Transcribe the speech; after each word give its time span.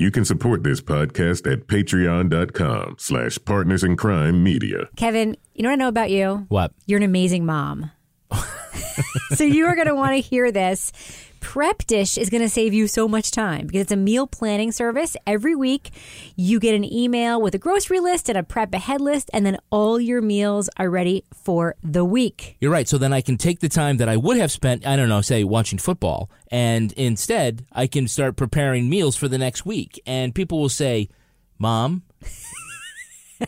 You 0.00 0.10
can 0.10 0.24
support 0.24 0.62
this 0.62 0.80
podcast 0.80 1.46
at 1.46 1.66
patreon.com 1.66 2.94
slash 2.96 3.38
partners 3.44 3.84
in 3.84 3.98
crime 3.98 4.42
media. 4.42 4.88
Kevin, 4.96 5.36
you 5.54 5.62
know 5.62 5.68
what 5.68 5.74
I 5.74 5.76
know 5.76 5.88
about 5.88 6.10
you? 6.10 6.46
What? 6.48 6.72
You're 6.86 6.96
an 6.96 7.02
amazing 7.02 7.44
mom. 7.44 7.90
so 9.34 9.44
you 9.44 9.66
are 9.66 9.74
going 9.74 9.88
to 9.88 9.94
want 9.94 10.12
to 10.12 10.20
hear 10.20 10.50
this. 10.50 10.92
Prep 11.40 11.78
Dish 11.86 12.18
is 12.18 12.30
going 12.30 12.42
to 12.42 12.48
save 12.48 12.74
you 12.74 12.86
so 12.86 13.08
much 13.08 13.30
time 13.30 13.66
because 13.66 13.82
it's 13.82 13.92
a 13.92 13.96
meal 13.96 14.26
planning 14.26 14.70
service. 14.70 15.16
Every 15.26 15.56
week, 15.56 15.90
you 16.36 16.60
get 16.60 16.74
an 16.74 16.84
email 16.84 17.40
with 17.40 17.54
a 17.54 17.58
grocery 17.58 17.98
list 17.98 18.28
and 18.28 18.36
a 18.38 18.42
prep 18.42 18.74
ahead 18.74 19.00
list, 19.00 19.30
and 19.32 19.44
then 19.44 19.58
all 19.70 19.98
your 19.98 20.20
meals 20.20 20.68
are 20.76 20.90
ready 20.90 21.24
for 21.32 21.76
the 21.82 22.04
week. 22.04 22.56
You're 22.60 22.70
right. 22.70 22.86
So 22.86 22.98
then 22.98 23.12
I 23.12 23.22
can 23.22 23.38
take 23.38 23.60
the 23.60 23.68
time 23.68 23.96
that 23.96 24.08
I 24.08 24.16
would 24.16 24.36
have 24.36 24.52
spent, 24.52 24.86
I 24.86 24.96
don't 24.96 25.08
know, 25.08 25.22
say 25.22 25.42
watching 25.42 25.78
football, 25.78 26.30
and 26.50 26.92
instead 26.92 27.64
I 27.72 27.86
can 27.86 28.06
start 28.06 28.36
preparing 28.36 28.88
meals 28.88 29.16
for 29.16 29.26
the 29.26 29.38
next 29.38 29.64
week. 29.64 30.00
And 30.06 30.34
people 30.34 30.60
will 30.60 30.68
say, 30.68 31.08
Mom, 31.58 32.02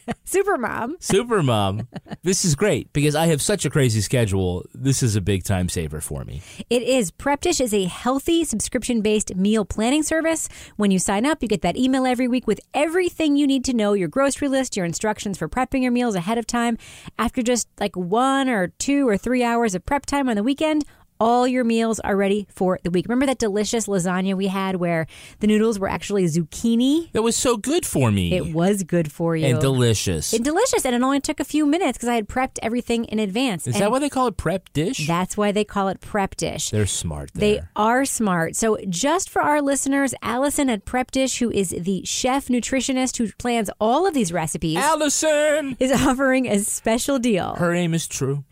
Super 0.24 0.56
mom. 0.56 0.96
Super 1.00 1.42
Mom, 1.42 1.88
this 2.22 2.44
is 2.44 2.54
great 2.54 2.92
because 2.92 3.14
I 3.14 3.26
have 3.26 3.42
such 3.42 3.64
a 3.64 3.70
crazy 3.70 4.00
schedule. 4.00 4.64
This 4.74 5.02
is 5.02 5.16
a 5.16 5.20
big 5.20 5.44
time 5.44 5.68
saver 5.68 6.00
for 6.00 6.24
me. 6.24 6.42
It 6.70 6.82
is. 6.82 7.10
Prep 7.10 7.40
Dish 7.40 7.60
is 7.60 7.74
a 7.74 7.84
healthy 7.84 8.44
subscription 8.44 9.00
based 9.02 9.34
meal 9.34 9.64
planning 9.64 10.02
service. 10.02 10.48
When 10.76 10.90
you 10.90 10.98
sign 10.98 11.26
up, 11.26 11.42
you 11.42 11.48
get 11.48 11.62
that 11.62 11.76
email 11.76 12.06
every 12.06 12.28
week 12.28 12.46
with 12.46 12.60
everything 12.74 13.36
you 13.36 13.46
need 13.46 13.64
to 13.64 13.74
know 13.74 13.92
your 13.92 14.08
grocery 14.08 14.48
list, 14.48 14.76
your 14.76 14.86
instructions 14.86 15.38
for 15.38 15.48
prepping 15.48 15.82
your 15.82 15.92
meals 15.92 16.14
ahead 16.14 16.38
of 16.38 16.46
time. 16.46 16.78
After 17.18 17.42
just 17.42 17.68
like 17.78 17.96
one 17.96 18.48
or 18.48 18.68
two 18.68 19.08
or 19.08 19.16
three 19.16 19.42
hours 19.42 19.74
of 19.74 19.84
prep 19.84 20.06
time 20.06 20.28
on 20.28 20.36
the 20.36 20.42
weekend, 20.42 20.84
all 21.22 21.46
your 21.46 21.62
meals 21.62 22.00
are 22.00 22.16
ready 22.16 22.48
for 22.50 22.80
the 22.82 22.90
week. 22.90 23.06
Remember 23.06 23.26
that 23.26 23.38
delicious 23.38 23.86
lasagna 23.86 24.34
we 24.34 24.48
had 24.48 24.76
where 24.76 25.06
the 25.38 25.46
noodles 25.46 25.78
were 25.78 25.88
actually 25.88 26.24
zucchini? 26.24 27.12
That 27.12 27.22
was 27.22 27.36
so 27.36 27.56
good 27.56 27.86
for 27.86 28.10
me. 28.10 28.34
It 28.34 28.52
was 28.52 28.82
good 28.82 29.12
for 29.12 29.36
you. 29.36 29.46
and 29.46 29.60
delicious. 29.60 30.32
And 30.32 30.44
delicious. 30.44 30.84
And 30.84 30.96
it 30.96 31.02
only 31.02 31.20
took 31.20 31.38
a 31.38 31.44
few 31.44 31.64
minutes 31.64 31.96
because 31.96 32.08
I 32.08 32.16
had 32.16 32.28
prepped 32.28 32.58
everything 32.60 33.04
in 33.04 33.20
advance. 33.20 33.68
is 33.68 33.76
And 33.76 33.82
that 33.82 33.92
why 33.92 34.00
they 34.00 34.08
call 34.10 34.26
it 34.26 34.36
prep 34.36 34.72
dish? 34.72 35.06
That's 35.06 35.36
why 35.36 35.52
they 35.52 35.64
call 35.64 35.88
it 35.88 36.00
Prep 36.00 36.34
Dish. 36.36 36.70
They're 36.70 36.86
smart 36.86 37.30
They 37.34 37.60
are 37.76 38.04
smart. 38.04 38.56
So, 38.56 38.78
just 38.88 39.30
for 39.30 39.40
our 39.42 39.62
listeners, 39.62 40.14
Allison 40.22 40.68
at 40.68 40.84
Prep 40.84 41.10
Dish, 41.12 41.38
who 41.38 41.50
is 41.52 41.70
the 41.70 42.02
chef 42.04 42.48
nutritionist 42.48 43.18
who 43.18 43.30
plans 43.38 43.70
all 43.80 44.06
of 44.06 44.14
these 44.14 44.32
recipes, 44.32 44.78
Allison! 44.78 45.76
is 45.78 45.92
offering 45.92 46.48
a 46.48 46.58
special 46.60 47.18
deal. 47.18 47.54
Her 47.54 47.72
name 47.74 47.94
is 47.94 48.08
True. 48.08 48.44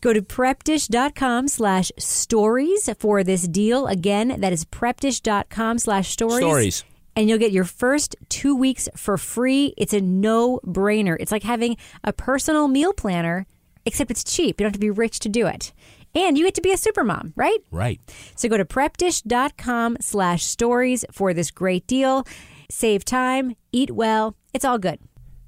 Go 0.00 0.12
to 0.12 0.22
prepdish.com 0.22 1.48
slash 1.48 1.90
stories 2.12 2.88
for 2.98 3.24
this 3.24 3.46
deal. 3.48 3.86
Again, 3.86 4.40
that 4.40 4.52
is 4.52 4.64
prepdish.com 4.64 5.78
slash 5.78 6.10
stories. 6.10 6.44
Stories. 6.44 6.84
And 7.14 7.28
you'll 7.28 7.38
get 7.38 7.52
your 7.52 7.64
first 7.64 8.16
two 8.28 8.56
weeks 8.56 8.88
for 8.96 9.18
free. 9.18 9.74
It's 9.76 9.92
a 9.92 10.00
no 10.00 10.60
brainer. 10.64 11.16
It's 11.20 11.32
like 11.32 11.42
having 11.42 11.76
a 12.04 12.12
personal 12.12 12.68
meal 12.68 12.92
planner, 12.92 13.46
except 13.84 14.10
it's 14.10 14.24
cheap. 14.24 14.58
You 14.60 14.64
don't 14.64 14.68
have 14.68 14.72
to 14.74 14.78
be 14.78 14.90
rich 14.90 15.18
to 15.20 15.28
do 15.28 15.46
it. 15.46 15.72
And 16.14 16.36
you 16.38 16.44
get 16.44 16.54
to 16.56 16.60
be 16.62 16.72
a 16.72 16.76
supermom, 16.76 17.32
right? 17.36 17.58
Right. 17.70 18.00
So 18.36 18.48
go 18.48 18.56
to 18.56 18.64
prepdish.com 18.64 19.98
slash 20.00 20.44
stories 20.44 21.04
for 21.10 21.32
this 21.34 21.50
great 21.50 21.86
deal. 21.86 22.26
Save 22.70 23.04
time, 23.04 23.56
eat 23.72 23.90
well. 23.90 24.36
It's 24.54 24.64
all 24.64 24.78
good. 24.78 24.98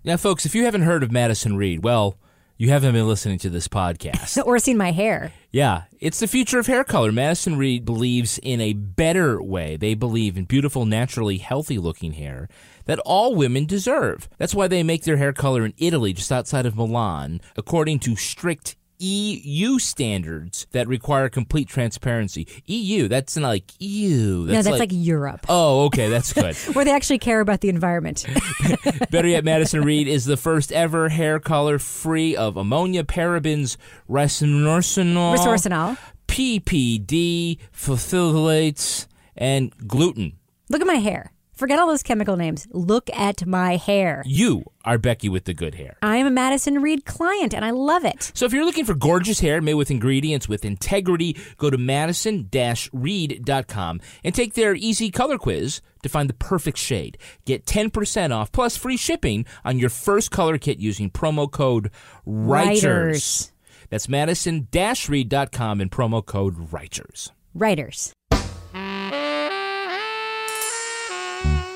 Now, 0.04 0.16
folks, 0.18 0.44
if 0.44 0.54
you 0.54 0.64
haven't 0.64 0.82
heard 0.82 1.02
of 1.02 1.10
Madison 1.10 1.56
Reed, 1.56 1.82
well, 1.82 2.18
you 2.58 2.68
haven't 2.68 2.92
been 2.92 3.08
listening 3.08 3.38
to 3.38 3.50
this 3.50 3.68
podcast. 3.68 4.44
or 4.44 4.58
seen 4.58 4.76
my 4.76 4.92
hair. 4.92 5.32
Yeah, 5.54 5.82
it's 6.00 6.18
the 6.18 6.26
future 6.26 6.58
of 6.58 6.66
hair 6.66 6.82
color. 6.82 7.12
Madison 7.12 7.56
Reed 7.56 7.84
believes 7.84 8.38
in 8.42 8.60
a 8.60 8.72
better 8.72 9.40
way. 9.40 9.76
They 9.76 9.94
believe 9.94 10.36
in 10.36 10.46
beautiful, 10.46 10.84
naturally 10.84 11.38
healthy 11.38 11.78
looking 11.78 12.14
hair 12.14 12.48
that 12.86 12.98
all 13.04 13.36
women 13.36 13.64
deserve. 13.64 14.28
That's 14.36 14.52
why 14.52 14.66
they 14.66 14.82
make 14.82 15.04
their 15.04 15.18
hair 15.18 15.32
color 15.32 15.64
in 15.64 15.72
Italy, 15.78 16.12
just 16.12 16.32
outside 16.32 16.66
of 16.66 16.74
Milan, 16.74 17.40
according 17.56 18.00
to 18.00 18.16
strict 18.16 18.74
EU 19.04 19.78
standards 19.78 20.66
that 20.72 20.88
require 20.88 21.28
complete 21.28 21.68
transparency. 21.68 22.46
EU, 22.66 23.08
that's 23.08 23.36
not 23.36 23.48
like 23.48 23.72
EU. 23.78 24.46
no, 24.46 24.62
that's 24.62 24.66
like, 24.66 24.90
Europe, 24.92 25.44
Oh, 25.48 25.84
okay, 25.86 26.08
that's 26.08 26.32
good. 26.32 26.56
where 26.74 26.84
they 26.84 26.92
actually 26.92 27.18
care 27.18 27.40
about 27.40 27.60
the 27.60 27.68
environment. 27.68 28.24
Better 29.10 29.28
yet, 29.28 29.44
Madison 29.44 29.84
Reed 29.84 30.08
is 30.08 30.24
the 30.24 30.36
first 30.36 30.72
ever 30.72 31.10
hair 31.10 31.38
color 31.38 31.78
free 31.78 32.34
of 32.34 32.56
ammonia, 32.56 33.04
parabens, 33.04 33.76
resorcinol, 34.08 35.36
Resorcinol. 35.36 35.98
PPD, 36.26 37.58
phthalates, 37.72 39.06
and 39.36 39.72
gluten. 39.86 40.32
Look 40.70 40.80
at 40.80 40.86
my 40.86 40.94
hair. 40.94 41.33
Forget 41.54 41.78
all 41.78 41.86
those 41.86 42.02
chemical 42.02 42.36
names. 42.36 42.66
Look 42.72 43.08
at 43.10 43.46
my 43.46 43.76
hair. 43.76 44.22
You 44.26 44.64
are 44.84 44.98
Becky 44.98 45.28
with 45.28 45.44
the 45.44 45.54
good 45.54 45.76
hair. 45.76 45.96
I 46.02 46.16
am 46.16 46.26
a 46.26 46.30
Madison 46.30 46.82
Reed 46.82 47.04
client 47.04 47.54
and 47.54 47.64
I 47.64 47.70
love 47.70 48.04
it. 48.04 48.32
So 48.34 48.44
if 48.44 48.52
you're 48.52 48.64
looking 48.64 48.84
for 48.84 48.94
gorgeous 48.94 49.38
hair 49.40 49.60
made 49.60 49.74
with 49.74 49.90
ingredients 49.90 50.48
with 50.48 50.64
integrity, 50.64 51.36
go 51.56 51.70
to 51.70 51.78
madison-reed.com 51.78 54.00
and 54.24 54.34
take 54.34 54.54
their 54.54 54.74
easy 54.74 55.10
color 55.10 55.38
quiz 55.38 55.80
to 56.02 56.08
find 56.08 56.28
the 56.28 56.34
perfect 56.34 56.78
shade. 56.78 57.18
Get 57.44 57.66
10% 57.66 58.34
off 58.34 58.50
plus 58.50 58.76
free 58.76 58.96
shipping 58.96 59.46
on 59.64 59.78
your 59.78 59.90
first 59.90 60.32
color 60.32 60.58
kit 60.58 60.80
using 60.80 61.10
promo 61.10 61.48
code 61.50 61.90
WRITERS. 62.26 62.84
Writers. 62.84 63.52
That's 63.90 64.08
madison-reed.com 64.08 65.80
and 65.80 65.90
promo 65.90 66.24
code 66.24 66.70
WRITERS. 66.70 67.30
Writers. 67.54 68.12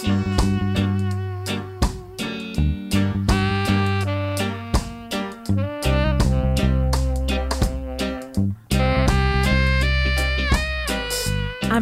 I'm 0.00 0.38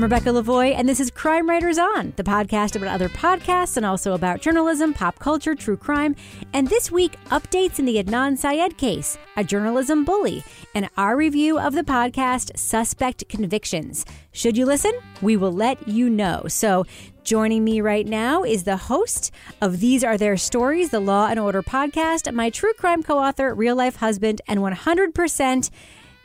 Rebecca 0.03 0.31
Lavoie, 0.31 0.75
and 0.75 0.88
this 0.88 1.00
is 1.00 1.10
Crime 1.10 1.49
Writers 1.49 1.78
On, 1.78 2.12
the 2.16 2.22
podcast 2.22 2.76
about 2.76 2.88
other 2.88 3.08
podcasts 3.11 3.76
and 3.76 3.85
also 3.85 4.14
about 4.14 4.40
journalism, 4.40 4.94
pop 4.94 5.19
culture, 5.19 5.55
true 5.55 5.76
crime. 5.76 6.17
And 6.55 6.69
this 6.69 6.90
week, 6.90 7.17
updates 7.26 7.79
in 7.79 7.85
the 7.85 8.02
Adnan 8.02 8.38
Syed 8.38 8.79
case, 8.79 9.19
a 9.37 9.44
journalism 9.44 10.05
bully, 10.05 10.43
and 10.75 10.88
our 10.96 11.17
review 11.17 11.58
of 11.58 11.75
the 11.75 11.82
podcast 11.82 12.58
Suspect 12.58 13.29
Convictions. 13.29 14.06
Should 14.32 14.56
you 14.56 14.64
listen? 14.64 14.93
We 15.20 15.37
will 15.37 15.52
let 15.52 15.87
you 15.87 16.08
know. 16.11 16.44
So, 16.49 16.87
joining 17.26 17.64
me 17.64 17.81
right 17.81 18.06
now 18.06 18.44
is 18.44 18.62
the 18.62 18.76
host 18.76 19.32
of 19.61 19.81
These 19.81 20.05
Are 20.05 20.17
Their 20.17 20.37
Stories, 20.37 20.90
the 20.90 21.00
Law 21.00 21.26
and 21.26 21.40
Order 21.40 21.61
podcast, 21.61 22.32
my 22.32 22.50
true 22.50 22.73
crime 22.75 23.02
co 23.02 23.19
author, 23.19 23.52
real 23.52 23.75
life 23.75 23.96
husband, 23.96 24.40
and 24.46 24.61
100% 24.61 25.70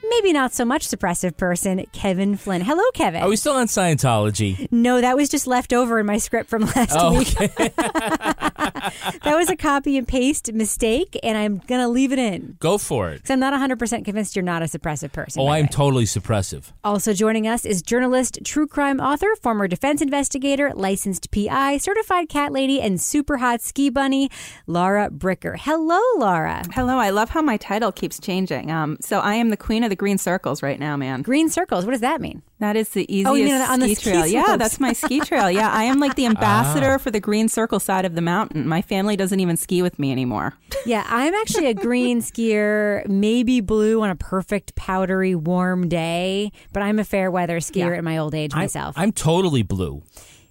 maybe 0.09 0.33
not 0.33 0.53
so 0.53 0.65
much 0.65 0.87
suppressive 0.87 1.37
person, 1.37 1.85
Kevin 1.91 2.35
Flynn. 2.37 2.61
Hello, 2.61 2.83
Kevin. 2.93 3.21
Are 3.23 3.29
we 3.29 3.35
still 3.35 3.53
on 3.53 3.67
Scientology? 3.67 4.67
no, 4.71 5.01
that 5.01 5.15
was 5.15 5.29
just 5.29 5.47
left 5.47 5.73
over 5.73 5.99
in 5.99 6.05
my 6.05 6.17
script 6.17 6.49
from 6.49 6.61
last 6.75 6.95
Oh, 6.97 7.17
week. 7.17 7.29
that 7.37 9.33
was 9.35 9.49
a 9.49 9.55
copy 9.55 9.97
and 9.97 10.07
paste 10.07 10.51
mistake, 10.53 11.17
and 11.23 11.37
I'm 11.37 11.57
going 11.67 11.81
to 11.81 11.87
leave 11.87 12.11
it 12.11 12.19
in. 12.19 12.57
Go 12.59 12.77
for 12.77 13.09
it. 13.11 13.15
Because 13.17 13.31
I'm 13.31 13.39
not 13.39 13.53
100% 13.53 14.05
convinced 14.05 14.35
you're 14.35 14.43
not 14.43 14.61
a 14.61 14.65
suppressive 14.65 15.11
person. 15.11 15.41
Oh, 15.41 15.47
I'm 15.47 15.63
way. 15.65 15.69
totally 15.71 16.05
suppressive. 16.05 16.71
Also 16.83 17.13
joining 17.13 17.47
us 17.47 17.65
is 17.65 17.81
journalist, 17.81 18.39
true 18.43 18.67
crime 18.67 18.99
author, 18.99 19.35
former 19.41 19.67
defense 19.67 20.01
investigator, 20.01 20.71
licensed 20.75 21.31
PI, 21.31 21.77
certified 21.77 22.29
cat 22.29 22.51
lady, 22.51 22.81
and 22.81 22.99
super 22.99 23.37
hot 23.37 23.61
ski 23.61 23.89
bunny, 23.89 24.29
Laura 24.67 25.09
Bricker. 25.09 25.57
Hello, 25.57 25.99
Laura. 26.17 26.63
Hello, 26.73 26.97
I 26.97 27.09
love 27.11 27.29
how 27.29 27.41
my 27.41 27.57
title 27.57 27.91
keeps 27.91 28.19
changing. 28.19 28.71
Um, 28.71 28.97
so 29.01 29.19
I 29.19 29.35
am 29.35 29.49
the 29.49 29.57
queen 29.57 29.83
of 29.83 29.90
the 29.91 29.95
green 29.95 30.17
circles 30.17 30.63
right 30.63 30.79
now, 30.79 30.97
man. 30.97 31.21
Green 31.21 31.49
circles. 31.49 31.85
What 31.85 31.91
does 31.91 32.01
that 32.01 32.19
mean? 32.19 32.41
That 32.59 32.75
is 32.75 32.89
the 32.89 33.05
easiest 33.13 33.29
Oh, 33.29 33.35
you 33.35 33.45
mean 33.45 33.55
on 33.61 33.79
the 33.79 33.87
ski 33.87 33.95
ski 33.95 34.11
trail. 34.11 34.25
Yeah, 34.25 34.57
that's 34.57 34.79
my 34.79 34.93
ski 34.93 35.19
trail. 35.19 35.51
Yeah, 35.51 35.69
I 35.69 35.83
am 35.83 35.99
like 35.99 36.15
the 36.15 36.25
ambassador 36.33 36.93
ah. 36.93 36.97
for 36.97 37.11
the 37.11 37.19
green 37.19 37.49
circle 37.49 37.79
side 37.79 38.05
of 38.05 38.15
the 38.15 38.21
mountain. 38.21 38.67
My 38.67 38.81
family 38.81 39.15
doesn't 39.15 39.39
even 39.39 39.57
ski 39.57 39.81
with 39.81 39.99
me 39.99 40.11
anymore. 40.11 40.53
Yeah, 40.85 41.05
I'm 41.07 41.35
actually 41.35 41.67
a 41.67 41.73
green 41.73 42.21
skier, 42.21 43.07
maybe 43.07 43.61
blue 43.61 44.01
on 44.01 44.09
a 44.09 44.15
perfect 44.15 44.75
powdery 44.75 45.35
warm 45.35 45.89
day, 45.89 46.51
but 46.73 46.81
I'm 46.81 46.97
a 46.97 47.03
fair 47.03 47.29
weather 47.29 47.59
skier 47.59 47.91
Yeah. 47.91 47.99
in 47.99 48.03
my 48.05 48.17
old 48.17 48.33
age 48.33 48.53
I- 48.55 48.59
myself. 48.61 48.95
I'm 48.97 49.11
totally 49.11 49.61
blue. 49.63 50.01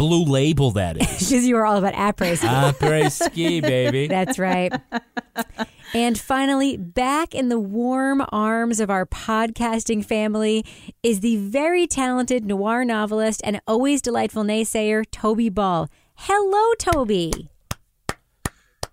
Blue 0.00 0.24
label, 0.24 0.70
that 0.70 0.96
is. 0.96 1.06
Because 1.30 1.46
you 1.46 1.56
are 1.58 1.66
all 1.66 1.76
about 1.76 1.92
après 1.92 2.34
ski. 2.34 2.46
Après 2.46 3.12
ski, 3.12 3.60
baby. 3.60 4.06
That's 4.06 4.38
right. 4.38 4.72
And 5.92 6.18
finally, 6.18 6.78
back 6.78 7.34
in 7.34 7.50
the 7.50 7.58
warm 7.58 8.24
arms 8.32 8.80
of 8.80 8.88
our 8.88 9.04
podcasting 9.04 10.02
family 10.02 10.64
is 11.02 11.20
the 11.20 11.36
very 11.36 11.86
talented 11.86 12.46
noir 12.46 12.82
novelist 12.82 13.42
and 13.44 13.60
always 13.66 14.00
delightful 14.00 14.42
naysayer, 14.42 15.04
Toby 15.10 15.50
Ball. 15.50 15.90
Hello, 16.14 16.72
Toby. 16.78 17.50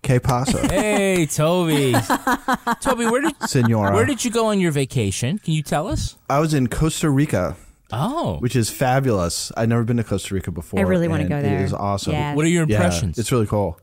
Que 0.02 0.20
pasa, 0.20 0.58
Hey, 0.68 1.24
Toby. 1.24 1.94
Toby, 2.82 3.06
where 3.06 3.22
did 3.22 3.34
senora? 3.48 3.94
where 3.94 4.04
did 4.04 4.24
you 4.26 4.30
go 4.30 4.46
on 4.46 4.60
your 4.60 4.72
vacation? 4.72 5.38
Can 5.38 5.54
you 5.54 5.62
tell 5.62 5.88
us? 5.88 6.18
I 6.28 6.38
was 6.40 6.52
in 6.52 6.66
Costa 6.68 7.08
Rica, 7.08 7.56
Oh, 7.92 8.36
which 8.40 8.54
is 8.56 8.68
fabulous. 8.70 9.50
I've 9.56 9.68
never 9.68 9.84
been 9.84 9.96
to 9.96 10.04
Costa 10.04 10.34
Rica 10.34 10.50
before. 10.50 10.78
I 10.80 10.82
really 10.82 11.08
wanna 11.08 11.28
go 11.28 11.40
there. 11.40 11.60
It 11.60 11.64
is 11.64 11.72
awesome. 11.72 12.12
Yeah. 12.12 12.34
what 12.34 12.44
are 12.44 12.48
your 12.48 12.66
Yeah, 12.68 12.76
impressions? 12.76 13.18
it's 13.18 13.32
really 13.32 13.46
cool. 13.46 13.78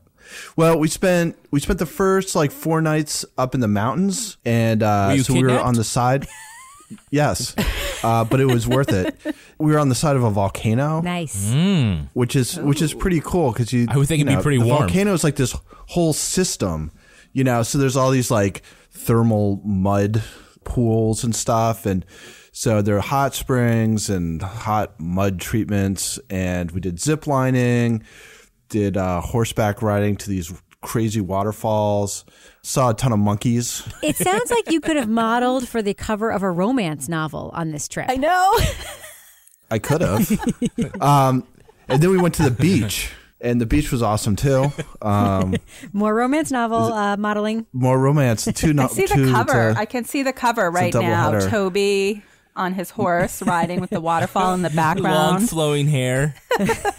Well, 0.56 0.78
we 0.78 0.88
spent 0.88 1.36
we 1.50 1.60
spent 1.60 1.78
the 1.78 1.86
first 1.86 2.34
like 2.36 2.50
four 2.50 2.80
nights 2.80 3.24
up 3.38 3.54
in 3.54 3.60
the 3.60 3.68
mountains, 3.68 4.36
and 4.44 4.82
uh, 4.82 5.06
Were 5.10 5.14
you 5.16 5.22
so 5.22 5.34
we 5.34 5.42
were 5.42 5.58
on 5.58 5.74
the 5.74 5.84
side. 5.84 6.26
yes, 7.10 7.54
uh, 8.04 8.24
but 8.24 8.40
it 8.40 8.46
was 8.46 8.66
worth 8.66 8.92
it. 8.92 9.16
We 9.58 9.72
were 9.72 9.78
on 9.78 9.88
the 9.88 9.94
side 9.94 10.16
of 10.16 10.22
a 10.24 10.30
volcano, 10.30 11.00
Nice. 11.00 11.52
which 12.12 12.36
is 12.36 12.58
which 12.58 12.82
is 12.82 12.92
pretty 12.94 13.20
cool 13.20 13.52
because 13.52 13.72
you. 13.72 13.86
I 13.88 13.96
would 13.96 14.08
think 14.08 14.18
you 14.20 14.24
it'd 14.26 14.32
be 14.32 14.34
know, 14.36 14.42
pretty 14.42 14.58
the 14.58 14.66
warm. 14.66 14.78
Volcano 14.82 15.12
is 15.14 15.24
like 15.24 15.36
this 15.36 15.54
whole 15.86 16.12
system, 16.12 16.90
you 17.32 17.44
know. 17.44 17.62
So 17.62 17.78
there's 17.78 17.96
all 17.96 18.10
these 18.10 18.30
like 18.30 18.62
thermal 18.90 19.60
mud 19.64 20.22
pools 20.64 21.22
and 21.24 21.34
stuff, 21.34 21.86
and 21.86 22.04
so 22.58 22.80
there 22.80 22.96
are 22.96 23.02
hot 23.02 23.34
springs 23.34 24.08
and 24.08 24.40
hot 24.40 24.98
mud 24.98 25.38
treatments, 25.38 26.18
and 26.30 26.70
we 26.70 26.80
did 26.80 26.98
zip 26.98 27.26
lining, 27.26 28.02
did 28.70 28.96
uh, 28.96 29.20
horseback 29.20 29.82
riding 29.82 30.16
to 30.16 30.30
these 30.30 30.50
crazy 30.80 31.20
waterfalls, 31.20 32.24
saw 32.62 32.88
a 32.88 32.94
ton 32.94 33.12
of 33.12 33.18
monkeys. 33.18 33.86
It 34.02 34.16
sounds 34.16 34.50
like 34.50 34.70
you 34.70 34.80
could 34.80 34.96
have 34.96 35.06
modeled 35.06 35.68
for 35.68 35.82
the 35.82 35.92
cover 35.92 36.32
of 36.32 36.42
a 36.42 36.50
romance 36.50 37.10
novel 37.10 37.50
on 37.52 37.72
this 37.72 37.88
trip. 37.88 38.06
I 38.08 38.16
know. 38.16 38.58
I 39.70 39.78
could 39.78 40.00
have. 40.00 41.02
um, 41.02 41.46
and 41.88 42.02
then 42.02 42.08
we 42.08 42.16
went 42.16 42.36
to 42.36 42.42
the 42.42 42.50
beach, 42.50 43.10
and 43.38 43.60
the 43.60 43.66
beach 43.66 43.92
was 43.92 44.02
awesome 44.02 44.34
too. 44.34 44.72
Um, 45.02 45.56
More 45.92 46.14
romance 46.14 46.50
novel 46.50 46.84
uh, 46.94 47.18
modeling. 47.18 47.66
more 47.74 47.98
romance. 47.98 48.48
Two, 48.54 48.72
no, 48.72 48.84
I 48.84 48.86
see 48.86 49.06
two 49.06 49.26
the 49.26 49.32
cover. 49.32 49.74
to- 49.74 49.78
I 49.78 49.84
can 49.84 50.04
see 50.04 50.22
the 50.22 50.32
cover 50.32 50.70
right 50.70 50.94
now. 50.94 51.32
header. 51.32 51.50
Toby 51.50 52.22
on 52.56 52.72
his 52.74 52.90
horse 52.90 53.42
riding 53.42 53.80
with 53.80 53.90
the 53.90 54.00
waterfall 54.00 54.54
in 54.54 54.62
the 54.62 54.70
background. 54.70 55.14
long 55.14 55.46
flowing 55.46 55.86
hair, 55.86 56.34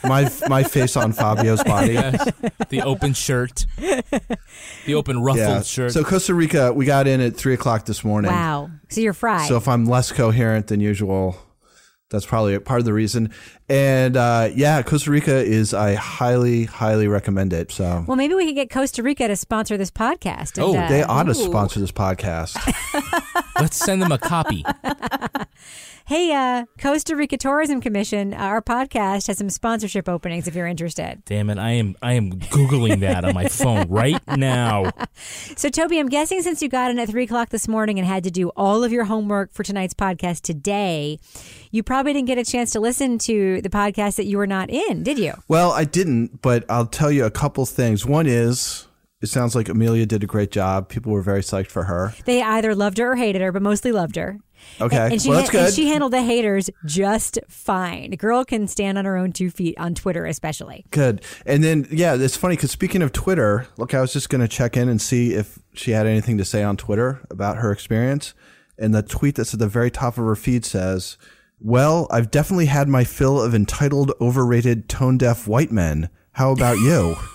my 0.03 0.29
my 0.47 0.63
face 0.63 0.95
on 0.95 1.11
Fabio's 1.13 1.63
body. 1.63 1.93
yes. 1.93 2.31
the 2.69 2.81
open 2.83 3.13
shirt, 3.13 3.65
the 3.77 4.93
open 4.95 5.21
ruffled 5.21 5.39
Yeah. 5.45 5.61
shirt. 5.63 5.91
So 5.93 6.03
Costa 6.03 6.33
Rica, 6.33 6.71
we 6.73 6.85
got 6.85 7.07
in 7.07 7.21
at 7.21 7.35
three 7.35 7.53
o'clock 7.53 7.85
this 7.85 8.03
morning. 8.03 8.31
Wow. 8.31 8.69
So 8.89 9.01
you're 9.01 9.13
fried. 9.13 9.47
So 9.47 9.57
if 9.57 9.67
I'm 9.67 9.85
less 9.85 10.11
coherent 10.11 10.67
than 10.67 10.79
usual, 10.79 11.37
that's 12.09 12.25
probably 12.25 12.57
part 12.59 12.79
of 12.79 12.85
the 12.85 12.93
reason. 12.93 13.31
And 13.69 14.15
uh, 14.15 14.49
yeah, 14.55 14.81
Costa 14.81 15.11
Rica 15.11 15.35
is 15.43 15.73
I 15.73 15.95
highly 15.95 16.65
highly 16.65 17.07
recommend 17.07 17.51
it. 17.53 17.71
So 17.71 18.05
well, 18.07 18.15
maybe 18.17 18.33
we 18.33 18.45
could 18.45 18.55
get 18.55 18.69
Costa 18.69 19.03
Rica 19.03 19.27
to 19.27 19.35
sponsor 19.35 19.75
this 19.77 19.91
podcast. 19.91 20.57
and, 20.57 20.63
Oh, 20.63 20.75
uh, 20.77 20.87
they 20.87 21.03
ought 21.03 21.23
to 21.23 21.31
Ooh. 21.31 21.33
sponsor 21.33 21.79
this 21.79 21.91
podcast. 21.91 22.55
Let's 23.59 23.75
send 23.77 24.01
them 24.01 24.11
a 24.11 24.17
copy. 24.17 24.63
Hey, 26.07 26.31
uh, 26.31 26.63
Costa 26.79 27.17
Rica 27.17 27.35
Tourism 27.35 27.81
Commission, 27.81 28.33
uh, 28.33 28.37
our 28.37 28.61
podcast 28.61 29.27
has 29.27 29.39
some 29.39 29.49
sponsorship 29.49 30.07
openings 30.07 30.47
if 30.47 30.55
you're 30.55 30.65
interested. 30.65 31.21
Damn 31.25 31.49
it! 31.49 31.57
I 31.57 31.71
am 31.71 31.97
I 32.01 32.13
am 32.13 32.31
googling 32.31 33.01
that 33.01 33.25
on 33.25 33.33
my 33.33 33.49
phone 33.49 33.89
right 33.89 34.21
now. 34.25 34.91
So, 35.57 35.69
Toby, 35.69 35.97
I'm 35.97 36.09
guessing 36.09 36.43
since 36.43 36.61
you 36.61 36.69
got 36.69 36.91
in 36.91 36.99
at 36.99 37.09
three 37.09 37.23
o'clock 37.23 37.49
this 37.49 37.67
morning 37.67 37.97
and 37.97 38.07
had 38.07 38.23
to 38.25 38.31
do 38.31 38.49
all 38.49 38.83
of 38.83 38.91
your 38.91 39.05
homework 39.05 39.51
for 39.51 39.63
tonight's 39.63 39.95
podcast 39.95 40.41
today, 40.41 41.19
you 41.71 41.81
probably 41.81 42.13
didn't 42.13 42.27
get 42.27 42.37
a 42.37 42.45
chance 42.45 42.71
to 42.73 42.79
listen 42.79 43.17
to 43.19 43.59
the 43.63 43.69
podcast 43.69 44.17
that 44.17 44.25
you 44.25 44.37
were 44.37 44.45
not 44.45 44.69
in, 44.69 45.01
did 45.01 45.17
you? 45.17 45.33
well, 45.47 45.71
I 45.71 45.85
didn't, 45.85 46.43
but 46.43 46.63
I'll 46.69 46.85
tell 46.85 47.11
you 47.11 47.25
a 47.25 47.31
couple 47.31 47.65
things. 47.65 48.05
One 48.05 48.27
is 48.27 48.87
it 49.19 49.27
sounds 49.27 49.55
like 49.55 49.67
Amelia 49.67 50.05
did 50.05 50.23
a 50.23 50.27
great 50.27 50.51
job. 50.51 50.89
People 50.89 51.11
were 51.11 51.23
very 51.23 51.41
psyched 51.41 51.71
for 51.71 51.85
her. 51.85 52.13
They 52.25 52.43
either 52.43 52.75
loved 52.75 52.99
her 52.99 53.13
or 53.13 53.15
hated 53.15 53.41
her, 53.41 53.51
but 53.51 53.63
mostly 53.63 53.91
loved 53.91 54.15
her. 54.15 54.37
Okay, 54.79 54.95
And, 54.97 55.13
and 55.13 55.21
she 55.21 55.29
well 55.29 55.39
that's 55.39 55.51
ha- 55.51 55.57
and 55.57 55.67
good. 55.67 55.73
she 55.73 55.87
handled 55.87 56.13
the 56.13 56.21
haters 56.21 56.69
just 56.85 57.39
fine. 57.47 58.11
The 58.11 58.17
girl 58.17 58.45
can 58.45 58.67
stand 58.67 58.97
on 58.97 59.05
her 59.05 59.17
own 59.17 59.31
two 59.31 59.49
feet 59.49 59.75
on 59.79 59.95
Twitter, 59.95 60.25
especially. 60.25 60.85
Good. 60.91 61.23
And 61.45 61.63
then, 61.63 61.87
yeah, 61.91 62.15
it's 62.15 62.37
funny 62.37 62.55
because 62.55 62.71
speaking 62.71 63.01
of 63.01 63.11
Twitter, 63.11 63.67
look, 63.77 63.93
I 63.93 64.01
was 64.01 64.13
just 64.13 64.29
going 64.29 64.41
to 64.41 64.47
check 64.47 64.77
in 64.77 64.87
and 64.89 65.01
see 65.01 65.33
if 65.33 65.57
she 65.73 65.91
had 65.91 66.05
anything 66.05 66.37
to 66.37 66.45
say 66.45 66.61
on 66.63 66.77
Twitter 66.77 67.21
about 67.29 67.57
her 67.57 67.71
experience. 67.71 68.33
And 68.77 68.93
the 68.93 69.01
tweet 69.01 69.35
that's 69.35 69.53
at 69.53 69.59
the 69.59 69.67
very 69.67 69.89
top 69.89 70.17
of 70.19 70.23
her 70.25 70.35
feed 70.35 70.63
says, 70.63 71.17
Well, 71.59 72.07
I've 72.11 72.29
definitely 72.29 72.67
had 72.67 72.87
my 72.87 73.03
fill 73.03 73.41
of 73.41 73.55
entitled, 73.55 74.11
overrated, 74.21 74.87
tone 74.87 75.17
deaf 75.17 75.47
white 75.47 75.71
men. 75.71 76.09
How 76.33 76.51
about 76.51 76.77
you? 76.77 77.15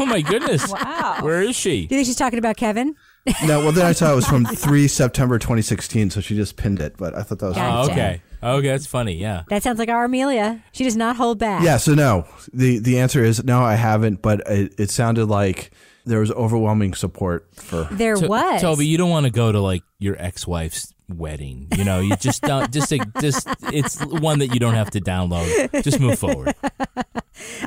Oh 0.00 0.06
my 0.06 0.20
goodness! 0.22 0.68
Wow. 0.70 1.18
Where 1.20 1.40
is 1.42 1.54
she? 1.56 1.86
Do 1.86 1.94
you 1.94 1.98
think 2.00 2.06
she's 2.06 2.16
talking 2.16 2.38
about 2.38 2.56
Kevin? 2.56 2.94
no, 3.46 3.60
well, 3.60 3.72
then 3.72 3.86
I 3.86 3.92
saw 3.92 4.12
it 4.12 4.16
was 4.16 4.26
from 4.26 4.44
3 4.44 4.86
September 4.88 5.38
2016, 5.38 6.10
so 6.10 6.20
she 6.20 6.36
just 6.36 6.56
pinned 6.56 6.80
it, 6.80 6.96
but 6.98 7.14
I 7.14 7.22
thought 7.22 7.38
that 7.38 7.46
was 7.46 7.56
Gotcha. 7.56 7.90
Oh, 7.90 7.92
okay. 7.92 8.22
Oh, 8.42 8.56
okay, 8.56 8.68
that's 8.68 8.86
funny. 8.86 9.14
Yeah. 9.14 9.44
That 9.48 9.62
sounds 9.62 9.78
like 9.78 9.88
our 9.88 10.04
Amelia. 10.04 10.62
She 10.72 10.84
does 10.84 10.96
not 10.96 11.16
hold 11.16 11.38
back. 11.38 11.62
Yeah, 11.64 11.78
so 11.78 11.94
no. 11.94 12.26
The 12.52 12.78
the 12.78 12.98
answer 12.98 13.24
is 13.24 13.42
no, 13.42 13.62
I 13.62 13.74
haven't, 13.76 14.20
but 14.20 14.42
it, 14.46 14.74
it 14.78 14.90
sounded 14.90 15.26
like 15.26 15.70
there 16.04 16.20
was 16.20 16.30
overwhelming 16.30 16.92
support 16.92 17.48
for 17.54 17.84
There 17.90 18.16
To- 18.16 18.28
was. 18.28 18.60
Toby, 18.60 18.86
you 18.86 18.98
don't 18.98 19.08
want 19.08 19.24
to 19.24 19.32
go 19.32 19.50
to 19.50 19.60
like 19.60 19.82
your 20.04 20.16
ex-wife's 20.20 20.92
wedding. 21.08 21.68
You 21.76 21.84
know, 21.84 22.00
you 22.00 22.16
just 22.16 22.42
don't. 22.42 22.70
Just, 22.72 22.90
like, 22.90 23.20
just 23.20 23.46
it's 23.72 24.04
one 24.04 24.38
that 24.40 24.52
you 24.54 24.60
don't 24.60 24.74
have 24.74 24.90
to 24.90 25.00
download. 25.00 25.82
Just 25.82 26.00
move 26.00 26.18
forward. 26.18 26.54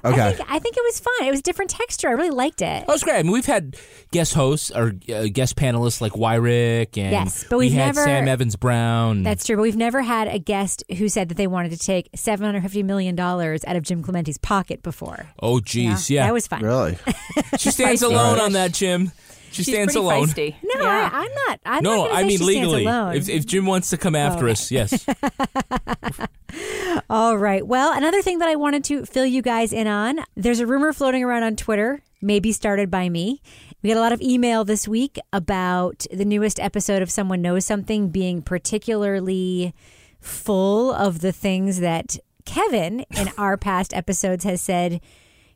Okay. 0.04 0.22
I 0.22 0.32
think, 0.34 0.50
I 0.52 0.60
think 0.60 0.78
it 0.78 0.84
was 0.84 1.00
fun. 1.00 1.28
It 1.28 1.32
was 1.32 1.42
different 1.42 1.70
texture. 1.72 2.08
I 2.08 2.12
really 2.12 2.30
liked 2.30 2.62
it. 2.62 2.86
Oh, 2.88 2.94
it's 2.94 3.04
great. 3.04 3.18
I 3.20 3.24
mean, 3.24 3.32
we've 3.32 3.46
had 3.46 3.76
guest 4.12 4.34
hosts 4.34 4.72
or 4.72 4.94
uh, 5.14 5.26
guest 5.32 5.56
panelists 5.56 6.02
like 6.02 6.14
Wyrick 6.14 6.98
and 6.98 7.12
Yes, 7.12 7.46
but 7.50 7.58
we 7.58 7.66
we've 7.66 7.74
had 7.74 7.88
never- 7.96 8.04
Sam 8.06 8.28
Evans 8.28 8.56
Brown. 8.56 9.24
That's 9.24 9.46
true, 9.46 9.56
but 9.58 9.62
we've 9.64 9.76
never 9.76 10.02
had 10.02 10.28
a 10.30 10.40
guest 10.40 10.84
who 10.98 11.10
said 11.10 11.30
that 11.30 11.36
they 11.36 11.48
wanted 11.48 11.72
to 11.72 11.78
take 11.78 12.10
seven 12.16 12.46
hundred 12.46 12.62
fifty 12.62 12.82
million 12.84 13.16
dollars 13.16 13.64
out 13.66 13.76
of 13.76 13.84
Jim 13.84 14.02
Clemente's 14.04 14.38
pocket 14.38 14.82
before. 14.84 15.28
oh, 15.42 15.60
geez, 15.60 16.10
yeah. 16.10 16.26
that 16.26 16.34
was 16.34 16.48
fun. 16.48 16.62
Really? 16.64 16.98
she 17.58 17.72
stands 17.72 18.02
Feisty. 18.02 18.06
alone 18.12 18.40
on 18.40 18.54
that, 18.54 18.74
Jim. 18.74 19.12
She 19.52 19.64
She's 19.64 19.68
stands 19.74 19.94
pretty 19.94 20.06
alone. 20.06 20.28
feisty. 20.28 20.56
No, 20.64 20.82
Yeah. 20.84 21.10
I, 21.12 21.20
I'm 21.24 21.34
not. 21.48 21.60
I'm 21.66 21.84
No, 21.84 21.96
not 21.96 22.08
gonna 22.10 22.14
I 22.14 22.22
say 22.22 22.28
mean 22.28 22.38
she 22.38 22.44
stands 22.44 22.56
legally. 22.74 22.86
alone. 22.86 23.16
If, 23.16 23.30
if 23.30 23.46
Jim 23.46 23.66
wants 23.66 23.90
to 23.92 23.98
come 23.98 24.16
after 24.16 24.48
oh. 24.48 24.52
us, 24.52 24.72
yes. 24.72 25.06
All 27.10 27.38
right. 27.38 27.66
Well, 27.66 27.94
another 27.96 28.22
thing 28.22 28.40
that 28.40 28.50
I 28.50 28.56
wanted 28.56 28.84
to 28.86 29.06
fill 29.06 29.26
you 29.26 29.42
guys 29.42 29.72
in 29.74 29.88
on 29.88 30.20
there's 30.36 30.60
a 30.60 30.68
rumor 30.68 30.92
floating 30.94 31.24
around 31.24 31.44
on 31.44 31.56
Twitter, 31.56 32.02
maybe 32.22 32.52
started 32.52 32.90
by 32.92 33.10
me. 33.10 33.42
We 33.82 33.90
got 33.90 33.98
a 33.98 34.02
lot 34.02 34.12
of 34.14 34.22
email 34.22 34.66
this 34.66 34.88
week 34.88 35.18
about 35.32 36.06
the 36.12 36.26
newest 36.26 36.60
episode 36.60 37.02
of 37.02 37.12
Someone 37.12 37.42
Knows 37.42 37.66
Something 37.66 38.10
being 38.10 38.42
particularly 38.42 39.74
full 40.20 40.92
of 40.92 41.22
the 41.22 41.32
things 41.32 41.80
that 41.80 42.18
Kevin 42.46 43.06
in 43.16 43.30
our 43.38 43.56
past 43.58 43.94
episodes 43.94 44.44
has 44.44 44.62
said 44.62 45.00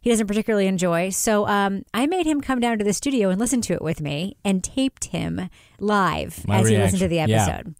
he 0.01 0.09
doesn't 0.09 0.27
particularly 0.27 0.67
enjoy. 0.67 1.09
So 1.09 1.47
um, 1.47 1.83
I 1.93 2.07
made 2.07 2.25
him 2.25 2.41
come 2.41 2.59
down 2.59 2.79
to 2.79 2.83
the 2.83 2.93
studio 2.93 3.29
and 3.29 3.39
listen 3.39 3.61
to 3.61 3.73
it 3.73 3.81
with 3.81 4.01
me 4.01 4.35
and 4.43 4.63
taped 4.63 5.05
him 5.05 5.49
live 5.79 6.45
My 6.47 6.59
as 6.59 6.69
he 6.69 6.77
listened 6.77 6.99
to 7.01 7.07
the 7.07 7.17
reaction, 7.17 7.29
yeah. 7.29 7.47
episode. 7.47 7.75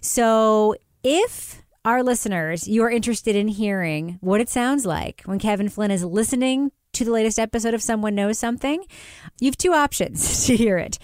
So 0.00 0.76
if 1.02 1.62
our 1.84 2.02
listeners, 2.02 2.68
you 2.68 2.82
are 2.84 2.90
interested 2.90 3.34
in 3.34 3.48
hearing 3.48 4.18
what 4.20 4.40
it 4.40 4.48
sounds 4.48 4.86
like 4.86 5.22
when 5.24 5.38
Kevin 5.38 5.68
Flynn 5.68 5.90
is 5.90 6.04
listening 6.04 6.70
to 6.92 7.04
the 7.04 7.10
latest 7.10 7.38
episode 7.38 7.74
of 7.74 7.82
Someone 7.82 8.14
Knows 8.14 8.38
Something, 8.38 8.84
you 9.40 9.46
have 9.46 9.56
two 9.56 9.72
options 9.72 10.46
to 10.46 10.56
hear 10.56 10.78
it. 10.78 10.98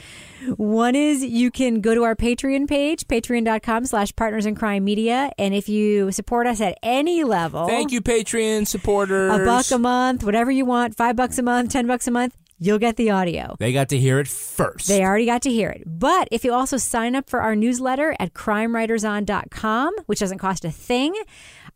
One 0.56 0.94
is 0.94 1.24
you 1.24 1.50
can 1.50 1.80
go 1.80 1.94
to 1.94 2.02
our 2.04 2.14
Patreon 2.14 2.68
page, 2.68 3.06
patreon.com 3.06 3.86
slash 3.86 4.14
partners 4.16 4.46
in 4.46 4.54
crime 4.54 4.84
media. 4.84 5.30
And 5.38 5.54
if 5.54 5.68
you 5.68 6.12
support 6.12 6.46
us 6.46 6.60
at 6.60 6.78
any 6.82 7.24
level, 7.24 7.66
Thank 7.66 7.92
you, 7.92 8.00
Patreon 8.00 8.66
supporters. 8.66 9.32
a 9.32 9.44
buck 9.44 9.70
a 9.70 9.78
month, 9.78 10.24
whatever 10.24 10.50
you 10.50 10.64
want, 10.64 10.96
five 10.96 11.16
bucks 11.16 11.38
a 11.38 11.42
month, 11.42 11.72
ten 11.72 11.86
bucks 11.86 12.06
a 12.06 12.10
month, 12.10 12.36
you'll 12.58 12.78
get 12.78 12.96
the 12.96 13.10
audio. 13.10 13.56
They 13.58 13.72
got 13.72 13.88
to 13.90 13.98
hear 13.98 14.20
it 14.20 14.28
first. 14.28 14.86
They 14.88 15.02
already 15.02 15.26
got 15.26 15.42
to 15.42 15.50
hear 15.50 15.70
it. 15.70 15.82
But 15.86 16.28
if 16.30 16.44
you 16.44 16.52
also 16.52 16.76
sign 16.76 17.14
up 17.16 17.28
for 17.28 17.40
our 17.40 17.56
newsletter 17.56 18.14
at 18.20 18.32
crimewriterson.com, 18.34 19.94
which 20.06 20.20
doesn't 20.20 20.38
cost 20.38 20.64
a 20.64 20.70
thing, 20.70 21.14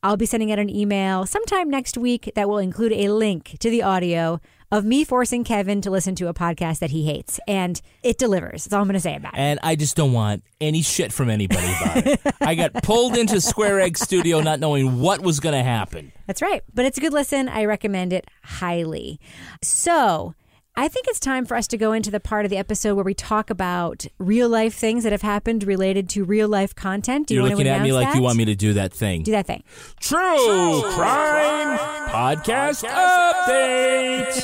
I'll 0.03 0.17
be 0.17 0.27
sending 0.27 0.53
out 0.53 0.59
an 0.59 0.71
email 0.71 1.27
sometime 1.27 1.69
next 1.69 1.99
week 1.99 2.31
that 2.35 2.49
will 2.49 2.59
include 2.59 2.93
a 2.93 3.09
link 3.09 3.57
to 3.61 3.71
the 3.71 3.83
audio 3.83 4.41
of 4.71 4.85
me 4.85 5.05
forcing 5.05 5.45
Kevin 5.45 5.81
to 5.83 5.91
listen 5.91 6.15
to 6.17 6.29
a 6.29 6.35
podcast 6.35 6.81
that 6.81 6.91
he 6.91 7.07
hates. 7.07 7.41
And 7.49 7.81
it 8.03 8.19
delivers. 8.19 8.65
That's 8.65 8.75
all 8.75 8.81
I'm 8.81 8.87
going 8.87 8.95
to 8.95 9.01
say 9.01 9.17
about 9.17 9.35
it. 9.35 9.39
and 9.39 9.59
I 9.63 9.77
just 9.77 9.97
don't 9.97 10.13
want 10.13 10.43
any 10.61 10.83
shit 10.83 11.13
from 11.13 11.31
anybody 11.31 11.67
about 11.81 12.07
it. 12.07 12.21
I 12.41 12.55
got 12.55 12.75
pulled 12.83 13.17
into 13.17 13.41
Square 13.41 13.81
Egg 13.81 13.97
Studio 13.97 14.41
not 14.41 14.61
knowing 14.61 15.01
what 15.01 15.23
was 15.23 15.41
going 15.41 15.55
to 15.55 15.63
happen. 15.63 16.13
That's 16.27 16.43
right. 16.43 16.63
But 16.75 16.85
it's 16.85 16.99
a 16.99 17.01
good 17.01 17.13
listen. 17.13 17.49
I 17.49 17.65
recommend 17.65 18.13
it 18.13 18.27
highly. 18.43 19.21
So. 19.63 20.35
I 20.79 20.87
think 20.87 21.09
it's 21.09 21.19
time 21.19 21.45
for 21.45 21.57
us 21.57 21.67
to 21.69 21.77
go 21.77 21.93
into 21.93 22.09
the 22.09 22.21
part 22.21 22.45
of 22.45 22.51
the 22.53 22.57
episode 22.57 22.95
where 22.95 23.05
we 23.05 23.13
talk 23.13 23.51
about 23.51 24.07
real 24.19 24.49
life 24.49 24.77
things 24.77 25.03
that 25.03 25.11
have 25.11 25.23
happened 25.23 25.65
related 25.65 26.09
to 26.11 26.23
real 26.23 26.47
life 26.47 26.73
content. 26.73 27.27
Do 27.27 27.35
you 27.35 27.41
You're 27.41 27.49
want 27.49 27.55
looking 27.55 27.65
to 27.65 27.71
at 27.73 27.83
me 27.83 27.93
like 27.93 28.15
you 28.15 28.23
want 28.23 28.39
me 28.39 28.45
to 28.45 28.55
do 28.55 28.75
that 28.75 28.93
thing. 28.93 29.25
do 29.25 29.33
that 29.33 29.45
thing. 29.45 29.65
True 29.99 30.83
Crime 30.93 31.79
Podcast 32.11 32.85
Update. 32.85 34.39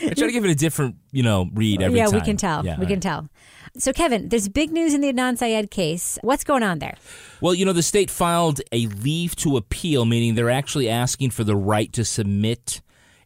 I 0.10 0.14
try 0.14 0.26
to 0.28 0.32
give 0.32 0.46
it 0.46 0.50
a 0.50 0.54
different, 0.54 0.96
you 1.12 1.22
know, 1.22 1.50
read 1.52 1.82
every 1.82 1.98
yeah, 1.98 2.06
time. 2.06 2.14
Yeah, 2.14 2.20
we 2.20 2.24
can 2.24 2.38
tell. 2.38 2.64
Yeah, 2.64 2.80
we 2.80 2.86
can 2.86 2.94
right. 2.94 3.02
tell. 3.02 3.28
So, 3.76 3.92
Kevin, 3.92 4.30
there's 4.30 4.48
big 4.48 4.72
news 4.72 4.94
in 4.94 5.02
the 5.02 5.12
Adnan 5.12 5.36
Syed 5.36 5.70
case. 5.70 6.18
What's 6.22 6.42
going 6.42 6.62
on 6.62 6.78
there? 6.78 6.96
Well, 7.42 7.52
you 7.52 7.66
know, 7.66 7.74
the 7.74 7.82
state 7.82 8.08
filed 8.08 8.62
a 8.72 8.86
leave 8.86 9.36
to 9.36 9.58
appeal, 9.58 10.06
meaning 10.06 10.36
they're 10.36 10.48
actually 10.48 10.88
asking 10.88 11.32
for 11.32 11.44
the 11.44 11.54
right 11.54 11.92
to 11.92 12.02
submit 12.02 12.80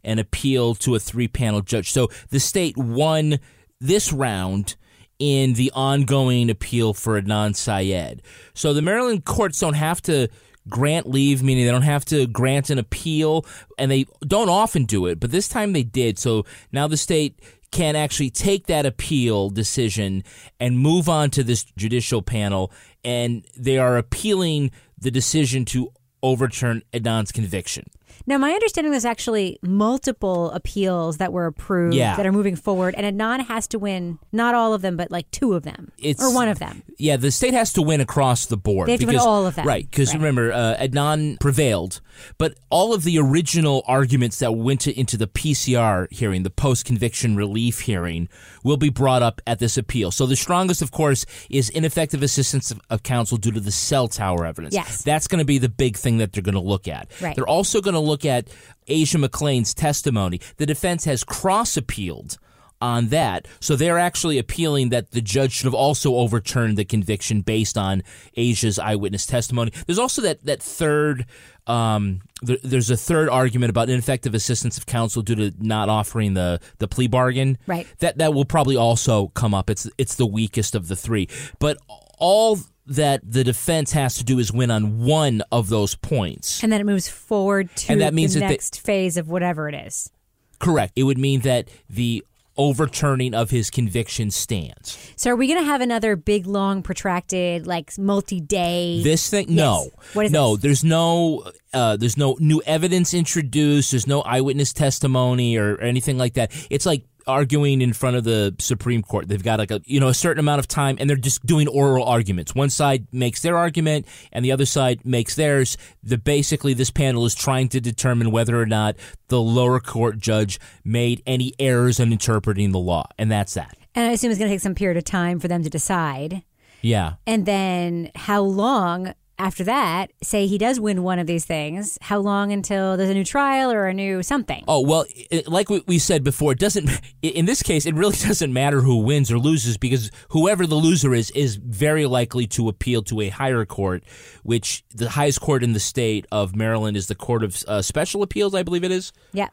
an 0.05 0.19
appeal 0.19 0.75
to 0.77 0.95
a 0.95 0.99
three 0.99 1.29
panel 1.29 1.61
judge. 1.61 1.93
So 1.93 2.09
the 2.31 2.41
state 2.41 2.77
won 2.77 3.39
this 3.81 4.13
round 4.13 4.77
in 5.19 5.55
the 5.55 5.71
ongoing 5.75 6.51
appeal 6.51 6.95
for 6.95 7.21
Adnan 7.21 7.55
Syed. 7.55 8.23
So 8.55 8.75
the 8.75 8.83
Maryland 8.83 9.25
courts 9.25 9.61
don't 9.61 9.75
have 9.75 10.03
to 10.03 10.29
grant 10.69 11.09
leave, 11.09 11.43
meaning 11.43 11.65
they 11.65 11.71
don't 11.71 11.83
have 11.83 12.05
to 12.07 12.27
grant 12.27 12.71
an 12.71 12.79
appeal, 12.79 13.45
and 13.79 13.91
they 13.91 14.07
don't 14.27 14.49
often 14.49 14.85
do 14.85 15.07
it, 15.07 15.21
but 15.21 15.31
this 15.31 15.49
time 15.49 15.73
they 15.73 15.83
did. 15.83 16.19
So 16.19 16.45
now 16.73 16.87
the 16.89 16.97
state 16.97 17.39
can 17.71 17.97
actually 17.97 18.31
take 18.31 18.67
that 18.67 18.87
appeal 18.87 19.51
decision 19.51 20.25
and 20.61 20.79
move 20.79 21.09
on 21.09 21.31
to 21.31 21.45
this 21.45 21.65
judicial 21.77 22.23
panel, 22.23 22.73
and 23.05 23.45
they 23.57 23.79
are 23.79 23.97
appealing 23.97 24.71
the 24.99 25.11
decision 25.11 25.65
to 25.67 25.93
overturn 26.23 26.83
Adnan's 26.93 27.33
conviction. 27.33 27.85
Now, 28.27 28.39
my 28.39 28.53
understanding 28.53 28.91
there's 28.91 29.05
actually 29.05 29.59
multiple 29.63 30.51
appeals 30.53 31.19
that 31.19 31.33
were 31.33 31.47
approved 31.47 31.95
Yeah. 31.95 32.17
that 32.17 32.25
are 32.25 32.33
moving 32.33 32.57
forward, 32.57 32.95
and 32.97 33.05
Adnan 33.19 33.47
has 33.47 33.67
to 33.69 33.79
win 33.79 34.19
not 34.33 34.55
all 34.55 34.73
of 34.73 34.81
them, 34.83 34.97
but 34.97 35.11
like 35.11 35.31
two 35.31 35.53
of 35.53 35.63
them 35.63 35.93
It's- 35.99 36.25
or 36.25 36.35
one 36.35 36.49
of 36.49 36.59
them. 36.59 36.83
Yeah, 36.99 37.17
the 37.17 37.31
state 37.31 37.53
has 37.55 37.73
to 37.75 37.83
win 37.83 38.01
across 38.01 38.47
the 38.47 38.57
board. 38.57 38.89
They 38.89 38.93
have 38.93 39.01
to 39.01 39.07
win 39.07 39.17
all 39.19 39.47
of 39.47 39.57
them. 39.57 39.67
Right, 39.67 39.89
because 39.91 40.09
Right. 40.11 40.17
remember, 40.19 40.53
uh, 40.53 40.77
Adnan 40.81 41.39
prevailed, 41.39 42.01
but 42.39 42.55
all 42.71 42.95
of 42.95 43.05
the 43.05 43.19
original 43.19 43.83
arguments 43.87 44.39
that 44.39 44.53
went 44.57 44.81
to, 44.83 44.99
into 44.99 45.17
the 45.17 45.27
PCR 45.27 46.09
hearing, 46.11 46.45
the 46.45 46.51
post 46.51 46.85
conviction 46.87 47.37
relief 47.37 47.81
hearing, 47.81 48.29
will 48.63 48.77
be 48.79 48.89
brought 48.89 49.23
up 49.23 49.43
at 49.47 49.59
this 49.59 49.77
appeal. 49.77 50.11
So 50.11 50.25
the 50.27 50.37
strongest, 50.37 50.81
of 50.81 50.91
course, 50.91 51.27
is 51.51 51.69
ineffective 51.69 52.23
assistance 52.23 52.71
of, 52.71 52.81
of 52.89 53.03
counsel 53.03 53.37
due 53.37 53.53
to 53.53 53.61
the 53.61 53.71
cell 53.73 54.09
tower 54.09 54.47
evidence. 54.47 54.73
Yes. 54.75 55.03
That's 55.03 55.27
going 55.27 55.41
to 55.41 55.45
be 55.45 55.59
the 55.59 55.69
big 55.69 55.97
thing 55.97 56.19
that 56.19 56.33
they're 56.33 56.43
going 56.43 56.55
to 56.55 56.61
look 56.61 56.89
at. 56.89 57.09
Right. 57.21 57.35
They're 57.37 57.47
also 57.49 57.81
going 57.81 57.95
to 57.95 58.01
look 58.01 58.14
at 58.23 58.49
Asia 58.87 59.17
McClain's 59.17 59.73
testimony. 59.73 60.41
The 60.59 60.67
defense 60.67 61.07
has 61.07 61.25
cross 61.25 61.79
appealed 61.79 62.37
on 62.85 63.09
that. 63.09 63.49
So 63.61 63.77
they're 63.77 63.99
actually 63.99 64.37
appealing 64.37 64.91
that 64.91 65.13
the 65.13 65.23
judge 65.23 65.53
should 65.53 65.65
have 65.65 65.75
also 65.75 66.17
overturned 66.17 66.77
the 66.77 66.85
conviction 66.85 67.41
based 67.41 67.79
on 67.79 68.03
Asia's 68.37 68.79
eyewitness 68.79 69.25
testimony. 69.25 69.73
There's 69.87 69.99
also 69.99 70.21
that 70.23 70.45
that 70.45 70.63
third. 70.63 71.25
Um, 71.67 72.21
there, 72.43 72.59
there's 72.63 72.91
a 72.91 72.97
third 72.97 73.31
argument 73.31 73.71
about 73.71 73.89
ineffective 73.89 74.35
assistance 74.35 74.77
of 74.77 74.85
counsel 74.85 75.23
due 75.23 75.35
to 75.37 75.53
not 75.59 75.89
offering 75.89 76.35
the 76.35 76.61
the 76.77 76.87
plea 76.87 77.07
bargain. 77.07 77.57
Right. 77.67 77.87
That 78.01 78.19
that 78.19 78.35
will 78.35 78.45
probably 78.45 78.77
also 78.77 79.29
come 79.29 79.55
up. 79.55 79.71
It's 79.71 79.89
it's 79.97 80.17
the 80.17 80.27
weakest 80.27 80.75
of 80.75 80.89
the 80.89 80.97
three, 80.97 81.29
but 81.59 81.79
all 82.19 82.59
that 82.87 83.21
the 83.25 83.43
defense 83.45 83.93
has 83.93 84.15
to 84.17 84.25
do 84.25 84.39
is 84.39 84.53
win 84.53 84.71
on 84.71 84.99
one 85.05 85.43
of 85.51 85.69
those 85.69 85.95
points. 85.95 86.63
And 86.63 86.71
then 86.71 86.81
it 86.81 86.85
moves 86.85 87.09
forward 87.09 87.75
to 87.77 87.93
And 87.93 88.01
that 88.01 88.13
means 88.15 88.35
the 88.35 88.41
that 88.41 88.49
they- 88.49 88.53
next 88.55 88.81
phase 88.81 89.17
of 89.17 89.29
whatever 89.29 89.69
it 89.69 89.75
is. 89.75 90.11
Correct. 90.59 90.93
It 90.97 91.03
would 91.05 91.19
mean 91.19 91.41
that 91.41 91.69
the 91.91 92.25
overturning 92.57 93.35
of 93.35 93.51
his 93.51 93.69
conviction 93.69 94.31
stands. 94.31 94.97
So, 95.17 95.31
are 95.33 95.37
we 95.37 95.49
going 95.49 95.59
to 95.59 95.65
have 95.67 95.81
another 95.81 96.15
big, 96.15 96.47
long, 96.47 96.83
protracted, 96.83 97.67
like 97.67 97.99
multi 97.99 98.41
day? 98.41 99.01
This 99.03 99.29
thing, 99.29 99.47
no, 99.49 99.91
What 100.13 100.27
is 100.27 100.33
no. 100.33 100.55
this? 100.55 100.63
There's 100.63 100.85
no, 100.85 101.51
uh, 101.73 101.97
there's 101.97 102.17
no 102.17 102.37
new 102.39 102.63
evidence 102.65 103.13
introduced. 103.13 103.91
There's 103.91 104.07
no 104.07 104.23
eyewitness 104.23 104.73
testimony 104.73 105.57
or, 105.57 105.75
or 105.75 105.81
anything 105.81 106.17
like 106.17 106.35
that. 106.35 106.53
It's 106.71 106.87
like 106.87 107.05
arguing 107.27 107.81
in 107.81 107.93
front 107.93 108.17
of 108.17 108.25
the 108.25 108.55
Supreme 108.59 109.03
Court. 109.03 109.29
They've 109.29 109.43
got 109.43 109.59
like 109.59 109.71
a 109.71 109.81
you 109.85 110.01
know 110.01 110.09
a 110.09 110.15
certain 110.15 110.41
amount 110.41 110.59
of 110.61 110.69
time, 110.69 110.97
and 111.01 111.09
they're 111.09 111.17
just 111.17 111.45
doing 111.45 111.69
oral 111.69 112.05
arguments. 112.05 112.55
One 112.55 112.71
side 112.71 113.07
makes 113.13 113.43
their 113.43 113.57
argument, 113.57 114.07
and 114.33 114.45
the 114.45 114.53
other 114.53 114.67
side 114.67 115.05
makes 115.05 115.35
theirs. 115.35 115.77
The 116.03 116.19
basically 116.19 116.75
this 116.75 116.91
panel 116.91 117.25
is 117.27 117.35
trying 117.35 117.69
to 117.71 117.81
determine 117.81 118.31
whether 118.31 118.61
or 118.61 118.67
not 118.67 118.97
the 119.29 119.41
lower 119.41 119.81
court 119.81 120.19
judge 120.19 120.59
made 120.85 121.23
any 121.27 121.55
errors 121.59 122.01
in 122.01 122.13
interpreting 122.13 122.73
the 122.73 122.79
law, 122.79 123.07
and 123.19 123.31
that's 123.31 123.55
that. 123.55 123.77
and 123.95 124.09
I 124.09 124.13
assume 124.13 124.31
it's 124.31 124.39
going 124.39 124.51
to 124.51 124.55
take 124.55 124.61
some 124.61 124.75
period 124.75 124.97
of 124.97 125.05
time 125.05 125.39
for 125.41 125.49
them 125.49 125.63
to 125.63 125.71
decide. 125.71 126.43
Yeah. 126.83 127.15
And 127.27 127.47
then 127.47 128.11
how 128.15 128.43
long 128.43 129.15
after 129.39 129.65
that, 129.65 130.13
say 130.23 130.47
he 130.47 130.59
does 130.59 130.79
win 130.79 131.03
one 131.03 131.19
of 131.19 131.27
these 131.27 131.45
things, 131.45 131.99
how 132.03 132.19
long 132.19 132.53
until 132.53 132.97
there's 132.97 133.11
a 133.11 133.15
new 133.15 133.25
trial 133.25 133.73
or 133.73 133.87
a 133.87 133.95
new 133.95 134.23
something? 134.23 134.65
Oh 134.69 134.81
well, 134.81 135.05
it, 135.31 135.49
like 135.49 135.69
we, 135.69 135.83
we 135.87 135.99
said 135.99 136.23
before, 136.23 136.53
it 136.53 136.59
doesn't. 136.59 136.89
In 137.23 137.47
this 137.47 137.63
case, 137.63 137.87
it 137.87 137.95
really 137.95 138.17
doesn't 138.27 138.53
matter 138.53 138.81
who 138.81 138.99
wins 138.99 139.33
or 139.33 139.39
loses 139.39 139.77
because 139.77 140.11
whoever 140.29 140.67
the 140.67 140.77
loser 140.77 141.15
is 141.15 141.31
is 141.33 141.57
very 141.57 142.07
likely 142.07 142.47
to 142.49 142.69
appeal 142.69 143.03
to 143.05 143.21
a 143.21 143.29
higher 143.29 143.65
court, 143.65 144.05
which 144.43 144.85
the 144.95 145.11
highest 145.11 145.41
court 145.41 145.63
in 145.63 145.73
the 145.73 145.81
state 145.81 146.27
of 146.31 146.55
Maryland 146.55 146.97
is 146.97 147.09
the 147.09 147.15
Court 147.15 147.43
of 147.43 147.63
uh, 147.67 147.83
Special 147.83 148.23
Appeals, 148.23 148.55
I 148.55 148.63
believe 148.63 148.85
it 148.85 148.93
is. 148.93 149.13
Yeah. 149.33 149.49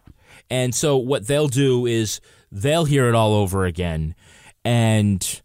And 0.49 0.75
so 0.75 0.97
what 0.97 1.27
they'll 1.27 1.47
do 1.47 1.85
is 1.85 2.21
they'll 2.51 2.85
hear 2.85 3.07
it 3.07 3.15
all 3.15 3.33
over 3.33 3.65
again, 3.65 4.15
and 4.63 5.41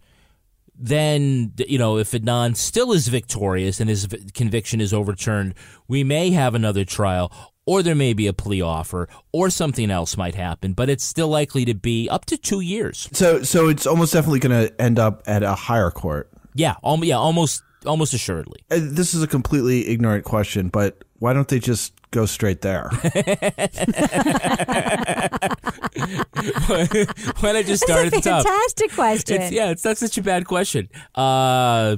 then 0.79 1.53
you 1.57 1.79
know 1.79 1.99
if 1.99 2.13
Adnan 2.13 2.57
still 2.57 2.93
is 2.93 3.09
victorious 3.09 3.81
and 3.81 3.89
his 3.91 4.05
v- 4.07 4.19
conviction 4.35 4.81
is 4.81 4.93
overturned, 4.93 5.55
we 5.89 6.05
may 6.05 6.31
have 6.31 6.55
another 6.55 6.85
trial. 6.85 7.33
Or 7.69 7.83
there 7.83 7.97
may 7.97 8.13
be 8.13 8.29
a 8.29 8.33
plea 8.33 8.63
offer, 8.63 9.09
or 9.33 9.51
something 9.51 9.91
else 9.91 10.17
might 10.17 10.37
happen, 10.37 10.73
but 10.73 10.89
it's 10.89 11.03
still 11.03 11.27
likely 11.27 11.65
to 11.65 11.75
be 11.75 12.09
up 12.09 12.25
to 12.27 12.37
two 12.37 12.61
years. 12.61 13.09
So, 13.11 13.43
so 13.43 13.69
it's 13.69 13.89
almost 13.89 14.13
definitely 14.13 14.39
going 14.39 14.69
to 14.69 14.81
end 14.81 15.01
up 15.01 15.25
at 15.27 15.43
a 15.43 15.57
higher 15.57 15.91
court. 15.91 16.31
Yeah, 16.55 16.77
yeah, 17.03 17.17
almost, 17.19 17.65
almost 17.85 18.15
assuredly. 18.15 18.61
Uh, 18.71 18.79
This 18.81 19.15
is 19.15 19.23
a 19.25 19.27
completely 19.27 19.89
ignorant 19.89 20.25
question, 20.25 20.69
but 20.69 21.03
why 21.19 21.33
don't 21.33 21.49
they 21.49 21.59
just 21.59 21.93
go 22.13 22.25
straight 22.25 22.61
there? 22.61 22.89
Why 25.97 27.53
not 27.53 27.65
just 27.65 27.83
start 27.85 28.07
at 28.07 28.13
the 28.13 28.21
top? 28.21 28.45
Fantastic 28.45 28.93
question. 28.93 29.43
It's, 29.43 29.53
yeah, 29.53 29.71
it's 29.71 29.85
not 29.85 29.99
such 29.99 30.19
a 30.19 30.23
bad 30.23 30.47
question. 30.47 30.89
Uh, 31.15 31.97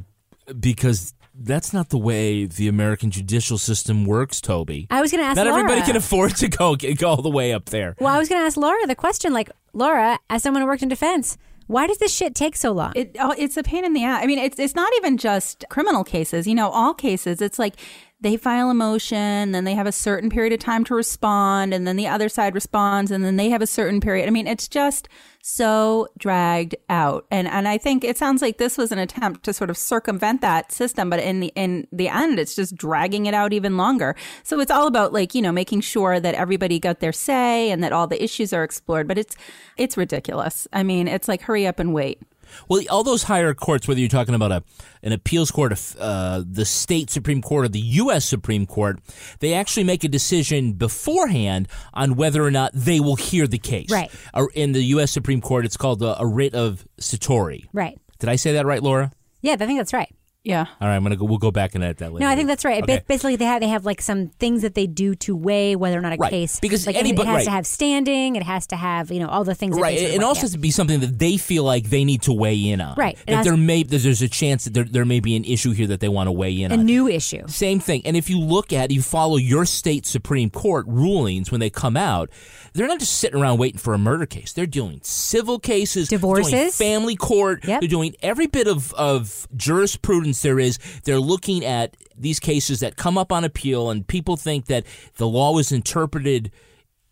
because 0.58 1.14
that's 1.34 1.72
not 1.72 1.90
the 1.90 1.98
way 1.98 2.46
the 2.46 2.68
American 2.68 3.10
judicial 3.10 3.58
system 3.58 4.04
works, 4.04 4.40
Toby. 4.40 4.86
I 4.90 5.00
was 5.00 5.10
going 5.10 5.22
to 5.22 5.26
ask 5.28 5.36
Not 5.36 5.46
Laura. 5.46 5.60
everybody 5.60 5.82
can 5.86 5.96
afford 5.96 6.36
to 6.36 6.48
go 6.48 6.74
go 6.76 7.08
all 7.08 7.22
the 7.22 7.30
way 7.30 7.52
up 7.52 7.66
there. 7.66 7.94
well, 8.00 8.14
I 8.14 8.18
was 8.18 8.28
going 8.28 8.40
to 8.40 8.46
ask 8.46 8.56
Laura 8.56 8.86
the 8.86 8.94
question 8.94 9.32
like, 9.32 9.50
Laura, 9.72 10.18
as 10.30 10.42
someone 10.42 10.62
who 10.62 10.66
worked 10.66 10.82
in 10.82 10.88
defense, 10.88 11.38
why 11.68 11.86
does 11.86 11.98
this 11.98 12.12
shit 12.14 12.34
take 12.34 12.56
so 12.56 12.72
long? 12.72 12.92
It, 12.96 13.16
oh, 13.20 13.34
it's 13.36 13.56
a 13.56 13.62
pain 13.62 13.84
in 13.84 13.92
the 13.92 14.02
ass. 14.02 14.22
I 14.22 14.26
mean, 14.26 14.38
it's 14.38 14.58
it's 14.58 14.74
not 14.74 14.90
even 14.96 15.18
just 15.18 15.64
criminal 15.68 16.02
cases. 16.02 16.46
You 16.46 16.54
know, 16.54 16.70
all 16.70 16.94
cases. 16.94 17.42
It's 17.42 17.58
like 17.58 17.74
they 18.20 18.36
file 18.36 18.68
a 18.68 18.74
motion, 18.74 19.52
then 19.52 19.64
they 19.64 19.74
have 19.74 19.86
a 19.86 19.92
certain 19.92 20.28
period 20.28 20.52
of 20.52 20.58
time 20.58 20.84
to 20.84 20.94
respond, 20.94 21.72
and 21.72 21.86
then 21.86 21.96
the 21.96 22.08
other 22.08 22.28
side 22.28 22.54
responds, 22.54 23.10
and 23.10 23.24
then 23.24 23.36
they 23.36 23.50
have 23.50 23.62
a 23.62 23.66
certain 23.66 24.00
period. 24.00 24.26
I 24.26 24.30
mean, 24.30 24.48
it's 24.48 24.66
just 24.66 25.08
so 25.40 26.08
dragged 26.18 26.74
out. 26.90 27.26
And 27.30 27.46
and 27.48 27.68
I 27.68 27.78
think 27.78 28.04
it 28.04 28.18
sounds 28.18 28.42
like 28.42 28.58
this 28.58 28.76
was 28.76 28.92
an 28.92 28.98
attempt 28.98 29.44
to 29.44 29.52
sort 29.52 29.70
of 29.70 29.78
circumvent 29.78 30.40
that 30.40 30.72
system, 30.72 31.08
but 31.08 31.20
in 31.20 31.40
the 31.40 31.52
in 31.54 31.86
the 31.92 32.08
end 32.08 32.38
it's 32.38 32.54
just 32.54 32.76
dragging 32.76 33.26
it 33.26 33.34
out 33.34 33.52
even 33.52 33.76
longer. 33.76 34.16
So 34.42 34.60
it's 34.60 34.70
all 34.70 34.86
about 34.86 35.12
like, 35.12 35.34
you 35.34 35.42
know, 35.42 35.52
making 35.52 35.80
sure 35.82 36.20
that 36.20 36.34
everybody 36.34 36.78
got 36.78 37.00
their 37.00 37.12
say 37.12 37.70
and 37.70 37.82
that 37.82 37.92
all 37.92 38.06
the 38.06 38.22
issues 38.22 38.52
are 38.52 38.64
explored, 38.64 39.08
but 39.08 39.16
it's 39.16 39.36
it's 39.76 39.96
ridiculous. 39.96 40.66
I 40.72 40.82
mean, 40.82 41.08
it's 41.08 41.28
like 41.28 41.42
hurry 41.42 41.66
up 41.66 41.78
and 41.78 41.94
wait. 41.94 42.20
Well, 42.68 42.82
all 42.90 43.04
those 43.04 43.24
higher 43.24 43.54
courts, 43.54 43.88
whether 43.88 44.00
you're 44.00 44.08
talking 44.08 44.34
about 44.34 44.52
a 44.52 44.62
an 45.02 45.12
appeals 45.12 45.50
court, 45.50 45.72
uh, 45.98 46.42
the 46.44 46.64
state 46.64 47.10
supreme 47.10 47.40
court, 47.40 47.66
or 47.66 47.68
the 47.68 47.80
U.S. 47.80 48.24
Supreme 48.24 48.66
Court, 48.66 48.98
they 49.38 49.54
actually 49.54 49.84
make 49.84 50.02
a 50.02 50.08
decision 50.08 50.72
beforehand 50.72 51.68
on 51.94 52.16
whether 52.16 52.42
or 52.42 52.50
not 52.50 52.72
they 52.74 52.98
will 52.98 53.16
hear 53.16 53.46
the 53.46 53.58
case. 53.58 53.90
Right. 53.90 54.10
In 54.54 54.72
the 54.72 54.82
U.S. 54.82 55.12
Supreme 55.12 55.40
Court, 55.40 55.64
it's 55.64 55.76
called 55.76 56.02
a, 56.02 56.20
a 56.20 56.26
writ 56.26 56.54
of 56.54 56.84
certiorari. 56.98 57.68
Right. 57.72 57.98
Did 58.18 58.28
I 58.28 58.36
say 58.36 58.52
that 58.54 58.66
right, 58.66 58.82
Laura? 58.82 59.12
Yeah, 59.40 59.52
I 59.52 59.56
think 59.56 59.78
that's 59.78 59.92
right. 59.92 60.12
Yeah. 60.48 60.64
All 60.80 60.88
right, 60.88 60.96
I'm 60.96 61.02
gonna 61.02 61.16
go. 61.16 61.26
We'll 61.26 61.36
go 61.38 61.50
back 61.50 61.74
and 61.74 61.84
edit 61.84 61.98
that 61.98 62.12
later. 62.12 62.24
No, 62.24 62.30
I 62.30 62.34
think 62.34 62.48
that's 62.48 62.64
right. 62.64 62.82
Okay. 62.82 62.98
Ba- 62.98 63.04
Basically, 63.06 63.36
they 63.36 63.44
have 63.44 63.60
they 63.60 63.68
have 63.68 63.84
like 63.84 64.00
some 64.00 64.28
things 64.40 64.62
that 64.62 64.74
they 64.74 64.86
do 64.86 65.14
to 65.16 65.36
weigh 65.36 65.76
whether 65.76 65.98
or 65.98 66.00
not 66.00 66.14
a 66.14 66.16
Right. 66.16 66.30
case 66.30 66.58
Because 66.58 66.86
like 66.86 66.96
any- 66.96 67.10
it, 67.10 67.18
has 67.18 67.26
right. 67.26 67.44
to 67.44 67.50
have 67.50 67.66
standing. 67.66 68.34
It 68.34 68.42
has 68.42 68.66
to 68.68 68.76
have 68.76 69.10
you 69.12 69.20
know 69.20 69.28
all 69.28 69.44
the 69.44 69.54
things. 69.54 69.76
That 69.76 69.82
Right, 69.82 69.98
they 69.98 70.04
sort 70.06 70.14
of 70.14 70.20
look 70.20 70.28
also 70.28 70.40
has 70.42 70.52
to 70.52 70.58
be 70.58 70.70
something 70.70 71.00
that 71.00 71.18
they 71.18 71.36
feel 71.36 71.64
like 71.64 71.90
they 71.90 72.02
need 72.04 72.22
to 72.22 72.32
weigh 72.32 72.70
in 72.70 72.80
on. 72.80 72.94
Right. 72.96 73.16
It 73.18 73.26
That 73.26 73.36
has- 73.36 73.44
there 73.46 73.56
may 73.58 73.82
that 73.82 73.98
there's 73.98 74.22
a 74.22 74.28
chance 74.28 74.64
that 74.64 74.72
there, 74.74 74.84
there 74.84 75.04
may 75.04 75.20
be 75.20 75.36
an 75.36 75.44
issue 75.44 75.72
here 75.72 75.86
that 75.88 76.00
they 76.00 76.08
want 76.08 76.28
to 76.28 76.32
weigh 76.32 76.62
in 76.62 76.72
on. 76.72 76.78
a 76.78 76.80
on. 76.80 76.86
new 76.86 77.08
issue. 77.08 77.42
Same 77.48 77.78
thing. 77.78 78.00
And 78.06 78.16
if 78.16 78.30
you 78.30 78.40
look 78.40 78.72
at, 78.72 78.90
you 78.90 79.02
follow 79.02 79.36
your 79.36 79.66
state 79.66 80.06
Supreme 80.06 80.48
Court 80.48 80.86
rulings 80.88 81.50
when 81.50 81.60
they 81.60 81.68
come 81.68 81.96
out, 81.96 82.30
they're 82.72 82.88
not 82.88 83.00
just 83.00 83.18
sitting 83.18 83.38
around 83.38 83.58
waiting 83.58 83.78
for 83.78 83.92
a 83.92 83.98
murder 83.98 84.24
case. 84.24 84.54
They're 84.54 84.64
doing 84.66 85.00
civil 85.02 85.58
cases, 85.58 86.08
they're 86.08 86.18
doing 86.18 86.36
Divorces. 86.44 86.76
family 86.76 87.16
court. 87.16 87.66
Yep. 87.66 87.80
They're 87.82 87.88
doing 87.88 88.14
every 88.22 88.46
bit 88.46 88.66
of, 88.66 88.94
of 88.94 89.46
jurisprudence 89.56 90.37
there 90.42 90.58
is. 90.58 90.78
They're 91.04 91.20
looking 91.20 91.64
at 91.64 91.96
these 92.16 92.40
cases 92.40 92.80
that 92.80 92.96
come 92.96 93.18
up 93.18 93.32
on 93.32 93.44
appeal, 93.44 93.90
and 93.90 94.06
people 94.06 94.36
think 94.36 94.66
that 94.66 94.84
the 95.16 95.28
law 95.28 95.52
was 95.52 95.72
interpreted 95.72 96.50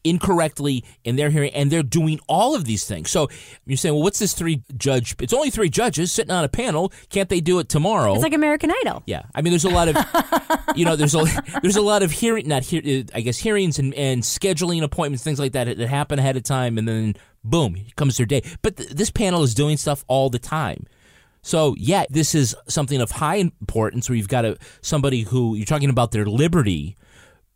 incorrectly 0.06 0.84
in 1.04 1.16
their 1.16 1.30
hearing, 1.30 1.52
and 1.52 1.70
they're 1.70 1.82
doing 1.82 2.20
all 2.28 2.54
of 2.54 2.64
these 2.64 2.84
things. 2.86 3.10
So 3.10 3.28
you're 3.66 3.76
saying, 3.76 3.94
well, 3.94 4.04
what's 4.04 4.18
this 4.18 4.32
three 4.34 4.62
judge? 4.76 5.16
It's 5.20 5.32
only 5.32 5.50
three 5.50 5.68
judges 5.68 6.12
sitting 6.12 6.30
on 6.30 6.44
a 6.44 6.48
panel. 6.48 6.92
Can't 7.10 7.28
they 7.28 7.40
do 7.40 7.58
it 7.58 7.68
tomorrow? 7.68 8.14
It's 8.14 8.22
like 8.22 8.32
American 8.32 8.70
Idol. 8.82 9.02
Yeah, 9.06 9.24
I 9.34 9.42
mean, 9.42 9.50
there's 9.50 9.64
a 9.64 9.70
lot 9.70 9.88
of, 9.88 9.96
you 10.76 10.84
know, 10.84 10.96
there's 10.96 11.14
a 11.14 11.24
there's 11.60 11.76
a 11.76 11.82
lot 11.82 12.02
of 12.02 12.10
hearing, 12.10 12.48
not 12.48 12.62
hear, 12.62 13.04
I 13.14 13.20
guess 13.20 13.38
hearings 13.38 13.78
and, 13.78 13.92
and 13.94 14.22
scheduling 14.22 14.82
appointments, 14.82 15.24
things 15.24 15.40
like 15.40 15.52
that 15.52 15.76
that 15.76 15.88
happen 15.88 16.18
ahead 16.18 16.36
of 16.36 16.44
time, 16.44 16.78
and 16.78 16.86
then 16.86 17.14
boom, 17.42 17.76
comes 17.96 18.16
their 18.16 18.26
day. 18.26 18.42
But 18.62 18.76
th- 18.76 18.90
this 18.90 19.10
panel 19.10 19.42
is 19.42 19.54
doing 19.54 19.76
stuff 19.76 20.04
all 20.08 20.30
the 20.30 20.38
time. 20.38 20.86
So 21.46 21.76
yeah, 21.78 22.06
this 22.10 22.34
is 22.34 22.56
something 22.66 23.00
of 23.00 23.12
high 23.12 23.36
importance 23.36 24.08
where 24.08 24.16
you've 24.16 24.26
got 24.28 24.44
a 24.44 24.58
somebody 24.82 25.22
who 25.22 25.54
you're 25.54 25.64
talking 25.64 25.90
about 25.90 26.10
their 26.10 26.26
liberty, 26.26 26.96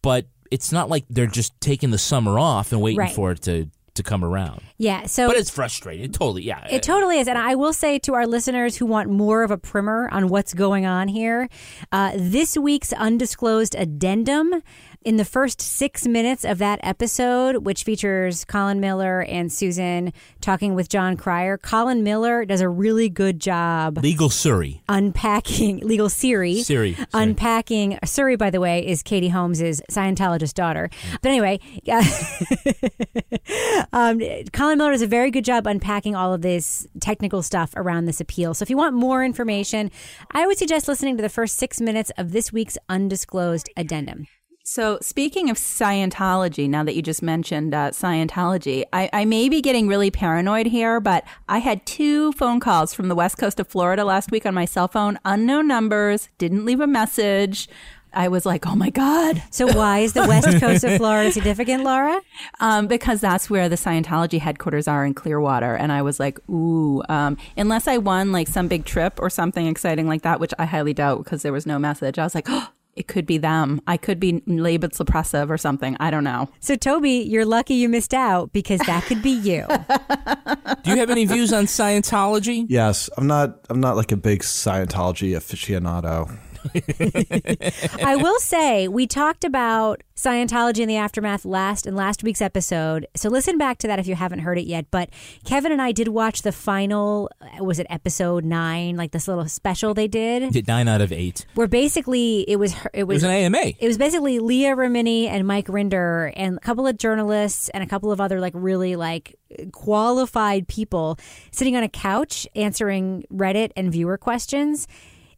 but 0.01 0.27
it's 0.53 0.71
not 0.71 0.89
like 0.89 1.05
they're 1.11 1.27
just 1.27 1.61
taking 1.61 1.91
the 1.91 1.99
summer 1.99 2.39
off 2.39 2.71
and 2.71 2.81
waiting 2.81 2.99
Right. 3.01 3.13
for 3.13 3.33
it 3.33 3.43
to 3.43 3.69
to 3.95 4.05
come 4.05 4.25
around. 4.25 4.61
Yeah. 4.79 5.07
So 5.07 5.27
But 5.27 5.37
it's 5.37 5.51
frustrating. 5.51 6.13
Totally, 6.13 6.43
yeah. 6.43 6.65
It 6.71 6.85
totally 6.85 7.19
is. 7.19 7.27
And 7.27 7.37
I 7.37 7.57
will 7.57 7.73
say 7.73 7.99
to 7.99 8.15
our 8.15 8.25
listeners 8.29 8.77
who 8.77 8.87
want 8.87 9.11
more 9.11 9.43
of 9.43 9.51
a 9.51 9.59
primer 9.59 10.09
on 10.13 10.29
what's 10.29 10.55
going 10.55 10.87
on 10.87 11.09
here, 11.09 11.49
uh, 11.91 12.13
this 12.15 12.57
week's 12.57 12.93
undisclosed 12.93 13.75
addendum. 13.75 14.63
In 15.03 15.17
the 15.17 15.25
first 15.25 15.63
six 15.63 16.07
minutes 16.07 16.45
of 16.45 16.59
that 16.59 16.79
episode, 16.83 17.65
which 17.65 17.85
features 17.85 18.45
Colin 18.45 18.81
Miller 18.81 19.23
and 19.23 19.51
Susan 19.51 20.13
talking 20.43 20.75
with 20.75 20.91
John 20.91 21.17
Cryer, 21.17 21.57
Colin 21.57 22.03
Miller 22.03 22.45
does 22.45 22.61
a 22.61 22.69
really 22.69 23.09
good 23.09 23.41
job 23.41 23.97
Legal 23.97 24.29
Surrey. 24.29 24.83
unpacking 24.91 25.79
legal 25.79 26.11
Siri. 26.11 26.63
Siri. 26.63 26.99
Unpacking 27.15 27.99
Suri, 28.05 28.37
by 28.37 28.51
the 28.51 28.61
way, 28.61 28.87
is 28.87 29.03
Katie 29.03 29.31
Holmes's 29.31 29.81
Scientologist 29.91 30.53
daughter. 30.53 30.91
But 31.23 31.31
anyway, 31.31 31.61
uh, 31.91 33.87
um, 33.95 34.21
Colin 34.53 34.77
Miller 34.77 34.91
does 34.91 35.01
a 35.01 35.07
very 35.07 35.31
good 35.31 35.47
job 35.47 35.67
unpacking 35.67 36.15
all 36.15 36.35
of 36.35 36.43
this 36.43 36.87
technical 37.01 37.43
stuff 37.43 37.73
around 37.75 38.05
this 38.05 38.21
appeal. 38.21 38.53
So 38.53 38.65
if 38.65 38.69
you 38.69 38.77
want 38.77 38.95
more 38.95 39.25
information, 39.25 39.91
I 40.33 40.47
would 40.47 40.59
suggest 40.59 40.89
listening 40.89 41.17
to 41.17 41.23
the 41.23 41.31
first 41.31 41.57
six 41.57 41.81
minutes 41.81 42.13
of 42.19 42.33
this 42.33 42.53
week's 42.53 42.77
undisclosed 42.91 43.71
addendum. 43.79 44.27
So, 44.73 45.01
speaking 45.03 45.51
of 45.51 45.57
Scientology, 45.57 46.69
now 46.69 46.85
that 46.85 46.95
you 46.95 47.03
just 47.03 47.25
mentioned 47.25 47.75
uh, 47.75 47.91
Scientology, 47.91 48.85
I, 48.93 49.11
I 49.13 49.25
may 49.25 49.49
be 49.49 49.61
getting 49.61 49.89
really 49.89 50.13
paranoid 50.13 50.67
here, 50.67 51.01
but 51.01 51.25
I 51.49 51.59
had 51.59 51.85
two 51.87 52.31
phone 52.35 52.61
calls 52.61 52.95
from 52.95 53.09
the 53.09 53.17
west 53.17 53.37
coast 53.37 53.59
of 53.59 53.67
Florida 53.67 54.05
last 54.05 54.31
week 54.31 54.47
on 54.47 54.55
my 54.55 54.67
cell 54.67 54.87
phone, 54.87 55.19
unknown 55.25 55.67
numbers, 55.67 56.29
didn't 56.39 56.65
leave 56.65 56.79
a 56.79 56.87
message. 56.87 57.69
I 58.13 58.29
was 58.29 58.47
like, 58.47 58.65
oh 58.65 58.77
my 58.77 58.91
God. 58.91 59.43
So 59.51 59.67
why 59.67 60.01
is 60.01 60.13
the 60.13 60.29
west 60.29 60.61
coast 60.61 60.85
of 60.85 60.99
Florida 60.99 61.33
significant, 61.33 61.83
Laura? 61.83 62.21
Um, 62.61 62.87
because 62.87 63.21
that's 63.21 63.51
where 63.51 63.69
the 63.69 63.77
Scientology 63.77 64.39
headquarters 64.39 64.87
are 64.87 65.05
in 65.05 65.15
Clearwater. 65.15 65.75
And 65.75 65.91
I 65.91 66.03
was 66.03 66.21
like, 66.21 66.39
ooh, 66.49 67.03
um, 67.09 67.39
unless 67.57 67.89
I 67.89 67.97
won 67.97 68.33
like 68.33 68.49
some 68.49 68.69
big 68.69 68.85
trip 68.85 69.19
or 69.19 69.31
something 69.31 69.67
exciting 69.67 70.07
like 70.07 70.23
that, 70.23 70.39
which 70.39 70.53
I 70.59 70.67
highly 70.67 70.93
doubt 70.93 71.25
because 71.25 71.43
there 71.43 71.53
was 71.53 71.67
no 71.67 71.79
message, 71.79 72.19
I 72.19 72.25
was 72.25 72.35
like, 72.35 72.47
oh, 72.49 72.69
it 73.01 73.09
could 73.09 73.25
be 73.25 73.39
them. 73.39 73.81
I 73.87 73.97
could 73.97 74.21
be 74.21 74.43
labeled 74.47 74.93
suppressive 74.93 75.49
or 75.49 75.57
something. 75.57 75.97
I 75.99 76.11
don't 76.11 76.23
know. 76.23 76.51
So 76.61 76.77
Toby, 76.77 77.13
you're 77.13 77.47
lucky 77.47 77.75
you 77.75 77.89
missed 77.89 78.13
out 78.13 78.53
because 78.53 78.79
that 78.81 79.05
could 79.05 79.23
be 79.23 79.31
you. 79.31 79.67
Do 80.85 80.91
you 80.91 80.99
have 80.99 81.09
any 81.09 81.25
views 81.25 81.51
on 81.53 81.65
Scientology? 81.65 82.67
Yes, 82.69 83.09
I'm 83.17 83.27
not. 83.27 83.59
I'm 83.71 83.81
not 83.81 83.97
like 83.97 84.13
a 84.13 84.17
big 84.17 84.41
Scientology 84.41 85.31
aficionado. 85.31 86.31
I 88.05 88.17
will 88.17 88.39
say 88.41 88.89
we 88.89 89.07
talked 89.07 89.45
about 89.45 90.03
Scientology 90.17 90.81
in 90.81 90.89
the 90.89 90.97
aftermath 90.97 91.45
last 91.47 91.87
in 91.87 91.95
last 91.97 92.23
week's 92.23 92.43
episode. 92.43 93.07
So 93.17 93.29
listen 93.31 93.57
back 93.57 93.79
to 93.79 93.87
that 93.87 93.99
if 93.99 94.07
you 94.07 94.15
haven't 94.15 94.41
heard 94.41 94.59
it 94.59 94.67
yet. 94.67 94.87
But 94.91 95.09
Kevin 95.45 95.73
and 95.73 95.81
I 95.81 95.93
did 95.93 96.09
watch 96.09 96.43
the 96.43 96.53
final. 96.53 97.31
uh, 97.41 97.65
Was 97.65 97.79
it 97.79 97.87
episode 97.89 98.45
nine? 98.45 98.97
Like 98.97 99.13
this 99.13 99.27
little 99.29 99.49
special 99.49 99.95
they 99.95 100.09
did, 100.09 100.53
Did 100.53 100.69
nine 100.69 100.89
out 100.89 101.01
of 101.01 101.11
eight. 101.13 101.47
where 101.55 101.67
basically 101.69 102.41
it 102.49 102.57
was 102.57 102.75
her- 102.75 102.91
it 102.93 103.01
It 103.01 103.05
was 103.05 103.17
was 103.17 103.23
an 103.25 103.31
AMA. 103.31 103.73
it 103.79 103.87
was 103.87 103.97
basically 103.97 104.39
Leah 104.41 104.77
Remini 104.77 105.27
and 105.27 105.47
Mike 105.47 105.67
Rinder 105.69 106.33
and 106.37 106.59
a 106.59 106.61
couple 106.61 106.87
of 106.87 106.99
journalists 106.99 107.71
and 107.71 107.83
a 107.83 107.87
couple 107.87 108.13
of 108.13 108.21
other 108.21 108.41
like 108.41 108.53
really 108.55 108.97
like 108.97 109.37
qualified 109.73 110.69
people 110.69 111.19
sitting 111.51 111.77
on 111.77 111.83
a 111.83 111.89
couch 111.89 112.47
answering 112.55 113.25
Reddit 113.33 113.71
and 113.77 113.91
viewer 113.91 114.19
questions. 114.19 114.87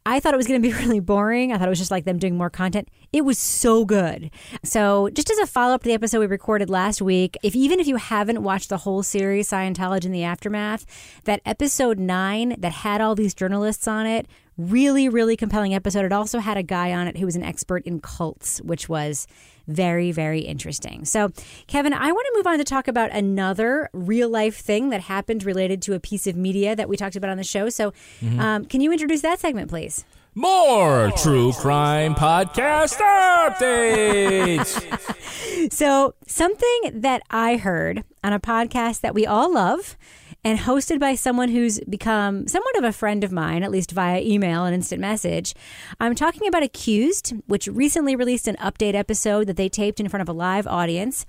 I 0.05 0.19
thought 0.19 0.33
it 0.33 0.37
was 0.37 0.47
going 0.47 0.61
to 0.61 0.67
be 0.67 0.73
really 0.83 0.99
boring. 0.99 1.51
I 1.51 1.57
thought 1.57 1.67
it 1.67 1.69
was 1.69 1.79
just 1.79 1.91
like 1.91 2.05
them 2.05 2.17
doing 2.17 2.37
more 2.37 2.49
content. 2.49 2.89
It 3.11 3.23
was 3.25 3.39
so 3.39 3.85
good. 3.85 4.31
So, 4.63 5.09
just 5.09 5.29
as 5.29 5.37
a 5.39 5.47
follow 5.47 5.73
up 5.73 5.83
to 5.83 5.89
the 5.89 5.93
episode 5.93 6.19
we 6.19 6.25
recorded 6.25 6.69
last 6.69 7.01
week, 7.01 7.37
if 7.43 7.55
even 7.55 7.79
if 7.79 7.87
you 7.87 7.97
haven't 7.97 8.43
watched 8.43 8.69
the 8.69 8.77
whole 8.77 9.03
series 9.03 9.49
Scientology 9.49 10.05
in 10.05 10.11
the 10.11 10.23
Aftermath, 10.23 10.85
that 11.25 11.41
episode 11.45 11.99
9 11.99 12.55
that 12.59 12.71
had 12.71 13.01
all 13.01 13.15
these 13.15 13.33
journalists 13.33 13.87
on 13.87 14.05
it, 14.05 14.27
really 14.57 15.09
really 15.09 15.35
compelling 15.37 15.73
episode. 15.73 16.05
It 16.05 16.11
also 16.11 16.39
had 16.39 16.57
a 16.57 16.63
guy 16.63 16.91
on 16.91 17.07
it 17.07 17.17
who 17.17 17.25
was 17.25 17.35
an 17.35 17.43
expert 17.43 17.83
in 17.85 17.99
cults, 17.99 18.61
which 18.61 18.89
was 18.89 19.27
very 19.67 20.11
very 20.11 20.41
interesting. 20.41 21.05
So, 21.05 21.31
Kevin, 21.67 21.93
I 21.93 22.11
want 22.11 22.27
to 22.27 22.33
move 22.35 22.47
on 22.47 22.57
to 22.57 22.63
talk 22.63 22.87
about 22.87 23.11
another 23.11 23.89
real 23.93 24.29
life 24.29 24.57
thing 24.57 24.89
that 24.89 25.01
happened 25.01 25.43
related 25.43 25.81
to 25.83 25.93
a 25.93 25.99
piece 25.99 26.27
of 26.27 26.35
media 26.35 26.75
that 26.75 26.89
we 26.89 26.97
talked 26.97 27.15
about 27.15 27.29
on 27.29 27.37
the 27.37 27.43
show. 27.43 27.69
So, 27.69 27.93
um, 28.39 28.65
can 28.65 28.81
you 28.81 28.91
introduce 28.91 29.21
that 29.21 29.39
segment, 29.39 29.69
please? 29.69 30.05
More 30.35 31.11
true 31.15 31.53
crime 31.53 32.15
podcast 32.15 32.97
updates. 32.97 34.81
So, 35.71 36.15
something 36.27 36.91
that 37.01 37.21
I 37.29 37.57
heard 37.57 38.03
on 38.23 38.33
a 38.33 38.39
podcast 38.39 39.01
that 39.01 39.13
we 39.13 39.25
all 39.25 39.53
love 39.53 39.95
and 40.43 40.59
hosted 40.59 40.99
by 40.99 41.15
someone 41.15 41.49
who's 41.49 41.79
become 41.81 42.47
somewhat 42.47 42.77
of 42.77 42.83
a 42.83 42.91
friend 42.91 43.23
of 43.23 43.31
mine, 43.31 43.63
at 43.63 43.71
least 43.71 43.91
via 43.91 44.21
email 44.21 44.65
and 44.65 44.75
instant 44.75 44.99
message. 44.99 45.53
I'm 45.99 46.15
talking 46.15 46.47
about 46.47 46.63
Accused, 46.63 47.33
which 47.47 47.67
recently 47.67 48.15
released 48.15 48.47
an 48.47 48.57
update 48.57 48.93
episode 48.93 49.47
that 49.47 49.55
they 49.55 49.69
taped 49.69 49.99
in 49.99 50.09
front 50.09 50.21
of 50.21 50.29
a 50.29 50.37
live 50.37 50.67
audience. 50.67 51.25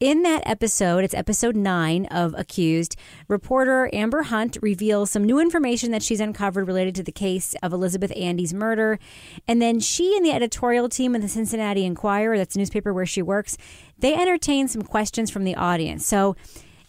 In 0.00 0.22
that 0.22 0.42
episode, 0.46 1.04
it's 1.04 1.14
episode 1.14 1.54
nine 1.54 2.06
of 2.06 2.34
Accused, 2.38 2.96
reporter 3.28 3.90
Amber 3.92 4.22
Hunt 4.22 4.56
reveals 4.62 5.10
some 5.10 5.24
new 5.24 5.38
information 5.38 5.90
that 5.90 6.02
she's 6.02 6.20
uncovered 6.20 6.66
related 6.66 6.94
to 6.94 7.02
the 7.02 7.12
case 7.12 7.54
of 7.62 7.72
Elizabeth 7.72 8.12
Andes' 8.16 8.54
murder. 8.54 8.98
And 9.46 9.60
then 9.60 9.80
she 9.80 10.16
and 10.16 10.24
the 10.24 10.32
editorial 10.32 10.88
team 10.88 11.14
of 11.14 11.22
the 11.22 11.28
Cincinnati 11.28 11.84
Enquirer, 11.84 12.38
that's 12.38 12.54
the 12.54 12.60
newspaper 12.60 12.94
where 12.94 13.06
she 13.06 13.22
works, 13.22 13.56
they 13.98 14.14
entertain 14.14 14.68
some 14.68 14.82
questions 14.82 15.30
from 15.30 15.44
the 15.44 15.54
audience. 15.54 16.06
So 16.06 16.36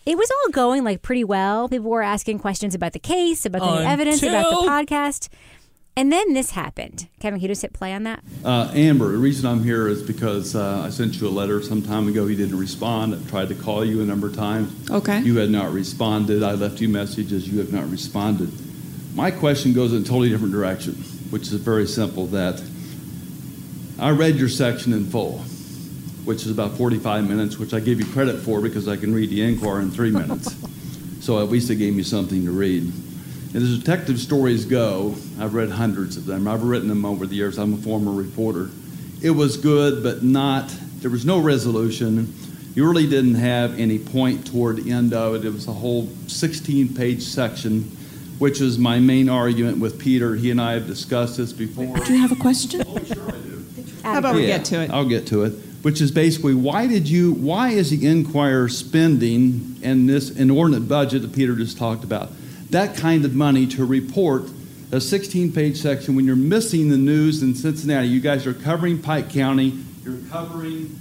it 0.08 0.18
was 0.18 0.32
all 0.32 0.52
going 0.52 0.86
like 0.86 1.02
pretty 1.02 1.26
well. 1.26 1.68
People 1.68 1.90
were 1.90 2.02
asking 2.02 2.40
questions 2.40 2.74
about 2.74 2.94
the 2.94 3.00
case, 3.00 3.46
about 3.46 3.60
the 3.60 3.82
new 3.82 3.86
evidence, 3.86 4.24
about 4.24 4.50
the 4.50 4.70
podcast. 4.70 5.28
And 5.98 6.14
then 6.14 6.34
this 6.34 6.52
happened. 6.52 7.10
Kevin, 7.20 7.40
can 7.40 7.42
you 7.42 7.48
just 7.50 7.62
hit 7.62 7.74
play 7.74 7.92
on 7.92 8.04
that? 8.04 8.24
Uh, 8.46 8.72
Amber, 8.74 9.12
the 9.12 9.18
reason 9.18 9.46
I'm 9.48 9.64
here 9.64 9.88
is 9.88 10.02
because 10.02 10.56
uh, 10.56 10.84
I 10.86 10.92
sent 10.92 11.20
you 11.20 11.28
a 11.28 11.30
letter 11.30 11.62
some 11.62 11.82
time 11.82 12.08
ago. 12.08 12.28
You 12.28 12.38
didn't 12.38 12.58
respond. 12.58 13.16
I 13.16 13.30
tried 13.30 13.50
to 13.50 13.56
call 13.56 13.84
you 13.84 14.02
a 14.02 14.06
number 14.06 14.28
of 14.28 14.36
times. 14.36 14.90
Okay. 14.90 15.20
You 15.22 15.38
had 15.38 15.50
not 15.50 15.74
responded. 15.74 16.42
I 16.42 16.54
left 16.54 16.80
you 16.80 16.88
messages. 16.88 17.52
You 17.52 17.60
have 17.60 17.74
not 17.74 17.90
responded. 17.90 18.50
My 19.14 19.30
question 19.30 19.74
goes 19.74 19.92
in 19.92 20.04
a 20.04 20.06
totally 20.06 20.30
different 20.30 20.54
direction, 20.54 20.94
which 21.32 21.44
is 21.44 21.54
very 21.54 21.88
simple. 21.88 22.28
That 22.28 22.64
I 24.00 24.12
read 24.12 24.36
your 24.36 24.50
section 24.50 24.94
in 24.94 25.08
full, 25.08 25.44
which 26.28 26.44
is 26.44 26.52
about 26.52 26.76
45 26.76 27.26
minutes, 27.26 27.58
which 27.58 27.74
I 27.74 27.80
give 27.80 28.02
you 28.02 28.06
credit 28.08 28.42
for 28.42 28.60
because 28.60 28.90
I 28.90 28.98
can 28.98 29.14
read 29.14 29.30
the 29.30 29.42
Enquirer 29.44 29.80
in 29.80 29.90
three 29.90 30.12
minutes. 30.12 30.58
so 31.22 31.42
at 31.42 31.48
least 31.48 31.70
it 31.70 31.78
gave 31.78 31.96
me 31.96 32.04
something 32.04 32.44
to 32.44 32.52
read. 32.52 32.84
And 32.84 33.56
as 33.56 33.80
detective 33.80 34.20
stories 34.20 34.66
go, 34.66 35.16
I've 35.40 35.54
read 35.54 35.72
hundreds 35.72 36.18
of 36.18 36.26
them. 36.26 36.46
I've 36.46 36.64
written 36.64 36.90
them 36.90 37.06
over 37.06 37.26
the 37.26 37.36
years. 37.36 37.58
I'm 37.58 37.76
a 37.76 37.78
former 37.78 38.12
reporter. 38.12 38.70
It 39.22 39.30
was 39.32 39.56
good, 39.56 40.04
but 40.04 40.22
not, 40.22 40.68
there 40.98 41.10
was 41.10 41.26
no 41.26 41.40
resolution. 41.40 42.34
You 42.76 42.86
really 42.86 43.08
didn't 43.08 43.36
have 43.36 43.80
any 43.80 43.98
point 43.98 44.46
toward 44.46 44.84
the 44.84 44.92
end 44.92 45.14
of 45.14 45.34
it. 45.34 45.46
It 45.46 45.54
was 45.54 45.70
a 45.70 45.74
whole 45.74 46.10
16 46.28 46.94
page 46.94 47.24
section, 47.24 47.84
which 48.38 48.60
is 48.60 48.78
my 48.78 49.00
main 49.00 49.30
argument 49.30 49.78
with 49.78 49.98
Peter. 49.98 50.36
He 50.36 50.52
and 50.52 50.60
I 50.60 50.74
have 50.74 50.88
discussed 50.88 51.38
this 51.38 51.54
before. 51.54 51.96
Do 52.00 52.14
you 52.14 52.20
have 52.20 52.34
a 52.34 52.42
question? 52.42 52.84
Oh, 52.86 53.02
sure 53.02 53.30
I 53.30 53.32
do. 53.32 53.66
How 54.04 54.18
about 54.18 54.36
we 54.36 54.46
get 54.46 54.66
to 54.66 54.82
it? 54.82 54.90
I'll 54.90 55.08
get 55.08 55.26
to 55.28 55.46
it. 55.46 55.54
Which 55.88 56.02
is 56.02 56.12
basically 56.12 56.54
why 56.54 56.86
did 56.86 57.08
you 57.08 57.32
why 57.32 57.70
is 57.70 57.92
the 57.92 58.06
Enquirer 58.06 58.68
spending 58.68 59.78
in 59.82 60.06
this 60.06 60.30
inordinate 60.30 60.90
budget 60.90 61.22
that 61.22 61.32
Peter 61.32 61.56
just 61.56 61.78
talked 61.78 62.04
about 62.04 62.30
that 62.72 62.98
kind 62.98 63.24
of 63.24 63.34
money 63.34 63.66
to 63.68 63.86
report 63.86 64.50
a 64.92 65.00
16 65.00 65.54
page 65.54 65.78
section 65.78 66.14
when 66.18 66.26
you're 66.26 66.36
missing 66.36 66.90
the 66.90 66.98
news 66.98 67.42
in 67.42 67.56
Cincinnati? 67.56 68.10
You 68.10 68.20
guys 68.20 68.46
are 68.46 68.54
covering 68.54 69.02
Pike 69.02 69.30
County. 69.30 69.82
You're 70.04 70.18
covering. 70.30 71.00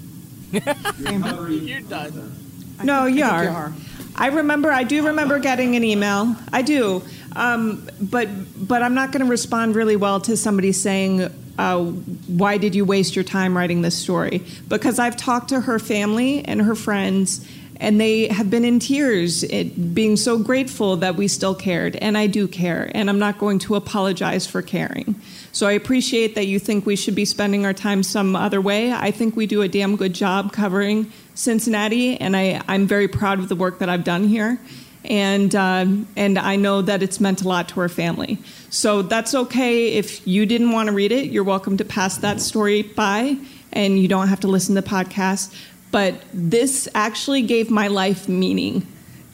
You're 0.53 0.62
covering. 1.20 1.66
you're 1.66 1.81
done. 1.81 2.37
No, 2.85 3.07
you 3.07 3.25
are. 3.25 3.72
I 4.14 4.29
remember. 4.29 4.70
I 4.70 4.85
do 4.85 5.05
remember 5.05 5.40
getting 5.40 5.75
an 5.75 5.83
email. 5.83 6.37
I 6.53 6.62
do, 6.62 7.03
um, 7.35 7.88
but 8.01 8.29
but 8.68 8.85
I'm 8.85 8.94
not 8.94 9.11
going 9.11 9.25
to 9.25 9.29
respond 9.29 9.75
really 9.75 9.96
well 9.96 10.20
to 10.20 10.37
somebody 10.37 10.70
saying, 10.70 11.29
uh, 11.58 11.82
"Why 11.82 12.58
did 12.58 12.74
you 12.74 12.84
waste 12.84 13.16
your 13.16 13.24
time 13.24 13.56
writing 13.56 13.82
this 13.82 13.96
story?" 13.96 14.42
Because 14.68 14.98
I've 14.98 15.16
talked 15.16 15.48
to 15.50 15.60
her 15.60 15.78
family 15.78 16.44
and 16.44 16.62
her 16.62 16.74
friends, 16.74 17.46
and 17.78 18.00
they 18.00 18.28
have 18.28 18.50
been 18.50 18.64
in 18.64 18.78
tears, 18.78 19.44
being 19.44 20.16
so 20.16 20.38
grateful 20.38 20.96
that 20.96 21.16
we 21.16 21.28
still 21.28 21.54
cared, 21.54 21.96
and 21.96 22.16
I 22.16 22.26
do 22.26 22.48
care, 22.48 22.90
and 22.94 23.10
I'm 23.10 23.18
not 23.18 23.38
going 23.38 23.58
to 23.60 23.74
apologize 23.74 24.46
for 24.46 24.62
caring. 24.62 25.14
So 25.52 25.66
I 25.66 25.72
appreciate 25.72 26.34
that 26.34 26.46
you 26.46 26.58
think 26.58 26.86
we 26.86 26.96
should 26.96 27.14
be 27.14 27.24
spending 27.24 27.64
our 27.64 27.72
time 27.72 28.02
some 28.02 28.36
other 28.36 28.60
way. 28.60 28.92
I 28.92 29.10
think 29.10 29.36
we 29.36 29.46
do 29.46 29.62
a 29.62 29.68
damn 29.68 29.96
good 29.96 30.14
job 30.14 30.52
covering 30.52 31.12
Cincinnati, 31.34 32.18
and 32.20 32.36
I, 32.36 32.62
I'm 32.68 32.86
very 32.86 33.08
proud 33.08 33.38
of 33.38 33.48
the 33.48 33.56
work 33.56 33.78
that 33.78 33.88
I've 33.88 34.04
done 34.04 34.24
here. 34.24 34.58
And, 35.06 35.54
uh, 35.54 35.86
and 36.16 36.38
I 36.38 36.56
know 36.56 36.82
that 36.82 37.02
it's 37.02 37.20
meant 37.20 37.42
a 37.42 37.48
lot 37.48 37.68
to 37.70 37.80
her 37.80 37.88
family. 37.88 38.38
So 38.70 39.02
that's 39.02 39.34
okay 39.34 39.92
if 39.94 40.26
you 40.26 40.46
didn't 40.46 40.72
want 40.72 40.88
to 40.88 40.94
read 40.94 41.12
it. 41.12 41.30
You're 41.30 41.44
welcome 41.44 41.76
to 41.76 41.84
pass 41.84 42.18
that 42.18 42.40
story 42.40 42.82
by, 42.82 43.36
and 43.72 43.98
you 43.98 44.08
don't 44.08 44.28
have 44.28 44.40
to 44.40 44.48
listen 44.48 44.74
to 44.74 44.80
the 44.80 44.88
podcast. 44.88 45.54
But 45.92 46.14
this 46.34 46.88
actually 46.94 47.42
gave 47.42 47.70
my 47.70 47.88
life 47.88 48.28
meaning. 48.28 48.86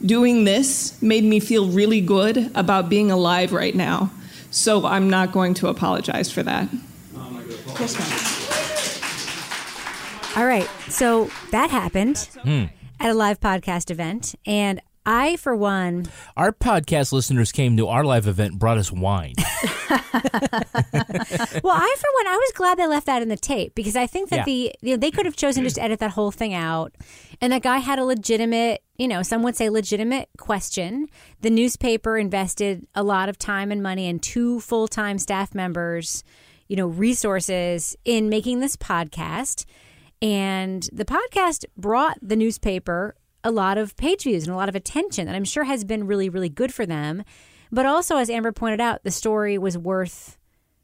Doing 0.04 0.44
this 0.44 1.00
made 1.00 1.24
me 1.24 1.40
feel 1.40 1.68
really 1.68 2.00
good 2.00 2.50
about 2.54 2.88
being 2.88 3.10
alive 3.10 3.52
right 3.52 3.74
now. 3.74 4.10
So 4.50 4.84
I'm 4.84 5.08
not 5.08 5.32
going 5.32 5.54
to 5.54 5.68
apologize 5.68 6.30
for 6.30 6.42
that. 6.42 6.68
Yes, 7.80 7.98
ma'am. 7.98 8.18
All 10.36 10.46
right. 10.46 10.68
So 10.88 11.30
that 11.50 11.70
happened 11.70 12.18
Hmm. 12.42 12.64
at 13.00 13.10
a 13.10 13.14
live 13.14 13.40
podcast 13.40 13.90
event. 13.90 14.34
And 14.46 14.80
I, 15.04 15.36
for 15.36 15.56
one, 15.56 16.06
Our 16.36 16.52
podcast 16.52 17.12
listeners 17.12 17.50
came 17.52 17.76
to 17.76 17.88
our 17.88 18.04
live 18.04 18.26
event, 18.28 18.58
brought 18.58 18.78
us 18.78 18.92
wine. 18.92 19.34
well, 19.90 21.74
I, 21.74 21.96
for 21.98 22.10
one, 22.12 22.26
I 22.26 22.36
was 22.40 22.52
glad 22.54 22.78
they 22.78 22.86
left 22.86 23.06
that 23.06 23.22
in 23.22 23.28
the 23.28 23.36
tape 23.36 23.74
because 23.74 23.96
I 23.96 24.06
think 24.06 24.30
that 24.30 24.36
Yeah. 24.38 24.44
the, 24.44 24.74
you 24.80 24.90
know, 24.92 24.96
they 24.96 25.10
could 25.10 25.26
have 25.26 25.36
chosen 25.36 25.64
just 25.64 25.76
to 25.76 25.82
edit 25.82 25.98
that 26.00 26.12
whole 26.12 26.30
thing 26.30 26.54
out. 26.54 26.94
And 27.40 27.52
that 27.52 27.62
guy 27.62 27.78
had 27.78 27.98
a 27.98 28.04
legitimate, 28.04 28.82
you 28.96 29.08
know, 29.08 29.22
some 29.22 29.42
would 29.42 29.56
say 29.56 29.68
legitimate 29.70 30.28
question. 30.38 31.08
The 31.40 31.50
newspaper 31.50 32.16
invested 32.16 32.86
a 32.94 33.02
lot 33.02 33.28
of 33.28 33.38
time 33.38 33.72
and 33.72 33.82
money 33.82 34.08
and 34.08 34.22
two 34.22 34.60
full 34.60 34.86
time 34.88 35.18
staff 35.18 35.54
members, 35.54 36.22
you 36.68 36.76
know, 36.76 36.86
resources 36.86 37.96
in 38.04 38.28
making 38.28 38.60
this 38.60 38.76
podcast. 38.76 39.64
And 40.20 40.88
the 40.92 41.04
podcast 41.04 41.64
brought 41.76 42.16
the 42.22 42.36
newspaper 42.36 43.16
a 43.44 43.50
lot 43.50 43.78
of 43.78 43.96
page 43.96 44.22
views 44.24 44.44
and 44.44 44.52
a 44.52 44.56
lot 44.56 44.68
of 44.68 44.74
attention 44.74 45.26
that 45.26 45.34
I'm 45.34 45.44
sure 45.44 45.64
has 45.64 45.84
been 45.84 46.06
really, 46.06 46.28
really 46.28 46.48
good 46.48 46.72
for 46.72 46.86
them. 46.86 47.24
But 47.70 47.86
also, 47.86 48.16
as 48.16 48.28
Amber 48.30 48.52
pointed 48.52 48.80
out, 48.80 49.02
the 49.02 49.10
story 49.10 49.56
was 49.58 49.76
worth 49.78 50.38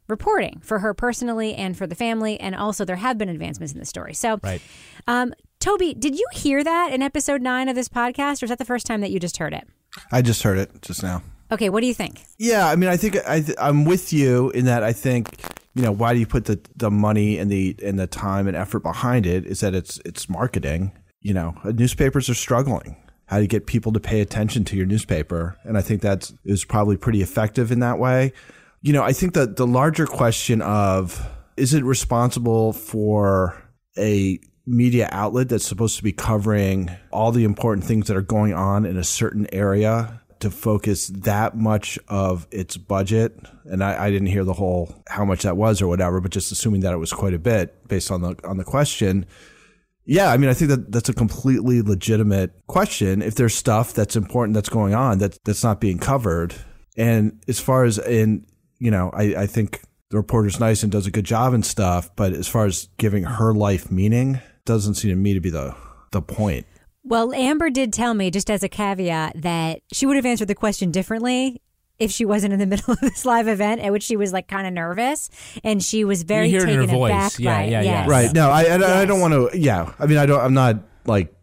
reporting 0.08 0.60
for 0.62 0.78
her 0.78 0.94
personally 0.94 1.54
and 1.54 1.76
for 1.76 1.86
the 1.86 1.94
family. 1.94 2.40
And 2.40 2.54
also, 2.54 2.84
there 2.84 2.96
have 2.96 3.18
been 3.18 3.28
advancements 3.28 3.72
in 3.74 3.78
the 3.78 3.84
story. 3.84 4.14
So, 4.14 4.38
Right. 4.42 4.62
um, 5.06 5.34
Toby, 5.60 5.92
did 5.92 6.16
you 6.18 6.24
hear 6.32 6.64
that 6.64 6.92
in 6.92 7.02
episode 7.02 7.42
nine 7.42 7.68
of 7.68 7.74
this 7.74 7.88
podcast, 7.88 8.42
or 8.42 8.46
is 8.46 8.48
that 8.50 8.58
the 8.58 8.64
first 8.64 8.86
time 8.86 9.00
that 9.02 9.10
you 9.10 9.20
just 9.20 9.36
heard 9.36 9.52
it? 9.52 9.68
I 10.12 10.22
just 10.22 10.42
heard 10.42 10.56
it 10.58 10.70
just 10.82 11.02
now. 11.02 11.22
Okay, 11.50 11.68
what 11.68 11.80
do 11.80 11.86
you 11.86 11.94
think? 11.94 12.22
Yeah, 12.38 12.68
I 12.68 12.76
mean, 12.76 12.88
I 12.88 12.96
think 12.96 13.16
I 13.26 13.40
th- 13.40 13.56
I'm 13.60 13.84
with 13.84 14.12
you 14.12 14.50
in 14.50 14.66
that. 14.66 14.82
I 14.82 14.92
think 14.92 15.40
you 15.74 15.82
know 15.82 15.92
why 15.92 16.12
do 16.12 16.20
you 16.20 16.26
put 16.26 16.44
the 16.44 16.60
the 16.76 16.90
money 16.90 17.38
and 17.38 17.50
the 17.50 17.74
and 17.82 17.98
the 17.98 18.06
time 18.06 18.46
and 18.46 18.56
effort 18.56 18.80
behind 18.80 19.26
it? 19.26 19.46
Is 19.46 19.60
that 19.60 19.74
it's 19.74 19.98
it's 20.04 20.28
marketing. 20.28 20.92
You 21.20 21.34
know, 21.34 21.54
newspapers 21.64 22.28
are 22.28 22.34
struggling. 22.34 22.96
How 23.26 23.38
to 23.38 23.46
get 23.46 23.66
people 23.66 23.92
to 23.92 24.00
pay 24.00 24.20
attention 24.20 24.64
to 24.66 24.76
your 24.76 24.86
newspaper? 24.86 25.58
And 25.64 25.76
I 25.76 25.82
think 25.82 26.00
that 26.02 26.30
is 26.44 26.64
probably 26.64 26.96
pretty 26.96 27.20
effective 27.20 27.70
in 27.70 27.80
that 27.80 27.98
way. 27.98 28.32
You 28.80 28.92
know, 28.92 29.02
I 29.02 29.12
think 29.12 29.34
that 29.34 29.56
the 29.56 29.66
larger 29.66 30.06
question 30.06 30.62
of 30.62 31.28
is 31.56 31.74
it 31.74 31.84
responsible 31.84 32.72
for 32.72 33.60
a 33.98 34.38
media 34.68 35.08
outlet 35.12 35.48
that's 35.48 35.66
supposed 35.66 35.96
to 35.96 36.02
be 36.02 36.12
covering 36.12 36.90
all 37.10 37.32
the 37.32 37.44
important 37.44 37.84
things 37.84 38.06
that 38.06 38.16
are 38.16 38.22
going 38.22 38.52
on 38.52 38.84
in 38.84 38.96
a 38.96 39.04
certain 39.04 39.46
area 39.52 40.20
to 40.40 40.50
focus 40.50 41.08
that 41.08 41.56
much 41.56 41.98
of 42.06 42.46
its 42.50 42.76
budget 42.76 43.36
and 43.64 43.82
I, 43.82 44.04
I 44.04 44.10
didn't 44.10 44.28
hear 44.28 44.44
the 44.44 44.52
whole 44.52 45.02
how 45.08 45.24
much 45.24 45.42
that 45.42 45.56
was 45.56 45.82
or 45.82 45.88
whatever 45.88 46.20
but 46.20 46.30
just 46.30 46.52
assuming 46.52 46.82
that 46.82 46.92
it 46.92 46.98
was 46.98 47.12
quite 47.12 47.34
a 47.34 47.38
bit 47.38 47.88
based 47.88 48.10
on 48.10 48.20
the 48.20 48.36
on 48.44 48.58
the 48.58 48.64
question 48.64 49.26
yeah 50.08 50.32
i 50.32 50.36
mean 50.36 50.50
i 50.50 50.54
think 50.54 50.70
that 50.70 50.90
that's 50.90 51.08
a 51.08 51.14
completely 51.14 51.80
legitimate 51.80 52.50
question 52.66 53.22
if 53.22 53.36
there's 53.36 53.54
stuff 53.54 53.92
that's 53.92 54.16
important 54.16 54.54
that's 54.54 54.68
going 54.68 54.94
on 54.94 55.18
that 55.18 55.38
that's 55.44 55.62
not 55.62 55.80
being 55.80 55.98
covered. 55.98 56.54
And 56.96 57.40
as 57.46 57.60
far 57.60 57.84
as 57.84 57.98
in 57.98 58.44
you 58.80 58.90
know 58.90 59.10
i, 59.14 59.42
I 59.42 59.46
think 59.46 59.82
the 60.10 60.16
reporter's 60.16 60.58
nice 60.58 60.82
and 60.82 60.90
does 60.90 61.06
a 61.06 61.12
good 61.12 61.24
job 61.24 61.52
and 61.52 61.64
stuff 61.64 62.10
but 62.16 62.32
as 62.32 62.48
far 62.48 62.66
as 62.66 62.88
giving 62.98 63.22
her 63.22 63.54
life 63.54 63.92
meaning 63.92 64.40
doesn't 64.64 64.94
seem 64.94 65.10
to 65.10 65.16
me 65.16 65.34
to 65.34 65.40
be 65.40 65.50
the 65.50 65.76
the 66.10 66.22
point. 66.22 66.66
Well, 67.04 67.32
Amber 67.32 67.70
did 67.70 67.92
tell 67.92 68.14
me, 68.14 68.30
just 68.30 68.50
as 68.50 68.62
a 68.62 68.68
caveat, 68.68 69.40
that 69.42 69.80
she 69.92 70.06
would 70.06 70.16
have 70.16 70.26
answered 70.26 70.48
the 70.48 70.54
question 70.54 70.90
differently 70.90 71.62
if 71.98 72.10
she 72.10 72.24
wasn't 72.24 72.52
in 72.52 72.58
the 72.58 72.66
middle 72.74 72.92
of 72.92 73.00
this 73.00 73.24
live 73.24 73.48
event, 73.48 73.80
at 73.80 73.92
which 73.92 74.02
she 74.04 74.16
was 74.16 74.32
like 74.32 74.48
kind 74.48 74.66
of 74.66 74.72
nervous, 74.72 75.30
and 75.64 75.82
she 75.82 76.04
was 76.04 76.22
very 76.22 76.48
You 76.48 76.58
hear 76.60 76.68
it 76.68 76.70
in 76.70 76.76
taken 76.80 76.88
her 76.90 76.96
voice. 76.96 77.10
aback 77.10 77.38
Yeah, 77.38 77.56
by 77.56 77.64
yeah, 77.64 77.70
yeah. 77.70 77.82
Yes. 77.82 78.08
Right. 78.08 78.32
No, 78.34 78.50
I, 78.50 78.62
I, 78.64 79.00
I 79.00 79.04
don't 79.04 79.20
want 79.20 79.34
to. 79.34 79.58
Yeah. 79.58 79.92
I 79.98 80.06
mean, 80.06 80.18
I 80.18 80.26
don't. 80.26 80.40
I'm 80.40 80.54
not 80.54 80.76
like 81.06 81.34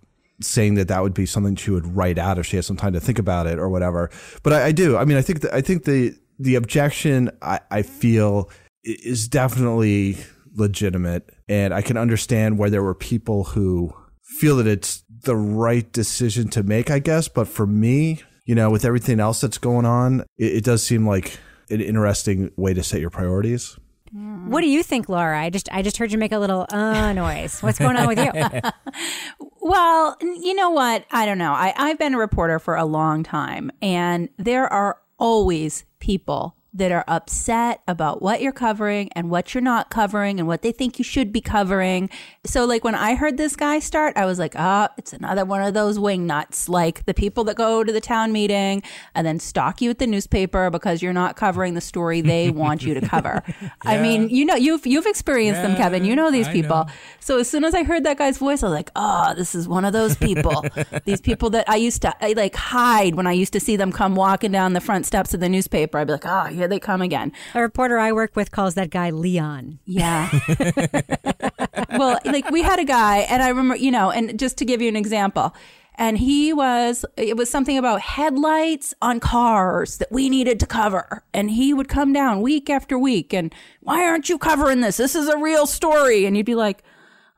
saying 0.41 0.75
that 0.75 0.89
that 0.89 1.01
would 1.01 1.13
be 1.13 1.25
something 1.25 1.55
she 1.55 1.71
would 1.71 1.95
write 1.95 2.17
out 2.17 2.37
if 2.37 2.45
she 2.45 2.57
has 2.57 2.65
some 2.65 2.75
time 2.77 2.93
to 2.93 2.99
think 2.99 3.19
about 3.19 3.47
it 3.47 3.57
or 3.57 3.69
whatever. 3.69 4.09
But 4.43 4.53
I, 4.53 4.65
I 4.65 4.71
do. 4.71 4.97
I 4.97 5.05
mean, 5.05 5.17
I 5.17 5.21
think 5.21 5.41
that 5.41 5.53
I 5.53 5.61
think 5.61 5.85
the 5.85 6.13
the 6.39 6.55
objection 6.55 7.31
I, 7.41 7.59
I 7.71 7.81
feel 7.81 8.49
is 8.83 9.27
definitely 9.27 10.17
legitimate, 10.53 11.29
and 11.49 11.73
I 11.73 11.81
can 11.81 11.97
understand 11.97 12.57
why 12.57 12.69
there 12.69 12.83
were 12.83 12.93
people 12.95 13.43
who 13.45 13.93
feel 14.39 14.57
that 14.57 14.67
it's 14.67 15.03
the 15.23 15.35
right 15.35 15.91
decision 15.91 16.49
to 16.49 16.63
make. 16.63 16.89
I 16.91 16.99
guess, 16.99 17.27
but 17.27 17.47
for 17.47 17.65
me, 17.65 18.21
you 18.45 18.55
know, 18.55 18.69
with 18.69 18.85
everything 18.85 19.19
else 19.19 19.41
that's 19.41 19.57
going 19.57 19.85
on, 19.85 20.21
it, 20.37 20.57
it 20.57 20.63
does 20.63 20.83
seem 20.83 21.07
like 21.07 21.39
an 21.69 21.81
interesting 21.81 22.51
way 22.55 22.73
to 22.73 22.83
set 22.83 23.01
your 23.01 23.09
priorities. 23.09 23.77
What 24.47 24.61
do 24.61 24.67
you 24.67 24.81
think, 24.81 25.09
Laura? 25.09 25.37
I 25.37 25.49
just 25.49 25.67
I 25.73 25.81
just 25.81 25.97
heard 25.97 26.09
you 26.11 26.17
make 26.17 26.31
a 26.31 26.39
little 26.39 26.65
uh 26.69 27.11
noise. 27.11 27.59
What's 27.61 27.79
going 27.79 27.97
on 27.97 28.07
with 28.07 28.19
you? 28.19 28.31
Well, 29.67 30.15
you 30.21 30.53
know 30.53 30.69
what? 30.69 31.05
I 31.09 31.25
don't 31.25 31.39
know. 31.39 31.51
I, 31.51 31.73
I've 31.75 31.97
been 31.97 32.13
a 32.13 32.19
reporter 32.19 32.59
for 32.59 32.75
a 32.75 32.85
long 32.85 33.23
time, 33.23 33.71
and 33.81 34.29
there 34.37 34.71
are 34.71 34.99
always 35.17 35.85
people 35.97 36.55
that 36.75 36.91
are 36.91 37.05
upset 37.07 37.81
about 37.87 38.21
what 38.21 38.41
you're 38.41 38.51
covering 38.51 39.09
and 39.13 39.29
what 39.29 39.53
you're 39.53 39.61
not 39.61 39.89
covering 39.89 40.39
and 40.39 40.47
what 40.47 40.61
they 40.61 40.73
think 40.73 40.99
you 40.99 41.05
should 41.05 41.31
be 41.31 41.39
covering. 41.39 42.09
So, 42.45 42.65
like, 42.65 42.83
when 42.83 42.95
I 42.95 43.15
heard 43.15 43.37
this 43.37 43.55
guy 43.55 43.79
start, 43.79 44.17
I 44.17 44.25
was 44.25 44.39
like, 44.39 44.53
ah, 44.57 44.89
oh, 44.89 44.93
it's 44.97 45.13
another 45.13 45.45
one 45.45 45.61
of 45.61 45.73
those 45.73 45.97
wing 45.97 46.27
nuts, 46.27 46.67
like 46.67 47.05
the 47.05 47.13
people 47.13 47.45
that 47.45 47.55
go 47.55 47.83
to 47.83 47.91
the 47.91 48.01
town 48.01 48.33
meeting 48.33 48.83
and 49.15 49.25
then 49.25 49.39
stalk 49.39 49.81
you 49.81 49.89
at 49.89 49.99
the 49.99 50.07
newspaper 50.07 50.69
because 50.69 51.01
you're 51.01 51.13
not 51.13 51.37
covering 51.37 51.75
the 51.75 51.81
story 51.81 52.19
they 52.19 52.49
want 52.51 52.83
you 52.83 52.93
to 52.93 53.01
cover. 53.01 53.41
yeah. 53.61 53.69
I 53.83 54.01
mean, 54.01 54.29
you 54.29 54.43
know, 54.43 54.55
you've 54.55 54.85
you've 54.85 55.05
experienced 55.05 55.61
yeah, 55.61 55.67
them, 55.67 55.77
Kevin. 55.77 56.03
You 56.03 56.15
know 56.15 56.29
these 56.29 56.49
I 56.49 56.51
people. 56.51 56.85
Know. 56.85 56.93
So 57.21 57.39
as 57.39 57.49
soon 57.49 57.63
as 57.63 57.73
I 57.73 57.83
heard 57.83 58.03
that 58.03 58.17
guy's 58.17 58.37
voice, 58.37 58.63
I 58.63 58.67
was 58.67 58.73
like, 58.73 58.91
oh, 58.97 59.33
this 59.35 59.55
is 59.55 59.67
one 59.67 59.85
of 59.85 59.93
those 59.93 60.17
people. 60.17 60.65
these 61.05 61.21
people 61.21 61.49
that 61.51 61.69
I 61.69 61.77
used 61.77 62.01
to 62.01 62.13
I, 62.21 62.33
like 62.33 62.55
hide 62.55 63.15
when 63.15 63.27
I 63.27 63.31
used 63.31 63.53
to 63.53 63.59
see 63.59 63.77
them 63.77 63.91
come 63.91 64.15
walking 64.15 64.51
down 64.51 64.73
the 64.73 64.81
front 64.81 65.05
steps 65.05 65.33
of 65.33 65.39
the 65.39 65.49
newspaper. 65.49 65.97
I'd 65.97 66.07
be 66.07 66.13
like, 66.13 66.25
oh, 66.25 66.49
here 66.65 66.69
they 66.69 66.79
come 66.79 67.01
again. 67.01 67.31
A 67.53 67.61
reporter 67.61 67.99
I 67.99 68.11
work 68.11 68.35
with 68.35 68.51
calls 68.51 68.73
that 68.73 68.89
guy 68.89 69.11
Leon. 69.11 69.79
Yeah. 69.85 70.29
well, 71.91 72.19
like 72.25 72.49
we 72.49 72.63
had 72.63 72.79
a 72.79 72.83
guy, 72.83 73.19
and 73.19 73.43
I 73.43 73.49
remember, 73.49 73.75
you 73.75 73.91
know, 73.91 74.09
and 74.09 74.37
just 74.39 74.57
to 74.57 74.65
give 74.65 74.81
you 74.81 74.89
an 74.89 74.95
example, 74.95 75.53
and 75.95 76.17
he 76.17 76.51
was 76.53 77.05
it 77.17 77.37
was 77.37 77.49
something 77.49 77.77
about 77.77 78.01
headlights 78.01 78.93
on 79.01 79.19
cars 79.19 79.97
that 79.99 80.11
we 80.11 80.27
needed 80.27 80.59
to 80.59 80.65
cover 80.65 81.23
and 81.33 81.51
he 81.51 81.73
would 81.73 81.87
come 81.87 82.11
down 82.11 82.41
week 82.41 82.69
after 82.69 82.99
week 82.99 83.33
and 83.33 83.55
why 83.79 84.03
aren't 84.03 84.27
you 84.27 84.37
covering 84.37 84.81
this 84.81 84.97
this 84.97 85.15
is 85.15 85.29
a 85.29 85.37
real 85.37 85.65
story 85.65 86.25
and 86.25 86.35
you'd 86.35 86.45
be 86.45 86.53
like 86.53 86.83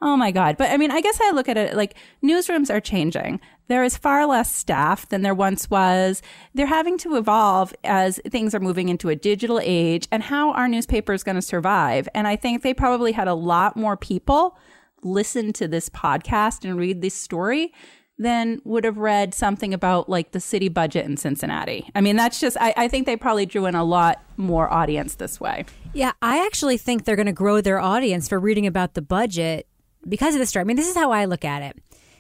oh 0.01 0.17
my 0.17 0.31
god 0.31 0.57
but 0.57 0.71
i 0.71 0.77
mean 0.77 0.89
i 0.89 1.01
guess 1.01 1.19
i 1.21 1.29
look 1.29 1.47
at 1.47 1.55
it 1.55 1.75
like 1.75 1.93
newsrooms 2.23 2.73
are 2.73 2.81
changing 2.81 3.39
there 3.67 3.84
is 3.84 3.97
far 3.97 4.25
less 4.25 4.53
staff 4.53 5.08
than 5.10 5.21
there 5.21 5.36
once 5.36 5.69
was. 5.69 6.21
They're 6.53 6.67
having 6.67 6.97
to 6.99 7.15
evolve 7.15 7.73
as 7.84 8.19
things 8.27 8.56
are 8.56 8.60
moving 8.60 8.89
into 8.89 9.10
a 9.10 9.15
digital 9.15 9.60
age 9.62 10.08
and 10.12 10.23
how 10.23 10.51
our 10.53 10.67
newspaper 10.67 11.13
is 11.13 11.23
going 11.23 11.36
to 11.36 11.41
survive. 11.41 12.08
And 12.13 12.27
I 12.27 12.36
think 12.36 12.63
they 12.63 12.73
probably 12.73 13.12
had 13.12 13.27
a 13.27 13.34
lot 13.34 13.75
more 13.75 13.97
people 13.97 14.58
listen 15.03 15.53
to 15.53 15.67
this 15.67 15.89
podcast 15.89 16.63
and 16.63 16.77
read 16.77 17.01
this 17.01 17.13
story 17.13 17.73
than 18.19 18.60
would 18.63 18.84
have 18.84 18.97
read 18.97 19.34
something 19.34 19.73
about 19.73 20.10
like 20.10 20.32
the 20.32 20.39
city 20.39 20.69
budget 20.69 21.06
in 21.06 21.17
Cincinnati. 21.17 21.89
I 21.93 22.01
mean, 22.01 22.15
that's 22.15 22.39
just, 22.39 22.58
I, 22.60 22.73
I 22.75 22.88
think 22.88 23.06
they 23.06 23.15
probably 23.15 23.45
drew 23.45 23.67
in 23.67 23.75
a 23.75 23.84
lot 23.84 24.23
more 24.38 24.73
audience 24.73 25.15
this 25.15 25.39
way. 25.39 25.65
Yeah, 25.93 26.13
I 26.21 26.43
actually 26.43 26.77
think 26.77 27.06
they're 27.06 27.15
going 27.15 27.27
to 27.27 27.32
grow 27.32 27.62
their 27.62 27.80
audience 27.80 28.27
for 28.27 28.39
reading 28.39 28.65
about 28.65 28.95
the 28.95 29.03
budget 29.03 29.67
because 30.08 30.34
of 30.34 30.39
this 30.39 30.49
story. 30.49 30.62
I 30.62 30.63
mean, 30.65 30.77
this 30.77 30.89
is 30.89 30.95
how 30.95 31.12
I 31.12 31.25
look 31.25 31.45
at 31.45 31.62
it 31.62 31.77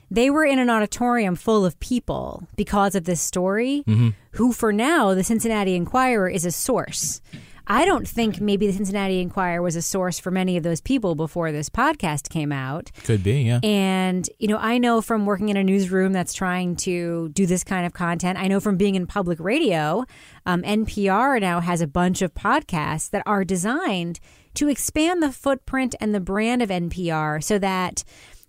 they 0.09 0.29
were 0.29 0.45
in 0.45 0.59
an 0.59 0.69
auditorium 0.69 1.35
full 1.35 1.65
of 1.65 1.79
people 1.79 2.47
because 2.55 2.95
of 2.95 3.05
this 3.05 3.21
story, 3.21 3.83
mm-hmm. 3.87 4.09
who 4.31 4.53
for 4.53 4.71
now, 4.71 5.13
the 5.13 5.23
Cincinnati 5.23 5.75
Enquirer 5.75 6.29
is 6.29 6.45
a 6.45 6.51
source. 6.51 7.21
I 7.69 7.83
don't 7.83 8.07
think 8.07 8.39
maybe 8.39 8.65
the 8.67 8.73
Cincinnati 8.73 9.19
Enquirer 9.19 9.61
was 9.61 9.75
a 9.75 9.81
source 9.81 10.19
for 10.19 10.31
many 10.31 10.55
of 10.55 10.63
those 10.63 10.79
people 10.79 11.15
before 11.15 11.51
this 11.51 11.69
podcast 11.69 12.29
came 12.29 12.53
out. 12.53 12.91
Could 13.03 13.23
be, 13.23 13.41
yeah. 13.41 13.59
And, 13.61 14.29
you 14.39 14.47
know, 14.47 14.57
I 14.57 14.77
know 14.77 15.01
from 15.01 15.25
working 15.25 15.49
in 15.49 15.57
a 15.57 15.63
newsroom 15.63 16.13
that's 16.13 16.33
trying 16.33 16.77
to 16.77 17.27
do 17.29 17.45
this 17.45 17.65
kind 17.65 17.85
of 17.85 17.91
content, 17.91 18.39
I 18.39 18.47
know 18.47 18.61
from 18.61 18.77
being 18.77 18.95
in 18.95 19.05
public 19.05 19.37
radio, 19.41 20.05
um, 20.45 20.63
NPR 20.63 21.41
now 21.41 21.59
has 21.59 21.81
a 21.81 21.87
bunch 21.87 22.21
of 22.21 22.33
podcasts 22.33 23.09
that 23.09 23.23
are 23.25 23.43
designed 23.43 24.21
to 24.53 24.69
expand 24.69 25.21
the 25.21 25.31
footprint 25.31 25.93
and 25.99 26.15
the 26.15 26.21
brand 26.21 26.61
of 26.61 26.69
NPR 26.69 27.43
so 27.43 27.59
that 27.59 28.05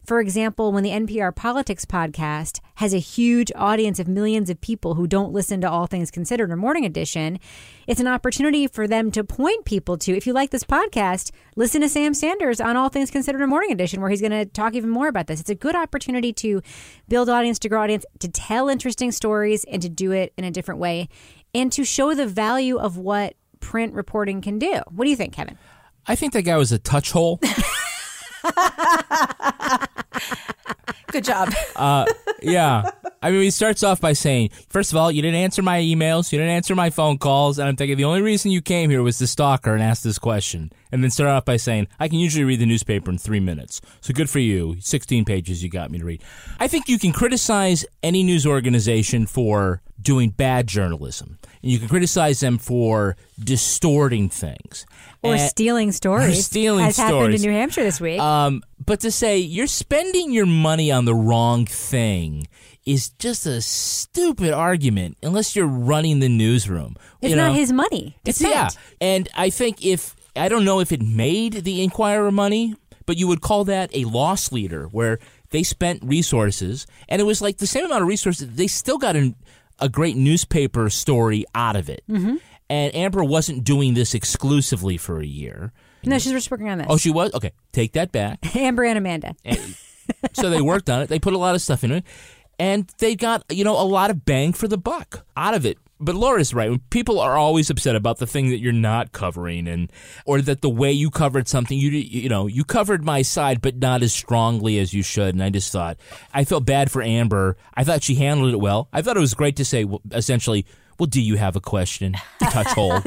for 0.08 0.20
example, 0.20 0.72
when 0.72 0.84
the 0.84 0.90
NPR 0.90 1.36
Politics 1.36 1.84
podcast 1.84 2.60
has 2.76 2.94
a 2.94 2.98
huge 2.98 3.52
audience 3.54 3.98
of 3.98 4.08
millions 4.08 4.48
of 4.48 4.58
people 4.58 4.94
who 4.94 5.06
don't 5.06 5.34
listen 5.34 5.60
to 5.60 5.70
All 5.70 5.86
Things 5.86 6.10
Considered 6.10 6.50
or 6.50 6.56
Morning 6.56 6.86
Edition, 6.86 7.38
it's 7.86 8.00
an 8.00 8.06
opportunity 8.06 8.66
for 8.66 8.88
them 8.88 9.10
to 9.10 9.22
point 9.22 9.66
people 9.66 9.98
to, 9.98 10.16
if 10.16 10.26
you 10.26 10.32
like 10.32 10.48
this 10.48 10.64
podcast, 10.64 11.30
listen 11.56 11.82
to 11.82 11.90
Sam 11.90 12.14
Sanders 12.14 12.58
on 12.58 12.74
All 12.74 12.88
Things 12.88 13.10
Considered 13.10 13.42
or 13.42 13.46
Morning 13.46 13.70
Edition, 13.70 14.00
where 14.00 14.08
he's 14.08 14.22
going 14.22 14.32
to 14.32 14.46
talk 14.46 14.74
even 14.74 14.88
more 14.88 15.08
about 15.08 15.26
this. 15.26 15.40
It's 15.40 15.50
a 15.50 15.54
good 15.54 15.76
opportunity 15.76 16.32
to 16.32 16.62
build 17.06 17.28
audience, 17.28 17.58
to 17.58 17.68
grow 17.68 17.82
audience, 17.82 18.06
to 18.20 18.28
tell 18.28 18.70
interesting 18.70 19.12
stories, 19.12 19.64
and 19.64 19.82
to 19.82 19.90
do 19.90 20.12
it 20.12 20.32
in 20.38 20.44
a 20.44 20.50
different 20.50 20.80
way, 20.80 21.10
and 21.54 21.70
to 21.72 21.84
show 21.84 22.14
the 22.14 22.26
value 22.26 22.78
of 22.78 22.96
what 22.96 23.34
print 23.60 23.92
reporting 23.92 24.40
can 24.40 24.58
do. 24.58 24.80
What 24.88 25.04
do 25.04 25.10
you 25.10 25.16
think, 25.16 25.34
Kevin? 25.34 25.58
I 26.06 26.14
think 26.14 26.32
that 26.32 26.44
guy 26.44 26.56
was 26.56 26.72
a 26.72 26.78
touch 26.78 27.10
hole. 27.10 27.40
Good 31.08 31.24
job. 31.24 31.52
Uh, 31.76 32.04
yeah. 32.42 32.90
I 33.22 33.30
mean, 33.30 33.42
he 33.42 33.50
starts 33.50 33.84
off 33.84 34.00
by 34.00 34.12
saying, 34.12 34.50
first 34.68 34.90
of 34.90 34.96
all, 34.96 35.12
you 35.12 35.22
didn't 35.22 35.40
answer 35.40 35.62
my 35.62 35.80
emails, 35.80 36.32
you 36.32 36.38
didn't 36.38 36.52
answer 36.52 36.74
my 36.74 36.90
phone 36.90 37.18
calls, 37.18 37.58
and 37.60 37.68
I'm 37.68 37.76
thinking 37.76 37.96
the 37.96 38.04
only 38.04 38.20
reason 38.20 38.50
you 38.50 38.60
came 38.60 38.90
here 38.90 39.00
was 39.00 39.16
to 39.18 39.28
stalk 39.28 39.64
her 39.64 39.74
and 39.74 39.82
ask 39.82 40.02
this 40.02 40.18
question. 40.18 40.72
And 40.90 41.04
then 41.04 41.10
start 41.12 41.30
off 41.30 41.44
by 41.44 41.56
saying, 41.56 41.86
I 42.00 42.08
can 42.08 42.18
usually 42.18 42.44
read 42.44 42.58
the 42.58 42.66
newspaper 42.66 43.12
in 43.12 43.18
three 43.18 43.38
minutes. 43.38 43.80
So 44.00 44.12
good 44.12 44.28
for 44.28 44.40
you. 44.40 44.76
16 44.80 45.24
pages 45.24 45.62
you 45.62 45.70
got 45.70 45.92
me 45.92 46.00
to 46.00 46.04
read. 46.04 46.22
I 46.58 46.66
think 46.66 46.88
you 46.88 46.98
can 46.98 47.12
criticize 47.12 47.86
any 48.02 48.24
news 48.24 48.44
organization 48.44 49.26
for 49.26 49.82
doing 50.00 50.30
bad 50.30 50.66
journalism. 50.66 51.38
And 51.62 51.70
you 51.70 51.78
can 51.78 51.88
criticize 51.88 52.40
them 52.40 52.58
for 52.58 53.16
distorting 53.38 54.28
things. 54.28 54.84
Or 55.22 55.34
and, 55.34 55.40
stealing 55.40 55.92
stories. 56.02 56.38
Or 56.38 56.42
stealing 56.42 56.86
as 56.86 56.96
stories. 56.96 57.12
happened 57.12 57.34
in 57.34 57.42
New 57.42 57.50
Hampshire 57.50 57.82
this 57.82 58.00
week. 58.00 58.20
Um, 58.20 58.62
but 58.84 59.00
to 59.00 59.10
say 59.10 59.38
you're 59.38 59.66
spending 59.66 60.32
your 60.32 60.46
money 60.46 60.90
on 60.90 61.04
the 61.04 61.14
wrong 61.14 61.66
thing 61.66 62.46
is 62.86 63.10
just 63.10 63.44
a 63.44 63.60
stupid 63.60 64.52
argument 64.52 65.18
unless 65.22 65.54
you're 65.54 65.66
running 65.66 66.20
the 66.20 66.28
newsroom. 66.28 66.96
It's 67.20 67.30
you 67.30 67.36
not 67.36 67.54
his 67.54 67.70
money. 67.70 68.16
It's 68.24 68.40
yeah. 68.40 68.70
And 69.00 69.28
I 69.34 69.50
think 69.50 69.84
if 69.84 70.16
I 70.34 70.48
don't 70.48 70.64
know 70.64 70.80
if 70.80 70.90
it 70.90 71.02
made 71.02 71.64
the 71.64 71.82
Enquirer 71.82 72.32
money, 72.32 72.74
but 73.04 73.18
you 73.18 73.28
would 73.28 73.42
call 73.42 73.64
that 73.64 73.94
a 73.94 74.04
loss 74.04 74.52
leader 74.52 74.86
where 74.86 75.18
they 75.50 75.62
spent 75.62 76.02
resources 76.02 76.86
and 77.08 77.20
it 77.20 77.24
was 77.24 77.42
like 77.42 77.58
the 77.58 77.66
same 77.66 77.84
amount 77.84 78.02
of 78.02 78.08
resources 78.08 78.48
they 78.54 78.66
still 78.66 78.98
got 78.98 79.16
an, 79.16 79.34
a 79.78 79.88
great 79.88 80.16
newspaper 80.16 80.88
story 80.88 81.44
out 81.54 81.76
of 81.76 81.88
it. 81.90 82.02
Mm-hmm. 82.08 82.36
And 82.70 82.94
Amber 82.94 83.24
wasn't 83.24 83.64
doing 83.64 83.94
this 83.94 84.14
exclusively 84.14 84.96
for 84.96 85.20
a 85.20 85.26
year. 85.26 85.72
No, 86.04 86.18
she's 86.18 86.32
just 86.32 86.50
working 86.50 86.68
on 86.68 86.78
this. 86.78 86.86
Oh, 86.88 86.96
she 86.96 87.10
was? 87.10 87.32
Okay, 87.34 87.52
take 87.72 87.92
that 87.92 88.12
back. 88.12 88.38
Amber 88.56 88.84
and 88.84 88.98
Amanda. 88.98 89.34
And, 89.44 89.76
so 90.32 90.50
they 90.50 90.60
worked 90.60 90.88
on 90.90 91.02
it. 91.02 91.08
They 91.08 91.18
put 91.18 91.34
a 91.34 91.38
lot 91.38 91.54
of 91.54 91.62
stuff 91.62 91.84
in 91.84 91.92
it. 91.92 92.04
And 92.58 92.92
they 92.98 93.14
got, 93.14 93.44
you 93.50 93.64
know, 93.64 93.80
a 93.80 93.84
lot 93.84 94.10
of 94.10 94.24
bang 94.24 94.52
for 94.52 94.66
the 94.66 94.78
buck 94.78 95.24
out 95.36 95.54
of 95.54 95.64
it. 95.64 95.78
But 96.00 96.14
Laura's 96.14 96.54
right. 96.54 96.78
People 96.90 97.18
are 97.18 97.36
always 97.36 97.70
upset 97.70 97.96
about 97.96 98.18
the 98.18 98.26
thing 98.26 98.50
that 98.50 98.58
you're 98.58 98.72
not 98.72 99.10
covering, 99.10 99.66
and 99.66 99.92
or 100.24 100.40
that 100.42 100.60
the 100.60 100.70
way 100.70 100.92
you 100.92 101.10
covered 101.10 101.48
something, 101.48 101.76
you 101.76 101.90
you 101.90 102.28
know, 102.28 102.46
you 102.46 102.62
covered 102.62 103.04
my 103.04 103.22
side, 103.22 103.60
but 103.60 103.76
not 103.76 104.04
as 104.04 104.12
strongly 104.12 104.78
as 104.78 104.94
you 104.94 105.02
should. 105.02 105.34
And 105.34 105.42
I 105.42 105.50
just 105.50 105.72
thought 105.72 105.96
I 106.32 106.44
felt 106.44 106.64
bad 106.64 106.92
for 106.92 107.02
Amber. 107.02 107.56
I 107.74 107.82
thought 107.82 108.04
she 108.04 108.14
handled 108.14 108.52
it 108.52 108.60
well. 108.60 108.88
I 108.92 109.02
thought 109.02 109.16
it 109.16 109.20
was 109.20 109.34
great 109.34 109.56
to 109.56 109.64
say, 109.64 109.82
well, 109.82 110.00
essentially, 110.12 110.66
well, 110.98 111.06
do 111.06 111.20
you 111.20 111.36
have 111.36 111.56
a 111.56 111.60
question? 111.60 112.14
To 112.40 112.44
touch 112.46 112.68
hole. 112.68 113.00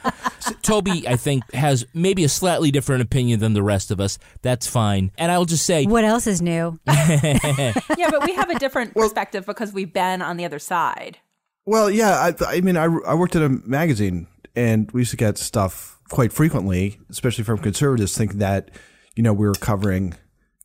Toby, 0.62 1.06
I 1.08 1.16
think, 1.16 1.50
has 1.52 1.86
maybe 1.94 2.24
a 2.24 2.28
slightly 2.28 2.70
different 2.70 3.02
opinion 3.02 3.40
than 3.40 3.52
the 3.52 3.62
rest 3.62 3.90
of 3.90 4.00
us. 4.00 4.18
That's 4.42 4.66
fine. 4.66 5.12
And 5.16 5.30
I'll 5.30 5.44
just 5.44 5.64
say, 5.64 5.84
what 5.84 6.04
else 6.04 6.26
is 6.26 6.42
new? 6.42 6.78
yeah, 6.86 7.72
but 8.10 8.24
we 8.24 8.34
have 8.34 8.50
a 8.50 8.58
different 8.58 8.94
perspective 8.94 9.46
because 9.46 9.72
we've 9.72 9.92
been 9.92 10.22
on 10.22 10.36
the 10.36 10.44
other 10.44 10.58
side. 10.58 11.18
Well, 11.64 11.90
yeah. 11.90 12.10
I, 12.10 12.34
I 12.46 12.60
mean, 12.60 12.76
I, 12.76 12.84
I 12.84 13.14
worked 13.14 13.36
at 13.36 13.42
a 13.42 13.48
magazine 13.48 14.26
and 14.54 14.90
we 14.92 15.02
used 15.02 15.10
to 15.12 15.16
get 15.16 15.38
stuff 15.38 16.00
quite 16.08 16.32
frequently, 16.32 16.98
especially 17.10 17.44
from 17.44 17.58
conservatives, 17.58 18.16
thinking 18.16 18.38
that, 18.38 18.70
you 19.14 19.22
know, 19.22 19.32
we 19.32 19.46
were 19.46 19.54
covering 19.54 20.14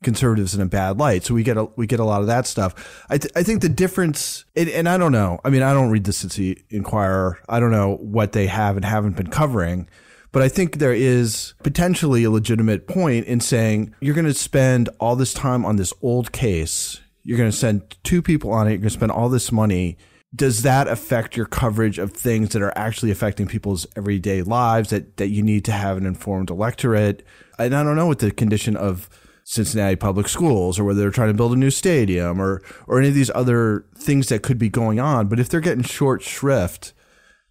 conservatives 0.04 0.56
in 0.56 0.62
a 0.62 0.66
bad 0.66 1.00
light. 1.00 1.24
So 1.24 1.34
we 1.34 1.44
get 1.44 1.58
a, 1.58 1.66
we 1.76 1.88
get 1.88 2.00
a 2.00 2.06
lot 2.06 2.22
of 2.22 2.28
that 2.28 2.48
stuff. 2.48 3.06
I, 3.10 3.18
th- 3.18 3.32
I 3.36 3.44
think 3.44 3.62
the 3.62 3.70
difference, 3.70 4.46
and, 4.56 4.70
and, 4.70 4.90
I 4.90 4.98
don't 4.98 5.12
know. 5.12 5.40
I 5.44 5.50
mean, 5.50 5.62
I 5.62 5.74
don't 5.74 5.90
read 5.90 6.06
the 6.06 6.12
Cincy 6.12 6.64
Enquirer. 6.70 7.40
I 7.48 7.60
don't 7.60 7.72
know 7.72 7.98
what 7.98 8.32
they 8.32 8.48
have 8.48 8.76
and 8.76 8.86
haven't 8.86 9.16
been 9.16 9.30
covering. 9.30 9.88
But 10.32 10.44
I 10.44 10.48
think 10.48 10.78
there 10.78 10.94
is 10.94 11.54
potentially 11.62 12.24
a 12.24 12.32
legitimate 12.32 12.88
point 12.88 13.26
in 13.26 13.42
saying 13.42 13.94
you're 14.00 14.16
going 14.16 14.26
to 14.26 14.34
spend 14.34 14.90
all 15.00 15.16
this 15.16 15.34
time 15.34 15.66
on 15.66 15.76
this 15.76 15.94
old 16.02 16.32
case. 16.32 17.02
You're 17.24 17.38
going 17.38 17.52
to 17.52 17.58
send 17.58 17.98
two 18.04 18.22
people 18.22 18.52
on 18.52 18.68
it. 18.68 18.72
You're 18.72 18.80
going 18.80 18.90
to 18.90 18.96
spend 18.96 19.12
all 19.12 19.30
this 19.30 19.52
money. 19.52 19.98
Does 20.34 20.62
that 20.62 20.88
affect 20.88 21.36
your 21.36 21.46
coverage 21.46 22.00
of 22.00 22.14
things 22.14 22.50
that 22.50 22.62
are 22.62 22.76
actually 22.78 23.12
affecting 23.12 23.48
people's 23.48 23.86
everyday 23.98 24.42
lives 24.42 24.92
that, 24.92 25.18
that 25.18 25.28
you 25.28 25.44
need 25.44 25.66
to 25.66 25.74
have 25.74 25.98
an 25.98 26.06
informed 26.06 26.50
electorate? 26.50 27.26
And 27.60 27.76
I 27.76 27.84
don't 27.84 27.98
know 27.98 28.08
what 28.08 28.20
the 28.20 28.32
condition 28.32 28.78
of 28.78 29.10
Cincinnati 29.52 29.98
Public 29.98 30.30
Schools 30.30 30.80
or 30.80 30.86
whether 30.86 31.02
they're 31.02 31.12
trying 31.12 31.28
to 31.28 31.34
build 31.34 31.52
a 31.52 31.58
new 31.58 31.72
stadium 31.72 32.42
or 32.42 32.62
or 32.88 33.00
any 33.00 33.10
of 33.10 33.14
these 33.14 33.30
other 33.36 33.86
things 33.98 34.30
that 34.30 34.44
could 34.44 34.58
be 34.58 34.70
going 34.70 34.98
on. 34.98 35.28
But 35.28 35.42
if 35.42 35.50
they're 35.50 35.60
getting 35.60 35.84
short 35.84 36.22
shrift 36.22 36.94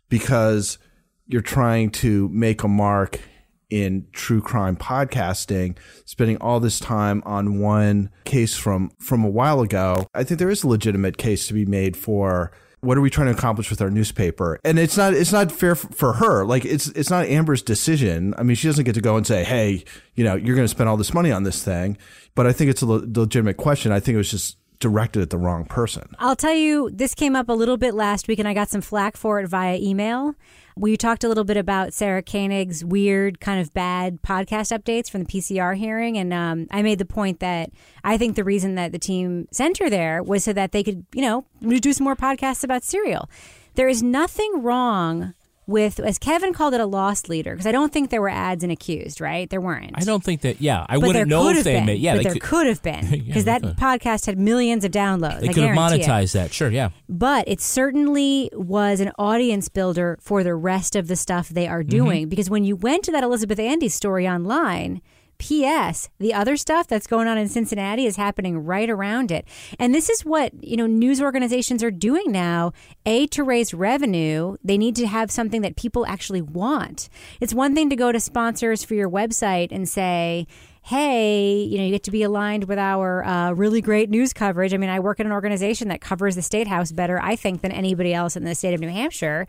because 0.08 0.78
you're 1.26 1.42
trying 1.42 1.90
to 1.90 2.26
make 2.30 2.62
a 2.62 2.68
mark 2.68 3.20
in 3.68 4.06
true 4.12 4.40
crime 4.40 4.76
podcasting, 4.76 5.76
spending 6.06 6.38
all 6.38 6.58
this 6.58 6.80
time 6.80 7.22
on 7.26 7.60
one 7.60 8.08
case 8.24 8.56
from 8.56 8.90
from 8.98 9.22
a 9.22 9.28
while 9.28 9.60
ago, 9.60 10.06
I 10.14 10.24
think 10.24 10.38
there 10.38 10.48
is 10.48 10.64
a 10.64 10.68
legitimate 10.68 11.18
case 11.18 11.48
to 11.48 11.52
be 11.52 11.66
made 11.66 11.98
for 11.98 12.50
what 12.80 12.96
are 12.96 13.00
we 13.00 13.10
trying 13.10 13.26
to 13.26 13.32
accomplish 13.32 13.70
with 13.70 13.80
our 13.80 13.90
newspaper? 13.90 14.58
And 14.64 14.78
it's 14.78 14.96
not 14.96 15.14
it's 15.14 15.32
not 15.32 15.52
fair 15.52 15.74
for 15.74 16.14
her. 16.14 16.44
Like 16.44 16.64
it's 16.64 16.88
it's 16.88 17.10
not 17.10 17.26
Amber's 17.26 17.62
decision. 17.62 18.34
I 18.38 18.42
mean, 18.42 18.56
she 18.56 18.68
doesn't 18.68 18.84
get 18.84 18.94
to 18.94 19.00
go 19.00 19.16
and 19.16 19.26
say, 19.26 19.44
"Hey, 19.44 19.84
you 20.14 20.24
know, 20.24 20.34
you're 20.34 20.56
going 20.56 20.64
to 20.64 20.68
spend 20.68 20.88
all 20.88 20.96
this 20.96 21.14
money 21.14 21.30
on 21.30 21.42
this 21.42 21.62
thing." 21.62 21.98
But 22.34 22.46
I 22.46 22.52
think 22.52 22.70
it's 22.70 22.82
a 22.82 22.86
le- 22.86 23.04
legitimate 23.06 23.56
question. 23.56 23.92
I 23.92 24.00
think 24.00 24.14
it 24.14 24.18
was 24.18 24.30
just 24.30 24.56
directed 24.78 25.20
at 25.20 25.30
the 25.30 25.38
wrong 25.38 25.66
person. 25.66 26.14
I'll 26.18 26.36
tell 26.36 26.54
you, 26.54 26.90
this 26.90 27.14
came 27.14 27.36
up 27.36 27.48
a 27.48 27.52
little 27.52 27.76
bit 27.76 27.94
last 27.94 28.28
week, 28.28 28.38
and 28.38 28.48
I 28.48 28.54
got 28.54 28.70
some 28.70 28.80
flack 28.80 29.16
for 29.16 29.38
it 29.40 29.46
via 29.46 29.76
email. 29.76 30.34
We 30.80 30.96
talked 30.96 31.24
a 31.24 31.28
little 31.28 31.44
bit 31.44 31.58
about 31.58 31.92
Sarah 31.92 32.22
Koenig's 32.22 32.82
weird, 32.82 33.38
kind 33.38 33.60
of 33.60 33.74
bad 33.74 34.22
podcast 34.22 34.74
updates 34.74 35.10
from 35.10 35.24
the 35.24 35.26
PCR 35.26 35.76
hearing, 35.76 36.16
and 36.16 36.32
um, 36.32 36.68
I 36.70 36.80
made 36.80 36.98
the 36.98 37.04
point 37.04 37.40
that 37.40 37.70
I 38.02 38.16
think 38.16 38.34
the 38.34 38.44
reason 38.44 38.76
that 38.76 38.90
the 38.90 38.98
team 38.98 39.46
sent 39.52 39.76
her 39.76 39.90
there 39.90 40.22
was 40.22 40.42
so 40.42 40.54
that 40.54 40.72
they 40.72 40.82
could, 40.82 41.04
you 41.14 41.20
know, 41.20 41.44
do 41.80 41.92
some 41.92 42.04
more 42.04 42.16
podcasts 42.16 42.64
about 42.64 42.82
Serial. 42.82 43.28
There 43.74 43.88
is 43.88 44.02
nothing 44.02 44.62
wrong 44.62 45.34
with, 45.70 45.98
as 46.00 46.18
Kevin 46.18 46.52
called 46.52 46.74
it, 46.74 46.80
a 46.80 46.86
loss 46.86 47.28
leader, 47.28 47.52
because 47.52 47.66
I 47.66 47.72
don't 47.72 47.92
think 47.92 48.10
there 48.10 48.20
were 48.20 48.28
ads 48.28 48.62
and 48.62 48.70
accused, 48.70 49.20
right? 49.20 49.48
There 49.48 49.60
weren't. 49.60 49.92
I 49.94 50.00
don't 50.04 50.22
think 50.22 50.42
that. 50.42 50.60
Yeah, 50.60 50.84
I 50.88 50.98
but 50.98 51.06
wouldn't 51.06 51.28
know 51.30 51.48
if 51.48 51.64
they 51.64 51.74
been, 51.74 51.86
made. 51.86 52.00
Yeah, 52.00 52.14
but 52.14 52.18
they 52.18 52.22
there 52.24 52.32
could, 52.34 52.42
could 52.42 52.66
have 52.66 52.82
been 52.90 53.10
because 53.10 53.44
they 53.44 53.52
that 53.52 53.62
could. 53.62 53.76
podcast 53.76 54.26
had 54.26 54.38
millions 54.38 54.84
of 54.84 54.92
downloads. 54.92 55.40
they 55.40 55.48
I 55.48 55.52
could 55.52 55.62
have 55.64 55.76
it. 55.76 56.02
monetized 56.02 56.32
that. 56.32 56.52
Sure, 56.52 56.68
yeah. 56.70 56.90
but 57.08 57.48
it 57.48 57.60
certainly 57.60 58.50
was 58.52 59.00
an 59.00 59.12
audience 59.18 59.68
builder 59.68 60.18
for 60.20 60.44
the 60.44 60.54
rest 60.54 60.96
of 60.96 61.06
the 61.08 61.16
stuff 61.16 61.48
they 61.48 61.66
are 61.66 61.80
Mm-hmm. 61.80 61.88
doing. 61.90 62.28
Because 62.28 62.50
when 62.50 62.64
you 62.64 62.76
went 62.76 63.04
to 63.04 63.12
that 63.12 63.24
Elizabeth 63.24 63.58
Andes 63.58 63.94
story 63.94 64.28
online, 64.28 65.00
P.S. 65.40 66.10
The 66.18 66.34
other 66.34 66.56
stuff 66.56 66.86
that's 66.86 67.06
going 67.06 67.26
on 67.26 67.38
in 67.38 67.48
Cincinnati 67.48 68.04
is 68.04 68.16
happening 68.16 68.58
right 68.58 68.90
around 68.90 69.32
it. 69.32 69.48
And 69.78 69.94
this 69.94 70.10
is 70.10 70.22
what, 70.22 70.52
you 70.62 70.76
know, 70.76 70.86
news 70.86 71.20
organizations 71.20 71.82
are 71.82 71.90
doing 71.90 72.30
now. 72.30 72.72
A, 73.06 73.26
to 73.28 73.42
raise 73.42 73.72
revenue, 73.72 74.58
they 74.62 74.76
need 74.76 74.94
to 74.96 75.06
have 75.06 75.30
something 75.30 75.62
that 75.62 75.76
people 75.76 76.04
actually 76.06 76.42
want. 76.42 77.08
It's 77.40 77.54
one 77.54 77.74
thing 77.74 77.88
to 77.88 77.96
go 77.96 78.12
to 78.12 78.20
sponsors 78.20 78.84
for 78.84 78.94
your 78.94 79.08
website 79.08 79.68
and 79.72 79.88
say, 79.88 80.46
hey, 80.82 81.62
you 81.62 81.78
know, 81.78 81.84
you 81.84 81.90
get 81.90 82.02
to 82.04 82.10
be 82.10 82.22
aligned 82.22 82.64
with 82.64 82.78
our 82.78 83.24
uh, 83.24 83.52
really 83.52 83.80
great 83.80 84.10
news 84.10 84.34
coverage. 84.34 84.74
I 84.74 84.76
mean, 84.76 84.90
I 84.90 85.00
work 85.00 85.20
in 85.20 85.26
an 85.26 85.32
organization 85.32 85.88
that 85.88 86.02
covers 86.02 86.34
the 86.34 86.42
state 86.42 86.68
house 86.68 86.92
better, 86.92 87.18
I 87.20 87.34
think, 87.34 87.62
than 87.62 87.72
anybody 87.72 88.12
else 88.12 88.36
in 88.36 88.44
the 88.44 88.54
state 88.54 88.74
of 88.74 88.80
New 88.80 88.88
Hampshire. 88.90 89.46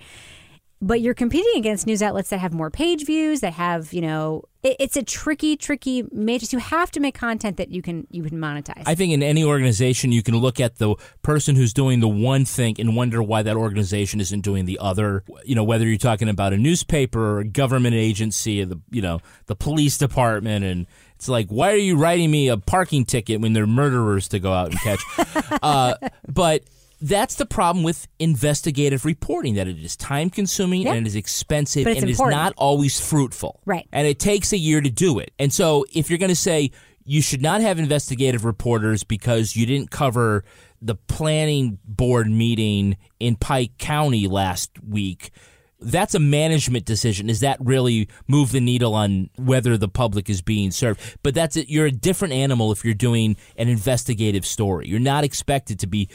But 0.81 1.01
you're 1.01 1.13
competing 1.13 1.51
against 1.57 1.85
news 1.85 2.01
outlets 2.01 2.29
that 2.29 2.39
have 2.39 2.53
more 2.53 2.71
page 2.71 3.05
views, 3.05 3.41
that 3.41 3.53
have, 3.53 3.93
you 3.93 4.01
know, 4.01 4.45
it, 4.63 4.77
it's 4.79 4.97
a 4.97 5.03
tricky, 5.03 5.55
tricky 5.55 6.03
matrix. 6.11 6.53
You 6.53 6.59
have 6.59 6.89
to 6.91 6.99
make 6.99 7.13
content 7.15 7.57
that 7.57 7.69
you 7.69 7.81
can 7.81 8.07
you 8.09 8.23
can 8.23 8.39
monetize. 8.39 8.83
I 8.85 8.95
think 8.95 9.13
in 9.13 9.21
any 9.21 9.43
organization, 9.43 10.11
you 10.11 10.23
can 10.23 10.35
look 10.37 10.59
at 10.59 10.77
the 10.77 10.95
person 11.21 11.55
who's 11.55 11.73
doing 11.73 11.99
the 11.99 12.07
one 12.07 12.45
thing 12.45 12.75
and 12.79 12.95
wonder 12.95 13.21
why 13.21 13.43
that 13.43 13.55
organization 13.55 14.19
isn't 14.19 14.41
doing 14.41 14.65
the 14.65 14.79
other. 14.79 15.23
You 15.45 15.55
know, 15.55 15.63
whether 15.63 15.87
you're 15.87 15.97
talking 15.97 16.29
about 16.29 16.53
a 16.53 16.57
newspaper 16.57 17.37
or 17.37 17.39
a 17.41 17.45
government 17.45 17.95
agency 17.95 18.61
or 18.61 18.65
the 18.65 18.81
you 18.89 19.01
know 19.01 19.21
the 19.45 19.55
police 19.55 19.97
department, 19.97 20.65
and 20.65 20.87
it's 21.15 21.29
like, 21.29 21.49
why 21.49 21.71
are 21.73 21.77
you 21.77 21.95
writing 21.97 22.31
me 22.31 22.47
a 22.47 22.57
parking 22.57 23.05
ticket 23.05 23.39
when 23.39 23.53
they're 23.53 23.67
murderers 23.67 24.27
to 24.29 24.39
go 24.39 24.51
out 24.51 24.71
and 24.71 24.79
catch? 24.79 25.03
uh, 25.61 25.93
but 26.27 26.63
that's 27.01 27.35
the 27.35 27.45
problem 27.45 27.83
with 27.83 28.07
investigative 28.19 29.05
reporting 29.05 29.55
that 29.55 29.67
it 29.67 29.77
is 29.79 29.95
time 29.95 30.29
consuming 30.29 30.83
Yep. 30.83 30.95
and 30.95 31.05
it 31.05 31.09
is 31.09 31.15
expensive 31.15 31.87
and 31.87 31.97
it 31.97 32.09
is 32.09 32.19
not 32.19 32.53
always 32.57 32.99
fruitful. 32.99 33.59
Right. 33.65 33.87
And 33.91 34.07
it 34.07 34.19
takes 34.19 34.53
a 34.53 34.57
year 34.57 34.81
to 34.81 34.89
do 34.89 35.19
it. 35.19 35.31
And 35.39 35.51
so 35.51 35.85
if 35.93 36.09
you're 36.09 36.19
going 36.19 36.29
to 36.29 36.35
say 36.35 36.71
you 37.03 37.21
should 37.21 37.41
not 37.41 37.61
have 37.61 37.79
investigative 37.79 38.45
reporters 38.45 39.03
because 39.03 39.55
you 39.55 39.65
didn't 39.65 39.89
cover 39.89 40.43
the 40.81 40.95
planning 40.95 41.79
board 41.83 42.29
meeting 42.29 42.97
in 43.19 43.35
Pike 43.35 43.77
County 43.79 44.27
last 44.27 44.71
week, 44.87 45.31
that's 45.79 46.13
a 46.13 46.19
management 46.19 46.85
decision. 46.85 47.25
Does 47.25 47.39
that 47.39 47.57
really 47.59 48.07
move 48.27 48.51
the 48.51 48.61
needle 48.61 48.93
on 48.93 49.31
whether 49.35 49.77
the 49.77 49.87
public 49.87 50.29
is 50.29 50.43
being 50.43 50.69
served? 50.69 51.17
But 51.23 51.33
that's 51.33 51.57
it. 51.57 51.69
You're 51.69 51.87
a 51.87 51.91
different 51.91 52.35
animal 52.35 52.71
if 52.71 52.85
you're 52.85 52.93
doing 52.93 53.35
an 53.57 53.67
investigative 53.67 54.45
story. 54.45 54.87
You're 54.87 54.99
not 54.99 55.23
expected 55.23 55.79
to 55.79 55.87
be 55.87 56.07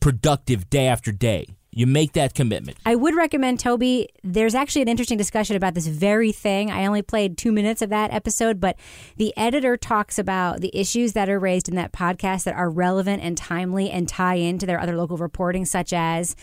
productive 0.00 0.70
day 0.70 0.86
after 0.86 1.12
day. 1.12 1.46
You 1.72 1.86
make 1.86 2.14
that 2.14 2.34
commitment. 2.34 2.78
I 2.84 2.96
would 2.96 3.14
recommend 3.14 3.60
Toby. 3.60 4.08
There's 4.24 4.56
actually 4.56 4.82
an 4.82 4.88
interesting 4.88 5.16
discussion 5.16 5.54
about 5.54 5.74
this 5.74 5.86
very 5.86 6.32
thing. 6.32 6.68
I 6.70 6.84
only 6.86 7.02
played 7.02 7.38
two 7.38 7.52
minutes 7.52 7.80
of 7.80 7.90
that 7.90 8.12
episode, 8.12 8.60
but 8.60 8.76
the 9.18 9.32
editor 9.36 9.76
talks 9.76 10.18
about 10.18 10.62
the 10.62 10.76
issues 10.76 11.12
that 11.12 11.28
are 11.28 11.38
raised 11.38 11.68
in 11.68 11.76
that 11.76 11.92
podcast 11.92 12.42
that 12.44 12.56
are 12.56 12.68
relevant 12.68 13.22
and 13.22 13.38
timely 13.38 13.88
and 13.88 14.08
tie 14.08 14.34
into 14.34 14.66
their 14.66 14.80
other 14.80 14.96
local 14.96 15.16
reporting, 15.16 15.64
such 15.64 15.92
as 15.92 16.34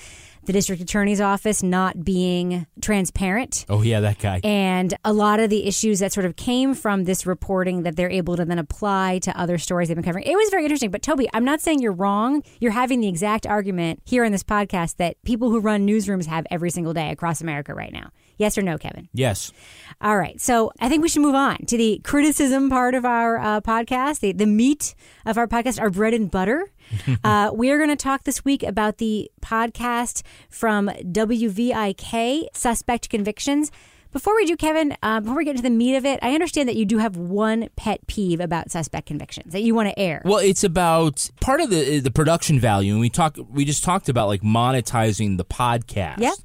the 0.47 0.53
district 0.53 0.81
attorney's 0.81 1.21
office 1.21 1.61
not 1.61 2.03
being 2.03 2.65
transparent. 2.81 3.65
Oh, 3.69 3.81
yeah, 3.81 3.99
that 3.99 4.17
guy. 4.17 4.39
And 4.43 4.93
a 5.05 5.13
lot 5.13 5.39
of 5.39 5.49
the 5.49 5.67
issues 5.67 5.99
that 5.99 6.13
sort 6.13 6.25
of 6.25 6.35
came 6.37 6.73
from 6.73 7.03
this 7.03 7.25
reporting 7.25 7.83
that 7.83 7.95
they're 7.95 8.09
able 8.09 8.37
to 8.37 8.45
then 8.45 8.57
apply 8.57 9.19
to 9.19 9.39
other 9.39 9.57
stories 9.57 9.89
they've 9.89 9.95
been 9.95 10.05
covering. 10.05 10.25
It 10.25 10.35
was 10.35 10.49
very 10.49 10.63
interesting. 10.63 10.89
But 10.89 11.01
Toby, 11.01 11.29
I'm 11.33 11.45
not 11.45 11.61
saying 11.61 11.81
you're 11.81 11.91
wrong. 11.91 12.43
You're 12.59 12.71
having 12.71 13.01
the 13.01 13.07
exact 13.07 13.45
argument 13.45 14.01
here 14.05 14.23
in 14.23 14.31
this 14.31 14.43
podcast 14.43 14.97
that 14.97 15.21
people 15.23 15.49
who 15.51 15.59
run 15.59 15.85
newsrooms 15.85 16.25
have 16.25 16.47
every 16.49 16.71
single 16.71 16.93
day 16.93 17.11
across 17.11 17.41
America 17.41 17.73
right 17.73 17.91
now. 17.91 18.09
Yes 18.37 18.57
or 18.57 18.61
no, 18.61 18.77
Kevin? 18.77 19.09
Yes. 19.13 19.51
All 19.99 20.17
right. 20.17 20.39
So 20.39 20.71
I 20.79 20.89
think 20.89 21.01
we 21.01 21.09
should 21.09 21.23
move 21.23 21.35
on 21.35 21.57
to 21.65 21.77
the 21.77 21.99
criticism 22.03 22.69
part 22.69 22.93
of 22.93 23.03
our 23.03 23.37
uh, 23.39 23.61
podcast, 23.61 24.19
the, 24.19 24.31
the 24.31 24.45
meat 24.45 24.95
of 25.25 25.37
our 25.37 25.47
podcast, 25.47 25.81
our 25.81 25.89
bread 25.89 26.13
and 26.13 26.29
butter. 26.31 26.71
uh, 27.23 27.51
we 27.53 27.71
are 27.71 27.77
going 27.77 27.89
to 27.89 27.95
talk 27.95 28.23
this 28.23 28.43
week 28.43 28.63
about 28.63 28.97
the 28.97 29.31
podcast 29.41 30.23
from 30.49 30.87
WVIK, 30.89 32.47
Suspect 32.53 33.09
Convictions. 33.09 33.71
Before 34.11 34.35
we 34.35 34.45
do, 34.45 34.55
Kevin, 34.55 34.95
uh, 35.03 35.19
before 35.19 35.37
we 35.37 35.45
get 35.45 35.51
into 35.51 35.63
the 35.63 35.69
meat 35.69 35.95
of 35.95 36.05
it, 36.05 36.19
I 36.21 36.33
understand 36.33 36.69
that 36.69 36.75
you 36.75 36.85
do 36.85 36.97
have 36.97 37.17
one 37.17 37.69
pet 37.75 38.07
peeve 38.07 38.39
about 38.39 38.71
Suspect 38.71 39.05
Convictions 39.05 39.53
that 39.53 39.61
you 39.61 39.75
want 39.75 39.89
to 39.89 39.99
air. 39.99 40.21
Well, 40.23 40.39
it's 40.39 40.63
about 40.63 41.29
part 41.41 41.61
of 41.61 41.69
the 41.69 41.99
the 41.99 42.11
production 42.11 42.59
value, 42.59 42.93
and 42.93 43.01
we 43.01 43.09
talk. 43.09 43.37
We 43.49 43.65
just 43.65 43.83
talked 43.83 44.09
about 44.09 44.27
like 44.27 44.41
monetizing 44.41 45.37
the 45.37 45.45
podcast. 45.45 46.19
Yep. 46.19 46.35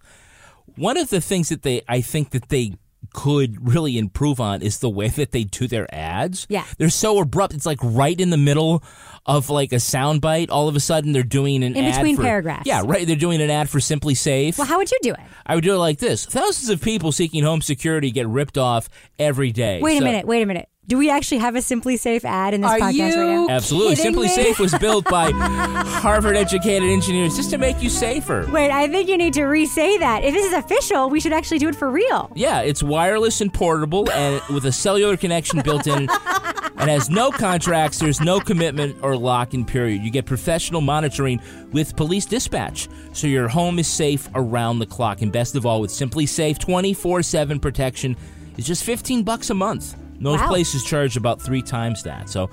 One 0.77 0.97
of 0.97 1.11
the 1.11 1.21
things 1.21 1.51
that 1.51 1.63
they, 1.63 1.83
I 1.89 2.01
think 2.01 2.31
that 2.31 2.49
they 2.49 2.73
could 3.13 3.69
really 3.69 3.99
improve 3.99 4.41
on 4.41 4.63
is 4.63 4.79
the 4.79 4.89
way 4.89 5.09
that 5.09 5.33
they 5.33 5.45
do 5.45 5.67
their 5.67 5.93
ads. 5.95 6.47
Yeah. 6.49 6.65
They're 6.79 6.91
so 6.91 7.21
abrupt. 7.21 7.55
It's 7.55 7.67
like 7.67 7.79
right 7.83 8.19
in 8.19 8.31
the 8.31 8.37
middle 8.37 8.83
of 9.27 9.51
like 9.51 9.73
a 9.73 9.77
soundbite. 9.77 10.49
All 10.51 10.69
of 10.69 10.77
a 10.77 10.81
sudden, 10.81 11.13
they're 11.13 11.23
doing 11.23 11.63
an 11.63 11.77
In 11.77 11.85
ad 11.85 11.97
between 11.97 12.17
for- 12.17 12.23
paragraphs. 12.23 12.67
Yeah, 12.67 12.83
right. 12.85 13.07
They're 13.07 13.17
doing 13.17 13.41
an 13.41 13.51
ad 13.51 13.69
for 13.71 13.79
SimpliSafe. 13.79 14.59
well, 14.59 14.67
how 14.67 14.79
would 14.79 14.91
you 14.91 14.99
do 15.03 15.13
it? 15.13 15.21
I 15.47 15.55
would 15.55 15.65
do 15.65 15.75
it 15.75 15.79
like 15.79 15.99
this: 15.99 16.27
thousands 16.27 16.69
of 16.71 16.81
people 16.83 17.13
seeking 17.13 17.45
home 17.45 17.63
security 17.63 18.11
get 18.11 18.27
ripped 18.29 18.59
off 18.59 18.89
every 19.19 19.53
day. 19.53 19.81
Wait 19.81 20.01
a 20.01 20.05
minute. 20.05 20.27
Wait 20.27 20.43
a 20.43 20.47
minute. 20.47 20.69
Do 20.85 20.99
we 20.99 21.11
actually 21.11 21.39
have 21.39 21.55
a 21.55 21.61
SimpliSafe 21.61 22.25
ad 22.25 22.55
in 22.55 22.61
this 22.61 22.71
Are 22.73 22.79
podcast 22.81 22.93
you 22.95 23.05
right 23.05 23.29
now? 23.37 23.49
Absolutely. 23.51 23.95
Simply 23.95 24.27
me? 24.27 24.35
Safe 24.35 24.59
was 24.59 24.75
built 24.79 25.05
by 25.05 25.31
Harvard 25.33 26.37
educated 26.37 26.89
engineers 26.89 27.37
just 27.37 27.51
to 27.51 27.59
make 27.59 27.81
you 27.81 27.89
safer. 27.89 28.49
Wait, 28.51 28.73
I 28.73 28.89
think 28.89 29.09
you 29.09 29.17
need 29.17 29.33
to 29.35 29.45
re-say 29.45 29.97
that. 29.99 30.25
If 30.25 30.35
this 30.35 30.45
is 30.45 30.53
official, 30.53 31.09
we 31.09 31.21
should 31.21 31.33
actually 31.33 31.59
do 31.61 31.69
it 31.69 31.77
for 31.77 31.89
real. 31.89 32.33
Yeah, 32.35 32.63
it's 32.63 32.83
wireless 32.83 33.41
and 33.41 33.55
portable 33.55 34.11
and 34.11 34.43
with 34.53 34.65
a 34.67 34.73
cellular 34.73 35.17
connection 35.17 35.61
built 35.63 35.87
in 35.87 36.07
and 36.83 36.91
has 36.91 37.09
no 37.09 37.31
contracts, 37.31 37.99
there's 37.99 38.21
no 38.21 38.41
commitment 38.41 38.97
or 39.03 39.17
lock 39.17 39.55
in 39.55 39.65
period. 39.65 40.03
You 40.03 40.11
get 40.11 40.27
professional 40.27 40.81
monitoring 40.83 41.41
with 41.73 41.97
police 41.97 42.27
dispatch. 42.27 42.89
So 43.13 43.27
your 43.27 43.49
home 43.49 43.79
is 43.79 43.87
safe 43.87 44.29
around 44.35 44.81
the 44.81 44.87
clock. 44.87 45.23
And 45.23 45.33
best 45.33 45.55
of 45.57 45.65
all, 45.65 45.81
with 45.81 45.91
SimpliSafe 45.91 46.59
24/7 46.59 47.59
protection 47.61 48.17
is 48.57 48.67
just 48.67 48.85
15 48.85 49.23
bucks 49.23 49.49
a 49.51 49.55
month. 49.55 49.95
Most 50.19 50.41
Wow. 50.43 50.49
places 50.49 50.85
charge 50.85 51.17
about 51.17 51.41
3 51.43 51.63
times 51.63 52.03
that. 52.05 52.29
So 52.29 52.51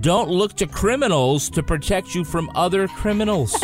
don't 0.00 0.28
look 0.30 0.54
to 0.56 0.66
criminals 0.66 1.50
to 1.50 1.62
protect 1.62 2.14
you 2.14 2.24
from 2.24 2.50
other 2.54 2.88
criminals. 2.88 3.52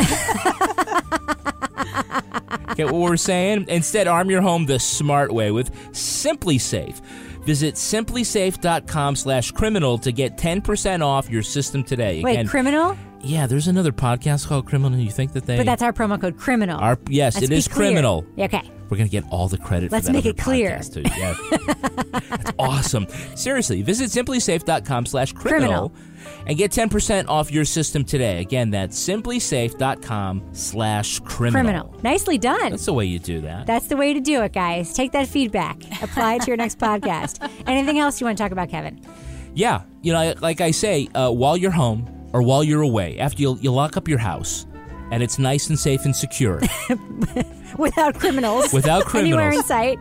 Get 2.75 2.85
what 2.91 3.01
we're 3.01 3.17
saying? 3.17 3.65
Instead, 3.67 4.07
arm 4.07 4.29
your 4.29 4.41
home 4.41 4.65
the 4.65 4.79
smart 4.79 5.33
way 5.33 5.51
with 5.51 5.73
SimpliSafe. 5.91 7.01
Visit 7.49 7.73
simplisafe.com 7.75 9.15
slash 9.15 9.49
criminal 9.53 9.97
to 9.97 10.11
get 10.11 10.37
10% 10.37 11.03
off 11.03 11.27
your 11.31 11.41
system 11.41 11.83
today. 11.83 12.21
Wait, 12.21 12.33
Again, 12.33 12.47
criminal? 12.47 12.95
yeah, 13.21 13.47
there's 13.47 13.67
another 13.67 13.91
podcast 13.91 14.45
called 14.47 14.67
Criminal. 14.67 14.99
You 14.99 15.09
think 15.09 15.33
that 15.33 15.47
they 15.47 15.57
But 15.57 15.65
that's 15.65 15.81
our 15.81 15.91
promo 15.91 16.21
code 16.21 16.37
criminal. 16.37 16.79
are? 16.79 16.99
Yes, 17.09 17.33
Let's 17.33 17.45
it 17.47 17.51
is 17.51 17.67
clear. 17.67 17.87
criminal. 17.89 18.23
Okay. 18.37 18.61
We're 18.87 18.97
gonna 18.97 19.09
get 19.09 19.23
all 19.31 19.47
the 19.47 19.57
credit. 19.57 19.91
Let's 19.91 20.05
for 20.05 20.13
that 20.13 20.17
make 20.23 20.27
it 20.27 20.37
clear. 20.37 20.79
too. 20.79 21.01
Yeah, 21.17 21.33
that's 22.29 22.51
awesome. 22.59 23.07
Seriously, 23.35 23.81
visit 23.81 24.11
simplisafe.com/criminal 24.11 25.91
and 26.45 26.57
get 26.57 26.71
ten 26.71 26.89
percent 26.89 27.29
off 27.29 27.51
your 27.51 27.65
system 27.65 28.03
today. 28.03 28.39
Again, 28.41 28.71
that's 28.71 28.97
simplisafe.com/criminal. 28.99 31.51
Criminal. 31.51 31.95
Nicely 32.03 32.37
done. 32.37 32.71
That's 32.71 32.85
the 32.85 32.93
way 32.93 33.05
you 33.05 33.19
do 33.19 33.41
that. 33.41 33.65
That's 33.67 33.87
the 33.87 33.97
way 33.97 34.13
to 34.13 34.19
do 34.19 34.41
it, 34.43 34.53
guys. 34.53 34.93
Take 34.93 35.11
that 35.13 35.27
feedback. 35.27 35.81
Apply 36.01 36.35
it 36.35 36.41
to 36.41 36.47
your 36.47 36.57
next 36.57 36.79
podcast. 36.79 37.47
Anything 37.67 37.99
else 37.99 38.19
you 38.21 38.25
want 38.25 38.37
to 38.37 38.43
talk 38.43 38.51
about, 38.51 38.69
Kevin? 38.69 38.99
Yeah, 39.53 39.81
you 40.01 40.13
know, 40.13 40.33
like 40.41 40.61
I 40.61 40.71
say, 40.71 41.07
uh, 41.15 41.31
while 41.31 41.57
you're 41.57 41.71
home 41.71 42.07
or 42.33 42.41
while 42.41 42.63
you're 42.63 42.81
away, 42.83 43.19
after 43.19 43.41
you 43.41 43.57
you 43.61 43.71
lock 43.71 43.97
up 43.97 44.07
your 44.07 44.19
house, 44.19 44.65
and 45.11 45.23
it's 45.23 45.39
nice 45.39 45.69
and 45.69 45.79
safe 45.79 46.05
and 46.05 46.15
secure. 46.15 46.61
without 47.77 48.15
criminals, 48.15 48.71
Without 48.73 49.13
anywhere 49.21 49.51
in 49.51 49.63
sight. 49.63 49.97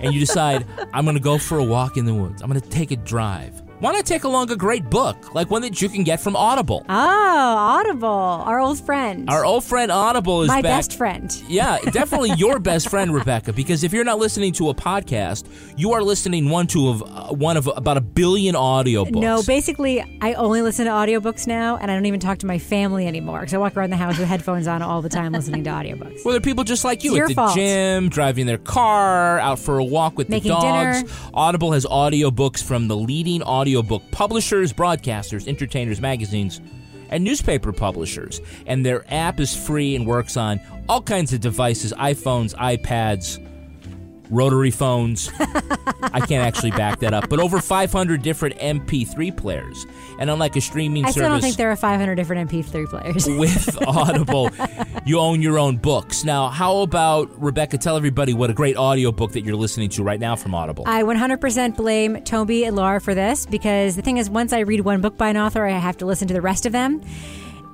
and 0.00 0.14
you 0.14 0.20
decide, 0.20 0.66
I'm 0.94 1.04
going 1.04 1.16
to 1.16 1.22
go 1.22 1.38
for 1.38 1.58
a 1.58 1.64
walk 1.64 1.96
in 1.96 2.04
the 2.06 2.14
woods. 2.14 2.42
I'm 2.42 2.48
going 2.48 2.60
to 2.60 2.68
take 2.70 2.90
a 2.90 2.96
drive. 2.96 3.62
Why 3.80 3.92
not 3.92 4.04
take 4.04 4.24
along 4.24 4.50
a 4.50 4.56
great 4.56 4.90
book, 4.90 5.34
like 5.34 5.50
one 5.50 5.62
that 5.62 5.80
you 5.80 5.88
can 5.88 6.04
get 6.04 6.20
from 6.20 6.36
Audible? 6.36 6.84
Oh, 6.90 6.94
Audible, 7.78 8.06
our 8.08 8.60
old 8.60 8.78
friend, 8.78 9.28
Our 9.30 9.42
old 9.42 9.64
friend 9.64 9.90
Audible 9.90 10.42
is 10.42 10.48
my 10.48 10.60
back. 10.60 10.80
best 10.80 10.98
friend. 10.98 11.42
Yeah, 11.48 11.78
definitely 11.90 12.32
your 12.36 12.58
best 12.58 12.90
friend, 12.90 13.14
Rebecca. 13.14 13.54
Because 13.54 13.82
if 13.82 13.94
you're 13.94 14.04
not 14.04 14.18
listening 14.18 14.52
to 14.54 14.68
a 14.68 14.74
podcast, 14.74 15.46
you 15.78 15.92
are 15.92 16.02
listening 16.02 16.50
one 16.50 16.66
to 16.68 16.88
of 16.90 17.02
uh, 17.02 17.32
one 17.34 17.56
of 17.56 17.68
about 17.74 17.96
a 17.96 18.02
billion 18.02 18.54
audiobooks. 18.54 19.12
No, 19.18 19.42
basically, 19.42 20.04
I 20.20 20.34
only 20.34 20.60
listen 20.60 20.84
to 20.84 20.90
audiobooks 20.90 21.46
now, 21.46 21.78
and 21.78 21.90
I 21.90 21.94
don't 21.94 22.04
even 22.04 22.20
talk 22.20 22.36
to 22.40 22.46
my 22.46 22.58
family 22.58 23.06
anymore 23.06 23.40
because 23.40 23.54
I 23.54 23.58
walk 23.58 23.78
around 23.78 23.90
the 23.90 23.96
house 23.96 24.18
with 24.18 24.28
headphones 24.28 24.66
on 24.68 24.82
all 24.82 25.00
the 25.00 25.08
time 25.08 25.32
listening 25.32 25.64
to 25.64 25.70
audiobooks. 25.70 26.22
Well, 26.22 26.32
there 26.32 26.36
are 26.36 26.40
people 26.40 26.64
just 26.64 26.84
like 26.84 27.02
you 27.02 27.14
It's 27.14 27.22
at 27.22 27.28
the 27.28 27.34
fault. 27.34 27.54
gym, 27.54 28.10
driving 28.10 28.44
their 28.44 28.58
car, 28.58 29.38
out 29.38 29.58
for 29.58 29.78
a 29.78 29.84
walk 29.84 30.18
with 30.18 30.28
Making 30.28 30.50
the 30.52 30.60
dogs. 30.60 31.02
dinner. 31.02 31.14
Audible 31.32 31.72
has 31.72 31.86
audiobooks 31.86 32.62
from 32.62 32.88
the 32.88 32.96
leading 32.96 33.40
audiobook 33.76 34.10
publishers, 34.10 34.72
broadcasters, 34.72 35.46
entertainers, 35.46 36.00
magazines, 36.00 36.60
and 37.10 37.22
newspaper 37.22 37.72
publishers. 37.72 38.40
And 38.66 38.84
their 38.84 39.04
app 39.12 39.40
is 39.40 39.56
free 39.56 39.96
and 39.96 40.06
works 40.06 40.36
on 40.36 40.60
all 40.88 41.02
kinds 41.02 41.32
of 41.32 41.40
devices 41.40 41.92
iPhones, 41.92 42.54
iPads, 42.56 43.38
rotary 44.30 44.70
phones. 44.70 45.30
I 45.38 46.20
can't 46.20 46.46
actually 46.46 46.70
back 46.70 47.00
that 47.00 47.12
up, 47.12 47.28
but 47.28 47.40
over 47.40 47.60
500 47.60 48.22
different 48.22 48.56
MP3 48.58 49.36
players. 49.36 49.86
And 50.18 50.30
unlike 50.30 50.56
a 50.56 50.60
streaming 50.60 51.04
I 51.04 51.08
service. 51.08 51.14
still 51.14 51.28
don't 51.28 51.40
think 51.40 51.56
there 51.56 51.70
are 51.70 51.76
500 51.76 52.14
different 52.14 52.50
MP3 52.50 52.88
players. 52.88 53.26
with 53.38 53.82
Audible, 53.86 54.50
you 55.04 55.18
own 55.18 55.42
your 55.42 55.58
own 55.58 55.76
books. 55.76 56.24
Now, 56.24 56.48
how 56.48 56.78
about 56.78 57.30
Rebecca? 57.40 57.78
Tell 57.78 57.96
everybody 57.96 58.32
what 58.34 58.50
a 58.50 58.54
great 58.54 58.76
audiobook 58.76 59.32
that 59.32 59.42
you're 59.42 59.56
listening 59.56 59.88
to 59.90 60.02
right 60.02 60.20
now 60.20 60.36
from 60.36 60.54
Audible. 60.54 60.84
I 60.86 61.02
100% 61.02 61.76
blame 61.76 62.22
Toby 62.22 62.64
and 62.64 62.76
Laura 62.76 63.00
for 63.00 63.14
this 63.14 63.46
because 63.46 63.96
the 63.96 64.02
thing 64.02 64.18
is, 64.18 64.30
once 64.30 64.52
I 64.52 64.60
read 64.60 64.80
one 64.80 65.00
book 65.00 65.16
by 65.16 65.28
an 65.28 65.36
author, 65.36 65.64
I 65.66 65.70
have 65.70 65.96
to 65.98 66.06
listen 66.06 66.28
to 66.28 66.34
the 66.34 66.42
rest 66.42 66.66
of 66.66 66.72
them. 66.72 67.02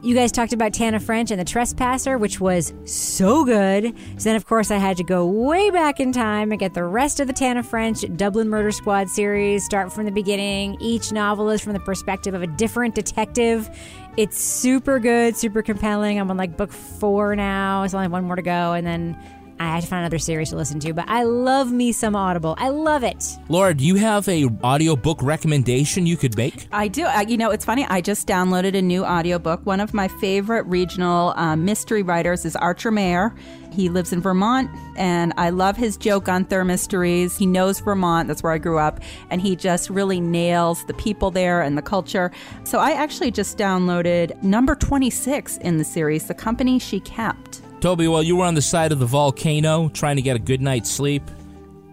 You 0.03 0.14
guys 0.14 0.30
talked 0.30 0.53
about 0.53 0.74
Tana 0.74 1.01
French 1.01 1.30
and 1.30 1.40
The 1.40 1.44
Trespasser, 1.44 2.18
which 2.18 2.38
was 2.38 2.74
so 2.84 3.44
good. 3.44 3.94
So 4.18 4.24
then, 4.24 4.36
of 4.36 4.47
course, 4.47 4.70
I 4.70 4.76
had 4.76 4.99
to 4.99 5.05
go 5.05 5.26
way 5.26 5.70
back 5.70 6.01
in 6.01 6.12
time 6.12 6.53
and 6.53 6.61
get 6.61 6.74
the 6.74 6.84
rest 6.84 7.18
of 7.18 7.26
the 7.26 7.32
Tana 7.32 7.62
French 7.62 8.05
Dublin 8.14 8.49
Murder 8.49 8.70
Squad 8.70 9.09
series, 9.09 9.64
start 9.64 9.90
from 9.90 10.05
the 10.05 10.12
beginning. 10.12 10.76
Each 10.80 11.12
novel 11.12 11.49
is 11.49 11.62
from 11.62 11.72
the 11.72 11.80
perspective 11.80 12.34
of 12.34 12.42
a 12.42 12.47
different 12.47 12.94
detective. 12.94 13.70
It's 14.16 14.38
super 14.38 15.01
good, 15.01 15.36
super 15.36 15.62
compelling. 15.62 16.20
I'm 16.20 16.30
on 16.30 16.36
like 16.36 16.57
book 16.57 16.72
four 16.72 17.34
now. 17.34 17.82
It's 17.82 17.94
only 17.94 18.09
one 18.09 18.24
more 18.24 18.36
to 18.36 18.42
go. 18.42 18.74
And 18.74 18.86
then 18.86 19.18
I 19.59 19.74
have 19.74 19.84
to 19.84 19.86
find 19.88 20.00
another 20.00 20.18
series 20.18 20.50
to 20.50 20.57
listen 20.57 20.80
to. 20.80 20.92
But 20.92 21.09
I 21.09 21.22
love 21.22 21.72
me 21.72 21.92
some 21.92 22.14
Audible. 22.14 22.54
I 22.59 22.68
love 22.68 23.02
it. 23.02 23.24
Laura, 23.48 23.74
do 23.74 23.84
you 23.84 23.96
have 23.96 24.28
a 24.28 24.46
audiobook 24.62 25.22
recommendation 25.22 26.07
you 26.07 26.16
could 26.16 26.36
make? 26.36 26.68
I 26.72 26.88
do. 26.88 27.04
I, 27.04 27.22
you 27.22 27.36
know, 27.36 27.50
it's 27.50 27.64
funny. 27.64 27.86
I 27.88 28.00
just 28.00 28.26
downloaded 28.26 28.76
a 28.76 28.82
new 28.82 29.04
audiobook. 29.04 29.64
One 29.64 29.80
of 29.80 29.94
my 29.94 30.09
favorite 30.09 30.66
regional 30.66 31.30
uh, 31.36 31.57
mystery 31.57 32.02
writers 32.02 32.44
is 32.44 32.57
Archer 32.57 32.90
Mayor. 32.90 33.34
He 33.72 33.88
lives 33.90 34.12
in 34.12 34.22
Vermont, 34.22 34.70
and 34.96 35.34
I 35.36 35.50
love 35.50 35.76
his 35.76 35.98
Joe 35.98 36.18
Gunther 36.18 36.64
mysteries. 36.64 37.36
He 37.36 37.44
knows 37.44 37.80
Vermont, 37.80 38.26
that's 38.26 38.42
where 38.42 38.52
I 38.52 38.59
grew 38.59 38.78
up, 38.78 39.00
and 39.28 39.40
he 39.40 39.54
just 39.54 39.90
really 39.90 40.18
nails 40.18 40.84
the 40.86 40.94
people 40.94 41.30
there 41.30 41.61
and 41.61 41.76
the 41.76 41.82
culture. 41.82 42.30
So 42.64 42.78
I 42.78 42.92
actually 42.92 43.30
just 43.32 43.59
downloaded 43.59 44.42
number 44.42 44.74
26 44.74 45.59
in 45.59 45.76
the 45.76 45.84
series, 45.84 46.26
The 46.26 46.34
Company 46.34 46.78
She 46.78 47.00
Kept. 47.00 47.61
Toby, 47.80 48.08
while 48.08 48.22
you 48.22 48.36
were 48.36 48.44
on 48.44 48.54
the 48.54 48.62
side 48.62 48.90
of 48.90 48.98
the 48.98 49.06
volcano 49.06 49.88
trying 49.90 50.16
to 50.16 50.22
get 50.22 50.34
a 50.34 50.38
good 50.38 50.60
night's 50.60 50.90
sleep, 50.90 51.22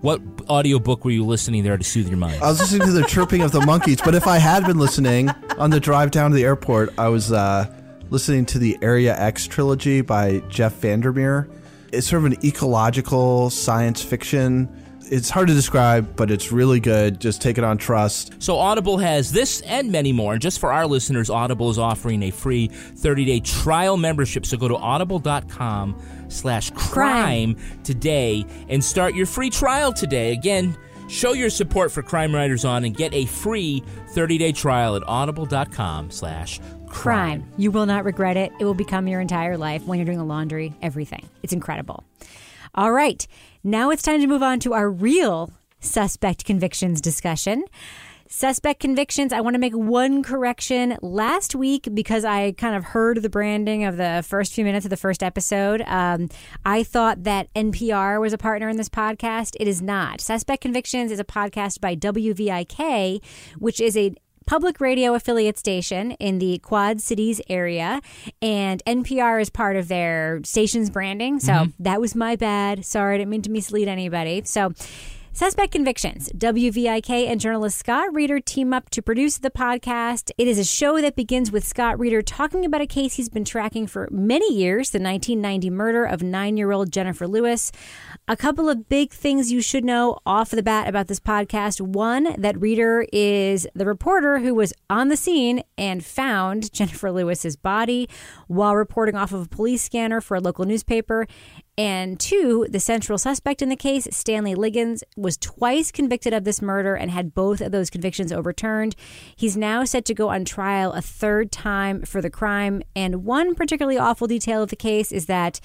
what 0.02 0.22
audiobook 0.50 1.06
were 1.06 1.12
you 1.12 1.26
listening 1.26 1.64
there 1.64 1.78
to 1.78 1.84
soothe 1.84 2.08
your 2.08 2.18
mind? 2.18 2.42
I 2.42 2.50
was 2.50 2.60
listening 2.60 2.88
to 2.88 2.94
the 2.94 3.04
chirping 3.04 3.42
of 3.42 3.52
the 3.52 3.62
monkeys, 3.62 4.02
but 4.02 4.16
if 4.16 4.28
I 4.28 4.38
had 4.38 4.66
been 4.66 4.80
listening 4.80 5.30
on 5.58 5.70
the 5.70 5.80
drive 5.80 6.12
down 6.12 6.32
to 6.32 6.36
the 6.36 6.44
airport, 6.44 6.98
I 6.98 7.10
was 7.10 7.32
uh, 7.32 7.74
listening 8.10 8.46
to 8.48 8.60
the 8.60 8.78
Area 8.82 9.18
X 9.18 9.46
trilogy 9.46 10.02
by 10.02 10.40
Jeff 10.50 10.80
VanderMeer. 10.82 11.50
It's 11.92 12.08
sort 12.08 12.26
of 12.26 12.32
an 12.32 12.46
ecological 12.46 13.50
science 13.50 14.02
fiction. 14.02 14.68
It's 15.12 15.30
hard 15.30 15.48
to 15.48 15.54
describe, 15.54 16.16
but 16.16 16.32
it's 16.32 16.52
really 16.52 16.80
good. 16.80 17.20
Just 17.20 17.42
take 17.42 17.58
it 17.58 17.64
on 17.64 17.78
trust. 17.78 18.42
So 18.42 18.58
Audible 18.58 18.98
has 18.98 19.32
this 19.32 19.62
and 19.62 19.92
many 19.92 20.12
more. 20.12 20.34
And 20.34 20.42
just 20.42 20.60
for 20.60 20.72
our 20.72 20.88
listeners, 20.88 21.30
Audible 21.30 21.70
is 21.70 21.78
offering 21.78 22.24
a 22.24 22.32
free 22.32 22.70
30-day 22.70 23.42
trial 23.42 23.98
membership. 23.98 24.46
So 24.46 24.58
go 24.58 24.68
to 24.68 24.78
audible.com 24.78 26.02
slash 26.30 26.72
crime 26.72 27.58
today 27.84 28.46
and 28.70 28.84
start 28.84 29.14
your 29.14 29.26
free 29.26 29.50
trial 29.50 29.94
today. 29.94 30.32
Again, 30.32 30.78
show 31.10 31.34
your 31.34 31.50
support 31.50 31.92
for 31.92 32.02
Crime 32.02 32.34
Writers 32.34 32.66
On 32.66 32.84
and 32.84 32.96
get 32.96 33.14
a 33.14 33.26
free 33.26 33.84
30-day 34.14 34.54
trial 34.54 34.96
at 34.96 35.04
audible.com 35.06 36.12
slash 36.12 36.60
crime. 36.88 37.44
You 37.58 37.72
will 37.72 37.86
not 37.86 38.06
regret 38.06 38.38
it. 38.38 38.52
It 38.60 38.66
will 38.66 38.74
become 38.74 39.08
your 39.08 39.20
entire 39.20 39.58
life 39.58 39.84
when 39.86 40.00
you're 40.00 40.06
doing 40.06 40.18
the 40.18 40.24
laundry, 40.24 40.74
everything. 40.82 41.28
It's 41.42 41.54
incredible. 41.54 42.04
All 42.76 42.92
right. 42.92 43.28
Now 43.66 43.92
it's 43.92 44.02
time 44.02 44.20
to 44.20 44.28
move 44.28 44.44
on 44.44 44.60
to 44.62 44.74
our 44.74 44.90
real 44.90 45.54
suspect 45.80 46.44
convictions 46.44 47.00
discussion. 47.00 47.64
Suspect 48.28 48.82
convictions, 48.82 49.32
I 49.32 49.40
want 49.40 49.54
to 49.54 49.60
make 49.60 49.74
one 49.74 50.22
correction. 50.22 50.98
Last 51.02 51.56
week, 51.56 51.88
because 51.94 52.26
I 52.26 52.54
kind 52.54 52.76
of 52.76 52.84
heard 52.84 53.22
the 53.22 53.30
branding 53.30 53.86
of 53.86 53.96
the 53.96 54.26
first 54.28 54.54
few 54.54 54.66
minutes 54.66 54.86
of 54.86 54.90
the 54.90 54.98
first 54.98 55.24
episode, 55.24 55.82
um, 55.86 56.30
I 56.66 56.84
thought 56.84 57.24
that 57.24 57.54
NPR 57.54 58.20
was 58.20 58.34
a 58.34 58.38
partner 58.38 58.68
in 58.68 58.76
this 58.76 58.90
podcast. 58.90 59.56
It 59.62 59.68
is 59.70 59.82
not. 59.82 60.20
Suspect 60.20 60.62
Convictions 60.62 61.10
is 61.10 61.20
a 61.20 61.24
podcast 61.24 61.80
by 61.80 61.96
WVIK, 61.96 63.24
which 63.60 63.80
is 63.80 63.96
a 63.96 64.14
public 64.46 64.80
radio 64.80 65.14
affiliate 65.14 65.58
station 65.58 66.12
in 66.14 66.40
the 66.40 66.60
Quad 66.60 67.02
Cities 67.02 67.42
area, 67.50 68.02
and 68.42 68.84
NPR 68.86 69.42
is 69.42 69.50
part 69.50 69.76
of 69.76 69.88
their 69.88 70.42
station's 70.44 70.90
branding. 70.90 71.40
So 71.40 71.54
mm-hmm. 71.54 71.84
that 71.84 72.00
was 72.00 72.16
my 72.16 72.36
bad. 72.36 72.86
Sorry, 72.86 73.16
I 73.16 73.18
didn't 73.20 73.30
mean 73.30 73.42
to 73.44 73.52
mislead 73.52 73.88
anybody. 73.88 74.44
So. 74.46 74.74
Suspect 75.36 75.72
Convictions. 75.72 76.30
WVIK 76.38 77.28
and 77.28 77.42
journalist 77.42 77.80
Scott 77.80 78.14
Reeder 78.14 78.40
team 78.40 78.72
up 78.72 78.92
to 78.92 79.02
produce 79.02 79.40
the 79.40 79.50
podcast. 79.50 80.30
It 80.38 80.48
is 80.48 80.60
a 80.60 80.64
show 80.64 81.02
that 81.02 81.16
begins 81.16 81.52
with 81.52 81.66
Scott 81.66 81.98
Reeder 81.98 82.22
talking 82.22 82.64
about 82.64 82.82
a 82.82 82.86
case 82.86 83.16
he's 83.16 83.30
been 83.30 83.44
tracking 83.44 83.88
for 83.88 84.08
many 84.12 84.54
years 84.54 84.92
the 84.92 85.00
1990 85.00 85.72
murder 85.72 86.06
of 86.06 86.22
nine 86.22 86.56
year 86.56 86.72
old 86.72 86.92
Jennifer 86.92 87.28
Lewis. 87.28 87.72
A 88.28 88.38
couple 88.38 88.70
of 88.70 88.88
big 88.88 89.12
things 89.12 89.52
you 89.52 89.60
should 89.60 89.84
know 89.84 90.20
off 90.24 90.52
the 90.52 90.62
bat 90.62 90.88
about 90.88 91.08
this 91.08 91.20
podcast. 91.20 91.82
One, 91.82 92.40
that 92.40 92.62
Reeder 92.62 93.08
is 93.12 93.68
the 93.74 93.88
reporter 93.88 94.38
who 94.38 94.54
was 94.54 94.72
on 94.88 95.08
the 95.08 95.18
scene 95.18 95.64
and 95.80 96.06
found 96.06 96.72
Jennifer 96.74 97.12
Lewis's 97.12 97.56
body 97.56 98.08
while 98.46 98.76
reporting 98.76 99.16
off 99.16 99.34
of 99.34 99.42
a 99.42 99.50
police 99.50 99.82
scanner 99.82 100.22
for 100.22 100.36
a 100.36 100.40
local 100.40 100.66
newspaper. 100.66 101.26
And 101.76 102.20
two, 102.20 102.68
the 102.70 102.80
central 102.80 103.18
suspect 103.18 103.64
in 103.64 103.70
the 103.70 103.76
case, 103.76 104.08
Stanley 104.12 104.54
Liggins, 104.54 105.04
was 105.18 105.38
twice 105.38 105.92
convicted 105.92 106.32
of 106.32 106.44
this 106.44 106.62
murder 106.62 106.94
and 106.94 107.10
had 107.10 107.34
both 107.34 107.62
of 107.62 107.72
those 107.72 107.90
convictions 107.90 108.32
overturned. 108.32 108.96
He's 109.36 109.58
now 109.58 109.84
set 109.84 110.06
to 110.06 110.14
go 110.14 110.30
on 110.30 110.46
trial 110.46 110.94
a 110.94 111.02
third 111.02 111.52
time 111.52 112.04
for 112.04 112.22
the 112.22 112.30
crime. 112.30 112.84
And 112.96 113.26
one 113.26 113.56
particularly 113.56 113.98
awful 113.98 114.28
detail 114.28 114.62
of 114.62 114.70
the 114.70 114.76
case 114.76 115.12
is 115.12 115.26
that 115.26 115.60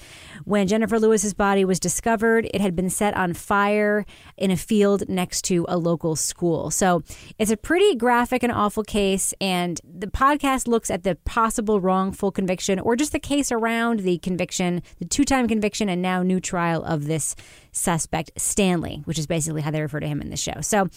when 0.45 0.67
Jennifer 0.67 0.99
Lewis's 0.99 1.35
body 1.35 1.63
was 1.63 1.79
discovered, 1.79 2.49
it 2.55 2.61
had 2.61 2.75
been 2.75 2.89
set 2.89 3.15
on 3.15 3.35
fire 3.35 4.03
in 4.35 4.49
a 4.49 4.57
field 4.57 5.07
next 5.07 5.43
to 5.43 5.63
a 5.69 5.77
local 5.77 6.15
school. 6.15 6.71
So 6.71 7.03
it's 7.37 7.51
a 7.51 7.57
pretty 7.57 7.95
graphic 7.95 8.41
and 8.41 8.51
awful 8.51 8.83
case. 8.83 9.31
And 9.39 9.79
the 9.83 10.07
podcast 10.07 10.67
looks 10.67 10.89
at 10.89 11.03
the 11.03 11.15
possible 11.25 11.79
wrongful 11.79 12.31
conviction 12.31 12.79
or 12.79 12.95
just 12.95 13.11
the 13.11 13.19
case 13.19 13.51
around 13.51 13.99
the 13.99 14.17
conviction, 14.17 14.81
the 14.97 15.05
two 15.05 15.23
time 15.23 15.47
conviction, 15.47 15.87
and 15.87 15.98
now 16.01 16.23
new 16.23 16.39
trial 16.39 16.83
of 16.83 17.05
this 17.05 17.35
suspect, 17.71 18.31
Stanley, 18.37 19.01
which 19.05 19.19
is 19.19 19.27
basically 19.27 19.61
how 19.61 19.71
they 19.71 19.81
refer 19.81 19.99
to 19.99 20.07
him 20.07 20.21
in 20.21 20.29
the 20.29 20.37
show. 20.37 20.61
So 20.61 20.89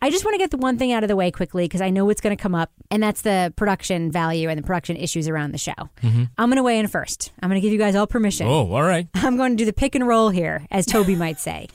I 0.00 0.10
just 0.10 0.24
want 0.24 0.34
to 0.34 0.38
get 0.38 0.50
the 0.50 0.56
one 0.56 0.78
thing 0.78 0.92
out 0.92 1.02
of 1.02 1.08
the 1.08 1.16
way 1.16 1.30
quickly 1.30 1.64
because 1.64 1.80
I 1.80 1.90
know 1.90 2.08
it's 2.10 2.20
going 2.20 2.36
to 2.36 2.42
come 2.42 2.54
up, 2.54 2.70
and 2.90 3.02
that's 3.02 3.22
the 3.22 3.52
production 3.56 4.10
value 4.10 4.48
and 4.48 4.58
the 4.58 4.62
production 4.62 4.96
issues 4.96 5.28
around 5.28 5.52
the 5.52 5.58
show. 5.58 5.72
Mm-hmm. 6.02 6.24
I'm 6.36 6.48
going 6.48 6.56
to 6.56 6.62
weigh 6.62 6.78
in 6.78 6.88
first. 6.88 7.32
I'm 7.42 7.48
going 7.48 7.60
to 7.60 7.64
give 7.64 7.72
you 7.72 7.78
guys 7.78 7.94
all 7.94 8.06
permission. 8.06 8.46
Oh, 8.46 8.72
all 8.72 8.82
right. 8.82 9.08
I'm 9.14 9.36
going 9.36 9.52
to 9.52 9.56
do 9.56 9.64
the 9.64 9.72
pick 9.72 9.94
and 9.94 10.06
roll 10.06 10.30
here, 10.30 10.66
as 10.70 10.86
Toby 10.86 11.16
might 11.16 11.40
say. 11.40 11.68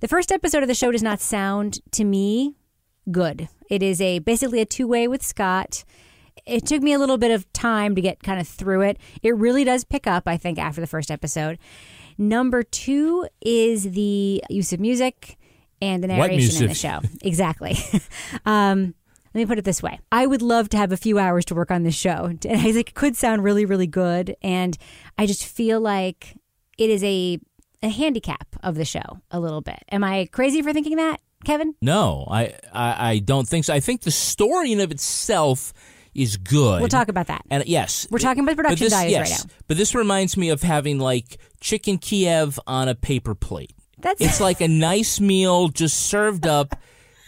The 0.00 0.08
first 0.08 0.30
episode 0.30 0.62
of 0.62 0.68
the 0.68 0.74
show 0.74 0.92
does 0.92 1.02
not 1.02 1.20
sound 1.20 1.80
to 1.92 2.04
me 2.04 2.54
good. 3.10 3.48
It 3.70 3.82
is 3.82 4.00
a 4.00 4.18
basically 4.20 4.60
a 4.60 4.66
two 4.66 4.86
way 4.86 5.08
with 5.08 5.22
Scott. 5.22 5.84
It 6.44 6.66
took 6.66 6.82
me 6.82 6.92
a 6.92 6.98
little 6.98 7.18
bit 7.18 7.30
of 7.30 7.50
time 7.52 7.94
to 7.94 8.00
get 8.00 8.22
kind 8.22 8.40
of 8.40 8.46
through 8.46 8.82
it. 8.82 8.98
It 9.22 9.36
really 9.36 9.64
does 9.64 9.84
pick 9.84 10.06
up, 10.06 10.28
I 10.28 10.36
think, 10.36 10.58
after 10.58 10.80
the 10.80 10.86
first 10.86 11.10
episode. 11.10 11.58
Number 12.18 12.62
two 12.62 13.26
is 13.40 13.90
the 13.92 14.42
use 14.48 14.72
of 14.72 14.80
music 14.80 15.36
and 15.80 16.02
the 16.02 16.08
narration 16.08 16.62
in 16.62 16.68
the 16.68 16.74
show. 16.74 17.00
Exactly. 17.22 17.76
um, 18.46 18.94
let 19.34 19.40
me 19.40 19.46
put 19.46 19.58
it 19.58 19.64
this 19.64 19.82
way. 19.82 20.00
I 20.10 20.26
would 20.26 20.40
love 20.40 20.70
to 20.70 20.78
have 20.78 20.92
a 20.92 20.96
few 20.96 21.18
hours 21.18 21.44
to 21.46 21.54
work 21.54 21.70
on 21.70 21.82
this 21.82 21.94
show. 21.94 22.24
And 22.48 22.60
I 22.60 22.72
think 22.72 22.88
it 22.88 22.94
could 22.94 23.16
sound 23.16 23.44
really, 23.44 23.66
really 23.66 23.86
good. 23.86 24.34
And 24.40 24.76
I 25.18 25.26
just 25.26 25.44
feel 25.44 25.80
like 25.80 26.36
it 26.78 26.88
is 26.90 27.04
a, 27.04 27.38
a 27.82 27.88
handicap 27.88 28.46
of 28.62 28.76
the 28.76 28.84
show 28.84 29.20
a 29.30 29.38
little 29.38 29.60
bit. 29.60 29.82
Am 29.90 30.02
I 30.02 30.28
crazy 30.32 30.62
for 30.62 30.72
thinking 30.72 30.96
that, 30.96 31.20
Kevin? 31.44 31.74
No, 31.82 32.26
I, 32.30 32.54
I, 32.72 33.10
I 33.10 33.18
don't 33.18 33.46
think 33.46 33.66
so. 33.66 33.74
I 33.74 33.80
think 33.80 34.02
the 34.02 34.10
story 34.10 34.72
in 34.72 34.80
of 34.80 34.90
itself 34.90 35.74
is 36.16 36.36
good. 36.36 36.80
We'll 36.80 36.88
talk 36.88 37.08
about 37.08 37.26
that. 37.28 37.42
And 37.50 37.64
yes, 37.66 38.06
We're 38.10 38.18
talking 38.18 38.42
about 38.42 38.56
production 38.56 38.86
this, 38.86 38.92
values 38.92 39.12
yes, 39.12 39.30
right 39.30 39.48
now. 39.48 39.54
But 39.68 39.76
this 39.76 39.94
reminds 39.94 40.36
me 40.36 40.48
of 40.48 40.62
having 40.62 40.98
like 40.98 41.38
chicken 41.60 41.98
Kiev 41.98 42.58
on 42.66 42.88
a 42.88 42.94
paper 42.94 43.34
plate. 43.34 43.72
That's 43.98 44.20
It's 44.20 44.40
like 44.40 44.60
a 44.60 44.68
nice 44.68 45.20
meal 45.20 45.68
just 45.68 45.96
served 45.96 46.46
up 46.46 46.80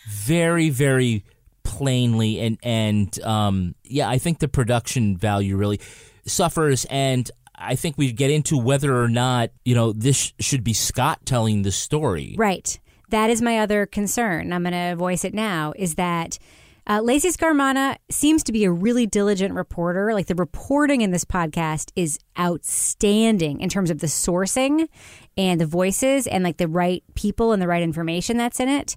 very, 0.09 0.70
very 0.70 1.24
plainly 1.62 2.41
and 2.41 2.59
and 2.62 3.22
um, 3.22 3.74
yeah, 3.84 4.09
I 4.09 4.18
think 4.18 4.39
the 4.39 4.49
production 4.49 5.16
value 5.16 5.57
really 5.57 5.80
suffers 6.24 6.86
and 6.86 7.30
I 7.61 7.74
think 7.74 7.99
we 7.99 8.12
get 8.12 8.30
into 8.30 8.57
whether 8.57 9.03
or 9.03 9.09
not, 9.09 9.51
you 9.64 9.74
know, 9.74 9.93
this 9.93 10.32
should 10.39 10.62
be 10.62 10.72
Scott 10.72 11.20
telling 11.24 11.62
the 11.62 11.72
story. 11.72 12.34
Right. 12.39 12.78
That 13.11 13.30
is 13.30 13.43
my 13.43 13.59
other 13.59 13.84
concern. 13.86 14.53
I'm 14.53 14.62
going 14.62 14.72
to 14.72 14.95
voice 14.95 15.24
it 15.24 15.34
now 15.34 15.72
is 15.76 15.97
that 15.97 16.39
uh, 16.89 17.03
Lacey 17.03 17.28
Scarmana 17.28 17.97
seems 18.11 18.43
to 18.45 18.53
be 18.53 18.64
a 18.64 18.70
really 18.70 19.07
diligent 19.07 19.55
reporter. 19.55 20.14
Like 20.14 20.26
the 20.26 20.34
reporting 20.34 21.03
in 21.03 21.11
this 21.11 21.24
podcast 21.24 21.93
is 21.95 22.18
outstanding 22.39 23.61
in 23.61 23.68
terms 23.68 23.91
of 23.91 23.99
the 23.99 24.07
sourcing 24.07 24.89
and 25.36 25.61
the 25.61 25.66
voices 25.66 26.26
and 26.26 26.43
like 26.43 26.57
the 26.57 26.66
right 26.66 27.05
people 27.14 27.53
and 27.53 27.61
the 27.61 27.68
right 27.68 27.82
information 27.82 28.39
that's 28.39 28.59
in 28.59 28.70
it. 28.70 28.97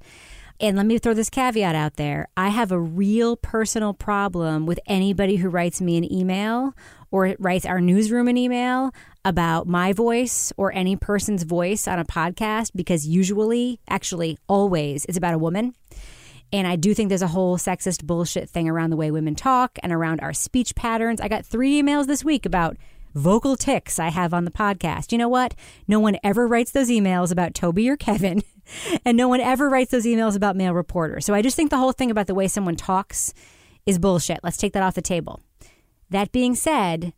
And 0.61 0.77
let 0.77 0.85
me 0.85 0.99
throw 0.99 1.13
this 1.13 1.29
caveat 1.29 1.75
out 1.75 1.95
there. 1.95 2.29
I 2.37 2.49
have 2.49 2.71
a 2.71 2.79
real 2.79 3.35
personal 3.35 3.93
problem 3.93 4.65
with 4.65 4.79
anybody 4.85 5.37
who 5.37 5.49
writes 5.49 5.81
me 5.81 5.97
an 5.97 6.09
email 6.09 6.73
or 7.09 7.35
writes 7.39 7.65
our 7.65 7.81
newsroom 7.81 8.27
an 8.27 8.37
email 8.37 8.91
about 9.25 9.67
my 9.67 9.91
voice 9.91 10.53
or 10.55 10.71
any 10.71 10.95
person's 10.95 11.43
voice 11.43 11.87
on 11.87 11.99
a 11.99 12.05
podcast 12.05 12.71
because 12.75 13.05
usually, 13.07 13.79
actually, 13.89 14.37
always, 14.47 15.03
it's 15.05 15.17
about 15.17 15.33
a 15.33 15.39
woman. 15.39 15.73
And 16.53 16.67
I 16.67 16.75
do 16.75 16.93
think 16.93 17.09
there's 17.09 17.21
a 17.21 17.27
whole 17.27 17.57
sexist 17.57 18.05
bullshit 18.05 18.49
thing 18.49 18.67
around 18.67 18.89
the 18.89 18.97
way 18.97 19.09
women 19.11 19.35
talk 19.35 19.79
and 19.83 19.93
around 19.93 20.19
our 20.19 20.33
speech 20.33 20.75
patterns. 20.75 21.21
I 21.21 21.27
got 21.27 21.45
three 21.45 21.81
emails 21.81 22.07
this 22.07 22.25
week 22.25 22.45
about 22.45 22.77
vocal 23.15 23.55
ticks 23.55 23.99
I 23.99 24.09
have 24.09 24.33
on 24.33 24.45
the 24.45 24.51
podcast. 24.51 25.11
You 25.11 25.17
know 25.17 25.29
what? 25.29 25.55
No 25.87 25.99
one 25.99 26.17
ever 26.23 26.47
writes 26.47 26.71
those 26.71 26.89
emails 26.89 27.31
about 27.31 27.53
Toby 27.53 27.89
or 27.89 27.97
Kevin, 27.97 28.43
and 29.05 29.17
no 29.17 29.27
one 29.27 29.39
ever 29.39 29.69
writes 29.69 29.91
those 29.91 30.05
emails 30.05 30.35
about 30.35 30.55
male 30.55 30.73
reporters. 30.73 31.25
So 31.25 31.33
I 31.33 31.41
just 31.41 31.55
think 31.55 31.69
the 31.69 31.77
whole 31.77 31.91
thing 31.93 32.11
about 32.11 32.27
the 32.27 32.35
way 32.35 32.47
someone 32.47 32.75
talks 32.75 33.33
is 33.85 33.99
bullshit. 33.99 34.39
Let's 34.43 34.57
take 34.57 34.73
that 34.73 34.83
off 34.83 34.95
the 34.95 35.01
table. 35.01 35.39
That 36.09 36.31
being 36.31 36.55
said, 36.55 37.13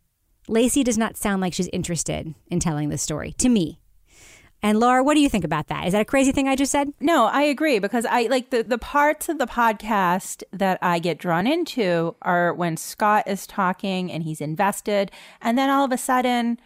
Lacey 0.48 0.84
does 0.84 0.98
not 0.98 1.16
sound 1.16 1.40
like 1.40 1.54
she's 1.54 1.68
interested 1.68 2.34
in 2.48 2.60
telling 2.60 2.88
this 2.88 3.02
story 3.02 3.32
to 3.38 3.48
me. 3.48 3.80
And 4.64 4.80
Laura, 4.80 5.04
what 5.04 5.12
do 5.12 5.20
you 5.20 5.28
think 5.28 5.44
about 5.44 5.68
that? 5.68 5.86
Is 5.86 5.92
that 5.92 6.00
a 6.00 6.06
crazy 6.06 6.32
thing 6.32 6.48
I 6.48 6.56
just 6.56 6.72
said? 6.72 6.94
No, 6.98 7.26
I 7.26 7.42
agree 7.42 7.78
because 7.80 8.06
I 8.06 8.22
like 8.22 8.48
the, 8.48 8.62
the 8.62 8.78
parts 8.78 9.28
of 9.28 9.36
the 9.36 9.46
podcast 9.46 10.42
that 10.54 10.78
I 10.80 11.00
get 11.00 11.18
drawn 11.18 11.46
into 11.46 12.16
are 12.22 12.54
when 12.54 12.78
Scott 12.78 13.28
is 13.28 13.46
talking 13.46 14.10
and 14.10 14.22
he's 14.22 14.40
invested. 14.40 15.10
And 15.42 15.58
then 15.58 15.68
all 15.68 15.84
of 15.84 15.92
a 15.92 15.98
sudden, 15.98 16.58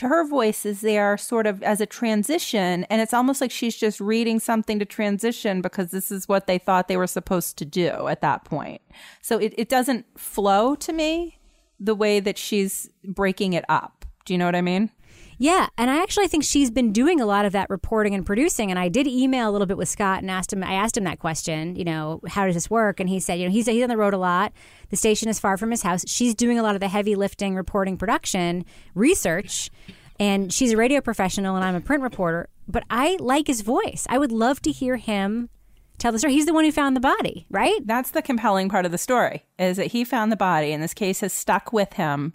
her 0.00 0.26
voice 0.26 0.66
is 0.66 0.80
there 0.80 1.16
sort 1.16 1.46
of 1.46 1.62
as 1.62 1.80
a 1.80 1.86
transition. 1.86 2.82
And 2.90 3.00
it's 3.00 3.14
almost 3.14 3.40
like 3.40 3.52
she's 3.52 3.76
just 3.76 4.00
reading 4.00 4.40
something 4.40 4.80
to 4.80 4.84
transition 4.84 5.62
because 5.62 5.92
this 5.92 6.10
is 6.10 6.26
what 6.26 6.48
they 6.48 6.58
thought 6.58 6.88
they 6.88 6.96
were 6.96 7.06
supposed 7.06 7.58
to 7.58 7.64
do 7.64 8.08
at 8.08 8.22
that 8.22 8.44
point. 8.44 8.82
So 9.22 9.38
it, 9.38 9.54
it 9.56 9.68
doesn't 9.68 10.04
flow 10.18 10.74
to 10.74 10.92
me 10.92 11.38
the 11.78 11.94
way 11.94 12.18
that 12.18 12.38
she's 12.38 12.90
breaking 13.04 13.52
it 13.52 13.64
up. 13.68 14.04
Do 14.24 14.34
you 14.34 14.38
know 14.38 14.46
what 14.46 14.56
I 14.56 14.62
mean? 14.62 14.90
Yeah, 15.38 15.68
and 15.76 15.90
I 15.90 16.02
actually 16.02 16.28
think 16.28 16.44
she's 16.44 16.70
been 16.70 16.92
doing 16.92 17.20
a 17.20 17.26
lot 17.26 17.44
of 17.44 17.52
that 17.52 17.68
reporting 17.68 18.14
and 18.14 18.24
producing. 18.24 18.70
And 18.70 18.78
I 18.78 18.88
did 18.88 19.06
email 19.06 19.50
a 19.50 19.52
little 19.52 19.66
bit 19.66 19.76
with 19.76 19.88
Scott 19.88 20.20
and 20.20 20.30
asked 20.30 20.52
him. 20.52 20.64
I 20.64 20.72
asked 20.72 20.96
him 20.96 21.04
that 21.04 21.18
question. 21.18 21.76
You 21.76 21.84
know, 21.84 22.20
how 22.28 22.46
does 22.46 22.54
this 22.54 22.70
work? 22.70 23.00
And 23.00 23.08
he 23.08 23.20
said, 23.20 23.38
you 23.38 23.46
know, 23.46 23.52
he's 23.52 23.66
he's 23.66 23.82
on 23.82 23.88
the 23.88 23.96
road 23.96 24.14
a 24.14 24.18
lot. 24.18 24.52
The 24.88 24.96
station 24.96 25.28
is 25.28 25.38
far 25.38 25.56
from 25.56 25.70
his 25.70 25.82
house. 25.82 26.04
She's 26.06 26.34
doing 26.34 26.58
a 26.58 26.62
lot 26.62 26.74
of 26.74 26.80
the 26.80 26.88
heavy 26.88 27.14
lifting, 27.14 27.54
reporting, 27.54 27.96
production, 27.96 28.64
research, 28.94 29.70
and 30.18 30.52
she's 30.52 30.72
a 30.72 30.76
radio 30.76 31.00
professional, 31.00 31.56
and 31.56 31.64
I'm 31.64 31.74
a 31.74 31.80
print 31.80 32.02
reporter. 32.02 32.48
But 32.66 32.84
I 32.88 33.16
like 33.20 33.46
his 33.46 33.60
voice. 33.60 34.06
I 34.08 34.18
would 34.18 34.32
love 34.32 34.62
to 34.62 34.72
hear 34.72 34.96
him 34.96 35.50
tell 35.98 36.12
the 36.12 36.18
story. 36.18 36.34
He's 36.34 36.46
the 36.46 36.54
one 36.54 36.64
who 36.64 36.72
found 36.72 36.96
the 36.96 37.00
body, 37.00 37.46
right? 37.50 37.78
That's 37.84 38.10
the 38.10 38.22
compelling 38.22 38.68
part 38.68 38.86
of 38.86 38.92
the 38.92 38.98
story 38.98 39.44
is 39.58 39.76
that 39.76 39.88
he 39.88 40.04
found 40.04 40.30
the 40.30 40.36
body 40.36 40.72
and 40.72 40.82
this 40.82 40.94
case 40.94 41.20
has 41.20 41.32
stuck 41.32 41.72
with 41.72 41.94
him 41.94 42.34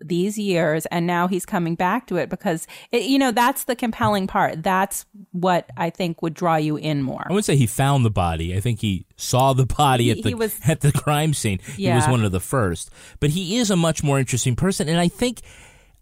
these 0.00 0.38
years 0.38 0.86
and 0.86 1.06
now 1.06 1.28
he's 1.28 1.46
coming 1.46 1.74
back 1.74 2.06
to 2.06 2.16
it 2.16 2.28
because 2.28 2.66
it, 2.92 3.02
you 3.02 3.18
know 3.18 3.30
that's 3.32 3.64
the 3.64 3.76
compelling 3.76 4.26
part 4.26 4.62
that's 4.62 5.06
what 5.32 5.68
i 5.76 5.90
think 5.90 6.20
would 6.22 6.34
draw 6.34 6.56
you 6.56 6.76
in 6.76 7.02
more 7.02 7.24
I 7.28 7.32
wouldn't 7.32 7.44
say 7.46 7.56
he 7.56 7.66
found 7.66 8.04
the 8.04 8.10
body. 8.10 8.56
I 8.56 8.60
think 8.60 8.80
he 8.80 9.06
saw 9.16 9.52
the 9.52 9.66
body 9.66 10.04
He- 10.04 10.10
at 10.12 10.22
the 10.22 10.34
was- 10.34 10.58
at 10.66 10.80
the 10.80 10.92
crime 10.92 11.34
scene. 11.34 11.58
He 11.76 11.88
was 11.90 12.06
one 12.08 12.24
of 12.24 12.32
the 12.32 12.40
first. 12.40 12.90
But 13.20 13.30
he 13.30 13.56
is 13.58 13.70
a 13.70 13.76
much 13.76 14.02
more 14.02 14.18
interesting 14.18 14.56
person 14.56 14.88
and 14.88 14.98
I 14.98 15.08
think 15.08 15.40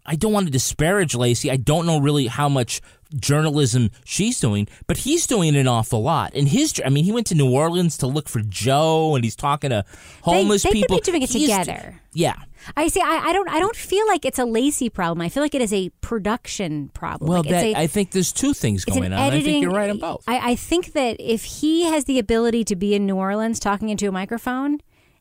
I 0.05 0.15
don't 0.15 0.31
want 0.31 0.45
to 0.47 0.51
disparage 0.51 1.15
Lacey. 1.15 1.51
I 1.51 1.57
don't 1.57 1.85
know 1.85 1.99
really 1.99 2.27
how 2.27 2.47
much 2.47 2.81
journalism 3.15 3.91
she's 4.05 4.39
doing, 4.39 4.67
but 4.87 4.97
he's 4.97 5.27
doing 5.27 5.55
an 5.55 5.67
awful 5.67 6.01
lot. 6.01 6.33
And 6.33 6.47
his 6.49 6.81
I 6.85 6.89
mean, 6.89 7.03
he 7.05 7.11
went 7.11 7.27
to 7.27 7.35
New 7.35 7.51
Orleans 7.51 7.97
to 7.99 8.07
look 8.07 8.27
for 8.29 8.41
Joe 8.41 9.15
and 9.15 9.23
he's 9.23 9.35
talking 9.35 9.69
to 9.69 9.85
homeless 10.21 10.63
they 10.63 10.71
people. 10.71 10.97
could 10.97 11.05
be 11.05 11.11
doing 11.11 11.21
it 11.23 11.29
He's- 11.31 11.65
together. 11.65 12.01
Yeah. 12.13 12.35
I 12.75 12.87
see. 12.89 12.99
I, 12.99 13.27
I 13.27 13.33
don't. 13.33 13.47
I 13.49 13.59
don't 13.59 13.75
feel 13.75 14.05
like 14.07 14.25
it's 14.25 14.39
a 14.39 14.43
Lacey 14.45 14.89
problem. 14.89 15.21
I 15.21 15.29
feel 15.29 15.41
like 15.43 15.53
it 15.55 15.61
is 15.61 15.71
a 15.71 15.89
production 16.01 16.89
problem. 16.89 17.29
Well, 17.29 17.43
Like, 17.43 17.51
it's 17.51 17.61
that, 17.61 17.79
a- 17.79 17.79
I 17.83 17.87
think 17.87 18.11
there's 18.11 18.33
two 18.33 18.53
things 18.53 18.83
going 18.83 19.05
on. 19.05 19.13
I 19.13 19.27
editing. 19.27 19.45
think 19.45 19.61
you're 19.63 19.71
right 19.71 19.89
on 19.89 19.99
both. 19.99 20.23
I, 20.27 20.51
I 20.51 20.55
think 20.55 20.91
that 20.93 21.15
if 21.19 21.43
he 21.45 21.83
has 21.85 22.05
the 22.05 22.19
ability 22.19 22.63
to 22.65 22.75
be 22.75 22.93
in 22.95 23.05
New 23.05 23.15
Orleans 23.15 23.59
talking 23.59 23.89
into 23.89 24.07
a 24.09 24.11
microphone, 24.11 24.79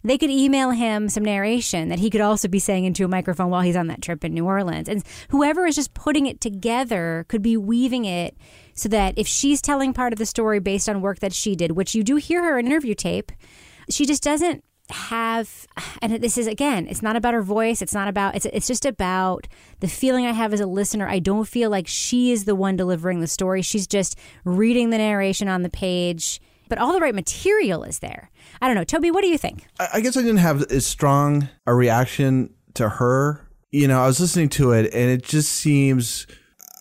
they 0.09 0.19
could 0.19 0.31
email 0.31 0.71
him 0.71 1.09
some 1.09 1.25
narration 1.25 1.89
that 1.89 1.99
he 1.99 2.11
could 2.11 2.21
also 2.21 2.49
be 2.49 2.59
saying 2.59 2.85
into 2.85 3.05
a 3.05 3.09
microphone 3.09 3.51
while 3.51 3.63
he's 3.63 3.77
on 3.77 3.87
that 3.89 4.03
trip 4.03 4.25
in 4.25 4.35
New 4.35 4.45
Orleans. 4.45 4.89
And 4.89 5.03
whoever 5.31 5.67
is 5.67 5.75
just 5.75 5.95
putting 5.95 6.27
it 6.27 6.41
together 6.41 7.25
could 7.29 7.43
be 7.43 7.57
weaving 7.57 8.05
it 8.05 8.37
so 8.75 8.89
that 8.91 9.15
if 9.17 9.27
she's 9.27 9.63
telling 9.63 9.93
part 9.93 10.13
of 10.13 10.19
the 10.19 10.27
story 10.27 10.61
based 10.61 10.89
on 10.89 11.01
work 11.01 11.21
that 11.21 11.33
she 11.33 11.57
did, 11.57 11.73
which 11.73 11.95
you 11.95 12.03
do 12.03 12.17
hear 12.17 12.43
her 12.43 12.59
in 12.59 12.67
interview 12.67 12.95
tape, 12.95 13.33
she 13.89 14.07
just 14.07 14.23
doesn't 14.23 14.63
have 14.89 15.67
and 16.01 16.23
this 16.23 16.39
is 16.39 16.47
again 16.47 16.87
it's 16.87 17.03
not 17.03 17.17
about 17.17 17.35
her 17.35 17.43
voice. 17.43 17.83
It's 17.83 17.95
not 17.95 18.07
about 18.07 18.37
it's 18.37 18.47
it's 18.47 18.69
just 18.69 18.85
about 18.85 19.49
the 19.81 19.89
feeling 19.89 20.27
i 20.27 20.33
have 20.33 20.53
as 20.53 20.61
a 20.61 20.67
listener. 20.67 21.09
I 21.09 21.19
don't 21.19 21.49
feel 21.49 21.71
like 21.71 21.89
she 21.89 22.31
is 22.31 22.45
the 22.45 22.55
one 22.55 22.77
delivering 22.77 23.21
the 23.21 23.27
story. 23.27 23.63
She's 23.63 23.87
just 23.87 24.17
reading 24.45 24.91
the 24.91 24.99
narration 24.99 25.49
on 25.49 25.63
the 25.63 25.71
page 25.71 26.41
but 26.69 26.79
all 26.79 26.93
the 26.93 27.01
right 27.01 27.15
material 27.15 27.83
is 27.85 28.01
there. 28.01 28.31
I 28.61 28.67
don't 28.67 28.77
know. 28.77 28.85
Toby 28.85 29.11
what 29.11 29.23
do 29.23 29.29
you 29.29 29.39
think? 29.39 29.67
I 29.79 30.01
guess 30.01 30.17
I 30.17 30.23
didn't 30.23 30.39
have 30.39 30.63
as 30.71 30.87
strong 30.87 31.49
a 31.67 31.75
reaction 31.75 32.55
to 32.75 32.89
her. 32.89 33.49
You 33.71 33.89
know, 33.89 34.01
I 34.01 34.07
was 34.07 34.21
listening 34.21 34.49
to 34.51 34.73
it 34.73 34.93
and 34.95 35.11
it 35.11 35.23
just 35.23 35.53
seems 35.53 36.27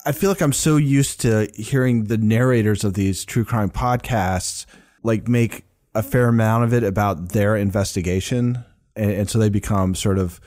I 0.05 0.11
feel 0.11 0.29
like 0.29 0.41
I'm 0.41 0.53
so 0.53 0.77
used 0.77 1.21
to 1.21 1.49
hearing 1.55 2.05
the 2.05 2.17
narrators 2.17 2.83
of 2.83 2.93
these 2.93 3.25
true 3.25 3.43
crime 3.43 3.71
podcasts 3.71 4.65
like 5.03 5.27
make 5.27 5.65
a 5.95 6.03
fair 6.03 6.27
amount 6.27 6.63
of 6.63 6.73
it 6.73 6.83
about 6.83 7.29
their 7.29 7.55
investigation 7.55 8.63
and, 8.95 9.11
and 9.11 9.29
so 9.29 9.39
they 9.39 9.49
become 9.49 9.95
sort 9.95 10.19
of 10.19 10.39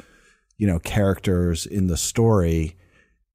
you 0.59 0.67
know 0.67 0.79
characters 0.79 1.67
in 1.67 1.87
the 1.87 1.97
story. 1.97 2.77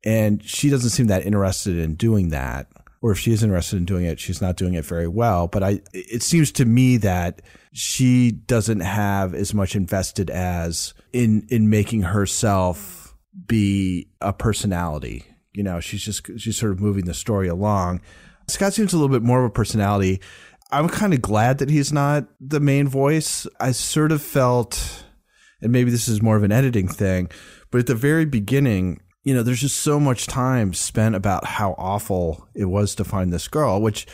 And 0.06 0.44
she 0.44 0.70
doesn't 0.70 0.90
seem 0.90 1.08
that 1.08 1.26
interested 1.26 1.78
in 1.78 1.96
doing 1.96 2.30
that 2.30 2.68
or 3.04 3.12
if 3.12 3.20
she 3.20 3.34
is 3.34 3.44
interested 3.44 3.76
in 3.76 3.84
doing 3.84 4.06
it 4.06 4.18
she's 4.18 4.42
not 4.42 4.56
doing 4.56 4.74
it 4.74 4.86
very 4.86 5.08
well. 5.08 5.48
But 5.48 5.62
i 5.62 5.82
it 5.94 6.24
seems 6.24 6.52
to 6.54 6.66
me 6.66 6.98
that 6.98 7.42
she 7.74 8.32
doesn't 8.32 8.80
have 8.80 9.36
as 9.36 9.54
much 9.54 9.76
invested 9.76 10.32
as 10.32 10.96
in 11.12 11.46
in 11.50 11.70
making 11.70 12.02
herself 12.02 13.16
be 13.46 14.08
a 14.22 14.34
personality. 14.34 15.26
You 15.52 15.64
know 15.64 15.80
she's 15.80 16.04
just 16.04 16.26
she's 16.40 16.58
sort 16.58 16.72
of 16.72 16.80
moving 16.80 17.06
the 17.06 17.14
story 17.14 17.48
along. 17.48 18.02
Scott 18.48 18.74
seems 18.74 18.94
a 18.94 18.98
little 18.98 19.14
bit 19.14 19.22
more 19.22 19.40
of 19.40 19.46
a 19.46 19.54
personality. 19.54 20.20
I'm 20.72 20.90
kind 20.90 21.14
of 21.14 21.22
glad 21.22 21.60
that 21.60 21.70
he's 21.70 21.94
not 21.94 22.26
the 22.42 22.60
main 22.60 22.88
voice. 22.88 23.46
I 23.60 23.74
sort 23.74 24.12
of 24.12 24.22
felt 24.24 25.04
and 25.62 25.72
maybe 25.72 25.92
this 25.92 26.08
is 26.08 26.22
more 26.22 26.38
of 26.38 26.44
an 26.44 26.52
editing 26.52 26.88
thing, 26.88 27.30
but 27.70 27.80
at 27.80 27.88
the 27.88 27.96
very 27.96 28.26
beginning, 28.26 29.00
you 29.24 29.34
know, 29.34 29.44
there's 29.44 29.62
just 29.62 29.78
so 29.78 30.00
much 30.00 30.28
time 30.28 30.74
spent 30.74 31.16
about 31.16 31.46
how 31.46 31.76
awful 31.78 32.48
it 32.54 32.66
was 32.66 32.96
to 32.96 33.04
find 33.04 33.32
this 33.32 33.48
girl, 33.48 33.82
which 33.82 34.06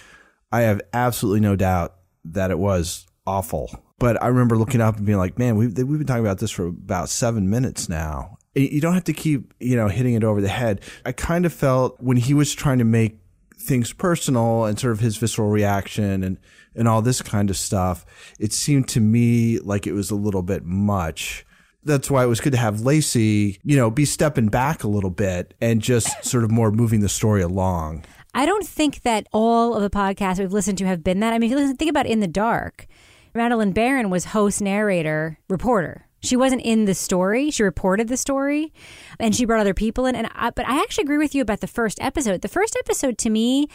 I 0.51 0.61
have 0.61 0.81
absolutely 0.93 1.39
no 1.39 1.55
doubt 1.55 1.95
that 2.25 2.51
it 2.51 2.59
was 2.59 3.07
awful. 3.25 3.83
But 3.97 4.21
I 4.21 4.27
remember 4.27 4.57
looking 4.57 4.81
up 4.81 4.97
and 4.97 5.05
being 5.05 5.17
like, 5.17 5.37
man, 5.37 5.55
we've, 5.55 5.75
we've 5.77 5.97
been 5.97 6.07
talking 6.07 6.25
about 6.25 6.39
this 6.39 6.51
for 6.51 6.67
about 6.67 7.09
seven 7.09 7.49
minutes 7.49 7.89
now. 7.89 8.37
You 8.55 8.81
don't 8.81 8.93
have 8.93 9.03
to 9.05 9.13
keep, 9.13 9.53
you 9.59 9.75
know, 9.75 9.87
hitting 9.87 10.15
it 10.15 10.23
over 10.23 10.41
the 10.41 10.47
head. 10.47 10.81
I 11.05 11.11
kind 11.11 11.45
of 11.45 11.53
felt 11.53 11.99
when 11.99 12.17
he 12.17 12.33
was 12.33 12.53
trying 12.53 12.79
to 12.79 12.85
make 12.85 13.19
things 13.57 13.93
personal 13.93 14.65
and 14.65 14.79
sort 14.79 14.93
of 14.93 14.99
his 14.99 15.17
visceral 15.17 15.49
reaction 15.49 16.23
and 16.23 16.37
and 16.75 16.87
all 16.87 17.01
this 17.01 17.21
kind 17.21 17.49
of 17.49 17.57
stuff. 17.57 18.05
It 18.39 18.53
seemed 18.53 18.87
to 18.89 19.01
me 19.01 19.59
like 19.59 19.85
it 19.85 19.93
was 19.93 20.11
a 20.11 20.15
little 20.15 20.43
bit 20.43 20.63
much. 20.63 21.45
That's 21.89 22.09
why 22.09 22.23
it 22.23 22.27
was 22.27 22.39
good 22.39 22.53
to 22.53 22.57
have 22.57 22.81
Lacey, 22.81 23.59
you 23.63 23.75
know, 23.75 23.89
be 23.89 24.05
stepping 24.05 24.47
back 24.47 24.83
a 24.83 24.87
little 24.87 25.09
bit 25.09 25.53
and 25.59 25.81
just 25.81 26.23
sort 26.23 26.43
of 26.43 26.51
more 26.51 26.71
moving 26.71 27.01
the 27.01 27.09
story 27.09 27.41
along. 27.41 28.05
I 28.33 28.45
don't 28.45 28.65
think 28.65 29.01
that 29.01 29.27
all 29.33 29.75
of 29.75 29.81
the 29.81 29.89
podcasts 29.89 30.39
we've 30.39 30.53
listened 30.53 30.77
to 30.77 30.85
have 30.85 31.03
been 31.03 31.19
that. 31.19 31.33
I 31.33 31.39
mean, 31.39 31.49
if 31.49 31.51
you 31.51 31.57
listen, 31.57 31.75
think 31.77 31.89
about 31.89 32.05
In 32.05 32.19
the 32.19 32.27
Dark. 32.27 32.85
Madeleine 33.33 33.71
Baran 33.71 34.09
was 34.09 34.25
host, 34.25 34.61
narrator, 34.61 35.39
reporter. 35.49 36.05
She 36.21 36.35
wasn't 36.35 36.61
in 36.63 36.85
the 36.85 36.93
story. 36.93 37.49
She 37.49 37.63
reported 37.63 38.07
the 38.07 38.17
story, 38.17 38.73
and 39.19 39.35
she 39.35 39.45
brought 39.45 39.61
other 39.61 39.73
people 39.73 40.05
in. 40.05 40.15
And 40.15 40.29
I, 40.35 40.49
but 40.51 40.67
I 40.67 40.79
actually 40.81 41.03
agree 41.03 41.17
with 41.17 41.33
you 41.33 41.41
about 41.41 41.61
the 41.61 41.67
first 41.67 41.97
episode. 42.01 42.41
The 42.41 42.47
first 42.47 42.75
episode 42.77 43.17
to 43.19 43.29
me 43.29 43.67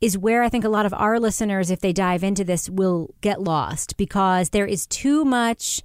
is 0.00 0.18
where 0.18 0.42
I 0.42 0.48
think 0.48 0.64
a 0.64 0.68
lot 0.68 0.84
of 0.84 0.92
our 0.94 1.20
listeners, 1.20 1.70
if 1.70 1.80
they 1.80 1.92
dive 1.92 2.24
into 2.24 2.42
this, 2.42 2.68
will 2.68 3.14
get 3.20 3.40
lost 3.40 3.96
because 3.96 4.50
there 4.50 4.66
is 4.66 4.86
too 4.88 5.24
much 5.24 5.80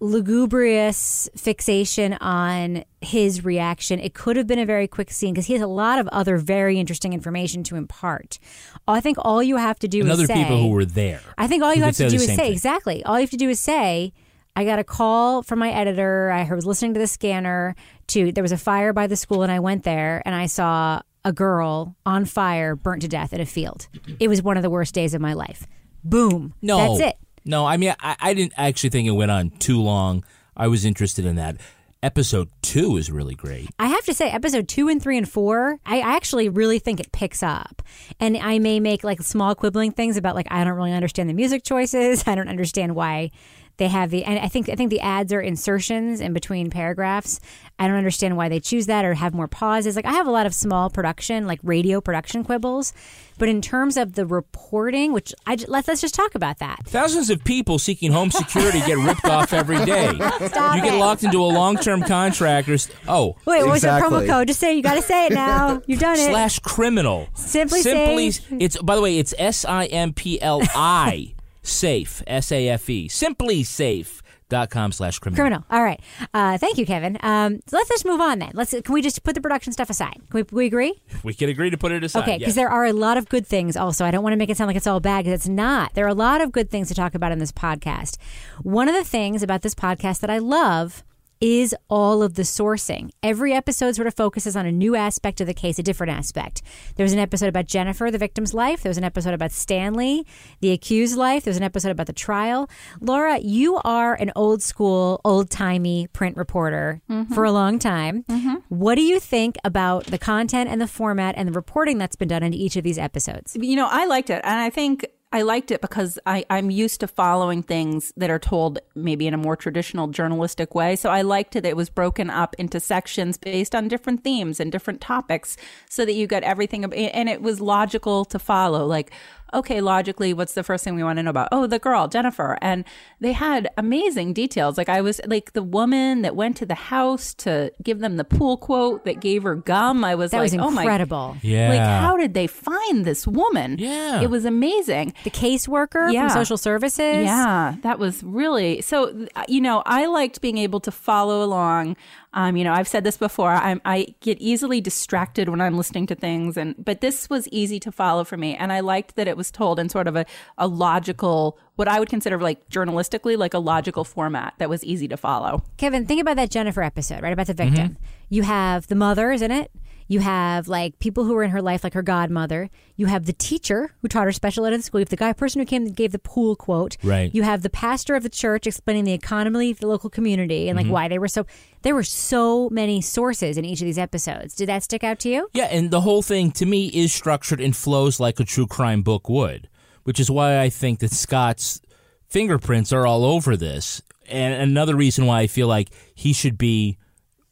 lugubrious 0.00 1.28
fixation 1.36 2.14
on 2.14 2.84
his 3.00 3.44
reaction. 3.44 3.98
It 3.98 4.14
could 4.14 4.36
have 4.36 4.46
been 4.46 4.58
a 4.58 4.66
very 4.66 4.86
quick 4.86 5.10
scene 5.10 5.34
because 5.34 5.46
he 5.46 5.54
has 5.54 5.62
a 5.62 5.66
lot 5.66 5.98
of 5.98 6.08
other 6.08 6.36
very 6.36 6.78
interesting 6.78 7.12
information 7.12 7.62
to 7.64 7.76
impart. 7.76 8.38
I 8.86 9.00
think 9.00 9.16
all 9.20 9.42
you 9.42 9.56
have 9.56 9.78
to 9.80 9.88
do 9.88 10.00
and 10.00 10.08
is 10.08 10.14
other 10.14 10.26
say, 10.26 10.34
people 10.34 10.58
who 10.58 10.68
were 10.68 10.84
there. 10.84 11.20
I 11.36 11.46
think 11.46 11.62
all 11.62 11.74
you 11.74 11.82
have 11.82 11.96
to 11.96 12.08
do 12.08 12.16
is 12.16 12.26
say 12.26 12.36
thing. 12.36 12.52
exactly. 12.52 13.04
All 13.04 13.16
you 13.16 13.22
have 13.22 13.30
to 13.30 13.36
do 13.36 13.48
is 13.48 13.60
say, 13.60 14.12
I 14.54 14.64
got 14.64 14.78
a 14.78 14.84
call 14.84 15.42
from 15.42 15.58
my 15.58 15.70
editor. 15.70 16.30
I 16.30 16.44
was 16.52 16.66
listening 16.66 16.94
to 16.94 17.00
the 17.00 17.06
scanner. 17.06 17.74
To 18.08 18.32
there 18.32 18.42
was 18.42 18.52
a 18.52 18.58
fire 18.58 18.92
by 18.92 19.06
the 19.06 19.16
school, 19.16 19.42
and 19.42 19.52
I 19.52 19.60
went 19.60 19.84
there 19.84 20.22
and 20.24 20.34
I 20.34 20.46
saw 20.46 21.02
a 21.24 21.32
girl 21.32 21.94
on 22.06 22.24
fire, 22.24 22.74
burnt 22.74 23.02
to 23.02 23.08
death 23.08 23.32
in 23.32 23.40
a 23.40 23.46
field. 23.46 23.88
It 24.18 24.28
was 24.28 24.42
one 24.42 24.56
of 24.56 24.62
the 24.62 24.70
worst 24.70 24.94
days 24.94 25.12
of 25.12 25.20
my 25.20 25.34
life. 25.34 25.66
Boom. 26.02 26.54
No, 26.62 26.96
that's 26.96 27.12
it. 27.12 27.18
No, 27.44 27.66
I 27.66 27.76
mean, 27.76 27.94
I, 28.00 28.16
I 28.20 28.34
didn't 28.34 28.54
actually 28.56 28.90
think 28.90 29.08
it 29.08 29.12
went 29.12 29.30
on 29.30 29.50
too 29.50 29.80
long. 29.80 30.24
I 30.56 30.68
was 30.68 30.84
interested 30.84 31.24
in 31.24 31.36
that. 31.36 31.56
Episode 32.00 32.48
two 32.62 32.96
is 32.96 33.10
really 33.10 33.34
great. 33.34 33.68
I 33.78 33.88
have 33.88 34.04
to 34.04 34.14
say, 34.14 34.30
episode 34.30 34.68
two 34.68 34.88
and 34.88 35.02
three 35.02 35.18
and 35.18 35.28
four, 35.28 35.80
I 35.84 35.98
actually 36.00 36.48
really 36.48 36.78
think 36.78 37.00
it 37.00 37.10
picks 37.10 37.42
up. 37.42 37.82
And 38.20 38.36
I 38.36 38.60
may 38.60 38.78
make 38.78 39.02
like 39.02 39.20
small 39.20 39.56
quibbling 39.56 39.90
things 39.90 40.16
about 40.16 40.36
like 40.36 40.46
I 40.48 40.62
don't 40.62 40.74
really 40.74 40.92
understand 40.92 41.28
the 41.28 41.34
music 41.34 41.64
choices. 41.64 42.22
I 42.26 42.36
don't 42.36 42.48
understand 42.48 42.94
why 42.94 43.32
they 43.78 43.88
have 43.88 44.10
the 44.10 44.24
and 44.24 44.38
I 44.38 44.48
think 44.48 44.68
I 44.68 44.74
think 44.74 44.90
the 44.90 45.00
ads 45.00 45.32
are 45.32 45.40
insertions 45.40 46.20
in 46.20 46.32
between 46.32 46.68
paragraphs. 46.68 47.40
I 47.78 47.86
don't 47.86 47.96
understand 47.96 48.36
why 48.36 48.48
they 48.48 48.58
choose 48.58 48.86
that 48.86 49.04
or 49.04 49.14
have 49.14 49.34
more 49.34 49.46
pauses. 49.46 49.94
Like 49.94 50.04
I 50.04 50.12
have 50.12 50.26
a 50.26 50.32
lot 50.32 50.46
of 50.46 50.54
small 50.54 50.90
production, 50.90 51.46
like 51.46 51.60
radio 51.62 52.00
production 52.00 52.42
quibbles, 52.42 52.92
but 53.38 53.48
in 53.48 53.62
terms 53.62 53.96
of 53.96 54.14
the 54.14 54.26
reporting, 54.26 55.12
which 55.12 55.32
I 55.46 55.56
let's 55.68 55.86
let's 55.86 56.00
just 56.00 56.14
talk 56.14 56.34
about 56.34 56.58
that. 56.58 56.80
Thousands 56.86 57.30
of 57.30 57.44
people 57.44 57.78
seeking 57.78 58.10
home 58.10 58.32
security 58.32 58.80
get 58.80 58.98
ripped 58.98 59.24
off 59.24 59.52
every 59.52 59.84
day. 59.84 60.12
Stop 60.46 60.76
you 60.76 60.82
get 60.82 60.98
locked 60.98 61.22
into 61.22 61.38
a 61.38 61.46
long-term 61.46 62.02
contract 62.02 62.68
or 62.68 62.78
oh 63.06 63.36
Wait, 63.44 63.62
what 63.62 63.74
was 63.74 63.84
your 63.84 63.92
promo 63.92 64.26
code? 64.26 64.48
Just 64.48 64.58
say 64.58 64.74
you 64.74 64.82
got 64.82 64.94
to 64.94 65.02
say 65.02 65.26
it 65.26 65.32
now. 65.32 65.80
You've 65.86 66.00
done 66.00 66.18
it. 66.18 66.30
slash 66.30 66.58
criminal. 66.58 67.28
Simply 67.34 67.80
simply 67.82 68.32
Safe. 68.32 68.58
it's 68.58 68.82
by 68.82 68.96
the 68.96 69.02
way 69.02 69.18
it's 69.18 69.34
S 69.38 69.64
I 69.64 69.86
M 69.86 70.12
P 70.12 70.40
L 70.42 70.62
I 70.74 71.34
safe 71.68 72.22
S 72.26 72.50
A 72.52 72.68
F 72.68 72.88
E 72.90 73.08
simply 73.08 73.62
safe 73.62 74.22
dot 74.48 74.70
com 74.70 74.92
slash 74.92 75.18
criminal. 75.18 75.42
Criminal. 75.42 75.64
All 75.70 75.82
right. 75.82 76.00
Uh, 76.32 76.58
thank 76.58 76.78
you, 76.78 76.86
Kevin. 76.86 77.18
Um, 77.20 77.60
so 77.66 77.76
let's 77.76 77.88
just 77.88 78.04
move 78.04 78.20
on 78.20 78.38
then. 78.38 78.52
Let's. 78.54 78.70
Can 78.70 78.94
we 78.94 79.02
just 79.02 79.22
put 79.22 79.34
the 79.34 79.40
production 79.40 79.72
stuff 79.72 79.90
aside? 79.90 80.20
Can 80.30 80.32
we, 80.32 80.42
we 80.50 80.66
agree? 80.66 81.00
We 81.24 81.34
can 81.34 81.48
agree 81.48 81.68
to 81.68 81.76
put 81.76 81.92
it 81.92 82.04
aside. 82.04 82.22
Okay, 82.22 82.38
because 82.38 82.54
there 82.54 82.70
are 82.70 82.86
a 82.86 82.92
lot 82.92 83.16
of 83.18 83.28
good 83.28 83.46
things 83.46 83.76
also. 83.76 84.04
I 84.04 84.10
don't 84.10 84.22
want 84.22 84.32
to 84.32 84.36
make 84.38 84.48
it 84.48 84.56
sound 84.56 84.68
like 84.68 84.76
it's 84.76 84.86
all 84.86 85.00
bad 85.00 85.24
because 85.24 85.40
it's 85.40 85.48
not. 85.48 85.94
There 85.94 86.04
are 86.06 86.08
a 86.08 86.14
lot 86.14 86.40
of 86.40 86.52
good 86.52 86.70
things 86.70 86.88
to 86.88 86.94
talk 86.94 87.14
about 87.14 87.32
in 87.32 87.38
this 87.38 87.52
podcast. 87.52 88.16
One 88.62 88.88
of 88.88 88.94
the 88.94 89.04
things 89.04 89.42
about 89.42 89.62
this 89.62 89.74
podcast 89.74 90.20
that 90.20 90.30
I 90.30 90.38
love 90.38 91.02
is 91.40 91.74
all 91.88 92.22
of 92.22 92.34
the 92.34 92.42
sourcing. 92.42 93.10
Every 93.22 93.52
episode 93.52 93.94
sort 93.94 94.06
of 94.06 94.14
focuses 94.14 94.56
on 94.56 94.66
a 94.66 94.72
new 94.72 94.96
aspect 94.96 95.40
of 95.40 95.46
the 95.46 95.54
case, 95.54 95.78
a 95.78 95.82
different 95.82 96.12
aspect. 96.12 96.62
There 96.96 97.04
was 97.04 97.12
an 97.12 97.18
episode 97.18 97.48
about 97.48 97.66
Jennifer, 97.66 98.10
the 98.10 98.18
victim's 98.18 98.54
life. 98.54 98.82
There 98.82 98.90
was 98.90 98.98
an 98.98 99.04
episode 99.04 99.34
about 99.34 99.52
Stanley, 99.52 100.26
the 100.60 100.72
accused 100.72 101.16
life. 101.16 101.44
There 101.44 101.50
was 101.50 101.56
an 101.56 101.62
episode 101.62 101.90
about 101.90 102.06
the 102.06 102.12
trial. 102.12 102.68
Laura, 103.00 103.38
you 103.38 103.76
are 103.84 104.14
an 104.14 104.32
old 104.34 104.62
school, 104.62 105.20
old 105.24 105.50
timey 105.50 106.08
print 106.08 106.36
reporter 106.36 107.00
mm-hmm. 107.08 107.32
for 107.32 107.44
a 107.44 107.52
long 107.52 107.78
time. 107.78 108.24
Mm-hmm. 108.24 108.56
What 108.68 108.96
do 108.96 109.02
you 109.02 109.20
think 109.20 109.56
about 109.64 110.06
the 110.06 110.18
content 110.18 110.68
and 110.70 110.80
the 110.80 110.88
format 110.88 111.34
and 111.36 111.48
the 111.48 111.52
reporting 111.52 111.98
that's 111.98 112.16
been 112.16 112.28
done 112.28 112.42
into 112.42 112.58
each 112.58 112.76
of 112.76 112.84
these 112.84 112.98
episodes? 112.98 113.56
You 113.60 113.76
know, 113.76 113.88
I 113.90 114.06
liked 114.06 114.30
it. 114.30 114.40
And 114.44 114.60
I 114.60 114.70
think 114.70 115.06
I 115.30 115.42
liked 115.42 115.70
it 115.70 115.82
because 115.82 116.18
I, 116.24 116.46
I'm 116.48 116.70
used 116.70 117.00
to 117.00 117.06
following 117.06 117.62
things 117.62 118.14
that 118.16 118.30
are 118.30 118.38
told 118.38 118.78
maybe 118.94 119.26
in 119.26 119.34
a 119.34 119.38
more 119.38 119.56
traditional 119.56 120.08
journalistic 120.08 120.74
way. 120.74 120.96
So 120.96 121.10
I 121.10 121.20
liked 121.20 121.54
it. 121.54 121.66
It 121.66 121.76
was 121.76 121.90
broken 121.90 122.30
up 122.30 122.56
into 122.58 122.80
sections 122.80 123.36
based 123.36 123.74
on 123.74 123.88
different 123.88 124.24
themes 124.24 124.58
and 124.58 124.72
different 124.72 125.02
topics 125.02 125.58
so 125.90 126.06
that 126.06 126.14
you 126.14 126.26
got 126.26 126.44
everything. 126.44 126.82
And 126.84 127.28
it 127.28 127.42
was 127.42 127.60
logical 127.60 128.24
to 128.24 128.38
follow. 128.38 128.86
Like, 128.86 129.12
okay, 129.54 129.80
logically, 129.80 130.32
what's 130.34 130.54
the 130.54 130.62
first 130.62 130.84
thing 130.84 130.94
we 130.94 131.02
want 131.02 131.18
to 131.18 131.22
know 131.22 131.30
about? 131.30 131.48
Oh, 131.52 131.66
the 131.66 131.78
girl, 131.78 132.08
Jennifer. 132.08 132.58
And 132.62 132.84
they 133.20 133.32
had 133.32 133.68
amazing 133.76 134.32
details. 134.32 134.76
Like, 134.78 134.88
I 134.88 135.00
was 135.00 135.20
like 135.26 135.52
the 135.52 135.62
woman 135.62 136.22
that 136.22 136.34
went 136.36 136.56
to 136.58 136.66
the 136.66 136.74
house 136.74 137.34
to 137.34 137.72
give 137.82 138.00
them 138.00 138.16
the 138.16 138.24
pool 138.24 138.56
quote 138.56 139.04
that 139.04 139.20
gave 139.20 139.42
her 139.42 139.54
gum. 139.54 140.04
I 140.04 140.14
was 140.14 140.30
That 140.30 140.40
was 140.40 140.52
like, 140.54 140.60
oh 140.64 140.70
my. 140.70 140.82
incredible. 140.82 141.36
Yeah. 141.42 141.68
Like, 141.70 141.80
how 141.80 142.16
did 142.16 142.34
they 142.34 142.46
find 142.46 143.04
this 143.04 143.26
woman? 143.26 143.76
Yeah. 143.78 144.20
It 144.20 144.30
was 144.30 144.44
amazing. 144.44 145.14
The 145.24 145.30
caseworker 145.30 146.12
Yeah. 146.12 146.28
from 146.28 146.30
social 146.38 146.56
services. 146.58 147.24
Yeah, 147.24 147.76
that 147.82 147.98
was 147.98 148.22
really 148.22 148.80
so. 148.82 149.26
Uh, 149.36 149.44
you 149.48 149.60
know, 149.60 149.82
I 149.86 150.06
liked 150.06 150.40
being 150.40 150.58
able 150.58 150.80
to 150.80 150.90
follow 150.90 151.42
along. 151.44 151.96
Um, 152.34 152.56
you 152.56 152.64
know, 152.64 152.72
I've 152.72 152.88
said 152.88 153.04
this 153.04 153.16
before. 153.16 153.50
I'm, 153.52 153.80
I 153.84 154.14
get 154.20 154.38
easily 154.38 154.80
distracted 154.80 155.48
when 155.48 155.60
I'm 155.60 155.76
listening 155.76 156.06
to 156.08 156.14
things, 156.14 156.56
and 156.56 156.74
but 156.82 157.00
this 157.00 157.30
was 157.30 157.48
easy 157.48 157.80
to 157.80 157.90
follow 157.90 158.22
for 158.24 158.36
me, 158.36 158.54
and 158.54 158.72
I 158.72 158.80
liked 158.80 159.16
that 159.16 159.26
it 159.26 159.36
was 159.36 159.50
told 159.50 159.78
in 159.78 159.88
sort 159.88 160.06
of 160.06 160.14
a, 160.14 160.26
a 160.58 160.66
logical, 160.66 161.58
what 161.76 161.88
I 161.88 161.98
would 161.98 162.10
consider 162.10 162.38
like 162.38 162.68
journalistically, 162.68 163.38
like 163.38 163.54
a 163.54 163.58
logical 163.58 164.04
format 164.04 164.54
that 164.58 164.68
was 164.68 164.84
easy 164.84 165.08
to 165.08 165.16
follow. 165.16 165.62
Kevin, 165.78 166.06
think 166.06 166.20
about 166.20 166.36
that 166.36 166.50
Jennifer 166.50 166.82
episode, 166.82 167.22
right? 167.22 167.32
About 167.32 167.46
the 167.46 167.54
victim. 167.54 167.96
You 168.28 168.42
have 168.42 168.88
the 168.88 168.94
mother, 168.94 169.30
isn't 169.32 169.50
it? 169.50 169.70
You 170.08 170.20
have 170.20 170.68
like 170.68 170.98
people 170.98 171.24
who 171.24 171.34
were 171.34 171.42
in 171.42 171.50
her 171.50 171.60
life, 171.60 171.84
like 171.84 171.92
her 171.92 172.02
godmother. 172.02 172.70
You 172.96 173.06
have 173.06 173.26
the 173.26 173.34
teacher 173.34 173.92
who 174.00 174.08
taught 174.08 174.24
her 174.24 174.32
special 174.32 174.64
ed 174.64 174.72
at 174.72 174.78
the 174.78 174.82
school. 174.82 175.00
You 175.00 175.02
have 175.02 175.10
the 175.10 175.16
guy 175.16 175.32
person 175.34 175.60
who 175.60 175.66
came 175.66 175.84
and 175.86 175.94
gave 175.94 176.12
the 176.12 176.18
pool 176.18 176.56
quote. 176.56 176.96
Right. 177.04 177.32
You 177.34 177.42
have 177.42 177.62
the 177.62 177.70
pastor 177.70 178.16
of 178.16 178.22
the 178.22 178.30
church 178.30 178.66
explaining 178.66 179.04
the 179.04 179.12
economy 179.12 179.70
of 179.70 179.80
the 179.80 179.86
local 179.86 180.08
community 180.08 180.68
and 180.68 180.76
like 180.76 180.86
mm-hmm. 180.86 180.92
why 180.94 181.08
they 181.08 181.18
were 181.18 181.28
so. 181.28 181.46
There 181.82 181.94
were 181.94 182.02
so 182.02 182.70
many 182.70 183.00
sources 183.00 183.58
in 183.58 183.64
each 183.64 183.80
of 183.80 183.84
these 183.84 183.98
episodes. 183.98 184.54
Did 184.54 184.68
that 184.68 184.82
stick 184.82 185.04
out 185.04 185.18
to 185.20 185.28
you? 185.28 185.48
Yeah, 185.52 185.66
and 185.66 185.90
the 185.90 186.00
whole 186.00 186.22
thing 186.22 186.50
to 186.52 186.66
me 186.66 186.88
is 186.88 187.12
structured 187.12 187.60
and 187.60 187.76
flows 187.76 188.18
like 188.18 188.40
a 188.40 188.44
true 188.44 188.66
crime 188.66 189.02
book 189.02 189.28
would, 189.28 189.68
which 190.04 190.18
is 190.18 190.30
why 190.30 190.58
I 190.58 190.70
think 190.70 191.00
that 191.00 191.12
Scott's 191.12 191.80
fingerprints 192.28 192.92
are 192.92 193.06
all 193.06 193.24
over 193.24 193.56
this. 193.56 194.02
And 194.28 194.54
another 194.54 194.96
reason 194.96 195.26
why 195.26 195.40
I 195.40 195.46
feel 195.46 195.68
like 195.68 195.90
he 196.14 196.32
should 196.32 196.58
be 196.58 196.98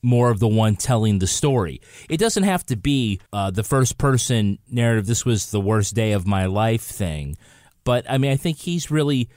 more 0.06 0.30
of 0.30 0.38
the 0.38 0.48
one 0.48 0.76
telling 0.76 1.18
the 1.18 1.26
story. 1.26 1.80
It 2.08 2.18
doesn't 2.18 2.44
have 2.44 2.64
to 2.66 2.76
be 2.76 3.20
uh, 3.32 3.50
the 3.50 3.64
first 3.64 3.98
person 3.98 4.58
narrative, 4.70 5.06
this 5.06 5.24
was 5.26 5.50
the 5.50 5.60
worst 5.60 5.94
day 5.94 6.12
of 6.12 6.26
my 6.26 6.46
life 6.46 6.82
thing. 6.82 7.36
But 7.84 8.08
I 8.08 8.16
mean, 8.18 8.30
I 8.30 8.36
think 8.36 8.58
he's 8.58 8.90
really, 8.90 9.28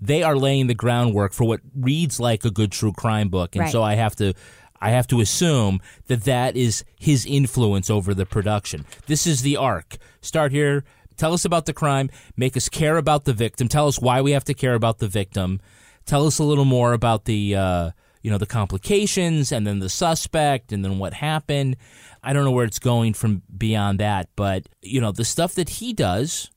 they 0.00 0.22
are 0.24 0.36
laying 0.36 0.66
the 0.66 0.74
groundwork 0.74 1.32
for 1.32 1.44
what 1.44 1.60
reads 1.74 2.18
like 2.18 2.44
a 2.44 2.50
good 2.50 2.72
true 2.72 2.92
crime 2.92 3.28
book. 3.28 3.54
And 3.54 3.62
Right. 3.62 3.72
so 3.72 3.82
I 3.82 3.94
have 3.94 4.16
to. 4.16 4.34
I 4.78 4.90
have 4.90 5.06
to 5.06 5.22
assume 5.22 5.80
that 6.08 6.24
that 6.24 6.54
is 6.54 6.84
his 7.00 7.24
influence 7.24 7.88
over 7.88 8.12
the 8.12 8.26
production. 8.26 8.84
This 9.06 9.26
is 9.26 9.40
the 9.40 9.56
arc. 9.56 9.96
Start 10.20 10.52
here. 10.52 10.84
Tell 11.16 11.32
us 11.32 11.46
about 11.46 11.64
the 11.64 11.72
crime. 11.72 12.10
Make 12.36 12.58
us 12.58 12.68
care 12.68 12.98
about 12.98 13.24
the 13.24 13.32
victim. 13.32 13.68
Tell 13.68 13.88
us 13.88 13.98
why 13.98 14.20
we 14.20 14.32
have 14.32 14.44
to 14.44 14.52
care 14.54 14.74
about 14.74 14.98
the 14.98 15.08
victim. 15.08 15.60
Tell 16.04 16.26
us 16.26 16.38
a 16.38 16.44
little 16.44 16.66
more 16.66 16.92
about 16.92 17.24
the 17.24 17.56
uh, 17.56 17.90
you 18.26 18.32
know 18.32 18.38
the 18.38 18.44
complications 18.44 19.52
and 19.52 19.64
then 19.64 19.78
the 19.78 19.88
suspect 19.88 20.72
and 20.72 20.84
then 20.84 20.98
what 20.98 21.14
happened. 21.14 21.76
I 22.24 22.32
don't 22.32 22.44
know 22.44 22.50
where 22.50 22.64
it's 22.64 22.80
going 22.80 23.14
from 23.14 23.42
beyond 23.56 24.00
that, 24.00 24.28
but 24.34 24.66
you 24.82 25.00
know 25.00 25.12
the 25.12 25.24
stuff 25.24 25.54
that 25.54 25.68
he 25.68 25.92
does, 25.92 26.50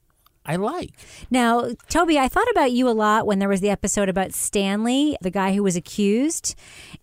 I 0.43 0.55
like. 0.55 0.93
Now, 1.29 1.69
Toby, 1.87 2.17
I 2.17 2.27
thought 2.27 2.49
about 2.49 2.71
you 2.71 2.89
a 2.89 2.97
lot 3.05 3.27
when 3.27 3.37
there 3.37 3.47
was 3.47 3.61
the 3.61 3.69
episode 3.69 4.09
about 4.09 4.33
Stanley, 4.33 5.15
the 5.21 5.29
guy 5.29 5.53
who 5.53 5.61
was 5.61 5.75
accused 5.75 6.55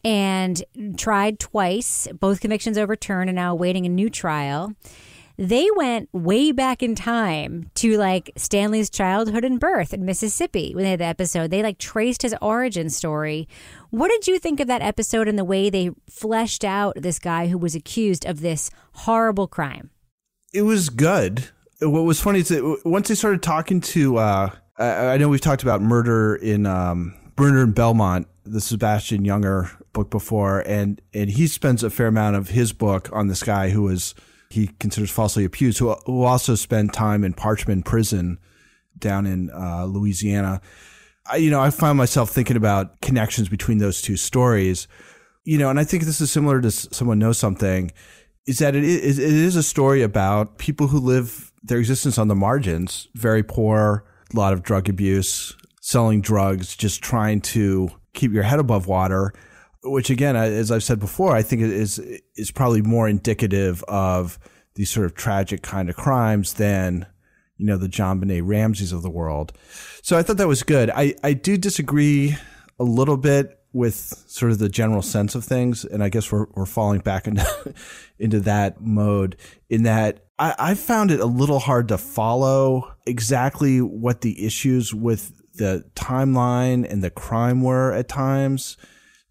and 0.05 0.65
tried 0.97 1.39
twice, 1.39 2.09
both 2.19 2.41
convictions 2.41 2.77
overturned, 2.77 3.31
and 3.31 3.37
now 3.37 3.53
awaiting 3.53 3.87
a 3.87 3.89
new 3.89 4.11
trial. 4.11 4.73
They 5.39 5.69
went 5.77 6.09
way 6.13 6.53
back 6.53 6.83
in 6.83 6.95
time 6.95 7.71
to 7.77 7.99
like 7.99 8.31
Stanley's 8.37 8.91
childhood 8.91 9.45
and 9.45 9.61
birth 9.61 9.93
in 9.93 10.05
Mississippi 10.05 10.75
when 10.75 10.85
they 10.85 10.91
had 10.91 11.01
the 11.01 11.05
episode. 11.05 11.51
They 11.51 11.63
like 11.63 11.79
traced 11.79 12.23
his 12.23 12.35
origin 12.41 12.91
story. 12.91 13.49
What 13.91 14.11
did 14.11 14.27
you 14.27 14.39
think 14.39 14.61
of 14.61 14.69
that 14.69 14.83
episode 14.83 15.29
and 15.29 15.39
the 15.39 15.45
way 15.45 15.71
they 15.71 15.91
fleshed 16.09 16.65
out 16.65 16.95
this 16.97 17.19
guy 17.19 17.49
who 17.49 17.59
was 17.59 17.75
accused 17.75 18.25
of 18.25 18.41
this 18.41 18.71
horrible 18.93 19.47
crime? 19.47 19.91
it 20.57 20.63
was 20.63 20.89
good. 20.89 21.49
what 21.81 22.03
was 22.03 22.21
funny 22.21 22.41
is 22.41 22.49
that 22.49 22.81
once 22.85 23.09
they 23.09 23.15
started 23.15 23.43
talking 23.43 23.81
to, 23.81 24.17
uh, 24.17 24.51
I, 24.79 25.19
know 25.19 25.29
we've 25.29 25.41
talked 25.41 25.63
about 25.63 25.83
murder 25.83 26.35
in 26.35 26.65
um, 26.65 27.15
Murder 27.39 27.63
in 27.63 27.73
Belmont, 27.73 28.27
the 28.45 28.61
Sebastian 28.61 29.25
Junger 29.25 29.71
book 29.93 30.11
before, 30.11 30.61
and 30.61 31.01
and 31.13 31.31
he 31.31 31.47
spends 31.47 31.83
a 31.83 31.91
fair 31.91 32.07
amount 32.07 32.37
of 32.37 32.51
his 32.51 32.73
book 32.73 33.11
on 33.13 33.29
this 33.29 33.43
guy 33.43 33.69
who 33.71 33.83
was 33.83 34.15
he 34.51 34.69
considers 34.79 35.11
falsely 35.11 35.45
accused, 35.45 35.79
who, 35.79 35.95
who 36.07 36.23
also 36.23 36.55
spent 36.55 36.93
time 36.93 37.25
in 37.25 37.35
Parchman 37.35 37.85
Prison 37.85 38.39
down 38.99 39.27
in 39.27 39.51
uh, 39.51 39.85
Louisiana. 39.85 40.61
I, 41.31 41.37
you 41.37 41.51
know, 41.51 41.61
I 41.61 41.71
find 41.71 41.99
myself 41.99 42.31
thinking 42.31 42.57
about 42.57 43.01
connections 43.01 43.49
between 43.49 43.79
those 43.79 44.01
two 44.01 44.17
stories. 44.17 44.89
You 45.45 45.59
know, 45.59 45.71
and 45.71 45.79
I 45.79 45.85
think 45.85 46.05
this 46.05 46.21
is 46.21 46.31
similar 46.31 46.61
to 46.61 46.71
someone 46.71 47.19
knows 47.19 47.39
something. 47.39 47.93
Is 48.47 48.59
that 48.59 48.77
it 48.77 48.85
is, 48.85 49.19
it 49.19 49.33
is 49.33 49.57
a 49.57 49.63
story 49.63 50.03
about 50.03 50.59
people 50.59 50.87
who 50.87 50.99
live 50.99 51.53
their 51.63 51.79
existence 51.79 52.17
on 52.17 52.29
the 52.29 52.35
margins, 52.35 53.09
very 53.15 53.43
poor, 53.43 54.05
a 54.33 54.37
lot 54.37 54.53
of 54.53 54.63
drug 54.63 54.89
abuse, 54.89 55.57
selling 55.81 56.21
drugs, 56.21 56.77
just 56.77 57.03
trying 57.03 57.41
to 57.41 57.91
keep 58.15 58.33
your 58.33 58.45
head 58.45 58.61
above 58.61 58.87
water. 58.87 59.33
Which 59.89 60.11
again, 60.11 60.37
as 60.37 60.71
I've 60.71 60.85
said 60.85 60.99
before, 60.99 61.35
I 61.35 61.43
think 61.43 61.63
is 61.63 61.99
is 62.35 62.51
probably 62.51 62.83
more 62.83 63.09
indicative 63.09 63.83
of 63.85 64.39
these 64.75 64.91
sort 64.91 65.07
of 65.07 65.15
tragic 65.15 65.63
kind 65.63 65.89
of 65.89 65.97
crimes 65.97 66.55
than 66.55 67.07
you 67.57 67.67
know 67.67 67.77
the 67.77 67.89
JonBenét 67.89 68.43
Ramseys 68.45 68.93
of 68.93 69.03
the 69.03 69.11
world. 69.11 69.53
So 70.03 70.19
I 70.19 70.23
thought 70.23 70.37
that 70.37 70.49
was 70.49 70.63
good. 70.63 70.91
I 70.91 71.15
I 71.23 71.33
do 71.33 71.57
disagree 71.57 72.37
a 72.79 72.85
little 72.85 73.17
bit 73.17 73.59
with 73.73 73.95
sort 74.27 74.53
of 74.53 74.59
the 74.59 74.69
general 74.69 75.03
sense 75.03 75.35
of 75.35 75.45
things, 75.45 75.85
and 75.85 76.03
I 76.03 76.09
guess 76.09 76.31
we're 76.31 76.47
we're 76.55 76.67
falling 76.67 77.01
back 77.01 77.27
into 77.27 77.75
into 78.19 78.41
that 78.41 78.81
mode. 78.81 79.37
In 79.69 79.83
that 79.85 80.27
I, 80.39 80.55
I 80.59 80.75
found 80.75 81.11
it 81.11 81.21
a 81.21 81.27
little 81.27 81.59
hard 81.59 81.89
to 81.89 81.99
follow 81.99 82.93
exactly 83.07 83.81
what 83.81 84.21
the 84.21 84.45
issues 84.45 84.93
with 84.95 85.33
the 85.57 85.85
timeline 85.95 86.91
and 86.91 87.03
the 87.03 87.11
crime 87.11 87.63
were 87.63 87.93
at 87.93 88.09
times. 88.09 88.77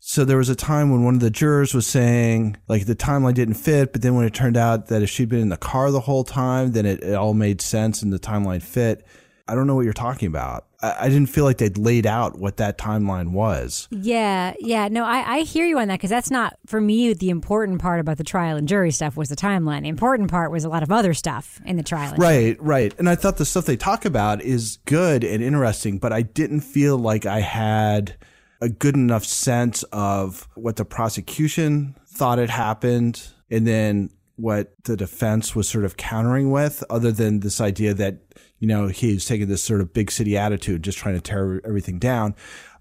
So 0.08 0.24
there 0.24 0.38
was 0.38 0.50
a 0.50 0.56
time 0.56 0.92
when 0.92 1.04
one 1.04 1.16
of 1.16 1.20
the 1.20 1.32
jurors 1.32 1.74
was 1.74 1.88
saying 1.88 2.58
like 2.68 2.86
the 2.86 2.96
timeline 2.96 3.34
didn't 3.34 3.56
fit, 3.56 3.92
but 3.92 4.04
then 4.04 4.14
when 4.14 4.24
it 4.24 4.36
turned 4.36 4.56
out 4.56 4.86
that 4.90 5.02
if 5.02 5.10
she'd 5.10 5.30
been 5.30 5.40
in 5.40 5.50
the 5.50 5.58
car 5.58 5.90
the 5.90 6.00
whole 6.00 6.24
time, 6.24 6.74
then 6.74 6.86
it, 6.86 7.04
it 7.04 7.16
all 7.16 7.34
made 7.34 7.60
sense 7.60 8.04
and 8.04 8.14
the 8.14 8.20
timeline 8.20 8.62
fit. 8.62 9.04
I 9.48 9.56
don't 9.56 9.66
know 9.66 9.74
what 9.74 9.82
you're 9.82 9.94
talking 9.94 10.28
about. 10.28 10.68
I, 10.80 10.96
I 11.06 11.10
didn't 11.10 11.30
feel 11.30 11.44
like 11.44 11.58
they'd 11.58 11.80
laid 11.80 12.06
out 12.06 12.38
what 12.38 12.58
that 12.58 12.78
timeline 12.78 13.32
was. 13.32 13.88
Yeah, 13.90 14.54
yeah. 14.60 14.90
No, 14.90 15.06
I, 15.06 15.38
I 15.38 15.40
hear 15.40 15.66
you 15.66 15.80
on 15.80 15.88
that 15.88 15.96
because 15.96 16.12
that's 16.12 16.30
not, 16.30 16.56
for 16.68 16.80
me, 16.80 17.12
the 17.16 17.32
important 17.32 17.82
part 17.82 18.00
about 18.00 18.18
the 18.18 18.24
trial 18.24 18.58
and 18.58 18.68
jury 18.68 18.92
stuff 18.92 19.18
was 19.18 19.30
the 19.30 19.36
timeline. 19.36 19.82
The 19.82 19.90
important 19.90 20.30
part 20.30 20.52
was 20.52 20.64
a 20.64 20.70
lot 20.70 20.84
of 20.84 20.92
other 20.92 21.16
stuff 21.16 21.60
in 21.66 21.78
the 21.78 21.84
trial. 21.84 22.14
right, 22.18 22.56
jury. 22.56 22.58
right. 22.60 22.94
And 23.00 23.10
I 23.10 23.16
thought 23.16 23.38
the 23.38 23.46
stuff 23.46 23.66
they 23.66 23.76
talk 23.76 24.06
about 24.06 24.44
is 24.44 24.78
good 24.86 25.24
and 25.24 25.44
interesting, 25.44 25.98
but 25.98 26.14
I 26.14 26.22
didn't 26.22 26.62
feel 26.62 26.96
like 26.96 27.26
I 27.26 27.40
had 27.40 28.16
a 28.62 28.70
good 28.70 28.96
enough 28.96 29.26
sense 29.26 29.84
of 29.92 30.48
what 30.56 30.78
the 30.78 30.86
prosecution 30.86 31.96
thought 32.08 32.38
had 32.38 32.50
happened 32.50 33.28
and 33.50 33.68
then 33.68 34.10
what 34.38 34.74
the 34.84 34.98
defense 34.98 35.56
was 35.56 35.68
sort 35.68 35.86
of 35.86 35.98
countering 35.98 36.52
with, 36.52 36.84
other 36.90 37.12
than 37.12 37.40
this 37.40 37.62
idea 37.62 37.94
that, 37.94 38.18
you 38.60 38.68
know, 38.68 38.88
he's 38.88 39.26
taking 39.26 39.48
this 39.48 39.64
sort 39.64 39.82
of 39.82 39.94
big 39.94 40.12
city 40.12 40.38
attitude, 40.38 40.84
just 40.84 40.98
trying 40.98 41.16
to 41.16 41.22
tear 41.22 41.62
everything 41.66 42.00
down. 42.00 42.36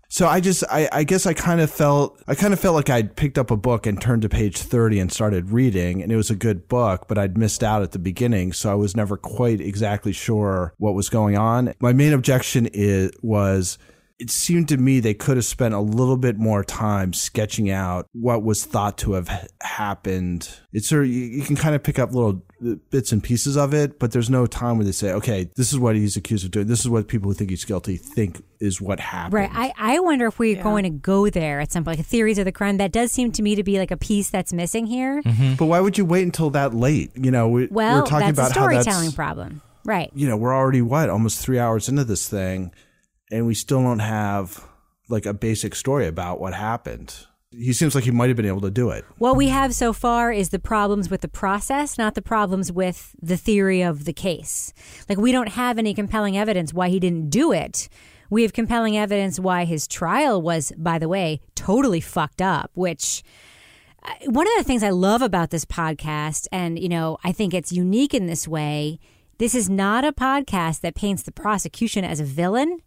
So 0.08 0.28
I 0.28 0.40
just, 0.40 0.62
I, 0.70 0.88
I 0.92 1.04
guess 1.04 1.26
I 1.26 1.34
kind 1.34 1.60
of 1.60 1.70
felt, 1.70 2.22
I 2.28 2.34
kind 2.34 2.52
of 2.52 2.60
felt 2.60 2.74
like 2.74 2.90
I'd 2.90 3.16
picked 3.16 3.38
up 3.38 3.50
a 3.50 3.56
book 3.56 3.86
and 3.86 4.00
turned 4.00 4.22
to 4.22 4.28
page 4.28 4.58
30 4.58 5.00
and 5.00 5.12
started 5.12 5.50
reading, 5.50 6.02
and 6.02 6.12
it 6.12 6.16
was 6.16 6.30
a 6.30 6.36
good 6.36 6.68
book, 6.68 7.06
but 7.08 7.18
I'd 7.18 7.36
missed 7.36 7.64
out 7.64 7.82
at 7.82 7.92
the 7.92 7.98
beginning. 7.98 8.52
So 8.52 8.70
I 8.70 8.74
was 8.74 8.96
never 8.96 9.16
quite 9.16 9.60
exactly 9.60 10.12
sure 10.12 10.72
what 10.78 10.94
was 10.94 11.08
going 11.08 11.36
on. 11.36 11.74
My 11.80 11.92
main 11.92 12.12
objection 12.12 12.66
is, 12.72 13.10
was, 13.22 13.78
it 14.24 14.30
seemed 14.30 14.68
to 14.70 14.78
me 14.78 15.00
they 15.00 15.12
could 15.12 15.36
have 15.36 15.44
spent 15.44 15.74
a 15.74 15.80
little 15.80 16.16
bit 16.16 16.38
more 16.38 16.64
time 16.64 17.12
sketching 17.12 17.68
out 17.68 18.08
what 18.14 18.42
was 18.42 18.64
thought 18.64 18.96
to 18.96 19.12
have 19.12 19.28
happened. 19.60 20.48
It's 20.72 20.88
sort 20.88 21.04
of, 21.04 21.10
you, 21.10 21.24
you, 21.24 21.42
can 21.42 21.56
kind 21.56 21.74
of 21.74 21.82
pick 21.82 21.98
up 21.98 22.14
little 22.14 22.42
bits 22.88 23.12
and 23.12 23.22
pieces 23.22 23.58
of 23.58 23.74
it, 23.74 23.98
but 23.98 24.12
there's 24.12 24.30
no 24.30 24.46
time 24.46 24.78
where 24.78 24.86
they 24.86 24.92
say, 24.92 25.12
okay, 25.12 25.50
this 25.56 25.74
is 25.74 25.78
what 25.78 25.94
he's 25.94 26.16
accused 26.16 26.46
of 26.46 26.52
doing. 26.52 26.68
This 26.68 26.80
is 26.80 26.88
what 26.88 27.06
people 27.06 27.30
who 27.30 27.34
think 27.34 27.50
he's 27.50 27.66
guilty 27.66 27.98
think 27.98 28.42
is 28.60 28.80
what 28.80 28.98
happened. 28.98 29.34
Right. 29.34 29.50
I, 29.52 29.74
I 29.76 30.00
wonder 30.00 30.26
if 30.26 30.38
we're 30.38 30.56
yeah. 30.56 30.62
going 30.62 30.84
to 30.84 30.90
go 30.90 31.28
there 31.28 31.60
at 31.60 31.70
some 31.70 31.84
point, 31.84 31.98
like 31.98 32.06
theories 32.06 32.38
of 32.38 32.46
the 32.46 32.52
crime. 32.52 32.78
That 32.78 32.92
does 32.92 33.12
seem 33.12 33.30
to 33.32 33.42
me 33.42 33.56
to 33.56 33.62
be 33.62 33.78
like 33.78 33.90
a 33.90 33.98
piece 33.98 34.30
that's 34.30 34.54
missing 34.54 34.86
here. 34.86 35.20
Mm-hmm. 35.20 35.56
But 35.56 35.66
why 35.66 35.80
would 35.80 35.98
you 35.98 36.06
wait 36.06 36.22
until 36.22 36.48
that 36.50 36.72
late? 36.72 37.10
You 37.14 37.30
know, 37.30 37.46
we, 37.46 37.66
well, 37.66 37.98
we're 38.00 38.06
talking 38.06 38.32
that's 38.32 38.38
about 38.38 38.50
a 38.52 38.54
storytelling 38.54 39.12
problem. 39.12 39.60
Right. 39.84 40.10
You 40.14 40.26
know, 40.26 40.38
we're 40.38 40.54
already 40.54 40.80
what, 40.80 41.10
almost 41.10 41.40
three 41.40 41.58
hours 41.58 41.90
into 41.90 42.04
this 42.04 42.26
thing 42.26 42.72
and 43.30 43.46
we 43.46 43.54
still 43.54 43.82
don't 43.82 43.98
have 44.00 44.64
like 45.08 45.26
a 45.26 45.34
basic 45.34 45.74
story 45.74 46.06
about 46.06 46.40
what 46.40 46.54
happened. 46.54 47.26
He 47.50 47.72
seems 47.72 47.94
like 47.94 48.04
he 48.04 48.10
might 48.10 48.28
have 48.28 48.36
been 48.36 48.46
able 48.46 48.62
to 48.62 48.70
do 48.70 48.90
it. 48.90 49.04
What 49.18 49.36
we 49.36 49.48
have 49.48 49.74
so 49.74 49.92
far 49.92 50.32
is 50.32 50.48
the 50.48 50.58
problems 50.58 51.08
with 51.08 51.20
the 51.20 51.28
process, 51.28 51.96
not 51.96 52.14
the 52.14 52.22
problems 52.22 52.72
with 52.72 53.14
the 53.22 53.36
theory 53.36 53.80
of 53.80 54.06
the 54.06 54.12
case. 54.12 54.72
Like, 55.08 55.18
we 55.18 55.30
don't 55.30 55.50
have 55.50 55.78
any 55.78 55.94
compelling 55.94 56.36
evidence 56.36 56.74
why 56.74 56.88
he 56.88 56.98
didn't 56.98 57.30
do 57.30 57.52
it. 57.52 57.88
We 58.28 58.42
have 58.42 58.52
compelling 58.52 58.96
evidence 58.96 59.38
why 59.38 59.66
his 59.66 59.86
trial 59.86 60.42
was, 60.42 60.72
by 60.76 60.98
the 60.98 61.08
way, 61.08 61.40
totally 61.54 62.00
fucked 62.00 62.42
up, 62.42 62.72
which 62.74 63.22
uh, 64.02 64.12
one 64.26 64.48
of 64.48 64.54
the 64.56 64.64
things 64.64 64.82
I 64.82 64.90
love 64.90 65.22
about 65.22 65.50
this 65.50 65.64
podcast, 65.64 66.48
and, 66.50 66.76
you 66.76 66.88
know, 66.88 67.18
I 67.22 67.30
think 67.30 67.54
it's 67.54 67.70
unique 67.70 68.14
in 68.14 68.26
this 68.26 68.48
way. 68.48 68.98
This 69.38 69.54
is 69.54 69.70
not 69.70 70.04
a 70.04 70.12
podcast 70.12 70.80
that 70.80 70.96
paints 70.96 71.22
the 71.22 71.30
prosecution 71.30 72.04
as 72.04 72.18
a 72.18 72.24
villain. 72.24 72.80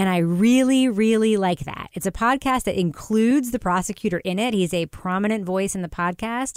And 0.00 0.08
I 0.08 0.16
really, 0.16 0.88
really 0.88 1.36
like 1.36 1.66
that. 1.66 1.90
It's 1.92 2.06
a 2.06 2.10
podcast 2.10 2.62
that 2.62 2.80
includes 2.80 3.50
the 3.50 3.58
prosecutor 3.58 4.22
in 4.24 4.38
it. 4.38 4.54
He's 4.54 4.72
a 4.72 4.86
prominent 4.86 5.44
voice 5.44 5.74
in 5.74 5.82
the 5.82 5.90
podcast. 5.90 6.56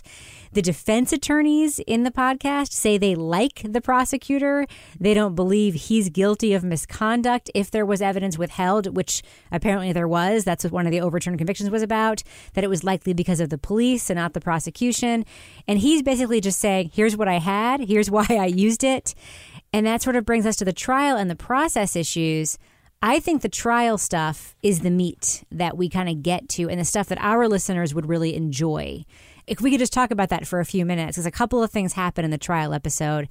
The 0.54 0.62
defense 0.62 1.12
attorneys 1.12 1.80
in 1.80 2.04
the 2.04 2.10
podcast 2.10 2.72
say 2.72 2.98
they 2.98 3.16
like 3.16 3.62
the 3.70 3.82
prosecutor. 3.82 4.66
They 4.98 5.14
don't 5.14 5.36
believe 5.36 5.74
he's 5.74 6.08
guilty 6.08 6.54
of 6.54 6.64
misconduct 6.64 7.52
if 7.54 7.70
there 7.70 7.86
was 7.86 8.02
evidence 8.02 8.38
withheld, 8.38 8.96
which 8.96 9.22
apparently 9.52 9.92
there 9.92 10.08
was. 10.08 10.46
That's 10.46 10.64
what 10.64 10.72
one 10.72 10.86
of 10.86 10.94
the 10.94 11.02
overturned 11.02 11.38
convictions 11.38 11.70
was 11.70 11.82
about, 11.82 12.24
that 12.54 12.64
it 12.64 12.70
was 12.70 12.86
likely 12.86 13.12
because 13.12 13.42
of 13.42 13.50
the 13.50 13.58
police 13.58 14.10
and 14.10 14.16
not 14.16 14.32
the 14.32 14.40
prosecution. 14.40 15.26
And 15.68 15.80
he's 15.80 16.02
basically 16.02 16.40
just 16.40 16.60
saying, 16.60 16.92
here's 16.94 17.18
what 17.18 17.28
I 17.28 17.40
had, 17.40 17.82
here's 17.90 18.10
why 18.18 18.26
I 18.30 18.46
used 18.46 18.86
it. 18.86 19.14
And 19.74 19.86
that 19.86 20.02
sort 20.02 20.16
of 20.16 20.24
brings 20.24 20.46
us 20.46 20.56
to 20.58 20.66
the 20.66 20.72
trial 20.72 21.18
and 21.18 21.30
the 21.30 21.36
process 21.36 21.98
issues. 21.98 22.58
I 23.06 23.20
think 23.20 23.42
the 23.42 23.50
trial 23.50 23.98
stuff 23.98 24.56
is 24.64 24.80
the 24.80 24.90
meat 24.90 25.44
that 25.52 25.76
we 25.76 25.90
kind 25.90 26.08
of 26.08 26.24
get 26.24 26.48
to 26.50 26.70
and 26.70 26.80
the 26.80 26.86
stuff 26.86 27.10
that 27.10 27.18
our 27.20 27.50
listeners 27.50 27.94
would 27.94 28.08
really 28.08 28.34
enjoy. 28.34 29.04
If 29.46 29.60
we 29.60 29.72
could 29.72 29.82
just 29.82 29.92
talk 29.92 30.10
about 30.10 30.30
that 30.30 30.48
for 30.48 30.62
a 30.62 30.66
few 30.66 30.86
minutes, 30.86 31.18
because 31.18 31.26
a 31.26 31.32
couple 31.32 31.62
of 31.62 31.70
things 31.70 31.92
happen 31.92 32.24
in 32.24 32.32
the 32.32 32.38
trial 32.38 32.74
episode. 32.74 33.28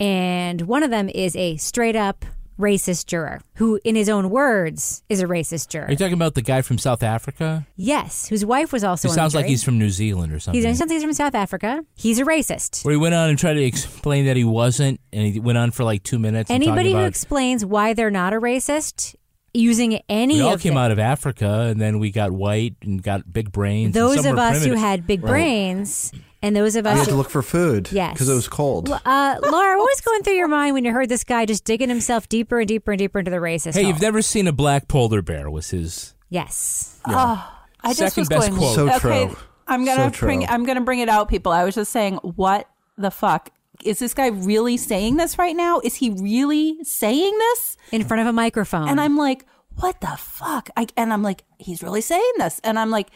And 0.00 0.62
one 0.62 0.82
of 0.82 0.90
them 0.90 1.08
is 1.08 1.36
a 1.36 1.56
straight 1.58 1.94
up 1.94 2.24
racist 2.58 3.06
juror 3.06 3.40
who, 3.56 3.80
in 3.84 3.96
his 3.96 4.08
own 4.08 4.30
words, 4.30 5.02
is 5.08 5.20
a 5.20 5.26
racist 5.26 5.68
juror. 5.68 5.86
Are 5.86 5.90
you 5.90 5.96
talking 5.96 6.14
about 6.14 6.34
the 6.34 6.42
guy 6.42 6.62
from 6.62 6.78
South 6.78 7.02
Africa? 7.02 7.66
Yes, 7.76 8.28
whose 8.28 8.44
wife 8.44 8.72
was 8.72 8.84
also. 8.84 9.08
He 9.08 9.14
sounds 9.14 9.34
like 9.34 9.46
he's 9.46 9.64
from 9.64 9.78
New 9.78 9.90
Zealand 9.90 10.32
or 10.32 10.40
something. 10.40 10.62
He's, 10.62 10.78
he's 10.78 11.02
from 11.02 11.12
South 11.12 11.34
Africa. 11.34 11.84
He's 11.94 12.18
a 12.18 12.24
racist. 12.24 12.84
Where 12.84 12.92
he 12.92 12.98
went 12.98 13.14
on 13.14 13.30
and 13.30 13.38
tried 13.38 13.54
to 13.54 13.62
explain 13.62 14.26
that 14.26 14.36
he 14.36 14.44
wasn't, 14.44 15.00
and 15.12 15.32
he 15.32 15.40
went 15.40 15.58
on 15.58 15.70
for 15.70 15.84
like 15.84 16.02
two 16.02 16.18
minutes. 16.18 16.50
Anybody 16.50 16.92
who 16.92 17.04
explains 17.04 17.64
why 17.64 17.94
they're 17.94 18.10
not 18.10 18.32
a 18.32 18.40
racist 18.40 19.14
using 19.54 20.00
any 20.08 20.34
we 20.34 20.40
all 20.42 20.58
came 20.58 20.74
the, 20.74 20.80
out 20.80 20.90
of 20.90 20.98
Africa, 20.98 21.66
and 21.70 21.80
then 21.80 21.98
we 21.98 22.10
got 22.10 22.32
white 22.32 22.74
and 22.82 23.02
got 23.02 23.32
big 23.32 23.52
brains. 23.52 23.94
Those 23.94 24.26
of 24.26 24.36
us 24.36 24.58
primitive. 24.58 24.74
who 24.74 24.80
had 24.80 25.06
big 25.06 25.22
right. 25.22 25.30
brains, 25.30 26.12
and 26.44 26.54
those 26.54 26.76
of 26.76 26.86
us 26.86 26.94
we 26.94 26.98
had 27.00 27.08
to 27.08 27.14
look 27.16 27.30
for 27.30 27.42
food. 27.42 27.88
Yes, 27.90 28.12
because 28.12 28.28
it 28.28 28.34
was 28.34 28.46
cold. 28.48 28.88
Uh, 28.90 29.36
Laura, 29.42 29.76
what 29.78 29.84
was 29.84 30.00
going 30.00 30.22
through 30.22 30.34
your 30.34 30.48
mind 30.48 30.74
when 30.74 30.84
you 30.84 30.92
heard 30.92 31.08
this 31.08 31.24
guy 31.24 31.46
just 31.46 31.64
digging 31.64 31.88
himself 31.88 32.28
deeper 32.28 32.60
and 32.60 32.68
deeper 32.68 32.92
and 32.92 32.98
deeper 32.98 33.18
into 33.18 33.30
the 33.30 33.38
racist? 33.38 33.74
Hey, 33.74 33.82
hole? 33.82 33.92
you've 33.92 34.00
never 34.02 34.22
seen 34.22 34.46
a 34.46 34.52
black 34.52 34.86
polar 34.88 35.22
bear? 35.22 35.50
Was 35.50 35.70
his 35.70 36.14
yes? 36.28 37.00
Yeah. 37.08 37.14
Oh, 37.16 37.58
I 37.82 37.88
just 37.94 38.14
Second 38.14 38.20
was 38.22 38.28
best 38.28 38.48
going. 38.48 38.58
quote. 38.60 38.74
So 38.74 38.88
okay, 38.88 38.98
true. 39.28 39.36
I'm 39.66 39.84
gonna 39.84 40.12
So 40.14 40.20
bring. 40.26 40.40
true. 40.40 40.48
I'm 40.50 40.64
gonna 40.64 40.80
bring 40.82 41.00
it 41.00 41.08
out, 41.08 41.28
people. 41.28 41.50
I 41.52 41.64
was 41.64 41.74
just 41.74 41.90
saying, 41.90 42.16
what 42.22 42.68
the 42.96 43.10
fuck 43.10 43.50
is 43.84 43.98
this 43.98 44.14
guy 44.14 44.28
really 44.28 44.76
saying 44.76 45.16
this 45.16 45.36
right 45.38 45.56
now? 45.56 45.80
Is 45.82 45.96
he 45.96 46.10
really 46.10 46.78
saying 46.84 47.36
this 47.38 47.76
in 47.90 48.04
front 48.04 48.20
of 48.20 48.26
a 48.26 48.32
microphone? 48.32 48.88
And 48.88 49.00
I'm 49.00 49.16
like, 49.16 49.44
what 49.76 50.00
the 50.00 50.14
fuck? 50.18 50.70
I, 50.76 50.86
and 50.96 51.12
I'm 51.12 51.22
like, 51.22 51.42
he's 51.58 51.82
really 51.82 52.00
saying 52.00 52.32
this. 52.38 52.60
And 52.62 52.78
I'm 52.78 52.90
like, 52.90 53.08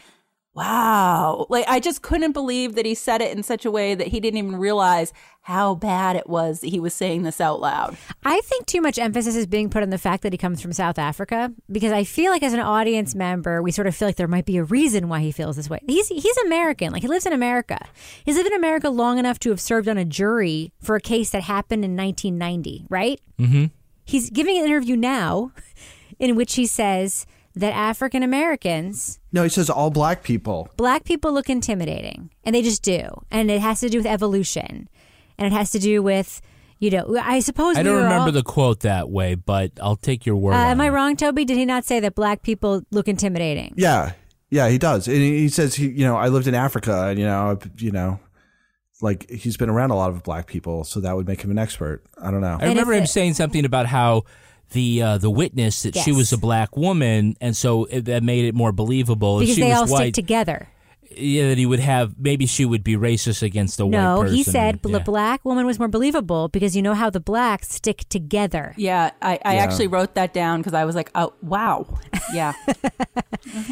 wow. 0.58 1.46
Like, 1.48 1.64
I 1.68 1.80
just 1.80 2.02
couldn't 2.02 2.32
believe 2.32 2.74
that 2.74 2.84
he 2.84 2.94
said 2.94 3.22
it 3.22 3.36
in 3.36 3.42
such 3.42 3.64
a 3.64 3.70
way 3.70 3.94
that 3.94 4.08
he 4.08 4.18
didn't 4.20 4.38
even 4.38 4.56
realize 4.56 5.12
how 5.42 5.74
bad 5.74 6.16
it 6.16 6.28
was 6.28 6.60
that 6.60 6.68
he 6.68 6.80
was 6.80 6.92
saying 6.92 7.22
this 7.22 7.40
out 7.40 7.60
loud. 7.60 7.96
I 8.24 8.40
think 8.42 8.66
too 8.66 8.82
much 8.82 8.98
emphasis 8.98 9.34
is 9.34 9.46
being 9.46 9.70
put 9.70 9.82
on 9.82 9.90
the 9.90 9.96
fact 9.96 10.22
that 10.24 10.32
he 10.32 10.36
comes 10.36 10.60
from 10.60 10.72
South 10.72 10.98
Africa 10.98 11.52
because 11.70 11.92
I 11.92 12.04
feel 12.04 12.30
like 12.30 12.42
as 12.42 12.52
an 12.52 12.60
audience 12.60 13.14
member, 13.14 13.62
we 13.62 13.70
sort 13.70 13.86
of 13.86 13.96
feel 13.96 14.08
like 14.08 14.16
there 14.16 14.28
might 14.28 14.44
be 14.44 14.58
a 14.58 14.64
reason 14.64 15.08
why 15.08 15.20
he 15.20 15.32
feels 15.32 15.56
this 15.56 15.70
way. 15.70 15.78
He's 15.86 16.08
he's 16.08 16.36
American, 16.38 16.92
like 16.92 17.00
he 17.00 17.08
lives 17.08 17.24
in 17.24 17.32
America. 17.32 17.78
He's 18.24 18.36
lived 18.36 18.48
in 18.48 18.54
America 18.54 18.90
long 18.90 19.18
enough 19.18 19.38
to 19.40 19.50
have 19.50 19.60
served 19.60 19.88
on 19.88 19.96
a 19.96 20.04
jury 20.04 20.72
for 20.82 20.96
a 20.96 21.00
case 21.00 21.30
that 21.30 21.44
happened 21.44 21.82
in 21.82 21.96
1990, 21.96 22.84
right? 22.90 23.18
Mm-hmm. 23.38 23.66
He's 24.04 24.28
giving 24.28 24.58
an 24.58 24.64
interview 24.66 24.96
now 24.96 25.52
in 26.18 26.36
which 26.36 26.56
he 26.56 26.66
says 26.66 27.26
that 27.58 27.72
African 27.74 28.22
Americans 28.22 29.18
No, 29.32 29.42
he 29.42 29.48
says 29.48 29.68
all 29.70 29.90
black 29.90 30.22
people. 30.22 30.68
black 30.76 31.04
people 31.04 31.32
look 31.32 31.48
intimidating 31.50 32.30
and 32.44 32.54
they 32.54 32.62
just 32.62 32.82
do 32.82 33.00
and 33.30 33.50
it 33.50 33.60
has 33.60 33.80
to 33.80 33.88
do 33.88 33.98
with 33.98 34.06
evolution 34.06 34.88
and 35.36 35.46
it 35.46 35.52
has 35.52 35.70
to 35.72 35.78
do 35.78 36.02
with 36.02 36.40
you 36.80 36.90
know 36.90 37.16
i 37.22 37.40
suppose 37.40 37.76
I 37.76 37.80
we 37.80 37.84
don't 37.84 37.94
were 37.96 38.02
remember 38.02 38.26
all- 38.26 38.32
the 38.32 38.42
quote 38.42 38.80
that 38.80 39.10
way, 39.10 39.34
but 39.34 39.72
I'll 39.82 39.96
take 39.96 40.24
your 40.26 40.36
word. 40.36 40.54
uh, 40.54 40.58
on 40.58 40.66
am 40.72 40.80
i 40.80 40.88
wrong 40.88 41.16
toby 41.16 41.44
did 41.44 41.56
he 41.58 41.64
not 41.64 41.84
say 41.84 41.98
that 42.00 42.14
black 42.14 42.42
people 42.42 42.82
look 42.90 43.08
intimidating 43.08 43.74
Yeah, 43.76 44.12
yeah, 44.50 44.68
he 44.70 44.78
does. 44.78 45.06
And 45.08 45.16
he 45.16 45.40
he 45.40 45.48
says 45.48 45.74
he, 45.74 45.88
you 45.88 46.06
know, 46.06 46.16
I 46.16 46.28
lived 46.28 46.46
in 46.46 46.54
Africa, 46.54 47.08
and 47.08 47.18
you 47.18 47.26
know, 47.26 47.58
you 47.76 47.90
know, 47.92 48.18
like 49.02 49.28
he's 49.28 49.56
been 49.58 49.68
around 49.68 49.90
a 49.90 49.94
lot 49.96 50.08
of 50.10 50.22
black 50.22 50.46
people, 50.46 50.84
so 50.84 51.00
that 51.00 51.14
would 51.16 51.26
make 51.28 51.42
him 51.42 51.50
an 51.50 51.58
expert. 51.58 52.02
I 52.22 52.30
don't 52.30 52.40
know. 52.40 52.56
I 52.60 52.68
remember 52.68 52.94
him 52.94 53.04
saying 53.06 53.34
something 53.34 53.64
about 53.66 53.84
how 53.86 54.24
the 54.72 55.02
uh, 55.02 55.18
the 55.18 55.30
witness 55.30 55.82
that 55.82 55.96
she 55.96 56.12
was 56.12 56.32
a 56.32 56.38
black 56.38 56.76
woman, 56.76 57.36
and 57.40 57.56
so 57.56 57.84
it, 57.86 58.04
that 58.06 58.22
made 58.22 58.44
it 58.44 58.54
more 58.54 58.72
believable. 58.72 59.38
because 59.40 59.50
if 59.50 59.56
she 59.56 59.62
they 59.62 59.68
was 59.70 59.90
all 59.90 59.96
stick 59.98 60.14
together 60.14 60.68
yeah, 61.10 61.48
that 61.48 61.58
he 61.58 61.66
would 61.66 61.80
have 61.80 62.14
maybe 62.18 62.46
she 62.46 62.64
would 62.64 62.84
be 62.84 62.94
racist 62.94 63.42
against 63.42 63.80
a 63.80 63.86
white 63.86 63.92
no 63.92 64.22
he 64.22 64.42
said 64.44 64.78
or- 64.84 64.90
the 64.92 65.00
black 65.00 65.44
woman 65.44 65.66
was 65.66 65.78
more 65.78 65.88
believable 65.88 66.48
because 66.48 66.76
you 66.76 66.82
know 66.82 66.94
how 66.94 67.10
the 67.10 67.18
blacks 67.18 67.72
stick 67.74 68.04
together 68.08 68.72
Yeah, 68.76 69.10
I, 69.22 69.38
I 69.44 69.54
Yeah. 69.54 69.62
actually 69.62 69.88
wrote 69.88 70.14
that 70.14 70.32
down 70.32 70.60
because 70.60 70.74
I 70.74 70.84
was 70.84 70.94
like, 70.94 71.10
oh, 71.16 71.32
wow. 71.42 71.86
Yeah. 72.32 72.52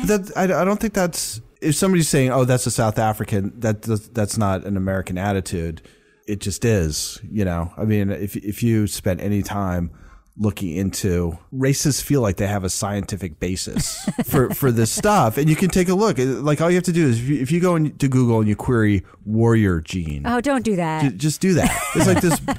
that 0.06 0.32
I, 0.36 0.44
I 0.44 0.64
don't 0.64 0.80
think 0.80 0.94
that's 0.94 1.40
if 1.60 1.74
somebody's 1.74 2.08
saying, 2.08 2.30
"Oh, 2.30 2.44
that's 2.44 2.66
a 2.66 2.70
South 2.70 2.98
African," 2.98 3.52
that 3.60 3.82
that's- 3.82 4.08
that's 4.08 4.36
not 4.38 4.64
an 4.64 4.76
American 4.76 5.18
attitude. 5.18 5.82
It 6.26 6.40
just 6.40 6.64
is, 6.64 7.20
you 7.30 7.44
know. 7.44 7.72
I 7.76 7.84
mean, 7.84 8.10
if 8.10 8.36
if 8.36 8.62
you 8.62 8.86
spent 8.86 9.20
any 9.20 9.42
time 9.42 9.90
looking 10.38 10.76
into 10.76 11.38
races 11.50 12.00
feel 12.02 12.20
like 12.20 12.36
they 12.36 12.46
have 12.46 12.62
a 12.64 12.68
scientific 12.68 13.40
basis 13.40 14.04
for 14.24 14.50
for 14.50 14.70
this 14.70 14.90
stuff 14.90 15.38
and 15.38 15.48
you 15.48 15.56
can 15.56 15.70
take 15.70 15.88
a 15.88 15.94
look 15.94 16.16
like 16.18 16.60
all 16.60 16.70
you 16.70 16.76
have 16.76 16.84
to 16.84 16.92
do 16.92 17.06
is 17.08 17.18
if 17.20 17.28
you, 17.28 17.40
if 17.40 17.50
you 17.50 17.58
go 17.60 17.74
into 17.76 18.06
google 18.06 18.38
and 18.40 18.48
you 18.48 18.54
query 18.54 19.02
warrior 19.24 19.80
gene 19.80 20.22
oh 20.26 20.40
don't 20.40 20.62
do 20.64 20.76
that 20.76 21.02
ju- 21.02 21.10
just 21.10 21.40
do 21.40 21.54
that 21.54 21.70
it's 21.94 22.06
like 22.06 22.20
this 22.20 22.38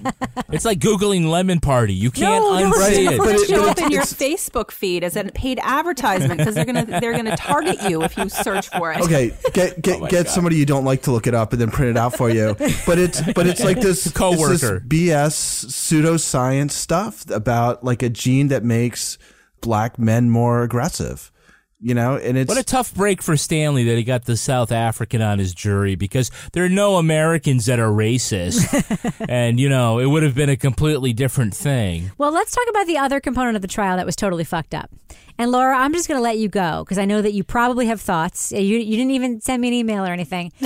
It's 0.49 0.63
like 0.63 0.79
googling 0.79 1.29
lemon 1.29 1.59
party. 1.59 1.93
You 1.93 2.09
can't 2.09 2.41
no, 2.43 2.57
no, 2.69 2.71
unsee 2.71 2.89
it's 2.89 2.97
it. 3.11 3.17
going 3.17 3.35
to 3.35 3.41
it- 3.41 3.47
show 3.49 3.61
but 3.63 3.69
up 3.69 3.85
in 3.85 3.91
your 3.91 4.03
Facebook 4.03 4.71
feed 4.71 5.03
as 5.03 5.17
a 5.17 5.25
paid 5.25 5.59
advertisement 5.61 6.37
because 6.37 6.55
they're 6.55 6.63
gonna 6.63 6.85
they're 7.01 7.15
gonna 7.15 7.35
target 7.35 7.81
you 7.89 8.01
if 8.03 8.15
you 8.17 8.29
search 8.29 8.69
for 8.69 8.93
it. 8.93 9.01
okay 9.01 9.33
get 9.53 9.81
get 9.81 9.97
oh 9.97 9.99
my 10.01 10.09
get 10.09 10.25
God. 10.25 10.31
somebody 10.31 10.55
you 10.55 10.65
don't 10.65 10.85
like 10.85 11.01
to 11.01 11.11
look 11.11 11.27
it 11.27 11.33
up 11.33 11.51
and 11.51 11.61
then 11.61 11.69
print 11.69 11.91
it 11.91 11.97
out 11.97 12.15
for 12.15 12.29
you 12.29 12.55
but 12.85 12.97
it's 12.97 13.21
but 13.33 13.45
it's 13.45 13.61
like 13.61 13.81
this 13.81 14.09
Coworker. 14.13 14.53
it's 14.53 14.61
this 14.61 14.81
bs 14.83 15.65
pseudoscience 15.65 16.71
stuff 16.71 17.29
about 17.29 17.66
like 17.81 18.03
a 18.03 18.09
gene 18.09 18.47
that 18.49 18.63
makes 18.63 19.17
black 19.61 19.97
men 19.97 20.29
more 20.29 20.63
aggressive 20.63 21.31
you 21.79 21.93
know 21.93 22.15
and 22.15 22.37
it's 22.37 22.49
What 22.49 22.57
a 22.57 22.63
tough 22.63 22.93
break 22.93 23.21
for 23.21 23.37
Stanley 23.37 23.83
that 23.85 23.97
he 23.97 24.03
got 24.03 24.25
the 24.25 24.37
South 24.37 24.71
African 24.71 25.21
on 25.21 25.39
his 25.39 25.53
jury 25.53 25.95
because 25.95 26.31
there 26.53 26.65
are 26.65 26.69
no 26.69 26.95
Americans 26.95 27.67
that 27.67 27.79
are 27.79 27.89
racist. 27.89 29.25
and, 29.29 29.59
you 29.59 29.69
know, 29.69 29.99
it 29.99 30.05
would 30.07 30.23
have 30.23 30.33
been 30.33 30.49
a 30.49 30.57
completely 30.57 31.13
different 31.13 31.55
thing. 31.55 32.11
Well, 32.17 32.31
let's 32.31 32.55
talk 32.55 32.65
about 32.69 32.87
the 32.87 32.97
other 32.97 33.19
component 33.19 33.55
of 33.55 33.61
the 33.61 33.67
trial 33.67 33.97
that 33.97 34.05
was 34.05 34.15
totally 34.15 34.43
fucked 34.43 34.73
up. 34.73 34.89
And 35.37 35.51
Laura, 35.51 35.77
I'm 35.77 35.93
just 35.93 36.07
going 36.07 36.17
to 36.17 36.23
let 36.23 36.37
you 36.39 36.49
go 36.49 36.83
because 36.83 36.97
I 36.97 37.05
know 37.05 37.21
that 37.21 37.33
you 37.33 37.43
probably 37.43 37.85
have 37.87 38.01
thoughts. 38.01 38.51
You, 38.51 38.59
you 38.59 38.97
didn't 38.97 39.11
even 39.11 39.39
send 39.41 39.61
me 39.61 39.67
an 39.67 39.73
email 39.75 40.03
or 40.03 40.11
anything. 40.11 40.51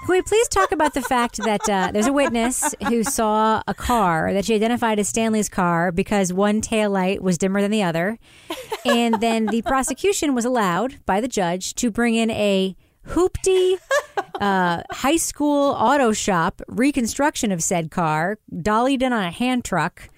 Can 0.00 0.08
we 0.08 0.22
please 0.22 0.48
talk 0.48 0.72
about 0.72 0.94
the 0.94 1.02
fact 1.02 1.36
that 1.44 1.68
uh, 1.68 1.90
there's 1.92 2.06
a 2.06 2.12
witness 2.12 2.74
who 2.88 3.04
saw 3.04 3.62
a 3.68 3.74
car 3.74 4.32
that 4.32 4.46
she 4.46 4.54
identified 4.54 4.98
as 4.98 5.08
Stanley's 5.08 5.48
car 5.48 5.92
because 5.92 6.32
one 6.32 6.62
tail 6.62 6.90
light 6.90 7.22
was 7.22 7.36
dimmer 7.36 7.60
than 7.60 7.70
the 7.70 7.82
other? 7.82 8.18
And 8.86 9.20
then 9.20 9.46
the 9.46 9.60
prosecution 9.62 10.34
was 10.34 10.46
allowed 10.46 11.04
by 11.04 11.20
the 11.20 11.28
judge 11.28 11.74
to 11.74 11.90
bring 11.90 12.14
in 12.14 12.30
a 12.30 12.76
hoopty 13.08 13.76
uh, 14.40 14.82
high 14.90 15.16
school 15.16 15.72
auto 15.72 16.12
shop 16.12 16.62
reconstruction 16.66 17.52
of 17.52 17.62
said 17.62 17.90
car, 17.90 18.38
dollied 18.62 19.02
in 19.02 19.12
on 19.12 19.22
a 19.22 19.30
hand 19.30 19.66
truck, 19.66 20.08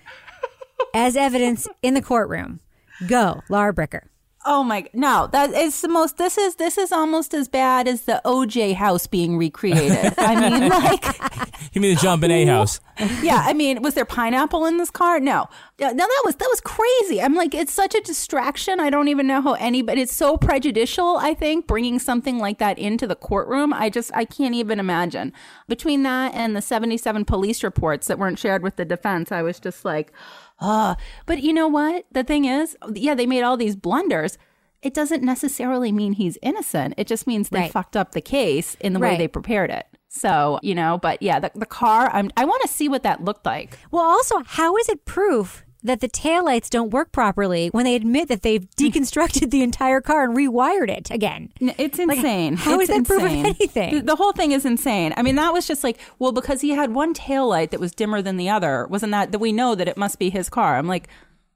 as 0.94 1.16
evidence 1.16 1.66
in 1.82 1.94
the 1.94 2.02
courtroom. 2.02 2.60
Go, 3.08 3.42
Laura 3.48 3.74
Bricker. 3.74 4.02
Oh 4.44 4.64
my 4.64 4.86
no, 4.92 5.28
that 5.32 5.50
is 5.50 5.80
the 5.80 5.88
most 5.88 6.16
this 6.18 6.36
is 6.36 6.56
this 6.56 6.76
is 6.78 6.90
almost 6.92 7.32
as 7.34 7.48
bad 7.48 7.86
as 7.86 8.02
the 8.02 8.20
OJ 8.24 8.74
house 8.74 9.06
being 9.06 9.36
recreated. 9.38 10.14
I 10.18 10.50
mean 10.50 10.68
like 10.68 11.04
You 11.74 11.80
mean 11.80 11.94
the 11.94 12.00
JonBenét 12.00 12.46
house? 12.48 12.80
yeah, 13.22 13.42
I 13.46 13.54
mean, 13.54 13.80
was 13.82 13.94
there 13.94 14.04
pineapple 14.04 14.66
in 14.66 14.76
this 14.76 14.90
car? 14.90 15.18
No. 15.18 15.48
No, 15.80 15.92
that 15.94 16.22
was 16.24 16.36
that 16.36 16.48
was 16.50 16.60
crazy. 16.60 17.20
I'm 17.20 17.34
like, 17.34 17.54
it's 17.54 17.72
such 17.72 17.94
a 17.94 18.00
distraction. 18.00 18.78
I 18.80 18.90
don't 18.90 19.08
even 19.08 19.26
know 19.26 19.40
how 19.40 19.54
anybody. 19.54 20.02
It's 20.02 20.14
so 20.14 20.36
prejudicial. 20.36 21.16
I 21.16 21.34
think 21.34 21.66
bringing 21.66 21.98
something 21.98 22.38
like 22.38 22.58
that 22.58 22.78
into 22.78 23.06
the 23.06 23.16
courtroom. 23.16 23.72
I 23.72 23.90
just 23.90 24.10
I 24.14 24.24
can't 24.24 24.54
even 24.54 24.78
imagine. 24.78 25.32
Between 25.68 26.02
that 26.02 26.34
and 26.34 26.54
the 26.54 26.62
77 26.62 27.24
police 27.24 27.64
reports 27.64 28.06
that 28.08 28.18
weren't 28.18 28.38
shared 28.38 28.62
with 28.62 28.76
the 28.76 28.84
defense, 28.84 29.32
I 29.32 29.42
was 29.42 29.58
just 29.58 29.84
like, 29.84 30.12
ah. 30.62 30.96
But 31.26 31.42
you 31.42 31.52
know 31.52 31.68
what? 31.68 32.06
The 32.12 32.24
thing 32.24 32.44
is, 32.44 32.76
yeah, 32.94 33.14
they 33.14 33.26
made 33.26 33.42
all 33.42 33.56
these 33.56 33.76
blunders. 33.76 34.38
It 34.82 34.94
doesn't 34.94 35.22
necessarily 35.22 35.92
mean 35.92 36.14
he's 36.14 36.38
innocent. 36.42 36.94
It 36.96 37.06
just 37.06 37.26
means 37.26 37.48
they 37.48 37.60
Right. 37.60 37.72
fucked 37.72 37.96
up 37.96 38.12
the 38.12 38.20
case 38.20 38.76
in 38.80 38.94
the 38.94 38.98
way 38.98 39.16
they 39.16 39.28
prepared 39.28 39.70
it. 39.70 39.86
So, 40.08 40.58
you 40.62 40.74
know, 40.74 40.98
but 40.98 41.22
yeah, 41.22 41.38
the, 41.40 41.50
the 41.54 41.66
car, 41.66 42.10
I'm, 42.12 42.30
I 42.36 42.44
want 42.44 42.62
to 42.62 42.68
see 42.68 42.88
what 42.88 43.02
that 43.04 43.22
looked 43.24 43.46
like. 43.46 43.78
Well, 43.90 44.02
also, 44.02 44.42
how 44.44 44.76
is 44.76 44.88
it 44.88 45.04
proof 45.04 45.64
that 45.82 46.00
the 46.00 46.08
taillights 46.08 46.70
don't 46.70 46.90
work 46.90 47.12
properly 47.12 47.68
when 47.68 47.84
they 47.84 47.94
admit 47.94 48.28
that 48.28 48.42
they've 48.42 48.62
hmm. 48.62 48.84
deconstructed 48.84 49.50
the 49.50 49.62
entire 49.62 50.00
car 50.00 50.24
and 50.24 50.36
rewired 50.36 50.90
it 50.90 51.10
again? 51.10 51.50
It's 51.60 51.98
Like, 51.98 52.18
insane. 52.18 52.56
how 52.56 52.80
it's 52.80 52.90
is 52.90 52.96
that 52.96 53.06
proof 53.06 53.22
of 53.22 53.30
anything? 53.30 53.94
The, 53.94 54.00
the 54.02 54.16
whole 54.16 54.32
thing 54.32 54.52
is 54.52 54.64
insane. 54.64 55.12
I 55.16 55.22
mean, 55.22 55.36
that 55.36 55.52
was 55.52 55.66
just 55.66 55.84
like, 55.84 55.98
well, 56.18 56.32
because 56.32 56.60
he 56.60 56.70
had 56.70 56.94
one 56.94 57.14
tail 57.14 57.48
light 57.48 57.70
that 57.70 57.80
was 57.80 57.92
dimmer 57.92 58.22
than 58.22 58.36
the 58.36 58.48
other, 58.48 58.86
wasn't 58.88 59.12
that 59.12 59.32
that 59.32 59.38
we 59.38 59.52
know 59.52 59.74
that 59.74 59.88
it 59.88 59.96
must 59.96 60.18
be 60.18 60.30
his 60.30 60.48
car? 60.48 60.76
I'm 60.76 60.86
like, 60.86 61.08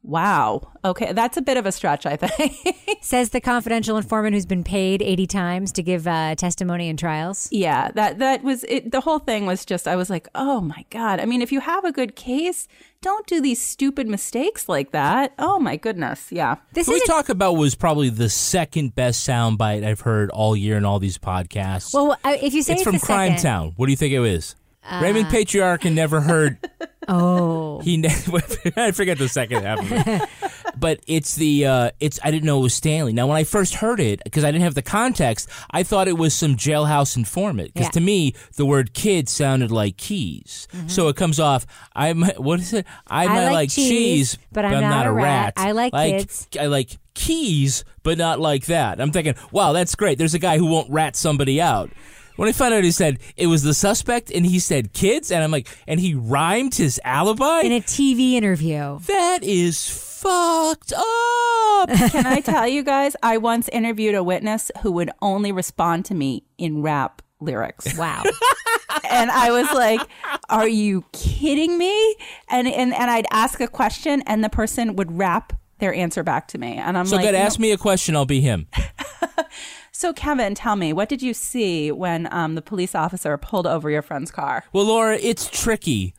wow. 0.07 0.73
Okay, 0.85 1.13
that's 1.13 1.37
a 1.37 1.43
bit 1.43 1.57
of 1.57 1.67
a 1.67 1.73
stretch, 1.73 2.07
I 2.07 2.17
think. 2.17 2.77
Says 3.03 3.31
the 3.31 3.41
confidential 3.41 3.97
informant 3.97 4.35
who's 4.35 4.47
been 4.47 4.65
paid 4.65 5.03
80 5.03 5.27
times 5.27 5.73
to 5.73 5.83
give 5.83 6.07
uh, 6.07 6.35
testimony 6.37 6.89
in 6.89 6.97
trials. 6.97 7.49
yeah, 7.51 7.91
that 7.93 8.19
that 8.21 8.43
was 8.43 8.65
it. 8.65 8.93
The 8.93 9.01
whole 9.01 9.19
thing 9.19 9.47
was 9.47 9.65
just, 9.65 9.87
I 9.89 9.97
was 9.97 10.09
like, 10.09 10.29
oh 10.35 10.61
my 10.61 10.85
god. 10.91 11.21
I 11.21 11.25
mean, 11.27 11.43
if 11.43 11.51
you 11.53 11.61
have 11.61 11.85
a 11.85 11.93
good 11.93 12.15
case, 12.17 12.69
don't 13.03 13.27
do 13.27 13.41
these 13.41 13.61
stupid 13.61 14.09
mistakes 14.09 14.69
like 14.69 14.93
that. 14.93 15.33
Oh 15.39 15.59
my 15.59 15.77
goodness. 15.77 16.31
Yeah. 16.31 16.57
This 16.73 16.87
What 16.89 16.95
we 16.95 17.01
talk 17.07 17.29
about 17.29 17.55
was 17.55 17.75
probably 17.75 18.09
the 18.09 18.29
second 18.29 18.95
best 18.95 19.29
soundbite 19.29 19.85
I've 19.85 20.01
heard 20.01 20.31
all 20.31 20.57
year 20.57 20.77
in 20.77 20.85
all 20.85 20.99
these 20.99 21.19
podcasts. 21.19 21.93
well, 21.93 22.17
uh, 22.25 22.37
if 22.41 22.55
you 22.55 22.63
say 22.63 22.75
it's 22.75 22.83
it's, 22.83 22.85
from 22.85 22.95
the 22.95 23.01
Crime 23.07 23.33
second- 23.33 23.43
Town. 23.43 23.73
What 23.77 23.87
do 23.87 23.93
you 23.93 23.97
think 23.97 24.15
it 24.15 24.23
is? 24.25 24.55
Raymond 25.01 25.27
Patriarca 25.27 25.87
and 25.87 25.97
never 25.97 26.21
heard. 26.21 26.59
Oh, 27.09 27.79
He 27.83 27.99
ne- 27.99 28.09
I 28.77 28.91
forget 28.91 29.17
the 29.17 29.29
second 29.29 29.63
half 29.63 29.79
of 29.79 29.93
it. 29.93 30.29
But 30.79 31.01
it's 31.07 31.37
the 31.37 31.65
uh, 31.65 31.91
it's 32.01 32.19
I 32.23 32.31
didn't 32.33 32.45
know 32.45 32.59
it 32.59 32.63
was 32.65 32.75
Stanley. 32.75 33.13
Now 33.15 33.29
when 33.29 33.37
I 33.37 33.45
first 33.45 33.77
heard 33.77 33.99
it 34.01 34.21
because 34.25 34.43
I 34.45 34.51
didn't 34.51 34.65
have 34.65 34.75
the 34.75 34.83
context, 34.83 35.49
I 35.71 35.85
thought 35.85 36.07
it 36.09 36.19
was 36.19 36.35
some 36.35 36.57
jailhouse 36.57 37.17
informant. 37.17 37.73
Because 37.73 37.87
Yeah. 37.87 37.91
to 37.93 38.01
me 38.01 38.35
the 38.57 38.67
word 38.67 38.93
kid 38.93 39.29
sounded 39.29 39.71
like 39.71 39.97
keys. 39.97 40.67
So 40.89 41.07
it 41.09 41.15
comes 41.17 41.39
off. 41.41 41.65
I'm 41.95 42.23
what 42.39 42.59
is 42.61 42.73
it? 42.75 42.85
I, 43.07 43.27
might 43.29 43.45
like 43.45 43.53
like 43.53 43.71
cheese, 43.71 44.37
but 44.53 44.65
I'm 44.67 44.81
not 44.81 45.07
a 45.07 45.13
rat. 45.13 45.55
I 45.57 45.71
like 45.73 45.93
kids. 45.95 46.49
I 46.61 46.67
like 46.67 46.99
keys, 47.15 47.85
but 48.03 48.19
not 48.19 48.39
like 48.41 48.67
that. 48.67 49.01
I'm 49.01 49.13
thinking, 49.13 49.37
wow, 49.53 49.73
that's 49.73 49.95
great. 49.95 50.19
There's 50.19 50.35
a 50.35 50.39
guy 50.41 50.59
who 50.59 50.67
won't 50.67 50.91
rat 50.91 51.15
somebody 51.17 51.61
out. 51.61 51.91
When 52.37 52.49
I 52.49 52.53
found 52.53 52.75
out 52.75 52.85
he 52.85 52.91
said 52.91 53.19
it 53.37 53.47
was 53.47 53.63
the 53.63 53.75
suspect 53.75 54.31
and 54.31 54.47
he 54.47 54.59
said 54.59 54.93
kids, 54.93 55.31
and 55.31 55.43
I'm 55.43 55.51
like, 55.51 55.69
and 55.87 55.99
he 55.99 56.15
rhymed 56.15 56.75
his 56.75 57.01
alibi? 57.05 57.61
in 57.63 57.73
a 57.73 57.81
TV 57.81 58.33
interview. 58.33 58.99
that 59.07 59.43
is 59.43 59.89
fucked 59.89 60.93
up. 60.93 61.89
Can 62.11 62.27
I 62.27 62.41
tell 62.45 62.67
you 62.67 62.83
guys? 62.83 63.17
I 63.23 63.39
once 63.39 63.69
interviewed 63.69 64.15
a 64.15 64.23
witness 64.23 64.71
who 64.83 64.93
would 64.93 65.11
only 65.23 65.53
respond 65.53 66.05
to 66.07 66.15
me 66.15 66.45
in 66.59 66.83
rap 66.83 67.23
lyrics. 67.41 67.97
Wow. 67.99 68.23
and 69.11 69.31
I 69.31 69.51
was 69.51 69.71
like, 69.73 70.01
"Are 70.49 70.69
you 70.69 71.05
kidding 71.13 71.77
me?" 71.79 72.17
And 72.49 72.67
and 72.67 72.95
and 72.95 73.11
I'd 73.11 73.27
ask 73.31 73.61
a 73.61 73.69
question, 73.69 74.23
and 74.27 74.43
the 74.43 74.49
person 74.49 74.97
would 74.97 75.17
rap 75.17 75.53
their 75.79 75.93
answer 75.95 76.23
back 76.23 76.49
to 76.49 76.59
me, 76.59 76.77
and 76.77 76.97
I'm 76.97 77.07
so 77.07 77.17
like, 77.17 77.27
good. 77.27 77.33
"No." 77.33 77.39
Ask 77.39 77.59
me 77.59 77.73
a 77.73 77.77
question. 77.79 78.17
I'll 78.17 78.25
be 78.27 78.41
him. 78.41 78.69
So, 79.97 80.13
Kevin, 80.13 80.55
tell 80.55 80.77
me, 80.77 80.93
what 80.93 81.09
did 81.09 81.23
you 81.23 81.33
see 81.33 81.91
when 81.91 82.31
um, 82.31 82.55
the 82.55 82.61
police 82.61 82.95
officer 82.95 83.39
pulled 83.39 83.67
over 83.67 83.89
your 83.89 84.03
friend's 84.03 84.31
car? 84.31 84.63
Well, 84.75 84.85
Laura, 84.85 85.17
it's 85.17 85.49
tricky. 85.49 86.13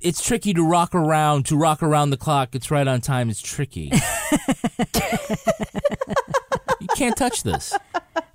It's 0.00 0.24
tricky 0.24 0.54
to 0.54 0.62
rock 0.62 0.94
around, 0.94 1.44
to 1.46 1.56
rock 1.56 1.82
around 1.82 2.10
the 2.10 2.16
clock. 2.16 2.54
It's 2.54 2.70
right 2.70 2.86
on 2.86 3.00
time. 3.00 3.28
It's 3.30 3.42
tricky. 3.42 3.90
you 6.80 6.86
can't 6.96 7.16
touch 7.16 7.42
this. 7.42 7.76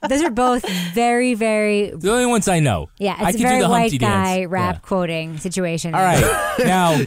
Those 0.10 0.22
are 0.22 0.32
both 0.32 0.68
very, 0.94 1.34
very. 1.34 1.92
The 1.92 2.12
only 2.12 2.26
ones 2.26 2.50
I 2.50 2.60
know. 2.60 2.90
Yeah, 2.98 3.16
I 3.18 3.30
it's 3.30 3.36
a 3.36 3.38
can 3.40 3.48
very 3.48 3.60
do 3.60 3.64
the 3.64 3.70
white 3.70 3.80
Humpty 3.84 3.98
guy 4.00 4.40
dance. 4.40 4.52
rap 4.52 4.76
Yeah. 4.76 4.80
quoting 4.82 5.38
situation. 5.38 5.96
All 5.96 6.02
right, 6.02 6.56
now, 6.60 6.98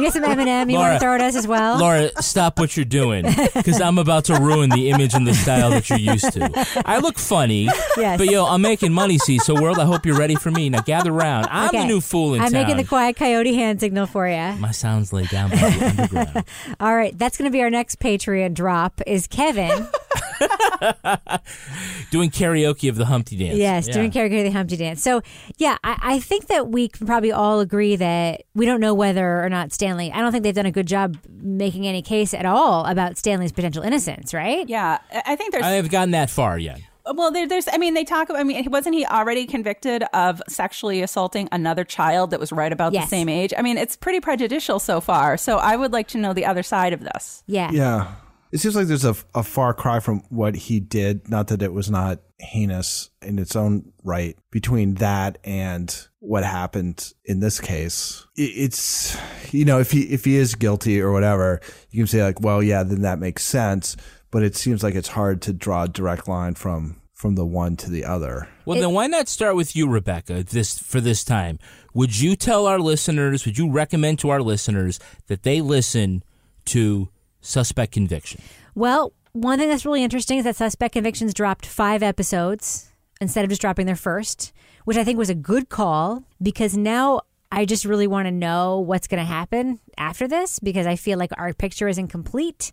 You 0.00 0.06
got 0.06 0.12
some 0.14 0.24
Eminem 0.24 0.70
you 0.72 0.78
want 0.78 0.94
to 0.94 0.98
throw 0.98 1.14
at 1.14 1.20
us 1.20 1.36
as 1.36 1.46
well? 1.46 1.78
Laura, 1.78 2.10
stop 2.22 2.58
what 2.58 2.76
you're 2.76 2.84
doing 2.84 3.24
because 3.54 3.80
I'm 3.80 3.98
about 3.98 4.24
to 4.26 4.34
ruin 4.40 4.70
the 4.70 4.90
image 4.90 5.14
and 5.14 5.26
the 5.26 5.34
style 5.34 5.70
that 5.70 5.88
you're 5.90 5.98
used 5.98 6.32
to. 6.32 6.82
I 6.86 6.98
look 6.98 7.18
funny, 7.18 7.64
Yes. 7.96 8.18
but 8.18 8.26
yo, 8.28 8.46
I'm 8.46 8.62
making 8.62 8.92
money. 8.92 9.18
See, 9.18 9.38
so 9.38 9.60
world, 9.60 9.78
I 9.78 9.84
hope 9.84 10.06
you're 10.06 10.16
ready 10.18 10.34
for 10.36 10.50
me. 10.50 10.70
Now 10.70 10.80
gather 10.80 11.12
round. 11.12 11.46
I'm 11.50 11.68
Okay. 11.68 11.80
the 11.80 11.84
new 11.86 12.00
fool 12.00 12.34
in 12.34 12.40
I'm 12.40 12.50
town. 12.50 12.62
making 12.62 12.76
the 12.78 12.84
quiet 12.84 13.16
coyote 13.16 13.54
hand 13.54 13.80
signal 13.80 14.06
for 14.06 14.26
you. 14.28 14.52
My 14.58 14.70
sounds 14.70 15.12
laid 15.12 15.28
down 15.28 15.50
by 15.50 15.56
the 15.56 15.86
underground. 16.14 16.44
All 16.80 16.96
right, 16.96 17.16
that's 17.18 17.36
going 17.36 17.50
to 17.50 17.52
be 17.52 17.60
our 17.62 17.70
next 17.70 17.98
Patreon 18.00 18.54
drop. 18.54 19.00
Is 19.06 19.26
Kevin? 19.26 19.86
Doing 22.10 22.30
karaoke 22.30 22.88
of 22.88 22.96
the 22.96 23.04
Humpty 23.06 23.36
Dance. 23.36 23.56
Yes, 23.56 23.86
Yeah. 23.86 23.94
doing 23.94 24.10
karaoke 24.10 24.38
of 24.38 24.44
the 24.44 24.50
Humpty 24.50 24.76
Dance. 24.76 25.02
So, 25.02 25.22
yeah, 25.58 25.76
I, 25.84 25.98
I 26.02 26.18
think 26.20 26.48
that 26.48 26.68
we 26.68 26.88
can 26.88 27.06
probably 27.06 27.30
all 27.32 27.60
agree 27.60 27.96
that 27.96 28.42
we 28.54 28.66
don't 28.66 28.80
know 28.80 28.94
whether 28.94 29.44
or 29.44 29.48
not 29.48 29.72
Stanley. 29.72 30.10
I 30.12 30.18
don't 30.20 30.32
think 30.32 30.42
they've 30.44 30.54
done 30.54 30.66
a 30.66 30.72
good 30.72 30.86
job 30.86 31.16
making 31.28 31.86
any 31.86 32.02
case 32.02 32.34
at 32.34 32.46
all 32.46 32.84
about 32.86 33.16
Stanley's 33.16 33.52
potential 33.52 33.82
innocence. 33.82 34.34
Right? 34.34 34.68
Yeah, 34.68 34.98
I 35.12 35.22
I 35.26 35.36
think 35.36 35.52
there's. 35.52 35.64
I 35.64 35.70
haven't 35.70 35.92
gotten 35.92 36.10
that 36.12 36.30
far 36.30 36.58
yet. 36.58 36.80
Well, 37.14 37.30
there, 37.30 37.46
there's. 37.48 37.66
I 37.66 37.78
mean, 37.78 37.94
they 37.94 38.04
talk. 38.04 38.28
about, 38.28 38.40
I 38.40 38.44
mean, 38.44 38.70
wasn't 38.70 38.94
he 38.94 39.04
already 39.06 39.46
convicted 39.46 40.02
of 40.12 40.42
sexually 40.48 41.02
assaulting 41.02 41.48
another 41.52 41.82
child 41.84 42.30
that 42.30 42.40
was 42.40 42.52
right 42.52 42.72
about 42.72 42.92
Yes. 42.92 43.04
the 43.04 43.10
same 43.10 43.28
age? 43.28 43.52
I 43.56 43.62
mean, 43.62 43.78
it's 43.78 43.96
pretty 43.96 44.20
prejudicial 44.20 44.78
so 44.78 45.00
far. 45.00 45.36
So 45.36 45.56
I 45.58 45.76
would 45.76 45.92
like 45.92 46.08
to 46.08 46.18
know 46.18 46.32
the 46.32 46.44
other 46.44 46.62
side 46.62 46.92
of 46.92 47.00
this. 47.00 47.42
Yeah. 47.46 47.70
Yeah. 47.72 48.12
It 48.52 48.58
seems 48.58 48.74
like 48.74 48.86
there's 48.86 49.04
a, 49.04 49.14
a 49.34 49.42
far 49.42 49.72
cry 49.72 50.00
from 50.00 50.22
what 50.28 50.54
he 50.54 50.80
did. 50.80 51.28
Not 51.30 51.48
that 51.48 51.62
it 51.62 51.72
was 51.72 51.90
not 51.90 52.20
heinous 52.38 53.10
in 53.22 53.38
its 53.38 53.54
own 53.54 53.92
right 54.02 54.36
between 54.50 54.94
that 54.94 55.38
and 55.44 56.08
what 56.18 56.42
happened 56.42 57.12
in 57.24 57.40
this 57.40 57.60
case. 57.60 58.26
It's, 58.36 59.16
you 59.52 59.64
know, 59.64 59.78
if 59.78 59.90
he, 59.90 60.02
if 60.02 60.24
he 60.24 60.36
is 60.36 60.54
guilty 60.54 61.00
or 61.00 61.12
whatever, 61.12 61.60
you 61.90 62.00
can 62.00 62.06
say 62.08 62.22
like, 62.22 62.40
well, 62.40 62.62
yeah, 62.62 62.82
then 62.82 63.02
that 63.02 63.18
makes 63.18 63.44
sense. 63.44 63.96
But 64.30 64.42
it 64.42 64.56
seems 64.56 64.82
like 64.82 64.94
it's 64.94 65.08
hard 65.08 65.42
to 65.42 65.52
draw 65.52 65.84
a 65.84 65.88
direct 65.88 66.26
line 66.28 66.54
from, 66.54 67.00
from 67.14 67.34
the 67.34 67.46
one 67.46 67.76
to 67.76 67.90
the 67.90 68.04
other. 68.04 68.48
Well, 68.64 68.80
then 68.80 68.92
why 68.92 69.06
not 69.06 69.28
start 69.28 69.54
with 69.54 69.76
you, 69.76 69.88
Rebecca? 69.88 70.42
This 70.42 70.78
for 70.78 71.00
this 71.00 71.22
time. 71.24 71.58
Would 71.94 72.18
you 72.20 72.36
tell 72.36 72.66
our 72.66 72.78
listeners? 72.78 73.44
Would 73.44 73.58
you 73.58 73.70
recommend 73.70 74.20
to 74.20 74.30
our 74.30 74.40
listeners 74.40 75.00
that 75.26 75.42
they 75.42 75.60
listen 75.60 76.22
to 76.66 77.10
Suspect 77.40 77.92
Conviction? 77.92 78.40
Well, 78.74 79.12
one 79.32 79.58
thing 79.58 79.68
that's 79.68 79.86
really 79.86 80.02
interesting 80.02 80.38
is 80.38 80.44
that 80.44 80.56
Suspect 80.56 80.92
Convictions 80.92 81.34
dropped 81.34 81.66
five 81.66 82.02
episodes 82.02 82.90
instead 83.20 83.44
of 83.44 83.50
just 83.50 83.60
dropping 83.60 83.86
their 83.86 83.96
first, 83.96 84.52
which 84.84 84.96
I 84.96 85.04
think 85.04 85.18
was 85.18 85.30
a 85.30 85.34
good 85.34 85.68
call 85.68 86.24
because 86.42 86.76
now 86.76 87.20
I 87.52 87.64
just 87.64 87.84
really 87.84 88.06
want 88.06 88.26
to 88.26 88.32
know 88.32 88.78
what's 88.78 89.06
going 89.06 89.20
to 89.20 89.24
happen 89.24 89.80
after 89.98 90.28
this 90.28 90.58
because 90.58 90.86
I 90.86 90.96
feel 90.96 91.18
like 91.18 91.30
our 91.36 91.52
picture 91.52 91.88
is 91.88 91.98
incomplete. 91.98 92.72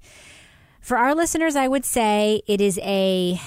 For 0.82 0.97
our 0.97 1.15
listeners, 1.15 1.55
I 1.55 1.68
would 1.68 1.86
say 1.86 2.41
it 2.47 2.61
is 2.61 2.80
a 2.84 3.39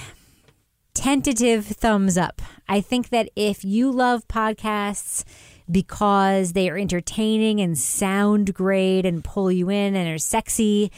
tentative 0.93 1.65
thumbs 1.65 2.17
up. 2.17 2.41
I 2.67 2.81
think 2.81 3.09
that 3.09 3.29
if 3.35 3.63
you 3.63 3.91
love 3.91 4.27
podcasts 4.27 5.23
because 5.71 6.53
they 6.53 6.69
are 6.69 6.77
entertaining 6.77 7.61
and 7.61 7.77
sound 7.77 8.53
great 8.53 9.05
and 9.05 9.23
pull 9.23 9.51
you 9.51 9.69
in 9.69 9.95
and 9.95 10.09
are 10.09 10.17
sexy, 10.17 10.91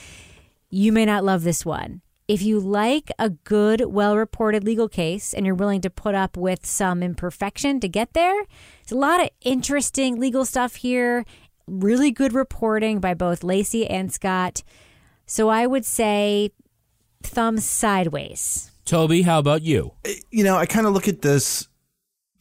you 0.69 0.91
may 0.91 1.05
not 1.05 1.23
love 1.23 1.43
this 1.43 1.65
one. 1.65 2.01
If 2.27 2.41
you 2.41 2.59
like 2.59 3.11
a 3.19 3.29
good, 3.29 3.81
well 3.87 4.17
reported 4.17 4.63
legal 4.63 4.87
case 4.87 5.33
and 5.33 5.45
you're 5.45 5.55
willing 5.55 5.81
to 5.81 5.89
put 5.89 6.15
up 6.15 6.37
with 6.37 6.65
some 6.65 7.03
imperfection 7.03 7.79
to 7.81 7.87
get 7.87 8.13
there, 8.13 8.45
there's 8.83 8.93
a 8.93 8.97
lot 8.97 9.21
of 9.21 9.29
interesting 9.41 10.19
legal 10.19 10.45
stuff 10.45 10.75
here. 10.75 11.25
Really 11.67 12.11
good 12.11 12.33
reporting 12.33 12.99
by 12.99 13.13
both 13.13 13.43
Lacey 13.43 13.85
and 13.85 14.11
Scott. 14.11 14.63
So 15.25 15.49
I 15.49 15.67
would 15.67 15.85
say 15.85 16.51
thumbs 17.21 17.65
sideways. 17.65 18.71
Toby, 18.85 19.21
how 19.21 19.39
about 19.39 19.61
you? 19.61 19.93
Uh, 20.05 20.11
you 20.31 20.43
know, 20.43 20.57
I 20.57 20.65
kind 20.65 20.87
of 20.87 20.93
look 20.93 21.07
at 21.07 21.21
this 21.21 21.67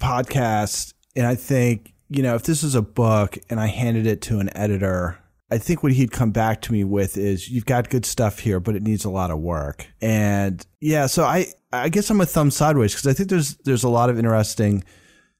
podcast 0.01 0.95
and 1.14 1.26
I 1.26 1.35
think, 1.35 1.91
you 2.17 2.23
know, 2.23 2.35
if 2.35 2.43
this 2.43 2.63
is 2.63 2.75
a 2.75 2.83
book 2.83 3.39
and 3.51 3.61
I 3.61 3.67
handed 3.67 4.07
it 4.07 4.23
to 4.23 4.39
an 4.39 4.55
editor, 4.57 5.19
I 5.51 5.59
think 5.59 5.83
what 5.83 5.93
he'd 5.93 6.13
come 6.13 6.31
back 6.31 6.63
to 6.63 6.73
me 6.73 6.85
with 6.85 7.17
is 7.19 7.51
you've 7.51 7.67
got 7.67 7.91
good 7.91 8.07
stuff 8.07 8.39
here, 8.39 8.61
but 8.61 8.75
it 8.75 8.83
needs 8.83 9.05
a 9.05 9.11
lot 9.11 9.31
of 9.31 9.39
work. 9.39 9.87
And 10.01 10.65
yeah, 10.81 11.07
so 11.07 11.25
I 11.25 11.47
I 11.73 11.89
guess 11.89 12.11
I'm 12.11 12.21
a 12.21 12.27
thumb 12.27 12.51
sideways 12.51 12.93
because 12.93 13.07
I 13.07 13.13
think 13.13 13.29
there's 13.29 13.57
there's 13.65 13.85
a 13.85 13.89
lot 13.89 14.11
of 14.11 14.19
interesting 14.19 14.85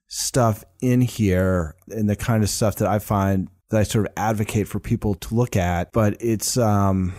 stuff 0.09 0.65
in 0.83 1.01
here 1.01 1.75
and 1.89 2.11
the 2.11 2.17
kind 2.17 2.43
of 2.43 2.51
stuff 2.51 2.77
that 2.77 2.89
I 2.89 2.99
find 2.99 3.49
that 3.71 3.81
I 3.81 3.83
sort 3.85 4.07
of 4.07 4.13
advocate 4.19 4.69
for 4.69 4.81
people 4.81 5.15
to 5.15 5.35
look 5.35 5.57
at, 5.57 5.93
but 5.93 6.17
it's 6.21 6.57
um 6.59 7.15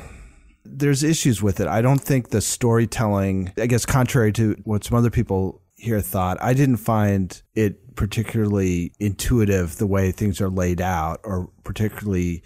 there's 0.66 1.04
issues 1.04 1.42
with 1.42 1.60
it. 1.60 1.68
I 1.68 1.82
don't 1.82 2.00
think 2.00 2.30
the 2.30 2.42
storytelling, 2.42 3.52
I 3.58 3.66
guess, 3.66 3.86
contrary 3.86 4.32
to 4.34 4.56
what 4.64 4.84
some 4.84 4.98
other 4.98 5.10
people 5.10 5.62
here 5.76 6.00
thought, 6.00 6.38
I 6.42 6.54
didn't 6.54 6.78
find 6.78 7.42
it 7.56 7.80
particularly 7.96 8.94
intuitive 9.00 9.78
the 9.78 9.88
way 9.88 10.12
things 10.12 10.42
are 10.42 10.50
laid 10.50 10.82
out 10.82 11.20
or 11.24 11.50
particularly 11.64 12.44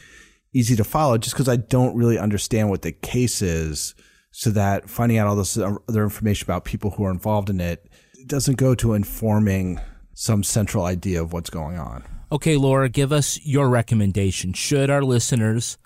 easy 0.54 0.76
to 0.76 0.84
follow 0.84 1.18
just 1.18 1.36
because 1.36 1.50
I 1.50 1.58
don't 1.58 1.96
really 1.96 2.18
understand 2.18 2.70
what 2.70 2.82
the 2.82 2.92
case 2.92 3.42
is. 3.42 3.96
So 4.32 4.50
that 4.52 4.90
finding 4.90 5.18
out 5.18 5.28
all 5.28 5.36
this 5.36 5.58
other 5.58 6.04
information 6.04 6.46
about 6.46 6.66
people 6.66 6.92
who 6.92 7.06
are 7.06 7.12
involved 7.12 7.50
in 7.50 7.60
it 7.60 7.90
doesn't 8.28 8.58
go 8.58 8.76
to 8.76 8.94
informing 8.94 9.80
some 10.14 10.44
central 10.44 10.86
idea 10.86 11.22
of 11.22 11.34
what's 11.34 11.50
going 11.50 11.78
on. 11.78 12.04
Okay, 12.32 12.58
Laura, 12.58 12.90
give 12.90 13.12
us 13.12 13.40
your 13.46 13.70
recommendation. 13.70 14.54
Should 14.54 14.90
our 14.90 15.02
listeners 15.02 15.78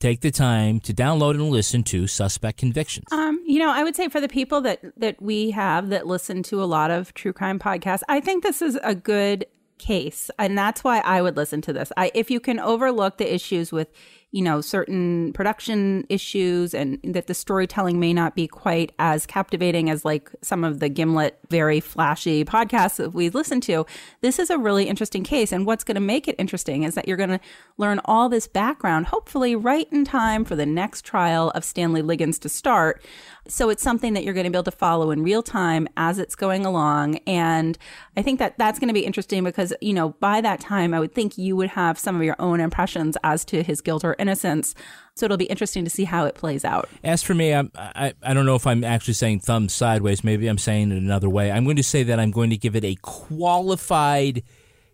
take 0.00 0.20
the 0.20 0.30
time 0.30 0.80
to 0.80 0.94
download 0.94 1.34
and 1.34 1.50
listen 1.50 1.82
to 1.84 2.06
Suspect 2.06 2.58
Convictions? 2.58 3.06
Um, 3.12 3.42
you 3.46 3.58
know, 3.58 3.70
I 3.70 3.82
would 3.82 3.96
say 3.96 4.08
for 4.08 4.20
the 4.20 4.28
people 4.28 4.60
that 4.62 4.80
that 4.96 5.20
we 5.20 5.50
have 5.50 5.88
that 5.90 6.06
listen 6.06 6.42
to 6.44 6.62
a 6.62 6.66
lot 6.66 6.90
of 6.90 7.14
true 7.14 7.32
crime 7.32 7.58
podcasts, 7.58 8.02
I 8.08 8.20
think 8.20 8.42
this 8.42 8.62
is 8.62 8.78
a 8.82 8.94
good 8.94 9.46
case, 9.78 10.30
and 10.38 10.56
that's 10.56 10.84
why 10.84 10.98
I 11.00 11.22
would 11.22 11.36
listen 11.36 11.60
to 11.62 11.72
this. 11.72 11.92
I, 11.96 12.10
if 12.14 12.30
you 12.30 12.40
can 12.40 12.58
overlook 12.58 13.18
the 13.18 13.32
issues 13.32 13.72
with, 13.72 13.88
you 14.30 14.42
know, 14.42 14.60
certain 14.60 15.32
production 15.32 16.04
issues, 16.10 16.74
and 16.74 16.98
that 17.02 17.28
the 17.28 17.34
storytelling 17.34 17.98
may 17.98 18.12
not 18.12 18.34
be 18.34 18.46
quite 18.46 18.92
as 18.98 19.24
captivating 19.24 19.88
as 19.88 20.04
like 20.04 20.30
some 20.42 20.64
of 20.64 20.80
the 20.80 20.88
Gimlet 20.90 21.38
very 21.48 21.80
flashy 21.80 22.44
podcasts 22.44 22.96
that 22.96 23.14
we 23.14 23.30
listen 23.30 23.60
to, 23.62 23.86
this 24.20 24.38
is 24.38 24.50
a 24.50 24.58
really 24.58 24.84
interesting 24.84 25.24
case. 25.24 25.50
And 25.50 25.64
what's 25.64 25.82
going 25.82 25.94
to 25.94 26.00
make 26.00 26.28
it 26.28 26.36
interesting 26.38 26.82
is 26.82 26.94
that 26.94 27.08
you're 27.08 27.16
going 27.16 27.30
to 27.30 27.40
learn 27.78 28.00
all 28.04 28.28
this 28.28 28.46
background, 28.46 29.06
hopefully 29.06 29.56
right 29.56 29.88
in 29.90 30.04
time 30.04 30.44
for 30.44 30.56
the 30.56 30.66
next 30.66 31.06
trial 31.06 31.50
of 31.54 31.64
Stanley 31.64 32.02
Liggins 32.02 32.38
to 32.40 32.50
start. 32.50 33.02
So 33.48 33.70
it's 33.70 33.82
something 33.82 34.12
that 34.12 34.24
you're 34.24 34.34
going 34.34 34.44
to 34.44 34.50
be 34.50 34.56
able 34.56 34.64
to 34.64 34.70
follow 34.70 35.10
in 35.10 35.22
real 35.22 35.42
time 35.42 35.88
as 35.96 36.18
it's 36.18 36.34
going 36.34 36.66
along. 36.66 37.16
And 37.26 37.78
I 38.16 38.22
think 38.22 38.38
that 38.38 38.58
that's 38.58 38.78
going 38.78 38.88
to 38.88 38.94
be 38.94 39.06
interesting 39.06 39.42
because, 39.42 39.72
you 39.80 39.94
know, 39.94 40.10
by 40.20 40.40
that 40.42 40.60
time, 40.60 40.92
I 40.92 41.00
would 41.00 41.14
think 41.14 41.38
you 41.38 41.56
would 41.56 41.70
have 41.70 41.98
some 41.98 42.16
of 42.16 42.22
your 42.22 42.36
own 42.38 42.60
impressions 42.60 43.16
as 43.24 43.44
to 43.46 43.62
his 43.62 43.80
guilt 43.80 44.04
or 44.04 44.14
innocence. 44.18 44.74
So 45.14 45.24
it'll 45.24 45.36
be 45.36 45.46
interesting 45.46 45.84
to 45.84 45.90
see 45.90 46.04
how 46.04 46.26
it 46.26 46.34
plays 46.34 46.64
out. 46.64 46.88
As 47.02 47.22
for 47.22 47.34
me, 47.34 47.52
I'm, 47.52 47.72
I 47.74 48.12
I 48.22 48.34
don't 48.34 48.46
know 48.46 48.54
if 48.54 48.66
I'm 48.66 48.84
actually 48.84 49.14
saying 49.14 49.40
thumb 49.40 49.68
sideways. 49.68 50.22
Maybe 50.22 50.46
I'm 50.46 50.58
saying 50.58 50.92
it 50.92 50.98
another 50.98 51.28
way. 51.28 51.50
I'm 51.50 51.64
going 51.64 51.76
to 51.76 51.82
say 51.82 52.02
that 52.04 52.20
I'm 52.20 52.30
going 52.30 52.50
to 52.50 52.56
give 52.56 52.76
it 52.76 52.84
a 52.84 52.96
qualified 53.02 54.42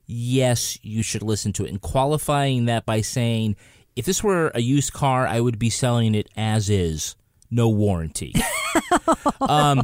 yes. 0.06 0.78
You 0.82 1.02
should 1.02 1.22
listen 1.22 1.52
to 1.54 1.64
it, 1.66 1.70
and 1.70 1.80
qualifying 1.80 2.66
that 2.66 2.86
by 2.86 3.00
saying 3.00 3.56
if 3.96 4.06
this 4.06 4.24
were 4.24 4.50
a 4.54 4.60
used 4.60 4.92
car, 4.92 5.26
I 5.26 5.40
would 5.40 5.58
be 5.58 5.70
selling 5.70 6.14
it 6.14 6.28
as 6.36 6.70
is, 6.70 7.16
no 7.50 7.68
warranty. 7.68 8.34
um, 9.40 9.82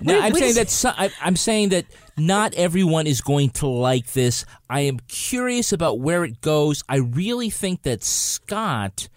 no, 0.00 0.20
I'm 0.20 0.34
saying 0.34 0.54
that 0.54 0.68
so, 0.68 0.90
I, 0.96 1.10
I'm 1.20 1.36
saying 1.36 1.70
that 1.70 1.86
not 2.16 2.54
everyone 2.54 3.06
is 3.06 3.20
going 3.20 3.50
to 3.50 3.66
like 3.66 4.12
this. 4.12 4.44
I 4.68 4.80
am 4.80 4.98
curious 5.08 5.72
about 5.72 6.00
where 6.00 6.24
it 6.24 6.40
goes. 6.40 6.82
I 6.88 6.96
really 6.96 7.50
think 7.50 7.82
that 7.82 8.02
Scott, 8.02 9.08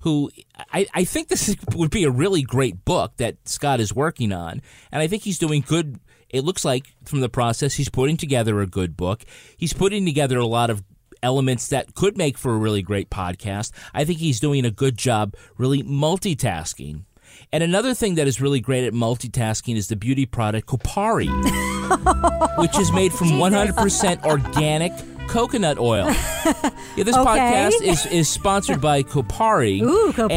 who 0.00 0.30
I, 0.72 0.86
I 0.94 1.04
think 1.04 1.28
this 1.28 1.48
is- 1.48 1.56
would 1.74 1.90
be 1.90 2.04
a 2.04 2.10
really 2.10 2.42
great 2.42 2.84
book 2.84 3.16
that 3.16 3.36
Scott 3.48 3.80
is 3.80 3.94
working 3.94 4.32
on, 4.32 4.60
and 4.92 5.02
I 5.02 5.06
think 5.06 5.22
he's 5.22 5.38
doing 5.38 5.64
good. 5.66 5.98
It 6.30 6.44
looks 6.44 6.64
like 6.64 6.94
from 7.04 7.20
the 7.20 7.28
process 7.28 7.74
he's 7.74 7.88
putting 7.88 8.16
together 8.16 8.60
a 8.60 8.66
good 8.66 8.96
book. 8.96 9.22
He's 9.56 9.72
putting 9.72 10.04
together 10.04 10.38
a 10.38 10.46
lot 10.46 10.68
of 10.68 10.82
elements 11.24 11.68
that 11.68 11.94
could 11.94 12.16
make 12.16 12.38
for 12.38 12.54
a 12.54 12.58
really 12.58 12.82
great 12.82 13.10
podcast. 13.10 13.72
I 13.92 14.04
think 14.04 14.18
he's 14.20 14.38
doing 14.38 14.64
a 14.64 14.70
good 14.70 14.96
job 14.96 15.34
really 15.58 15.82
multitasking. 15.82 17.04
And 17.52 17.64
another 17.64 17.94
thing 17.94 18.14
that 18.16 18.28
is 18.28 18.40
really 18.40 18.60
great 18.60 18.84
at 18.84 18.92
multitasking 18.92 19.76
is 19.76 19.88
the 19.88 19.96
beauty 19.96 20.26
product 20.26 20.68
Kopari, 20.68 21.28
which 22.58 22.78
is 22.78 22.92
made 22.92 23.12
from 23.12 23.28
100% 23.28 24.24
organic 24.24 24.92
coconut 25.28 25.78
oil. 25.78 26.06
Yeah, 26.06 27.04
this 27.04 27.16
Okay. 27.16 27.30
podcast 27.30 27.82
is, 27.82 28.06
is 28.06 28.28
sponsored 28.28 28.80
by 28.80 29.02
Kopari. 29.02 29.82
Ooh, 29.82 30.12
Kopari. 30.12 30.30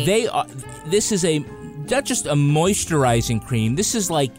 And 0.00 0.06
they 0.06 0.28
are, 0.28 0.46
this 0.86 1.10
is 1.10 1.24
a 1.24 1.38
not 1.90 2.04
just 2.04 2.26
a 2.26 2.34
moisturizing 2.34 3.44
cream. 3.44 3.76
This 3.76 3.94
is 3.94 4.10
like 4.10 4.32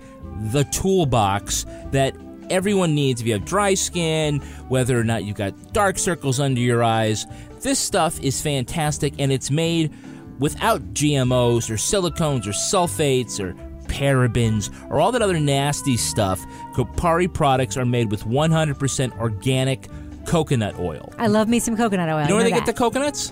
the 0.52 0.64
toolbox 0.66 1.66
that 1.92 2.14
everyone 2.50 2.96
needs 2.96 3.22
if 3.22 3.28
you 3.28 3.34
have 3.34 3.46
dry 3.46 3.74
skin, 3.74 4.40
whether 4.70 5.00
or 5.00 5.04
not 5.04 5.24
you've 5.24 5.38
got 5.38 5.74
dark 5.74 5.98
circles 5.98 6.40
under 6.40 6.60
your 6.62 6.84
eyes. 6.84 7.26
This 7.62 7.80
stuff 7.80 8.20
is 8.22 8.42
fantastic 8.42 9.14
and 9.20 9.32
it's 9.32 9.50
made 9.52 9.94
without 10.40 10.82
GMOs 10.94 11.70
or 11.70 11.76
silicones 11.76 12.46
or 12.46 12.52
sulfates 12.52 13.40
or 13.40 13.54
parabens 13.88 14.70
or 14.92 15.00
all 15.00 15.12
that 15.12 15.22
other 15.22 15.40
nasty 15.40 15.98
stuff. 15.98 16.46
Kopari 16.74 17.34
products 17.34 17.78
are 17.78 17.86
made 17.86 18.12
with 18.12 18.24
100% 18.26 19.18
organic 19.20 19.88
coconut 20.26 20.78
oil. 20.78 21.12
I 21.18 21.28
love 21.28 21.48
me 21.48 21.60
some 21.60 21.76
coconut 21.78 22.10
oil. 22.10 22.22
You 22.24 22.28
know 22.30 22.36
where 22.36 22.46
I 22.46 22.50
they 22.50 22.56
get 22.56 22.66
the 22.66 22.74
coconuts? 22.74 23.32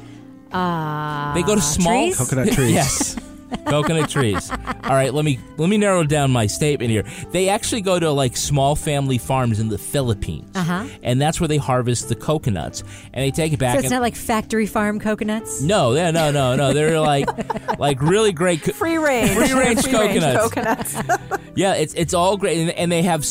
Uh, 0.51 1.33
They 1.33 1.43
go 1.43 1.55
to 1.55 1.61
small 1.61 2.05
trees? 2.05 2.17
Coconut 2.17 2.51
trees. 2.53 2.71
yes. 2.73 3.15
Coconut 3.67 4.09
trees. 4.09 4.49
All 4.51 4.91
right, 4.95 5.13
let 5.13 5.25
me 5.25 5.39
let 5.57 5.69
me 5.69 5.77
narrow 5.77 6.03
down 6.03 6.31
my 6.31 6.47
statement 6.47 6.91
here. 6.91 7.03
They 7.31 7.49
actually 7.49 7.81
go 7.81 7.99
to 7.99 8.11
like 8.11 8.35
small 8.37 8.75
family 8.75 9.17
farms 9.17 9.59
in 9.59 9.69
the 9.69 9.77
Philippines, 9.77 10.49
Uh-huh. 10.55 10.85
and 11.03 11.21
that's 11.21 11.39
where 11.39 11.47
they 11.47 11.57
harvest 11.57 12.09
the 12.09 12.15
coconuts, 12.15 12.83
and 13.13 13.23
they 13.23 13.31
take 13.31 13.53
it 13.53 13.59
back. 13.59 13.73
So 13.73 13.79
it's 13.79 13.85
and, 13.85 13.91
not 13.93 14.01
like 14.01 14.15
factory 14.15 14.65
farm 14.65 14.99
coconuts. 14.99 15.61
no, 15.61 15.93
yeah, 15.93 16.11
no, 16.11 16.31
no, 16.31 16.55
no. 16.55 16.73
They're 16.73 16.99
like 16.99 17.27
like 17.79 18.01
really 18.01 18.31
great. 18.31 18.61
Co- 18.63 18.71
Free 18.73 18.97
range. 18.97 19.31
Free 19.31 19.53
range 19.53 19.85
coconuts. 19.85 20.53
coconuts. 20.53 21.41
yeah, 21.55 21.73
it's 21.75 21.93
it's 21.93 22.13
all 22.13 22.37
great, 22.37 22.57
and, 22.59 22.71
and 22.71 22.91
they 22.91 23.01
have 23.03 23.25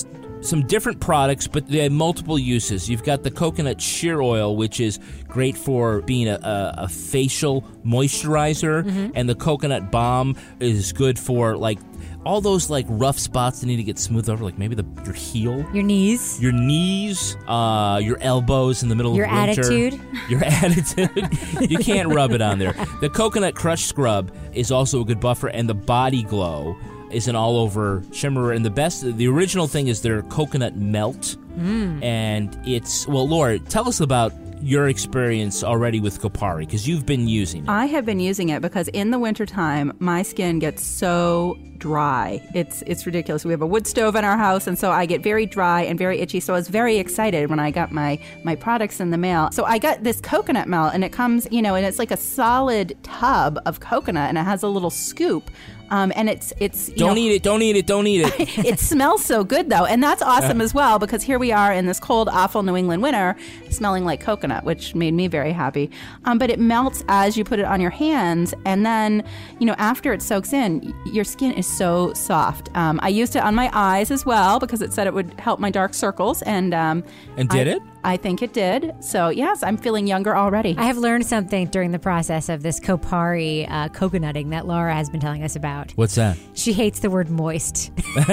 some 0.44 0.66
different 0.66 1.00
products, 1.00 1.46
but 1.46 1.66
they 1.68 1.78
have 1.78 1.92
multiple 1.92 2.38
uses. 2.38 2.88
You've 2.88 3.02
got 3.04 3.22
the 3.22 3.30
coconut 3.30 3.80
shear 3.80 4.20
oil, 4.20 4.56
which 4.56 4.78
is 4.80 4.98
great 5.28 5.56
for 5.56 6.00
being 6.02 6.28
a, 6.28 6.34
a, 6.34 6.74
a 6.84 6.88
facial 6.88 7.62
moisturizer, 7.84 8.84
Mm-hmm. 8.84 9.10
and 9.14 9.28
the 9.28 9.34
coconut 9.34 9.90
balm 9.90 10.36
is 10.60 10.92
good 10.92 11.18
for 11.18 11.56
like 11.56 11.78
all 12.26 12.40
those 12.40 12.70
like 12.70 12.86
rough 12.88 13.18
spots 13.18 13.60
that 13.60 13.66
need 13.66 13.76
to 13.76 13.82
get 13.82 13.98
smoothed 13.98 14.28
over, 14.30 14.42
like 14.44 14.58
maybe 14.58 14.74
the 14.74 14.84
your 15.04 15.12
heel. 15.14 15.66
Your 15.74 15.82
knees. 15.82 16.40
Your 16.40 16.52
knees, 16.52 17.36
uh, 17.46 18.00
your 18.02 18.18
elbows 18.20 18.82
in 18.82 18.88
the 18.88 18.94
middle 18.94 19.14
Your 19.14 19.26
of 19.26 19.32
winter. 19.32 19.60
attitude. 19.60 20.00
Your 20.30 20.42
attitude. 20.42 21.28
you 21.70 21.76
can't 21.78 22.08
rub 22.08 22.30
it 22.32 22.40
on 22.40 22.58
there. 22.58 22.72
The 23.02 23.10
coconut 23.10 23.54
crush 23.54 23.84
scrub 23.84 24.32
is 24.54 24.70
also 24.70 25.02
a 25.02 25.04
good 25.04 25.20
buffer, 25.20 25.48
and 25.48 25.68
the 25.68 25.74
body 25.74 26.22
glow 26.22 26.76
is 27.14 27.28
an 27.28 27.36
all 27.36 27.56
over 27.56 28.00
shimmerer. 28.10 28.54
And 28.54 28.64
the 28.64 28.70
best, 28.70 29.02
the 29.16 29.28
original 29.28 29.66
thing 29.66 29.88
is 29.88 30.02
their 30.02 30.22
coconut 30.22 30.76
melt. 30.76 31.36
Mm. 31.56 32.02
And 32.02 32.58
it's, 32.66 33.06
well, 33.06 33.28
Laura, 33.28 33.58
tell 33.58 33.88
us 33.88 34.00
about 34.00 34.32
your 34.60 34.88
experience 34.88 35.62
already 35.62 36.00
with 36.00 36.20
Kopari, 36.20 36.60
because 36.60 36.88
you've 36.88 37.04
been 37.04 37.28
using 37.28 37.64
it. 37.64 37.68
I 37.68 37.84
have 37.84 38.06
been 38.06 38.18
using 38.18 38.48
it 38.48 38.62
because 38.62 38.88
in 38.88 39.10
the 39.10 39.18
wintertime, 39.18 39.92
my 39.98 40.22
skin 40.22 40.58
gets 40.58 40.82
so 40.82 41.58
dry. 41.76 42.40
It's 42.54 42.82
it's 42.86 43.04
ridiculous. 43.04 43.44
We 43.44 43.50
have 43.50 43.60
a 43.60 43.66
wood 43.66 43.86
stove 43.86 44.16
in 44.16 44.24
our 44.24 44.38
house, 44.38 44.66
and 44.66 44.78
so 44.78 44.90
I 44.90 45.04
get 45.04 45.22
very 45.22 45.44
dry 45.44 45.82
and 45.82 45.98
very 45.98 46.18
itchy. 46.20 46.40
So 46.40 46.54
I 46.54 46.56
was 46.56 46.68
very 46.68 46.96
excited 46.96 47.50
when 47.50 47.58
I 47.58 47.70
got 47.70 47.92
my 47.92 48.18
my 48.42 48.54
products 48.54 49.00
in 49.00 49.10
the 49.10 49.18
mail. 49.18 49.50
So 49.52 49.64
I 49.64 49.76
got 49.76 50.02
this 50.02 50.18
coconut 50.22 50.66
melt, 50.66 50.94
and 50.94 51.04
it 51.04 51.12
comes, 51.12 51.46
you 51.50 51.60
know, 51.60 51.74
and 51.74 51.84
it's 51.84 51.98
like 51.98 52.10
a 52.10 52.16
solid 52.16 52.96
tub 53.02 53.58
of 53.66 53.80
coconut, 53.80 54.30
and 54.30 54.38
it 54.38 54.44
has 54.44 54.62
a 54.62 54.68
little 54.68 54.88
scoop. 54.88 55.50
Um, 55.90 56.12
and 56.16 56.28
it's 56.30 56.52
it's 56.60 56.88
you 56.88 56.96
don't 56.96 57.14
know, 57.14 57.20
eat 57.20 57.32
it, 57.32 57.42
don't 57.42 57.62
eat 57.62 57.76
it, 57.76 57.86
don't 57.86 58.06
eat 58.06 58.22
it. 58.22 58.58
it 58.66 58.78
smells 58.80 59.24
so 59.24 59.44
good 59.44 59.70
though, 59.70 59.84
and 59.84 60.02
that's 60.02 60.22
awesome 60.22 60.60
as 60.60 60.72
well 60.74 60.98
because 60.98 61.22
here 61.22 61.38
we 61.38 61.52
are 61.52 61.72
in 61.72 61.86
this 61.86 62.00
cold, 62.00 62.28
awful 62.28 62.62
New 62.62 62.76
England 62.76 63.02
winter, 63.02 63.36
smelling 63.70 64.04
like 64.04 64.20
coconut, 64.20 64.64
which 64.64 64.94
made 64.94 65.14
me 65.14 65.28
very 65.28 65.52
happy. 65.52 65.90
Um, 66.24 66.38
but 66.38 66.50
it 66.50 66.58
melts 66.58 67.04
as 67.08 67.36
you 67.36 67.44
put 67.44 67.58
it 67.58 67.64
on 67.64 67.80
your 67.80 67.90
hands, 67.90 68.54
and 68.64 68.84
then 68.84 69.22
you 69.58 69.66
know 69.66 69.74
after 69.78 70.12
it 70.12 70.22
soaks 70.22 70.52
in, 70.52 70.80
y- 70.80 70.92
your 71.12 71.24
skin 71.24 71.52
is 71.52 71.66
so 71.66 72.12
soft. 72.14 72.70
Um, 72.76 72.98
I 73.02 73.08
used 73.08 73.36
it 73.36 73.42
on 73.42 73.54
my 73.54 73.70
eyes 73.72 74.10
as 74.10 74.24
well 74.26 74.58
because 74.58 74.82
it 74.82 74.92
said 74.92 75.06
it 75.06 75.14
would 75.14 75.38
help 75.38 75.60
my 75.60 75.70
dark 75.70 75.94
circles, 75.94 76.42
and 76.42 76.72
um, 76.74 77.04
And 77.36 77.48
did 77.48 77.68
I- 77.68 77.72
it? 77.72 77.82
I 78.04 78.16
think 78.18 78.42
it 78.42 78.52
did. 78.52 78.94
So 79.00 79.30
yes, 79.30 79.62
I'm 79.62 79.76
feeling 79.76 80.06
younger 80.06 80.36
already. 80.36 80.74
I 80.78 80.84
have 80.84 80.98
learned 80.98 81.26
something 81.26 81.66
during 81.68 81.90
the 81.90 81.98
process 81.98 82.48
of 82.48 82.62
this 82.62 82.78
Kopari 82.78 83.66
uh, 83.70 83.88
coconutting 83.88 84.50
that 84.50 84.66
Laura 84.66 84.94
has 84.94 85.08
been 85.08 85.20
telling 85.20 85.42
us 85.42 85.56
about. 85.56 85.92
What's 85.92 86.14
that? 86.16 86.36
She 86.52 86.72
hates 86.74 87.00
the 87.00 87.10
word 87.10 87.30
moist. 87.30 87.90
Don't. 87.96 88.28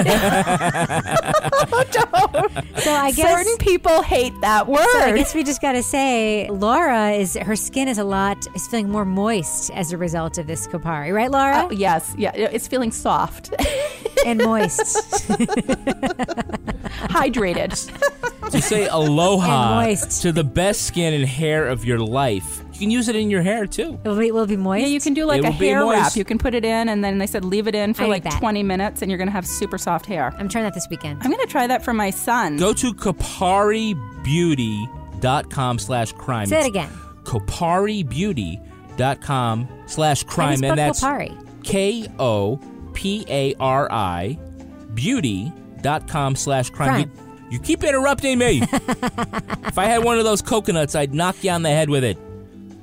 So 2.80 2.92
I 2.92 3.12
guess 3.16 3.32
Certain 3.32 3.58
people 3.58 4.02
hate 4.02 4.34
that 4.42 4.68
word. 4.68 4.86
So 4.92 5.00
I 5.00 5.14
guess 5.16 5.34
we 5.34 5.44
just 5.44 5.62
got 5.62 5.72
to 5.74 5.84
say, 5.84 6.50
Laura 6.50 7.12
is 7.12 7.36
her 7.36 7.56
skin 7.56 7.88
is 7.88 7.98
a 7.98 8.04
lot 8.04 8.46
is 8.56 8.68
feeling 8.68 8.90
more 8.90 9.06
moist 9.06 9.72
as 9.72 9.94
a 9.94 9.98
result 9.98 10.38
of 10.38 10.48
this 10.48 10.68
Kopari, 10.68 11.14
right, 11.14 11.32
Laura? 11.32 11.68
Oh, 11.70 11.72
yes, 11.72 12.14
yeah, 12.18 12.32
it's 12.36 12.68
feeling 12.68 12.92
soft, 12.92 13.54
and 14.26 14.40
moist. 14.44 15.30
hydrated. 17.12 17.72
To 18.52 18.62
say 18.62 18.88
aloha 18.92 19.94
to 20.22 20.32
the 20.32 20.44
best 20.44 20.82
skin 20.84 21.14
and 21.14 21.26
hair 21.26 21.68
of 21.68 21.86
your 21.86 22.00
life. 22.00 22.62
You 22.74 22.80
can 22.80 22.90
use 22.92 23.08
it 23.10 23.16
in 23.16 23.30
your 23.30 23.42
hair 23.44 23.66
too. 23.68 24.00
It 24.04 24.08
will 24.10 24.18
be, 24.18 24.32
will 24.32 24.48
be 24.48 24.58
moist. 24.58 24.82
Yeah, 24.82 24.88
you 24.88 25.00
can 25.00 25.14
do 25.14 25.26
like 25.26 25.44
It 25.44 25.46
a 25.46 25.52
will 25.52 25.58
be 25.60 25.68
hair 25.68 25.86
wrap. 25.86 26.04
moist. 26.04 26.16
You 26.18 26.26
can 26.26 26.38
put 26.38 26.54
it 26.56 26.66
in, 26.66 26.90
and 26.90 27.02
then 27.04 27.18
they 27.20 27.28
said 27.28 27.46
leave 27.46 27.68
it 27.68 27.76
in 27.76 27.94
for 27.94 28.04
I 28.04 28.08
like 28.08 28.24
need 28.26 28.34
20 28.34 28.64
minutes, 28.64 29.02
and 29.02 29.10
you're 29.12 29.18
going 29.18 29.28
to 29.28 29.32
have 29.34 29.46
super 29.48 29.78
soft 29.78 30.06
hair. 30.06 30.34
I'm 30.38 30.48
trying 30.50 30.64
that 30.66 30.74
this 30.74 30.88
weekend. 30.90 31.20
I'm 31.24 31.32
going 31.32 31.46
to 31.46 31.52
try 31.52 31.68
that 31.68 31.84
for 31.84 31.94
my 31.94 32.10
son. 32.10 32.58
Go 32.58 32.74
to 32.74 32.94
koparibeauty.com 32.94 35.80
slash 35.80 36.12
crime. 36.14 36.48
Say 36.48 36.60
it 36.62 36.68
again. 36.68 36.90
koparibeauty.com 37.24 39.68
slash 39.88 40.24
How 40.24 40.28
do 40.28 40.30
you 40.30 40.36
crime. 40.36 40.58
spell 40.58 40.70
And 40.72 40.80
that's 40.80 41.02
Kopari? 41.02 41.48
K 41.64 42.08
O 42.20 42.60
P 42.94 43.24
A 43.30 43.54
R 43.60 43.88
I 43.92 44.38
beauty.com 44.94 46.36
slash 46.36 46.70
crime. 46.72 47.10
Crime. 47.10 47.12
You, 47.52 47.60
keep 47.60 47.84
interrupting 47.84 48.38
me. 48.38 48.62
if 48.72 49.78
I 49.78 49.86
had 49.86 50.04
one 50.04 50.18
of 50.18 50.24
those 50.24 50.42
coconuts, 50.42 50.96
I'd 50.96 51.14
knock 51.14 51.44
you 51.44 51.52
on 51.52 51.64
the 51.64 51.70
head 51.70 51.90
with 51.90 52.04
it. 52.04 52.18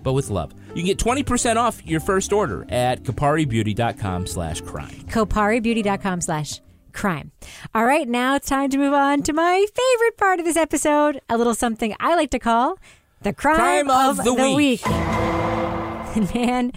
But 0.02 0.12
with 0.12 0.30
love. 0.30 0.52
You 0.68 0.76
can 0.76 0.86
get 0.86 0.98
20% 0.98 1.56
off 1.56 1.84
your 1.86 2.00
first 2.00 2.32
order 2.32 2.66
at 2.68 3.02
koparibeauty.com 3.02 4.26
slash 4.26 4.60
crime. 4.60 5.04
koparibeauty.com 5.08 6.20
slash 6.20 6.60
crime. 6.92 7.32
All 7.74 7.84
right, 7.84 8.08
now 8.08 8.36
it's 8.36 8.48
time 8.48 8.70
to 8.70 8.78
move 8.78 8.92
on 8.92 9.22
to 9.22 9.32
my 9.32 9.64
favorite 9.74 10.16
part 10.16 10.38
of 10.38 10.44
this 10.44 10.56
episode, 10.56 11.20
a 11.28 11.38
little 11.38 11.54
something 11.54 11.94
I 11.98 12.14
like 12.14 12.30
to 12.30 12.38
call 12.38 12.78
the 13.22 13.32
crime, 13.32 13.86
Crime 13.86 13.90
of 13.90 14.22
the 14.22 14.34
week. 14.34 14.86
Man, 16.34 16.72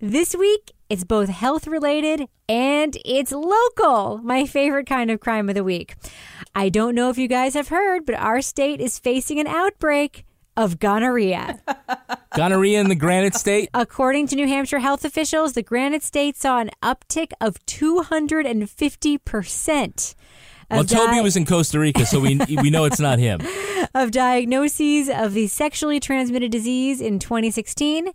this 0.00 0.34
week 0.34 0.72
it's 0.88 1.04
both 1.04 1.28
health 1.28 1.66
related 1.66 2.28
and 2.48 2.96
it's 3.04 3.32
local. 3.32 4.18
My 4.18 4.46
favorite 4.46 4.86
kind 4.86 5.10
of 5.10 5.20
crime 5.20 5.48
of 5.48 5.54
the 5.54 5.64
week. 5.64 5.96
I 6.54 6.68
don't 6.68 6.94
know 6.94 7.10
if 7.10 7.18
you 7.18 7.26
guys 7.28 7.54
have 7.54 7.68
heard, 7.68 8.06
but 8.06 8.14
our 8.14 8.40
state 8.40 8.80
is 8.80 8.98
facing 8.98 9.40
an 9.40 9.46
outbreak 9.46 10.24
of 10.56 10.78
gonorrhea. 10.78 11.60
Gonorrhea 12.36 12.80
in 12.80 12.88
the 12.88 12.94
Granite 12.96 13.34
State. 13.34 13.68
According 13.74 14.26
to 14.28 14.36
New 14.36 14.46
Hampshire 14.48 14.78
health 14.80 15.04
officials, 15.04 15.52
the 15.52 15.62
Granite 15.62 16.02
State 16.02 16.36
saw 16.36 16.58
an 16.60 16.70
uptick 16.82 17.30
of 17.40 17.64
250%. 17.66 20.14
of 20.70 20.76
Well, 20.76 20.84
Toby 20.84 21.16
di- 21.16 21.20
was 21.22 21.36
in 21.36 21.44
Costa 21.46 21.78
Rica, 21.78 22.04
so 22.06 22.18
we 22.20 22.40
we 22.62 22.70
know 22.70 22.84
it's 22.84 22.98
not 23.00 23.18
him. 23.20 23.40
of 23.94 24.10
diagnoses 24.10 25.08
of 25.08 25.34
the 25.34 25.46
sexually 25.46 26.00
transmitted 26.00 26.50
disease 26.50 27.00
in 27.00 27.18
2016, 27.20 28.08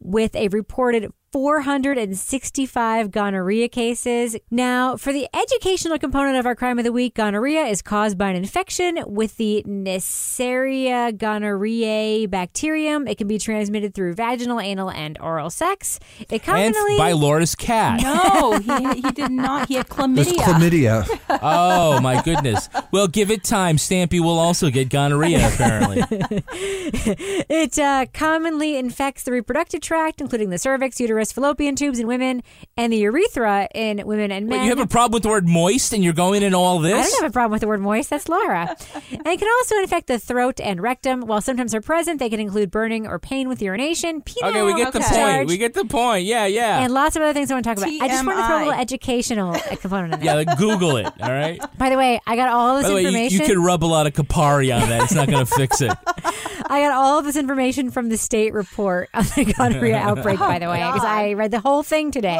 with 0.00 0.34
a 0.34 0.48
reported 0.48 1.12
465 1.32 3.10
gonorrhea 3.10 3.68
cases. 3.68 4.36
Now, 4.50 4.96
for 4.96 5.12
the 5.14 5.26
educational 5.34 5.98
component 5.98 6.36
of 6.36 6.44
our 6.44 6.54
crime 6.54 6.78
of 6.78 6.84
the 6.84 6.92
week, 6.92 7.14
gonorrhea 7.14 7.62
is 7.64 7.80
caused 7.80 8.18
by 8.18 8.28
an 8.28 8.36
infection 8.36 8.98
with 9.06 9.38
the 9.38 9.64
Neisseria 9.66 11.10
gonorrhoeae 11.16 12.28
bacterium. 12.28 13.08
It 13.08 13.16
can 13.16 13.28
be 13.28 13.38
transmitted 13.38 13.94
through 13.94 14.12
vaginal, 14.14 14.60
anal, 14.60 14.90
and 14.90 15.18
oral 15.20 15.48
sex. 15.48 15.98
It 16.20 16.32
And 16.32 16.42
commonly 16.74 16.98
by 16.98 17.12
Laura's 17.12 17.54
cat. 17.54 18.02
no, 18.02 18.58
he, 18.58 19.00
he 19.00 19.10
did 19.12 19.30
not. 19.30 19.68
He 19.68 19.74
had 19.74 19.86
There's 20.12 20.28
chlamydia. 20.28 21.04
chlamydia. 21.04 21.18
Oh 21.44 22.00
my 22.00 22.22
goodness. 22.22 22.68
Well, 22.92 23.08
give 23.08 23.30
it 23.30 23.42
time. 23.42 23.76
Stampy 23.76 24.20
will 24.20 24.38
also 24.38 24.70
get 24.70 24.90
gonorrhea 24.90 25.48
apparently. 25.48 26.02
It 27.54 27.78
uh, 27.78 28.06
commonly 28.12 28.76
infects 28.76 29.22
the 29.24 29.32
reproductive 29.32 29.80
tract, 29.80 30.20
including 30.20 30.50
the 30.50 30.58
cervix, 30.58 31.00
uterus, 31.00 31.21
uterus, 31.22 31.32
fallopian 31.32 31.76
tubes 31.76 31.98
in 31.98 32.06
women, 32.06 32.42
and 32.76 32.92
the 32.92 32.98
urethra 32.98 33.68
in 33.74 34.02
women 34.04 34.32
and 34.32 34.48
men. 34.48 34.60
Wait, 34.60 34.64
you 34.64 34.70
have 34.70 34.78
a 34.78 34.86
problem 34.86 35.12
with 35.12 35.22
the 35.22 35.28
word 35.28 35.48
moist 35.48 35.92
and 35.92 36.02
you're 36.02 36.12
going 36.12 36.42
in 36.42 36.54
all 36.54 36.78
this? 36.78 37.06
I 37.06 37.10
don't 37.10 37.22
have 37.22 37.30
a 37.30 37.32
problem 37.32 37.52
with 37.52 37.60
the 37.60 37.68
word 37.68 37.80
moist. 37.80 38.10
That's 38.10 38.28
Laura. 38.28 38.68
and 39.10 39.26
it 39.26 39.38
can 39.38 39.48
also 39.60 39.76
infect 39.76 40.08
the 40.08 40.18
throat 40.18 40.60
and 40.60 40.80
rectum. 40.80 41.22
While 41.22 41.40
symptoms 41.40 41.74
are 41.74 41.80
present, 41.80 42.18
they 42.18 42.28
can 42.28 42.40
include 42.40 42.70
burning 42.70 43.06
or 43.06 43.18
pain 43.18 43.48
with 43.48 43.62
urination, 43.62 44.22
penile 44.22 44.50
okay, 44.50 44.62
we 44.62 44.74
get 44.74 44.92
the 44.92 45.00
point. 45.00 45.48
We 45.48 45.56
get 45.58 45.74
the 45.74 45.84
point. 45.84 46.24
Yeah, 46.24 46.46
yeah. 46.46 46.80
and 46.80 46.92
lots 46.92 47.16
of 47.16 47.22
other 47.22 47.32
things 47.32 47.50
I 47.50 47.54
want 47.54 47.64
to 47.64 47.70
talk 47.70 47.78
about. 47.78 47.90
I 47.90 48.08
just 48.08 48.26
want 48.26 48.38
to 48.38 48.46
throw 48.46 48.56
a 48.56 48.58
little 48.58 48.72
educational 48.72 49.54
component 49.80 50.14
in 50.14 50.20
there. 50.20 50.26
yeah, 50.26 50.34
like 50.34 50.58
Google 50.58 50.96
it, 50.96 51.06
all 51.20 51.30
right? 51.30 51.60
By 51.78 51.90
the 51.90 51.96
way, 51.96 52.20
I 52.26 52.36
got 52.36 52.48
all 52.48 52.76
this 52.76 52.84
By 52.84 52.88
the 52.88 52.94
way, 52.94 53.04
information. 53.06 53.40
you 53.40 53.46
could 53.46 53.58
rub 53.58 53.84
a 53.84 53.86
lot 53.86 54.06
of 54.06 54.12
Kopari 54.12 54.74
on 54.74 54.88
that. 54.88 55.02
It's 55.02 55.14
not 55.14 55.28
going 55.28 55.44
to 55.44 55.54
fix 55.54 55.80
it. 55.80 55.92
I 56.72 56.80
got 56.80 56.92
all 56.92 57.18
of 57.18 57.24
this 57.24 57.36
information 57.36 57.90
from 57.90 58.08
the 58.08 58.16
state 58.16 58.54
report 58.54 59.10
on 59.12 59.24
the 59.36 59.52
gonorrhea 59.56 59.96
outbreak, 59.96 60.38
by 60.38 60.58
the 60.58 60.68
way, 60.68 60.78
because 60.78 61.04
I 61.12 61.32
read 61.34 61.50
the 61.50 61.60
whole 61.60 61.82
thing 61.82 62.10
today. 62.10 62.38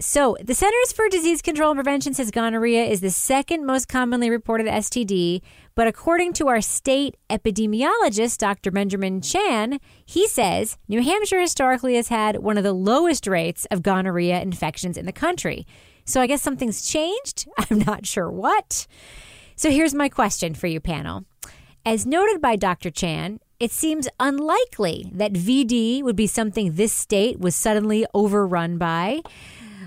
So, 0.00 0.36
the 0.42 0.54
Centers 0.54 0.92
for 0.92 1.08
Disease 1.08 1.42
Control 1.42 1.70
and 1.70 1.76
Prevention 1.76 2.14
says 2.14 2.30
gonorrhea 2.30 2.84
is 2.84 3.00
the 3.00 3.10
second 3.10 3.66
most 3.66 3.88
commonly 3.88 4.30
reported 4.30 4.66
STD. 4.66 5.42
But 5.74 5.86
according 5.86 6.32
to 6.34 6.48
our 6.48 6.60
state 6.60 7.16
epidemiologist, 7.28 8.38
Dr. 8.38 8.70
Benjamin 8.70 9.20
Chan, 9.20 9.80
he 10.06 10.26
says 10.26 10.78
New 10.88 11.02
Hampshire 11.02 11.40
historically 11.40 11.96
has 11.96 12.08
had 12.08 12.38
one 12.38 12.56
of 12.56 12.64
the 12.64 12.72
lowest 12.72 13.26
rates 13.26 13.66
of 13.70 13.82
gonorrhea 13.82 14.40
infections 14.40 14.96
in 14.96 15.06
the 15.06 15.12
country. 15.12 15.66
So, 16.04 16.20
I 16.20 16.26
guess 16.26 16.42
something's 16.42 16.88
changed. 16.88 17.46
I'm 17.70 17.80
not 17.80 18.06
sure 18.06 18.30
what. 18.30 18.86
So, 19.56 19.70
here's 19.70 19.94
my 19.94 20.08
question 20.08 20.54
for 20.54 20.66
you, 20.66 20.80
panel. 20.80 21.24
As 21.86 22.06
noted 22.06 22.40
by 22.40 22.56
Dr. 22.56 22.90
Chan, 22.90 23.40
it 23.64 23.72
seems 23.72 24.06
unlikely 24.20 25.10
that 25.14 25.32
VD 25.32 26.02
would 26.02 26.16
be 26.16 26.26
something 26.26 26.74
this 26.74 26.92
state 26.92 27.40
was 27.40 27.56
suddenly 27.56 28.04
overrun 28.12 28.76
by. 28.76 29.22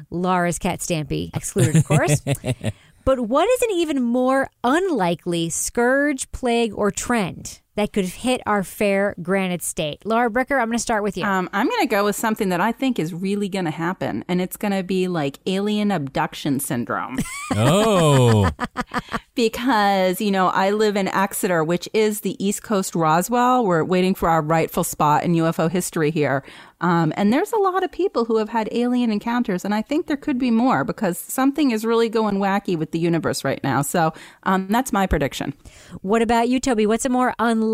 Laura's 0.09 0.57
cat 0.57 0.79
Stampy 0.79 1.29
excluded, 1.35 1.75
of 1.75 1.87
course. 1.87 2.21
but 3.05 3.19
what 3.19 3.47
is 3.47 3.61
an 3.61 3.71
even 3.73 4.01
more 4.01 4.49
unlikely 4.63 5.51
scourge, 5.51 6.31
plague, 6.31 6.73
or 6.73 6.89
trend 6.89 7.61
that 7.77 7.93
could 7.93 8.05
hit 8.05 8.41
our 8.45 8.63
fair 8.63 9.15
granite 9.21 9.61
state? 9.61 10.03
Laura 10.03 10.29
Bricker, 10.31 10.59
I'm 10.59 10.67
going 10.67 10.79
to 10.79 10.79
start 10.79 11.03
with 11.03 11.15
you. 11.15 11.23
Um, 11.23 11.47
I'm 11.53 11.69
going 11.69 11.81
to 11.81 11.87
go 11.87 12.03
with 12.03 12.15
something 12.15 12.49
that 12.49 12.59
I 12.59 12.71
think 12.71 12.97
is 12.97 13.13
really 13.13 13.47
going 13.47 13.65
to 13.65 13.71
happen, 13.71 14.25
and 14.27 14.41
it's 14.41 14.57
going 14.57 14.71
to 14.71 14.81
be 14.81 15.07
like 15.07 15.39
alien 15.45 15.91
abduction 15.91 16.59
syndrome. 16.59 17.19
Oh. 17.55 18.49
because, 19.33 20.19
you 20.19 20.31
know, 20.31 20.47
I 20.47 20.71
live 20.71 20.97
in 20.97 21.07
Exeter, 21.07 21.63
which 21.63 21.87
is 21.93 22.21
the 22.21 22.43
East 22.43 22.61
Coast 22.61 22.93
Roswell. 22.93 23.65
We're 23.65 23.83
waiting 23.83 24.15
for 24.15 24.27
our 24.27 24.41
rightful 24.41 24.83
spot 24.83 25.23
in 25.23 25.33
UFO 25.33 25.71
history 25.71 26.11
here. 26.11 26.43
Um, 26.81 27.13
and 27.15 27.31
there's 27.31 27.53
a 27.53 27.57
lot 27.57 27.83
of 27.83 27.91
people 27.91 28.25
who 28.25 28.37
have 28.37 28.49
had 28.49 28.67
alien 28.71 29.11
encounters, 29.11 29.63
and 29.63 29.73
I 29.73 29.81
think 29.81 30.07
there 30.07 30.17
could 30.17 30.37
be 30.37 30.51
more 30.51 30.83
because 30.83 31.17
something 31.17 31.71
is 31.71 31.85
really 31.85 32.09
going 32.09 32.35
wacky 32.35 32.77
with 32.77 32.91
the 32.91 32.99
universe 32.99 33.43
right 33.43 33.63
now. 33.63 33.81
So 33.81 34.13
um, 34.43 34.67
that's 34.69 34.91
my 34.91 35.07
prediction. 35.07 35.53
what 36.01 36.21
about 36.21 36.49
you, 36.49 36.59
Toby? 36.59 36.85
What's 36.85 37.05
a 37.05 37.09
more 37.09 37.33
unlikely 37.39 37.66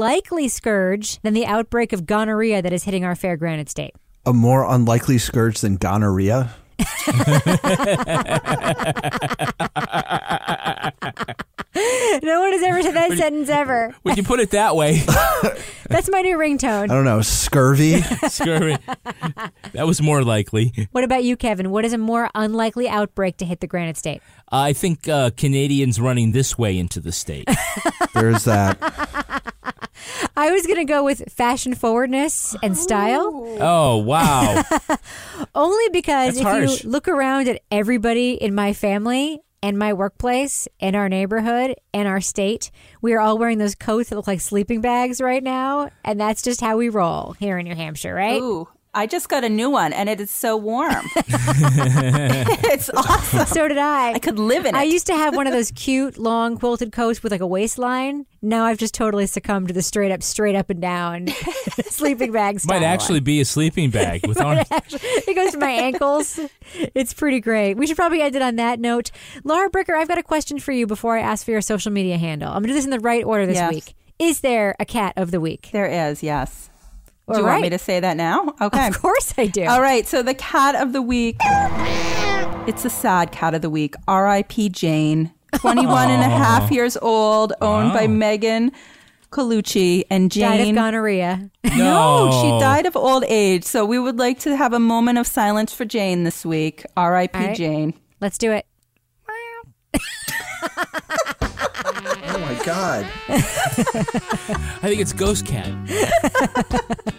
scourge 0.47 1.21
than 1.21 1.33
the 1.33 1.45
outbreak 1.45 1.93
of 1.93 2.05
gonorrhea 2.05 2.61
that 2.61 2.73
is 2.73 2.83
hitting 2.83 3.05
our 3.05 3.15
fair 3.15 3.37
granite 3.37 3.69
state? 3.69 3.93
A 4.25 4.33
more 4.33 4.65
unlikely 4.65 5.17
scourge 5.17 5.61
than 5.61 5.77
gonorrhea. 5.77 6.53
No 12.23 12.41
one 12.41 12.53
has 12.53 12.61
ever 12.63 12.81
said 12.83 12.93
that 12.95 13.11
sentence 13.17 13.49
ever. 13.49 13.93
when 14.03 14.15
you 14.15 14.23
put 14.23 14.39
it 14.39 14.51
that 14.51 14.75
way, 14.75 15.01
That's 15.89 16.09
my 16.09 16.21
new 16.21 16.37
ringtone. 16.37 16.83
I 16.83 16.87
don't 16.87 17.03
know, 17.05 17.21
scurvy. 17.21 18.01
scurvy. 18.29 18.77
that 19.73 19.85
was 19.87 20.01
more 20.01 20.23
likely. 20.23 20.87
What 20.91 21.03
about 21.03 21.23
you, 21.23 21.35
Kevin? 21.35 21.71
What 21.71 21.83
is 21.85 21.93
a 21.93 21.97
more 21.97 22.29
unlikely 22.35 22.87
outbreak 22.87 23.37
to 23.37 23.45
hit 23.45 23.59
the 23.59 23.67
Granite 23.67 23.97
State? 23.97 24.21
I 24.51 24.73
think 24.73 25.07
uh, 25.07 25.31
Canadians 25.35 25.99
running 25.99 26.31
this 26.31 26.57
way 26.57 26.77
into 26.77 26.99
the 26.99 27.11
state. 27.11 27.47
There's 28.13 28.43
that. 28.45 28.77
I 30.37 30.51
was 30.51 30.65
going 30.65 30.77
to 30.77 30.85
go 30.85 31.03
with 31.03 31.31
fashion 31.31 31.73
forwardness 31.75 32.55
and 32.63 32.77
style, 32.77 33.31
Oh, 33.59 33.97
wow. 33.97 34.61
only 35.55 35.89
because 35.91 36.35
That's 36.35 36.39
if 36.39 36.43
harsh. 36.43 36.83
you 36.83 36.89
look 36.89 37.07
around 37.07 37.47
at 37.47 37.61
everybody 37.71 38.33
in 38.33 38.53
my 38.55 38.73
family 38.73 39.39
and 39.63 39.79
my 39.79 39.93
workplace 39.93 40.67
and 40.81 40.93
our 40.93 41.07
neighborhood 41.07 41.75
and 41.93 42.05
our 42.05 42.19
state, 42.19 42.69
we 43.01 43.13
are 43.13 43.19
all 43.19 43.37
wearing 43.37 43.57
those 43.57 43.75
coats 43.75 44.09
that 44.09 44.15
look 44.17 44.27
like 44.27 44.41
sleeping 44.41 44.81
bags 44.81 45.21
right 45.21 45.41
now, 45.41 45.89
and 46.03 46.19
that's 46.19 46.41
just 46.41 46.59
how 46.59 46.75
we 46.75 46.89
roll 46.89 47.31
here 47.39 47.57
in 47.57 47.65
New 47.65 47.73
Hampshire, 47.73 48.13
right? 48.13 48.41
Ooh, 48.41 48.67
I 48.95 49.07
just 49.07 49.27
got 49.27 49.43
a 49.43 49.49
new 49.49 49.69
one, 49.71 49.91
and 49.91 50.07
it 50.07 50.21
is 50.21 50.29
so 50.29 50.55
warm. 50.55 51.05
it's 51.15 52.89
awesome. 52.91 53.45
So 53.47 53.67
did 53.67 53.77
I. 53.79 54.13
I 54.13 54.19
could 54.19 54.37
live 54.37 54.65
in 54.65 54.75
it. 54.75 54.77
I 54.77 54.83
used 54.83 55.07
to 55.07 55.15
have 55.15 55.35
one 55.35 55.47
of 55.47 55.53
those 55.57 55.71
cute 55.71 56.17
long 56.17 56.57
quilted 56.57 56.91
coats 56.91 57.23
with 57.23 57.31
like 57.31 57.41
a 57.41 57.47
waistline. 57.47 58.25
Now 58.41 58.65
I've 58.65 58.77
just 58.77 58.93
totally 58.93 59.25
succumbed 59.25 59.69
to 59.69 59.73
the 59.73 59.81
straight 59.81 60.11
up, 60.11 60.21
straight 60.21 60.55
up 60.55 60.69
and 60.69 60.81
down 60.81 61.27
sleeping 61.85 62.31
bag 62.31 62.59
style. 62.59 62.79
Might 62.79 62.85
actually 62.85 63.19
be 63.19 63.39
a 63.41 63.45
sleeping 63.45 63.89
bag 63.89 64.27
with 64.27 64.39
arms. 64.39 64.67
it 64.71 65.35
goes 65.35 65.51
to 65.53 65.57
my 65.57 65.71
ankles. 65.71 66.39
It's 66.93 67.13
pretty 67.13 67.39
great. 67.39 67.75
We 67.77 67.87
should 67.87 67.95
probably 67.97 68.21
end 68.21 68.35
it 68.35 68.41
on 68.41 68.57
that 68.57 68.79
note. 68.79 69.11
Laura 69.43 69.69
Bricker, 69.69 69.95
I've 69.97 70.07
got 70.07 70.17
a 70.17 70.23
question 70.23 70.59
for 70.59 70.71
you 70.71 70.85
before 70.85 71.17
I 71.17 71.21
ask 71.21 71.45
for 71.45 71.51
your 71.51 71.61
social 71.61 71.91
media 71.91 72.17
handle. 72.17 72.49
I'm 72.49 72.55
going 72.61 72.63
to 72.63 72.69
do 72.69 72.73
this 72.75 72.85
in 72.85 72.91
the 72.91 72.99
right 72.99 73.23
order 73.23 73.45
this 73.45 73.55
Yes. 73.55 73.73
week. 73.73 73.95
Is 74.19 74.41
there 74.41 74.75
a 74.79 74.85
cat 74.85 75.13
of 75.17 75.31
the 75.31 75.39
week? 75.41 75.69
there 75.71 75.87
is, 76.09 76.21
yes. 76.21 76.69
All 77.27 77.35
do 77.35 77.41
you 77.41 77.47
want 77.47 77.61
me 77.61 77.69
to 77.69 77.77
say 77.77 77.99
that 77.99 78.17
now? 78.17 78.53
Okay. 78.59 78.87
Of 78.87 79.01
course 79.01 79.33
I 79.37 79.47
do. 79.47 79.65
All 79.65 79.81
right, 79.81 80.05
so 80.05 80.21
the 80.21 80.33
cat 80.33 80.75
of 80.75 80.91
the 80.91 81.01
week. 81.01 81.37
It's 82.67 82.83
a 82.85 82.89
sad 82.89 83.31
cat 83.31 83.53
of 83.53 83.61
the 83.61 83.69
week. 83.69 83.95
R.I.P. 84.07 84.69
Jane, 84.69 85.33
21 85.55 86.09
and 86.09 86.21
a 86.21 86.35
half 86.35 86.71
years 86.71 86.97
old, 86.97 87.53
owned 87.61 87.93
by 87.93 88.07
Megan 88.07 88.71
Colucci. 89.31 90.03
And 90.09 90.31
Jane. 90.31 90.57
Died 90.57 90.67
of 90.69 90.75
gonorrhea. 90.75 91.49
no, 91.77 92.41
she 92.41 92.49
died 92.59 92.85
of 92.85 92.95
old 92.95 93.23
age. 93.27 93.63
So 93.63 93.85
we 93.85 93.99
would 93.99 94.17
like 94.17 94.39
to 94.39 94.55
have 94.55 94.73
a 94.73 94.79
moment 94.79 95.17
of 95.17 95.27
silence 95.27 95.73
for 95.73 95.85
Jane 95.85 96.23
this 96.23 96.45
week. 96.45 96.85
R.I.P. 96.97 97.37
All 97.37 97.45
right. 97.47 97.55
Jane. 97.55 97.93
Let's 98.19 98.37
do 98.37 98.51
it. 98.51 98.65
Oh 102.35 102.39
my 102.39 102.63
god. 102.63 103.05
I 103.29 104.87
think 104.87 105.01
it's 105.01 105.13
Ghost 105.13 105.45
Cat. 105.45 105.71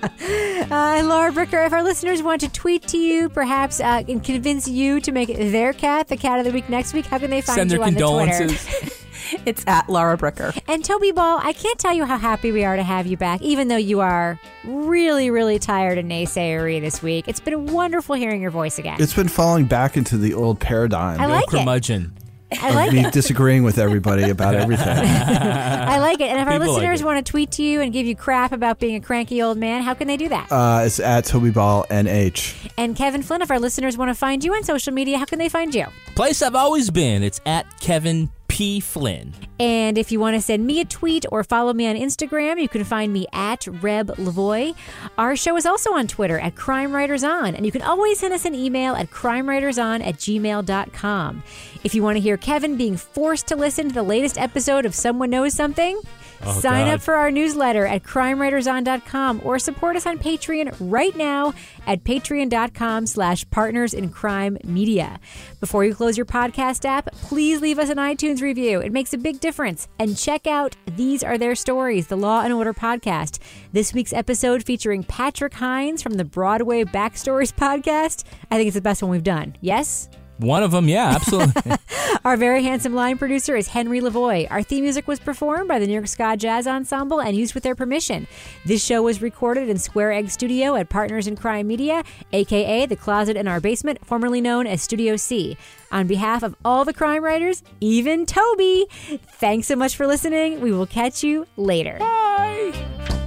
Uh, 0.71 1.03
Laura 1.05 1.31
Bricker, 1.31 1.65
if 1.67 1.73
our 1.73 1.83
listeners 1.83 2.23
want 2.23 2.41
to 2.41 2.49
tweet 2.51 2.83
to 2.89 2.97
you, 2.97 3.29
perhaps 3.29 3.81
uh, 3.81 4.03
and 4.09 4.25
convince 4.25 4.67
you 4.67 4.99
to 5.01 5.13
make 5.13 5.29
their 5.29 5.73
cat 5.75 6.09
the 6.09 6.17
cat 6.17 6.39
of 6.39 6.47
the 6.47 6.51
week 6.53 6.69
next 6.71 6.95
week, 6.95 7.05
how 7.07 7.19
can 7.19 7.31
they 7.31 7.43
find 7.43 7.57
Send 7.57 7.71
you 7.71 7.79
their 7.79 7.87
on 7.87 7.95
the 7.95 8.01
Twitter? 8.01 8.33
condolences. 8.49 9.01
It's 9.47 9.65
at 9.67 9.89
Laura 9.89 10.19
Bricker. 10.19 10.59
And 10.69 10.85
Toby 10.85 11.11
Ball, 11.11 11.41
I 11.43 11.55
can't 11.55 11.79
tell 11.79 11.95
you 11.95 12.05
how 12.05 12.19
happy 12.19 12.53
we 12.53 12.65
are 12.65 12.77
to 12.77 12.83
have 12.83 13.07
you 13.07 13.17
back, 13.17 13.41
even 13.41 13.69
though 13.69 13.77
you 13.77 14.01
are 14.01 14.39
really, 14.65 15.31
really 15.31 15.59
tired 15.59 15.97
and 15.97 16.11
naysayery 16.11 16.81
this 16.81 17.03
week. 17.03 17.27
It's 17.27 17.41
been 17.41 17.67
wonderful 17.67 18.17
hearing 18.17 18.43
your 18.43 18.51
voice 18.51 18.79
again. 18.79 18.97
It's 19.01 19.15
been 19.15 19.29
falling 19.29 19.65
back 19.65 19.97
into 19.97 20.19
the 20.19 20.35
old 20.35 20.61
paradigm 20.61 21.21
I 21.21 21.27
like 21.27 21.45
it. 21.53 21.65
Curmudgeon. 22.57 22.79
I 22.79 22.85
like 22.85 22.93
me 22.93 23.05
it. 23.07 23.13
disagreeing 23.13 23.63
with 23.63 23.79
everybody 23.79 24.31
about 24.31 24.55
everything. 24.55 24.87
I 24.89 25.99
like 25.99 26.21
it. 26.21 26.25
And 26.29 26.41
if 26.41 26.47
our 26.47 26.55
People 26.55 26.69
like 26.75 26.83
listeners 26.83 27.01
it. 27.01 27.05
want 27.05 27.25
to 27.25 27.31
tweet 27.31 27.51
to 27.53 27.63
you 27.63 27.81
and 27.81 27.93
give 27.93 28.07
you 28.07 28.17
crap 28.17 28.53
about 28.53 28.79
being 28.79 28.95
a 28.97 29.01
cranky 29.01 29.43
old 29.43 29.59
man, 29.59 29.83
how 29.83 29.95
can 29.95 30.07
they 30.09 30.17
do 30.17 30.29
that? 30.29 30.51
Uh, 30.51 30.83
it's 30.85 31.01
at 31.01 31.25
Toby 31.25 31.51
Ball 31.51 31.85
NH. 31.91 32.73
and 32.79 32.97
Kevin 32.97 33.23
Flynn, 33.23 33.43
if 33.43 33.51
our 33.51 33.59
listeners 33.61 33.97
want 33.97 34.09
to 34.11 34.15
find 34.15 34.43
you 34.45 34.55
on 34.55 34.63
social 34.65 34.93
media, 34.93 35.19
how 35.19 35.25
can 35.25 35.39
they 35.39 35.49
find 35.49 35.75
you? 35.75 35.87
Place 36.15 36.43
I've 36.43 36.55
always 36.55 36.91
been. 36.91 37.23
It's 37.23 37.41
at 37.47 37.67
Kevin 37.81 38.31
P. 38.55 38.79
Flynn. 38.79 39.35
And 39.59 39.99
if 39.99 40.13
you 40.13 40.21
want 40.21 40.37
to 40.37 40.41
send 40.41 40.65
me 40.65 40.79
a 40.79 40.85
tweet 40.85 41.27
or 41.33 41.43
follow 41.43 41.73
me 41.73 41.89
on 41.89 41.97
Instagram, 41.97 42.61
you 42.61 42.69
can 42.69 42.85
find 42.85 43.13
me 43.13 43.27
at 43.33 43.67
Reb 43.67 44.11
Lavoie. 44.17 44.77
Our 45.19 45.35
show 45.35 45.57
is 45.57 45.67
also 45.67 45.93
on 45.93 46.07
Twitter 46.07 46.39
at 46.39 46.55
Crime 46.55 46.93
Writers 46.93 47.25
On, 47.25 47.57
and 47.57 47.67
you 47.67 47.73
can 47.73 47.83
always 47.83 48.21
send 48.21 48.33
us 48.33 48.45
an 48.45 48.55
email 48.55 48.95
at 48.95 49.11
crimewriterson 49.11 50.07
at 50.07 50.19
gmail.com. 50.19 51.43
If 51.83 51.97
you 51.97 52.05
want 52.05 52.15
to 52.17 52.21
hear 52.21 52.37
Kevin 52.37 52.77
being 52.77 52.97
forced 52.97 53.49
to 53.49 53.57
listen 53.57 53.89
to 53.89 53.95
the 53.95 54.05
latest 54.05 54.39
episode 54.39 54.87
of 54.87 54.95
Someone 54.95 55.31
Knows 55.31 55.53
Something, 55.53 56.01
Oh, 56.43 56.61
sign 56.61 56.87
God. 56.87 56.95
up 56.95 57.01
for 57.01 57.15
our 57.15 57.31
newsletter 57.31 57.87
at 57.87 58.03
crimewriterson.com 58.03 59.41
or 59.45 59.59
support 59.59 59.97
us 59.97 60.07
on 60.07 60.19
Patreon 60.19 60.75
right 60.81 61.17
now 61.17 61.55
at 61.87 62.05
patreon.com 62.05 63.07
slash 63.07 63.49
partners 63.51 63.95
in 63.95 64.11
crime 64.11 64.59
media. 64.65 65.21
Before 65.61 65.85
you 65.85 65.95
close 65.95 66.17
your 66.17 66.27
podcast 66.27 66.85
app, 66.85 67.13
please 67.13 67.61
leave 67.61 67.79
us 67.79 67.89
an 67.91 67.99
iTunes 67.99 68.43
review. 68.43 68.81
It 68.81 68.93
makes 68.93 69.13
a 69.13 69.19
big 69.19 69.41
difference. 69.41 69.89
And 69.99 70.17
check 70.17 70.47
out 70.47 70.77
These 70.97 71.23
Are 71.23 71.39
Their 71.39 71.55
Stories, 71.55 72.09
the 72.09 72.17
Law 72.17 72.43
and 72.43 72.53
Order 72.53 72.75
podcast. 72.75 73.39
This 73.73 73.95
week's 73.95 74.13
episode 74.13 74.65
featuring 74.65 75.03
Patrick 75.05 75.55
Hines 75.55 76.03
from 76.03 76.15
the 76.15 76.25
Broadway 76.25 76.85
Backstories 76.85 77.55
podcast. 77.55 78.25
I 78.51 78.57
think 78.57 78.69
it's 78.69 78.75
the 78.75 78.81
best 78.81 79.03
one 79.03 79.11
we've 79.11 79.23
done. 79.23 79.57
Yes? 79.61 80.09
One 80.39 80.63
of 80.63 80.73
them, 80.73 80.89
yeah, 80.89 81.11
absolutely. 81.11 81.73
Our 82.25 82.37
very 82.37 82.63
handsome 82.63 82.95
line 82.95 83.19
producer 83.19 83.55
is 83.55 83.69
Henry 83.69 84.01
Lavoie. 84.01 84.51
Our 84.51 84.63
theme 84.63 84.85
music 84.85 85.07
was 85.07 85.21
performed 85.21 85.69
by 85.69 85.79
the 85.79 85.87
New 85.87 85.93
York 85.93 86.09
Ska 86.09 86.37
Jazz 86.37 86.67
Ensemble 86.67 87.21
and 87.21 87.37
used 87.37 87.55
with 87.55 87.63
their 87.63 87.75
permission. 87.75 88.27
This 88.65 88.85
show 88.85 89.03
was 89.03 89.23
recorded 89.23 89.69
in 89.69 89.79
Square 89.79 90.13
Egg 90.13 90.31
Studio 90.31 90.75
at 90.75 90.89
Partners 90.89 91.27
in 91.27 91.37
Crime 91.37 91.67
Media, 91.67 92.03
aka 92.33 92.87
the 92.87 92.97
closet 92.97 93.37
in 93.37 93.47
our 93.47 93.61
basement, 93.61 94.05
formerly 94.05 94.41
known 94.41 94.67
as 94.67 94.83
Studio 94.83 95.17
C. 95.17 95.57
On 95.93 96.07
behalf 96.07 96.43
of 96.43 96.57
all 96.65 96.85
the 96.85 96.95
crime 96.95 97.23
writers, 97.23 97.63
even 97.81 98.27
Toby, 98.27 98.87
thanks 99.35 99.69
so 99.69 99.77
much 99.77 99.95
for 99.95 100.07
listening. 100.07 100.61
We 100.61 100.73
will 100.73 100.87
catch 100.87 101.23
you 101.23 101.47
later. 101.57 101.99
Bye. 101.99 103.24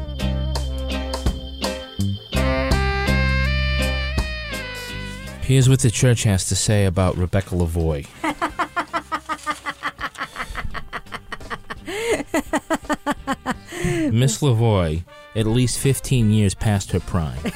Here's 5.48 5.68
what 5.70 5.80
the 5.80 5.90
church 5.90 6.24
has 6.24 6.44
to 6.50 6.58
say 6.58 6.84
about 6.84 7.16
Rebecca 7.16 7.56
Lavoie. 7.56 8.06
Miss 14.12 14.42
Lavoie, 14.42 15.06
at 15.38 15.48
least 15.48 15.80
15 15.80 16.32
years 16.32 16.54
past 16.54 16.92
her 16.92 17.00
prime, 17.00 17.40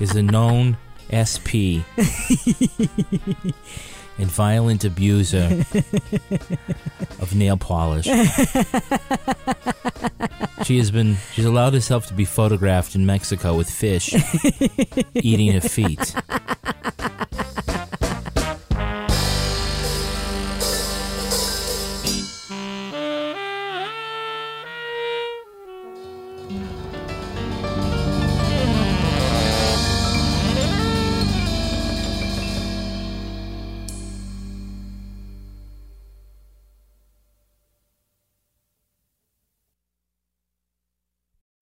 is 0.00 0.16
a 0.16 0.22
known 0.22 0.78
SP 1.12 1.84
and 4.16 4.30
violent 4.30 4.84
abuser 4.84 5.62
of 7.20 7.34
nail 7.34 7.58
polish. 7.58 8.06
She 10.64 10.78
has 10.78 10.90
been 10.90 11.16
she's 11.32 11.44
allowed 11.44 11.74
herself 11.74 12.06
to 12.06 12.14
be 12.14 12.24
photographed 12.24 12.94
in 12.94 13.04
Mexico 13.04 13.56
with 13.56 13.68
fish 13.68 14.14
eating 15.14 15.52
her 15.52 15.60
feet. 15.60 16.14